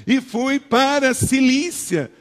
E 0.05 0.19
fui 0.19 0.59
para 0.59 1.11
a 1.11 1.13
Cilícia, 1.13 2.11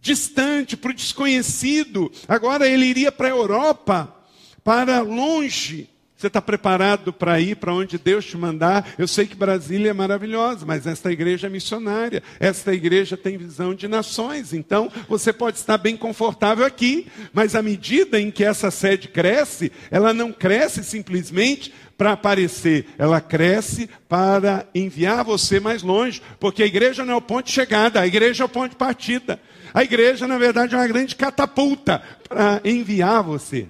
distante, 0.00 0.76
para 0.76 0.92
o 0.92 0.94
desconhecido. 0.94 2.12
Agora 2.28 2.68
ele 2.68 2.86
iria 2.86 3.10
para 3.10 3.26
a 3.26 3.30
Europa, 3.30 4.14
para 4.62 5.00
longe. 5.00 5.90
Você 6.18 6.26
está 6.26 6.42
preparado 6.42 7.12
para 7.12 7.40
ir 7.40 7.54
para 7.54 7.72
onde 7.72 7.96
Deus 7.96 8.24
te 8.24 8.36
mandar? 8.36 8.92
Eu 8.98 9.06
sei 9.06 9.24
que 9.24 9.36
Brasília 9.36 9.90
é 9.90 9.92
maravilhosa, 9.92 10.66
mas 10.66 10.84
esta 10.84 11.12
igreja 11.12 11.46
é 11.46 11.50
missionária. 11.50 12.24
Esta 12.40 12.74
igreja 12.74 13.16
tem 13.16 13.38
visão 13.38 13.72
de 13.72 13.86
nações. 13.86 14.52
Então, 14.52 14.90
você 15.08 15.32
pode 15.32 15.58
estar 15.58 15.78
bem 15.78 15.96
confortável 15.96 16.66
aqui, 16.66 17.06
mas 17.32 17.54
à 17.54 17.62
medida 17.62 18.20
em 18.20 18.32
que 18.32 18.42
essa 18.42 18.68
sede 18.68 19.06
cresce, 19.06 19.70
ela 19.92 20.12
não 20.12 20.32
cresce 20.32 20.82
simplesmente 20.82 21.72
para 21.96 22.12
aparecer, 22.12 22.86
ela 22.98 23.20
cresce 23.20 23.88
para 24.08 24.66
enviar 24.74 25.24
você 25.24 25.60
mais 25.60 25.84
longe, 25.84 26.20
porque 26.40 26.64
a 26.64 26.66
igreja 26.66 27.04
não 27.04 27.14
é 27.14 27.16
o 27.16 27.22
ponto 27.22 27.46
de 27.46 27.52
chegada, 27.52 28.00
a 28.00 28.06
igreja 28.08 28.42
é 28.42 28.46
o 28.46 28.48
ponto 28.48 28.70
de 28.70 28.76
partida. 28.76 29.40
A 29.72 29.84
igreja, 29.84 30.26
na 30.26 30.36
verdade, 30.36 30.74
é 30.74 30.78
uma 30.78 30.86
grande 30.88 31.14
catapulta 31.14 32.02
para 32.28 32.60
enviar 32.64 33.22
você. 33.22 33.68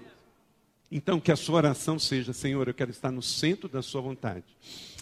Então, 0.90 1.20
que 1.20 1.30
a 1.30 1.36
sua 1.36 1.56
oração 1.56 1.98
seja: 1.98 2.32
Senhor, 2.32 2.66
eu 2.66 2.74
quero 2.74 2.90
estar 2.90 3.10
no 3.10 3.22
centro 3.22 3.68
da 3.68 3.82
Sua 3.82 4.00
vontade. 4.00 4.44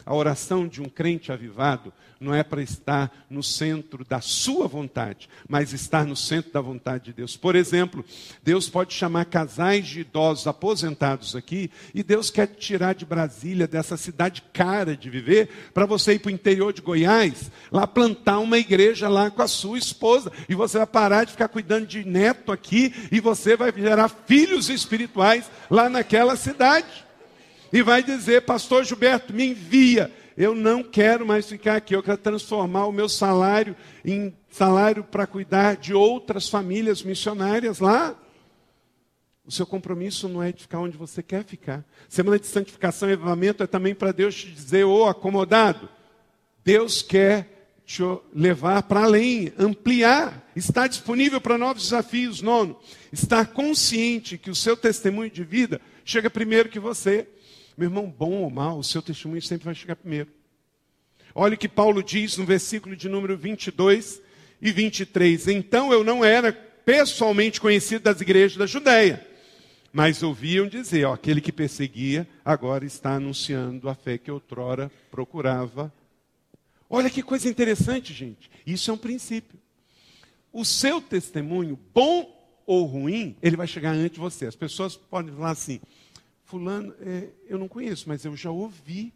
A 0.06 0.14
oração 0.14 0.68
de 0.68 0.80
um 0.80 0.88
crente 0.88 1.32
avivado 1.32 1.92
não 2.20 2.32
é 2.32 2.44
para 2.44 2.62
estar 2.62 3.26
no 3.28 3.42
centro 3.42 4.04
da 4.04 4.20
sua 4.20 4.68
vontade, 4.68 5.28
mas 5.48 5.72
estar 5.72 6.06
no 6.06 6.14
centro 6.14 6.52
da 6.52 6.60
vontade 6.60 7.06
de 7.06 7.12
Deus. 7.12 7.36
Por 7.36 7.56
exemplo, 7.56 8.04
Deus 8.40 8.68
pode 8.68 8.94
chamar 8.94 9.24
casais 9.24 9.84
de 9.84 10.00
idosos 10.02 10.46
aposentados 10.46 11.34
aqui, 11.34 11.72
e 11.92 12.04
Deus 12.04 12.30
quer 12.30 12.46
tirar 12.46 12.94
de 12.94 13.04
Brasília, 13.04 13.66
dessa 13.66 13.96
cidade 13.96 14.44
cara 14.52 14.96
de 14.96 15.10
viver, 15.10 15.48
para 15.74 15.86
você 15.86 16.14
ir 16.14 16.20
para 16.20 16.28
o 16.28 16.34
interior 16.34 16.72
de 16.72 16.82
Goiás, 16.82 17.50
lá 17.72 17.84
plantar 17.84 18.38
uma 18.38 18.58
igreja 18.58 19.08
lá 19.08 19.28
com 19.28 19.42
a 19.42 19.48
sua 19.48 19.76
esposa, 19.76 20.30
e 20.48 20.54
você 20.54 20.78
vai 20.78 20.86
parar 20.86 21.24
de 21.24 21.32
ficar 21.32 21.48
cuidando 21.48 21.84
de 21.84 22.04
neto 22.04 22.52
aqui, 22.52 22.94
e 23.10 23.18
você 23.18 23.56
vai 23.56 23.72
gerar 23.72 24.08
filhos 24.08 24.70
espirituais 24.70 25.50
lá 25.68 25.88
naquela 25.88 26.36
cidade 26.36 27.05
e 27.76 27.82
vai 27.82 28.02
dizer: 28.02 28.42
Pastor 28.42 28.84
Gilberto, 28.84 29.34
me 29.34 29.48
envia. 29.48 30.10
Eu 30.34 30.54
não 30.54 30.82
quero 30.82 31.26
mais 31.26 31.46
ficar 31.46 31.76
aqui, 31.76 31.94
eu 31.94 32.02
quero 32.02 32.18
transformar 32.18 32.86
o 32.86 32.92
meu 32.92 33.08
salário 33.08 33.76
em 34.04 34.34
salário 34.50 35.04
para 35.04 35.26
cuidar 35.26 35.76
de 35.76 35.94
outras 35.94 36.48
famílias 36.48 37.02
missionárias 37.02 37.78
lá. 37.78 38.18
O 39.44 39.52
seu 39.52 39.66
compromisso 39.66 40.28
não 40.28 40.42
é 40.42 40.52
de 40.52 40.62
ficar 40.62 40.80
onde 40.80 40.96
você 40.96 41.22
quer 41.22 41.44
ficar. 41.44 41.84
Semana 42.08 42.38
de 42.38 42.46
santificação 42.46 43.08
e 43.08 43.12
avivamento 43.12 43.62
é 43.62 43.66
também 43.66 43.94
para 43.94 44.12
Deus 44.12 44.34
te 44.34 44.50
dizer, 44.50 44.84
ô 44.84 45.04
oh, 45.04 45.08
acomodado, 45.08 45.88
Deus 46.64 47.00
quer 47.00 47.70
te 47.84 48.02
levar 48.34 48.82
para 48.82 49.04
além, 49.04 49.52
ampliar, 49.58 50.50
estar 50.56 50.88
disponível 50.88 51.40
para 51.40 51.56
novos 51.56 51.84
desafios. 51.84 52.42
Nono, 52.42 52.78
estar 53.12 53.46
consciente 53.48 54.36
que 54.36 54.50
o 54.50 54.54
seu 54.54 54.76
testemunho 54.76 55.30
de 55.30 55.44
vida 55.44 55.80
chega 56.04 56.28
primeiro 56.28 56.68
que 56.68 56.80
você. 56.80 57.28
Meu 57.76 57.88
irmão, 57.88 58.08
bom 58.10 58.42
ou 58.42 58.50
mal, 58.50 58.78
o 58.78 58.84
seu 58.84 59.02
testemunho 59.02 59.42
sempre 59.42 59.66
vai 59.66 59.74
chegar 59.74 59.96
primeiro. 59.96 60.30
Olha 61.34 61.54
o 61.54 61.58
que 61.58 61.68
Paulo 61.68 62.02
diz 62.02 62.38
no 62.38 62.46
versículo 62.46 62.96
de 62.96 63.08
número 63.08 63.36
22 63.36 64.22
e 64.62 64.72
23. 64.72 65.48
Então 65.48 65.92
eu 65.92 66.02
não 66.02 66.24
era 66.24 66.52
pessoalmente 66.52 67.60
conhecido 67.60 68.04
das 68.04 68.20
igrejas 68.20 68.56
da 68.56 68.64
Judéia, 68.64 69.26
mas 69.92 70.22
ouviam 70.22 70.66
dizer: 70.66 71.04
ó, 71.04 71.12
aquele 71.12 71.42
que 71.42 71.52
perseguia 71.52 72.26
agora 72.42 72.86
está 72.86 73.16
anunciando 73.16 73.88
a 73.90 73.94
fé 73.94 74.16
que 74.16 74.30
outrora 74.30 74.90
procurava. 75.10 75.92
Olha 76.88 77.10
que 77.10 77.22
coisa 77.22 77.48
interessante, 77.48 78.14
gente. 78.14 78.50
Isso 78.66 78.90
é 78.90 78.94
um 78.94 78.98
princípio. 78.98 79.58
O 80.52 80.64
seu 80.64 81.00
testemunho, 81.02 81.78
bom 81.92 82.32
ou 82.64 82.86
ruim, 82.86 83.36
ele 83.42 83.56
vai 83.56 83.66
chegar 83.66 83.90
antes 83.90 84.12
de 84.12 84.20
você. 84.20 84.46
As 84.46 84.56
pessoas 84.56 84.96
podem 84.96 85.34
falar 85.34 85.50
assim: 85.50 85.80
Fulano, 86.46 86.94
é, 87.00 87.28
eu 87.48 87.58
não 87.58 87.66
conheço, 87.66 88.08
mas 88.08 88.24
eu 88.24 88.36
já 88.36 88.50
ouvi 88.50 89.12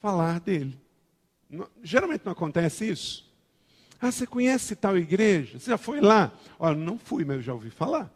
falar 0.00 0.40
dele. 0.40 0.76
Não, 1.48 1.68
geralmente 1.82 2.22
não 2.24 2.32
acontece 2.32 2.88
isso. 2.88 3.30
Ah, 4.00 4.10
você 4.10 4.26
conhece 4.26 4.74
tal 4.74 4.96
igreja? 4.96 5.58
Você 5.58 5.70
já 5.70 5.76
foi 5.76 6.00
lá? 6.00 6.32
Olha, 6.58 6.74
não 6.74 6.98
fui, 6.98 7.22
mas 7.24 7.36
eu 7.36 7.42
já 7.42 7.52
ouvi 7.52 7.68
falar. 7.68 8.10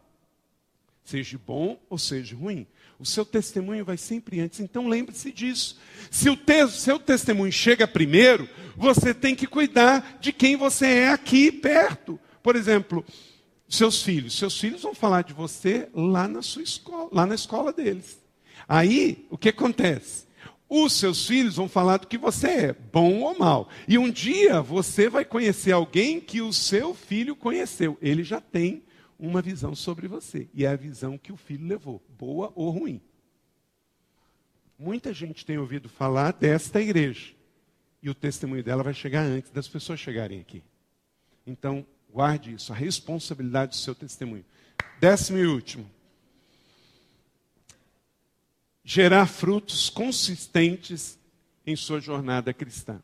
Seja 1.05 1.39
bom 1.45 1.79
ou 1.89 1.97
seja 1.99 2.35
ruim. 2.35 2.65
O 2.99 3.05
seu 3.05 3.23
testemunho 3.23 3.85
vai 3.85 3.97
sempre 3.97 4.41
antes. 4.41 4.59
Então 4.59 4.87
lembre-se 4.87 5.31
disso. 5.31 5.79
Se 6.09 6.27
o 6.27 6.35
te 6.35 6.67
seu 6.69 6.97
testemunho 6.97 7.51
chega 7.51 7.87
primeiro, 7.87 8.49
você 8.75 9.13
tem 9.13 9.35
que 9.35 9.45
cuidar 9.45 10.17
de 10.19 10.33
quem 10.33 10.55
você 10.55 10.87
é 10.87 11.09
aqui 11.09 11.51
perto. 11.51 12.19
Por 12.41 12.55
exemplo, 12.55 13.05
seus 13.67 14.01
filhos. 14.01 14.37
Seus 14.37 14.59
filhos 14.59 14.81
vão 14.81 14.93
falar 14.93 15.23
de 15.23 15.33
você 15.33 15.89
lá 15.93 16.27
na 16.27 16.41
sua 16.41 16.61
escola, 16.61 17.09
lá 17.11 17.25
na 17.25 17.35
escola 17.35 17.73
deles. 17.73 18.21
Aí, 18.67 19.27
o 19.29 19.37
que 19.37 19.49
acontece? 19.49 20.27
Os 20.69 20.93
seus 20.93 21.25
filhos 21.25 21.55
vão 21.55 21.69
falar 21.69 21.97
do 21.97 22.07
que 22.07 22.17
você 22.17 22.47
é, 22.47 22.73
bom 22.73 23.21
ou 23.21 23.37
mal. 23.37 23.69
E 23.87 23.97
um 23.97 24.11
dia 24.11 24.61
você 24.61 25.09
vai 25.09 25.23
conhecer 25.23 25.71
alguém 25.71 26.19
que 26.19 26.41
o 26.41 26.51
seu 26.51 26.93
filho 26.93 27.35
conheceu. 27.35 27.97
Ele 28.01 28.23
já 28.23 28.41
tem 28.41 28.83
uma 29.17 29.41
visão 29.41 29.73
sobre 29.73 30.07
você. 30.07 30.49
E 30.53 30.65
é 30.65 30.67
a 30.67 30.75
visão 30.75 31.17
que 31.17 31.31
o 31.31 31.37
filho 31.37 31.65
levou, 31.65 32.03
boa 32.17 32.51
ou 32.53 32.69
ruim. 32.69 33.01
Muita 34.77 35.13
gente 35.13 35.45
tem 35.45 35.57
ouvido 35.57 35.87
falar 35.87 36.33
desta 36.33 36.81
igreja. 36.81 37.33
E 38.03 38.09
o 38.09 38.15
testemunho 38.15 38.63
dela 38.63 38.83
vai 38.83 38.93
chegar 38.93 39.23
antes 39.23 39.49
das 39.49 39.67
pessoas 39.67 39.99
chegarem 39.99 40.39
aqui. 40.39 40.61
Então, 41.45 41.85
guarde 42.17 42.51
isso, 42.51 42.73
a 42.73 42.75
responsabilidade 42.75 43.73
do 43.73 43.75
seu 43.75 43.93
testemunho. 43.93 44.43
Décimo 44.99 45.37
e 45.37 45.45
último. 45.45 45.87
Gerar 48.83 49.27
frutos 49.27 49.87
consistentes 49.91 51.19
em 51.63 51.75
sua 51.75 51.99
jornada 51.99 52.51
cristã. 52.55 52.99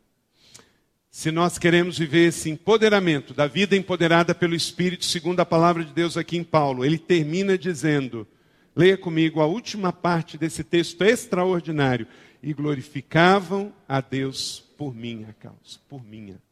Se 1.12 1.30
nós 1.30 1.58
queremos 1.58 1.96
viver 1.96 2.26
esse 2.26 2.50
empoderamento 2.50 3.32
da 3.32 3.46
vida 3.46 3.76
empoderada 3.76 4.34
pelo 4.34 4.52
Espírito, 4.52 5.04
segundo 5.04 5.38
a 5.38 5.46
palavra 5.46 5.84
de 5.84 5.92
Deus 5.92 6.16
aqui 6.16 6.36
em 6.36 6.42
Paulo, 6.42 6.84
ele 6.84 6.98
termina 6.98 7.56
dizendo: 7.56 8.26
Leia 8.74 8.98
comigo 8.98 9.40
a 9.40 9.46
última 9.46 9.92
parte 9.92 10.36
desse 10.36 10.64
texto 10.64 11.02
extraordinário. 11.04 12.08
E 12.42 12.52
glorificavam 12.52 13.72
a 13.88 14.00
Deus 14.00 14.58
por 14.76 14.92
minha 14.92 15.32
causa. 15.34 15.78
Por 15.88 16.04
minha. 16.04 16.42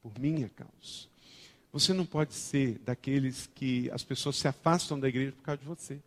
Por 0.00 0.16
minha 0.16 0.48
causa. 0.48 1.08
Você 1.72 1.92
não 1.92 2.06
pode 2.06 2.34
ser 2.34 2.78
daqueles 2.84 3.48
que 3.54 3.90
as 3.90 4.02
pessoas 4.02 4.36
se 4.36 4.48
afastam 4.48 4.98
da 4.98 5.08
igreja 5.08 5.32
por 5.32 5.42
causa 5.42 5.60
de 5.60 5.66
você. 5.66 5.98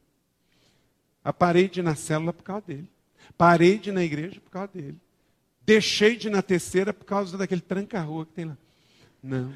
A 1.24 1.32
parede 1.32 1.82
na 1.82 1.96
célula 1.96 2.34
por 2.34 2.44
causa 2.44 2.66
dele. 2.68 2.88
Parei 3.38 3.78
de 3.78 3.90
ir 3.90 3.94
na 3.94 4.04
igreja 4.04 4.40
por 4.40 4.50
causa 4.50 4.72
dele. 4.74 4.98
Deixei 5.64 6.16
de 6.16 6.28
ir 6.28 6.32
na 6.32 6.42
terceira 6.42 6.92
por 6.92 7.06
causa 7.06 7.38
daquele 7.38 7.62
tranca-rua 7.62 8.26
que 8.26 8.34
tem 8.34 8.46
lá. 8.46 8.58
Não. 9.22 9.54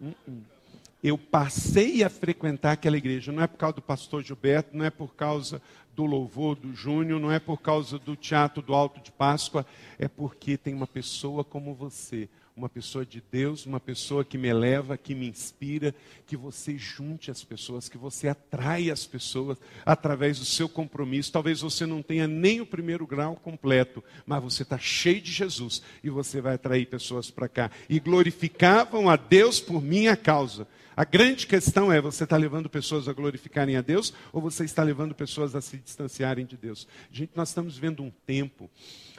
Uh 0.00 0.12
-uh 0.28 0.56
eu 1.02 1.16
passei 1.16 2.02
a 2.02 2.10
frequentar 2.10 2.72
aquela 2.72 2.96
igreja. 2.96 3.30
Não 3.30 3.42
é 3.42 3.46
por 3.46 3.56
causa 3.56 3.76
do 3.76 3.82
pastor 3.82 4.24
Gilberto, 4.24 4.76
não 4.76 4.84
é 4.84 4.90
por 4.90 5.14
causa 5.14 5.62
do 5.94 6.04
louvor 6.04 6.56
do 6.56 6.74
Júnior, 6.74 7.20
não 7.20 7.30
é 7.30 7.38
por 7.38 7.60
causa 7.60 7.96
do 7.96 8.16
teatro 8.16 8.60
do 8.60 8.74
Alto 8.74 9.00
de 9.00 9.12
Páscoa, 9.12 9.64
é 9.98 10.08
porque 10.08 10.56
tem 10.56 10.74
uma 10.74 10.86
pessoa 10.86 11.44
como 11.44 11.74
você, 11.74 12.28
uma 12.56 12.70
pessoa 12.70 13.04
de 13.04 13.22
Deus, 13.30 13.66
uma 13.66 13.78
pessoa 13.78 14.24
que 14.24 14.38
me 14.38 14.48
eleva, 14.48 14.96
que 14.96 15.14
me 15.14 15.28
inspira, 15.28 15.94
que 16.26 16.38
você 16.38 16.78
junte 16.78 17.30
as 17.30 17.44
pessoas, 17.44 17.86
que 17.86 17.98
você 17.98 18.28
atrai 18.28 18.90
as 18.90 19.04
pessoas 19.04 19.58
através 19.84 20.38
do 20.38 20.46
seu 20.46 20.66
compromisso. 20.66 21.30
Talvez 21.30 21.60
você 21.60 21.84
não 21.84 22.00
tenha 22.00 22.26
nem 22.26 22.62
o 22.62 22.66
primeiro 22.66 23.06
grau 23.06 23.36
completo, 23.36 24.02
mas 24.24 24.42
você 24.42 24.62
está 24.62 24.78
cheio 24.78 25.20
de 25.20 25.30
Jesus 25.30 25.82
e 26.02 26.08
você 26.08 26.40
vai 26.40 26.54
atrair 26.54 26.86
pessoas 26.86 27.30
para 27.30 27.46
cá. 27.46 27.70
E 27.90 28.00
glorificavam 28.00 29.10
a 29.10 29.16
Deus 29.16 29.60
por 29.60 29.82
minha 29.82 30.16
causa. 30.16 30.66
A 30.96 31.04
grande 31.04 31.46
questão 31.46 31.92
é: 31.92 32.00
você 32.00 32.24
está 32.24 32.38
levando 32.38 32.70
pessoas 32.70 33.06
a 33.06 33.12
glorificarem 33.12 33.76
a 33.76 33.82
Deus 33.82 34.14
ou 34.32 34.40
você 34.40 34.64
está 34.64 34.82
levando 34.82 35.14
pessoas 35.14 35.54
a 35.54 35.60
se 35.60 35.76
distanciarem 35.76 36.46
de 36.46 36.56
Deus? 36.56 36.88
Gente, 37.12 37.32
nós 37.36 37.50
estamos 37.50 37.76
vendo 37.76 38.02
um 38.02 38.10
tempo. 38.24 38.70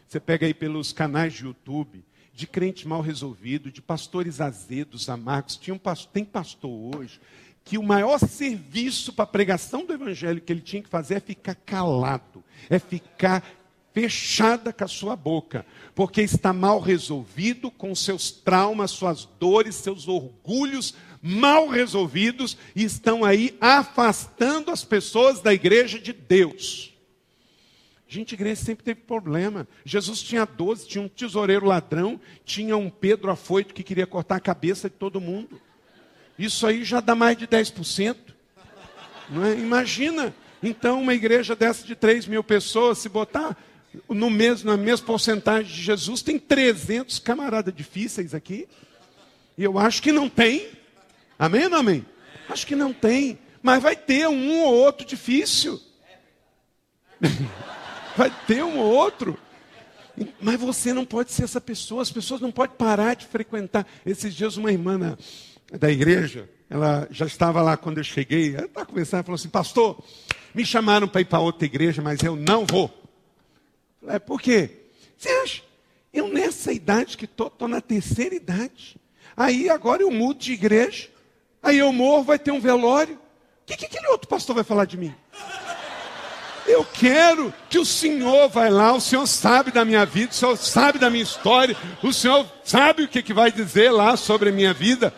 Você 0.08 0.20
pega 0.20 0.48
aí 0.48 0.56
pelos 0.56 0.92
canais 0.92 1.34
de 1.34 1.44
YouTube 1.44 2.04
de 2.38 2.46
crente 2.46 2.88
mal 2.88 3.02
resolvido, 3.02 3.72
de 3.72 3.82
pastores 3.82 4.40
azedos, 4.40 5.10
amargos. 5.10 5.58
Tinha 5.58 5.74
um 5.74 5.80
pastor, 5.80 6.12
tem 6.14 6.24
pastor 6.24 6.96
hoje 6.96 7.20
que 7.66 7.80
o 7.80 7.84
maior 7.84 8.20
serviço 8.20 9.12
para 9.12 9.24
a 9.24 9.28
pregação 9.28 9.84
do 9.84 9.92
evangelho 9.92 10.40
que 10.40 10.54
ele 10.54 10.62
tinha 10.62 10.84
que 10.84 10.88
fazer 10.88 11.16
é 11.16 11.20
ficar 11.20 11.56
calado, 11.56 12.44
é 12.70 12.78
ficar 12.78 13.44
fechada 13.92 14.72
com 14.72 14.84
a 14.84 14.88
sua 14.88 15.16
boca, 15.16 15.66
porque 15.96 16.22
está 16.22 16.54
mal 16.54 16.80
resolvido 16.80 17.72
com 17.72 17.96
seus 17.96 18.30
traumas, 18.30 18.92
suas 18.92 19.26
dores, 19.40 19.74
seus 19.74 20.08
orgulhos 20.08 20.94
mal 21.20 21.68
resolvidos 21.68 22.56
e 22.76 22.84
estão 22.84 23.26
aí 23.26 23.58
afastando 23.60 24.70
as 24.70 24.86
pessoas 24.86 25.42
da 25.42 25.52
igreja 25.52 25.98
de 25.98 26.14
Deus. 26.14 26.94
Gente, 28.10 28.34
a 28.34 28.38
igreja 28.38 28.62
sempre 28.62 28.86
teve 28.86 29.02
problema. 29.02 29.68
Jesus 29.84 30.22
tinha 30.22 30.46
12, 30.46 30.88
tinha 30.88 31.04
um 31.04 31.10
tesoureiro 31.10 31.66
ladrão, 31.66 32.20
tinha 32.46 32.78
um 32.78 32.90
Pedro 32.90 33.30
afoito 33.30 33.74
que 33.74 33.84
queria 33.84 34.08
cortar 34.08 34.38
a 34.38 34.40
cabeça 34.40 34.90
de 34.90 34.96
todo 34.96 35.20
mundo. 35.20 35.60
Isso 36.40 36.66
aí 36.66 36.86
já 36.86 37.02
dá 37.02 37.14
mais 37.14 37.38
de 37.38 37.46
10%. 37.46 38.16
Não 39.30 39.44
é? 39.44 39.54
Imagina, 39.56 40.34
então, 40.64 41.02
uma 41.02 41.14
igreja 41.14 41.54
dessa 41.54 41.86
de 41.86 41.96
3 41.96 42.28
mil 42.28 42.44
pessoas, 42.44 43.00
se 43.00 43.10
botar 43.10 43.58
no 44.08 44.30
mesmo, 44.30 44.72
na 44.72 44.78
mesma 44.78 45.06
porcentagem 45.06 45.74
de 45.74 45.82
Jesus, 45.82 46.22
tem 46.22 46.40
300 46.40 47.20
camaradas 47.20 47.74
difíceis 47.74 48.34
aqui. 48.34 48.70
E 49.58 49.66
eu 49.66 49.78
acho 49.78 50.02
que 50.02 50.14
não 50.14 50.30
tem. 50.30 50.70
Amém 51.38 51.66
ou 51.66 51.70
não 51.70 51.80
amém? 51.80 52.06
Acho 52.48 52.66
que 52.66 52.76
não 52.76 52.94
tem. 52.94 53.38
Mas 53.62 53.84
vai 53.84 53.98
ter 53.98 54.30
um 54.30 54.62
ou 54.62 54.74
outro 54.74 55.06
difícil. 55.06 55.82
vai 58.18 58.34
ter 58.48 58.64
um 58.64 58.80
ou 58.80 58.92
outro. 58.92 59.38
Mas 60.42 60.60
você 60.60 60.94
não 60.94 61.06
pode 61.06 61.32
ser 61.32 61.44
essa 61.44 61.62
pessoa, 61.62 62.02
as 62.02 62.12
pessoas 62.12 62.42
não 62.42 62.52
podem 62.52 62.76
parar 62.76 63.16
de 63.16 63.28
frequentar. 63.28 63.86
Esses 64.04 64.34
dias, 64.34 64.58
uma 64.58 64.72
irmã 64.72 65.16
da 65.72 65.92
igreja, 65.92 66.50
ela 66.70 67.08
já 67.12 67.28
estava 67.28 67.62
lá 67.62 67.78
quando 67.78 68.00
eu 68.00 68.04
cheguei, 68.04 68.56
ela 68.56 68.66
estava 68.66 68.86
conversando, 68.88 69.24
falou 69.24 69.36
assim: 69.36 69.50
Pastor, 69.50 70.04
me 70.56 70.66
chamaram 70.66 71.08
para 71.08 71.22
ir 71.22 71.26
para 71.26 71.40
outra 71.40 71.66
igreja, 71.66 72.02
mas 72.02 72.24
eu 72.24 72.36
não 72.36 72.66
vou. 72.66 72.92
É, 74.08 74.18
por 74.18 74.42
quê? 74.42 74.72
Você 75.16 75.30
acha? 75.30 75.62
Eu 76.12 76.28
nessa 76.30 76.72
idade 76.74 77.16
que 77.16 77.26
estou, 77.26 77.48
estou 77.48 77.68
na 77.68 77.80
terceira 77.80 78.34
idade. 78.34 78.98
Aí 79.36 79.70
agora 79.70 80.02
eu 80.02 80.10
mudo 80.10 80.40
de 80.40 80.54
igreja, 80.54 81.10
aí 81.62 81.78
eu 81.78 81.94
morro, 81.94 82.24
vai 82.24 82.40
ter 82.40 82.50
um 82.50 82.60
velório. 82.60 83.16
O 83.16 83.66
que, 83.68 83.78
que 83.78 83.86
aquele 83.86 84.08
outro 84.08 84.28
pastor 84.28 84.56
vai 84.56 84.64
falar 84.64 84.86
de 84.86 84.98
mim? 84.98 85.14
Eu 86.68 86.84
quero 86.84 87.54
que 87.70 87.80
o 87.80 87.86
Senhor 87.86 88.50
vai 88.50 88.70
lá, 88.70 88.94
o 88.94 89.00
Senhor 89.00 89.26
sabe 89.26 89.72
da 89.72 89.86
minha 89.86 90.06
vida, 90.06 90.32
o 90.32 90.36
Senhor 90.36 90.58
sabe 90.58 91.00
da 91.00 91.10
minha 91.10 91.24
história, 91.24 91.78
o 92.04 92.12
Senhor 92.12 92.46
sabe 92.64 93.04
o 93.04 93.08
que, 93.08 93.24
que 93.24 93.34
vai 93.34 93.52
dizer 93.52 93.90
lá 93.90 94.18
sobre 94.18 94.50
a 94.50 94.52
minha 94.52 94.74
vida, 94.74 95.14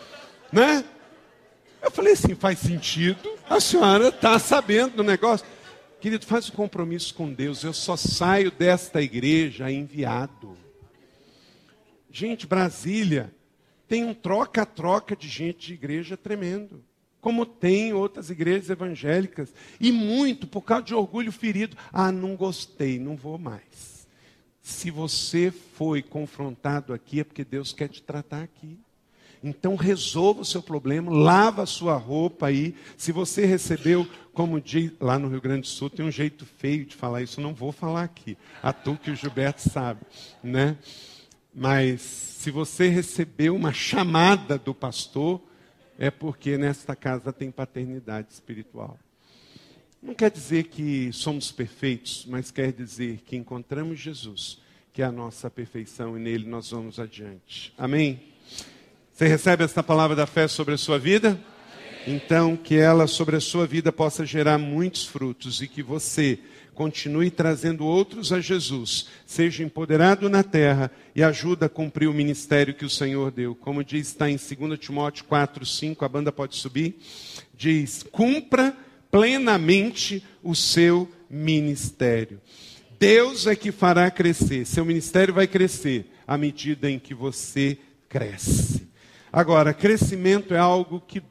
né? 0.52 0.84
Eu 1.82 1.90
falei 1.90 2.12
assim, 2.12 2.34
faz 2.34 2.58
sentido, 2.60 3.28
a 3.48 3.58
senhora 3.58 4.08
está 4.08 4.38
sabendo 4.38 4.96
do 4.96 5.02
negócio. 5.02 5.46
Querido, 5.98 6.24
faz 6.26 6.48
um 6.48 6.52
compromisso 6.52 7.14
com 7.14 7.32
Deus, 7.32 7.64
eu 7.64 7.72
só 7.72 7.96
saio 7.96 8.50
desta 8.50 9.02
igreja 9.02 9.70
enviado. 9.70 10.56
Gente, 12.10 12.46
Brasília 12.46 13.34
tem 13.88 14.04
um 14.04 14.14
troca-troca 14.14 15.16
de 15.16 15.26
gente 15.26 15.68
de 15.68 15.74
igreja 15.74 16.16
tremendo 16.16 16.84
como 17.20 17.44
tem 17.44 17.92
outras 17.92 18.30
igrejas 18.30 18.70
evangélicas, 18.70 19.52
e 19.78 19.92
muito 19.92 20.46
por 20.46 20.62
causa 20.62 20.84
de 20.84 20.94
orgulho 20.94 21.30
ferido. 21.30 21.76
Ah, 21.92 22.10
não 22.10 22.36
gostei, 22.36 22.98
não 22.98 23.16
vou 23.16 23.38
mais. 23.38 24.06
Se 24.62 24.90
você 24.90 25.50
foi 25.50 26.02
confrontado 26.02 26.92
aqui, 26.92 27.20
é 27.20 27.24
porque 27.24 27.44
Deus 27.44 27.72
quer 27.72 27.88
te 27.88 28.02
tratar 28.02 28.42
aqui. 28.42 28.78
Então 29.42 29.74
resolva 29.74 30.42
o 30.42 30.44
seu 30.44 30.62
problema, 30.62 31.10
lava 31.10 31.62
a 31.62 31.66
sua 31.66 31.96
roupa 31.96 32.48
aí. 32.48 32.74
Se 32.96 33.10
você 33.10 33.46
recebeu, 33.46 34.06
como 34.34 34.60
diz 34.60 34.92
lá 35.00 35.18
no 35.18 35.28
Rio 35.28 35.40
Grande 35.40 35.62
do 35.62 35.66
Sul, 35.66 35.88
tem 35.88 36.04
um 36.04 36.10
jeito 36.10 36.44
feio 36.58 36.84
de 36.84 36.94
falar 36.94 37.22
isso, 37.22 37.40
não 37.40 37.54
vou 37.54 37.72
falar 37.72 38.04
aqui. 38.04 38.36
A 38.62 38.72
tu 38.72 38.98
que 39.02 39.10
o 39.10 39.16
Gilberto 39.16 39.62
sabe, 39.68 40.00
né? 40.42 40.76
Mas 41.54 42.02
se 42.02 42.50
você 42.50 42.88
recebeu 42.88 43.56
uma 43.56 43.72
chamada 43.72 44.58
do 44.58 44.74
pastor, 44.74 45.42
é 46.00 46.10
porque 46.10 46.56
nesta 46.56 46.96
casa 46.96 47.30
tem 47.30 47.50
paternidade 47.50 48.28
espiritual. 48.32 48.98
Não 50.02 50.14
quer 50.14 50.30
dizer 50.30 50.64
que 50.64 51.12
somos 51.12 51.52
perfeitos, 51.52 52.24
mas 52.26 52.50
quer 52.50 52.72
dizer 52.72 53.18
que 53.26 53.36
encontramos 53.36 54.00
Jesus, 54.00 54.58
que 54.94 55.02
é 55.02 55.04
a 55.04 55.12
nossa 55.12 55.50
perfeição, 55.50 56.16
e 56.16 56.20
nele 56.20 56.48
nós 56.48 56.70
vamos 56.70 56.98
adiante. 56.98 57.74
Amém? 57.76 58.18
Você 59.12 59.28
recebe 59.28 59.62
esta 59.62 59.82
palavra 59.82 60.16
da 60.16 60.26
fé 60.26 60.48
sobre 60.48 60.72
a 60.72 60.78
sua 60.78 60.98
vida? 60.98 61.38
Então, 62.06 62.56
que 62.56 62.76
ela 62.76 63.06
sobre 63.06 63.36
a 63.36 63.40
sua 63.40 63.66
vida 63.66 63.92
possa 63.92 64.24
gerar 64.24 64.56
muitos 64.56 65.04
frutos 65.04 65.60
e 65.60 65.68
que 65.68 65.82
você 65.82 66.38
continue 66.80 67.30
trazendo 67.30 67.84
outros 67.84 68.32
a 68.32 68.40
Jesus, 68.40 69.06
seja 69.26 69.62
empoderado 69.62 70.30
na 70.30 70.42
terra 70.42 70.90
e 71.14 71.22
ajuda 71.22 71.66
a 71.66 71.68
cumprir 71.68 72.08
o 72.08 72.14
ministério 72.14 72.72
que 72.72 72.86
o 72.86 72.88
Senhor 72.88 73.30
deu. 73.30 73.54
Como 73.54 73.84
diz, 73.84 74.06
está 74.06 74.30
em 74.30 74.36
2 74.36 74.78
Timóteo 74.78 75.26
4, 75.26 75.66
5, 75.66 76.02
a 76.02 76.08
banda 76.08 76.32
pode 76.32 76.56
subir, 76.56 76.96
diz, 77.54 78.02
cumpra 78.10 78.74
plenamente 79.10 80.24
o 80.42 80.54
seu 80.54 81.06
ministério. 81.28 82.40
Deus 82.98 83.46
é 83.46 83.54
que 83.54 83.70
fará 83.70 84.10
crescer, 84.10 84.64
seu 84.64 84.82
ministério 84.82 85.34
vai 85.34 85.46
crescer 85.46 86.10
à 86.26 86.38
medida 86.38 86.90
em 86.90 86.98
que 86.98 87.12
você 87.12 87.76
cresce. 88.08 88.88
Agora, 89.30 89.74
crescimento 89.74 90.54
é 90.54 90.58
algo 90.58 90.98
que 90.98 91.22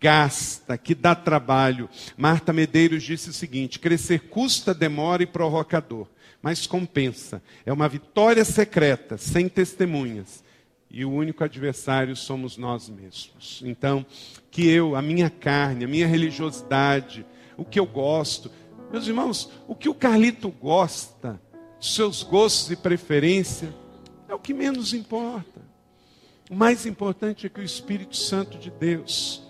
gasta, 0.00 0.76
que 0.76 0.94
dá 0.94 1.14
trabalho. 1.14 1.88
Marta 2.16 2.52
Medeiros 2.52 3.02
disse 3.02 3.30
o 3.30 3.32
seguinte: 3.32 3.78
crescer 3.78 4.28
custa, 4.28 4.74
demora 4.74 5.22
e 5.22 5.26
provocador. 5.26 6.06
mas 6.42 6.66
compensa. 6.66 7.42
É 7.64 7.72
uma 7.72 7.88
vitória 7.88 8.44
secreta, 8.44 9.16
sem 9.16 9.48
testemunhas. 9.48 10.44
E 10.88 11.04
o 11.04 11.10
único 11.10 11.42
adversário 11.42 12.14
somos 12.14 12.56
nós 12.56 12.88
mesmos. 12.88 13.62
Então, 13.64 14.06
que 14.50 14.68
eu, 14.68 14.94
a 14.94 15.02
minha 15.02 15.28
carne, 15.28 15.84
a 15.84 15.88
minha 15.88 16.06
religiosidade, 16.06 17.26
o 17.56 17.64
que 17.64 17.80
eu 17.80 17.86
gosto. 17.86 18.50
Meus 18.92 19.08
irmãos, 19.08 19.50
o 19.66 19.74
que 19.74 19.88
o 19.88 19.94
Carlito 19.94 20.48
gosta, 20.48 21.40
seus 21.80 22.22
gostos 22.22 22.70
e 22.70 22.76
preferência, 22.76 23.74
é 24.28 24.34
o 24.34 24.38
que 24.38 24.54
menos 24.54 24.94
importa. 24.94 25.60
O 26.48 26.54
mais 26.54 26.86
importante 26.86 27.46
é 27.46 27.48
que 27.48 27.60
o 27.60 27.64
Espírito 27.64 28.16
Santo 28.16 28.56
de 28.56 28.70
Deus 28.70 29.45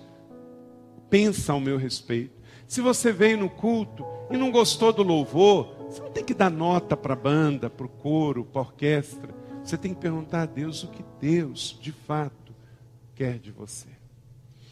pensa 1.08 1.52
ao 1.52 1.60
meu 1.60 1.76
respeito. 1.76 2.34
Se 2.66 2.80
você 2.80 3.12
veio 3.12 3.38
no 3.38 3.48
culto 3.48 4.04
e 4.30 4.36
não 4.36 4.50
gostou 4.50 4.92
do 4.92 5.02
louvor, 5.02 5.74
você 5.88 6.02
não 6.02 6.10
tem 6.10 6.24
que 6.24 6.34
dar 6.34 6.50
nota 6.50 6.96
para 6.96 7.14
a 7.14 7.16
banda, 7.16 7.70
para 7.70 7.86
o 7.86 7.88
coro, 7.88 8.44
para 8.44 8.60
a 8.60 8.64
orquestra. 8.64 9.34
Você 9.62 9.76
tem 9.76 9.94
que 9.94 10.00
perguntar 10.00 10.42
a 10.42 10.46
Deus 10.46 10.82
o 10.82 10.88
que 10.88 11.04
Deus, 11.20 11.78
de 11.80 11.92
fato, 11.92 12.54
quer 13.14 13.38
de 13.38 13.50
você. 13.50 13.95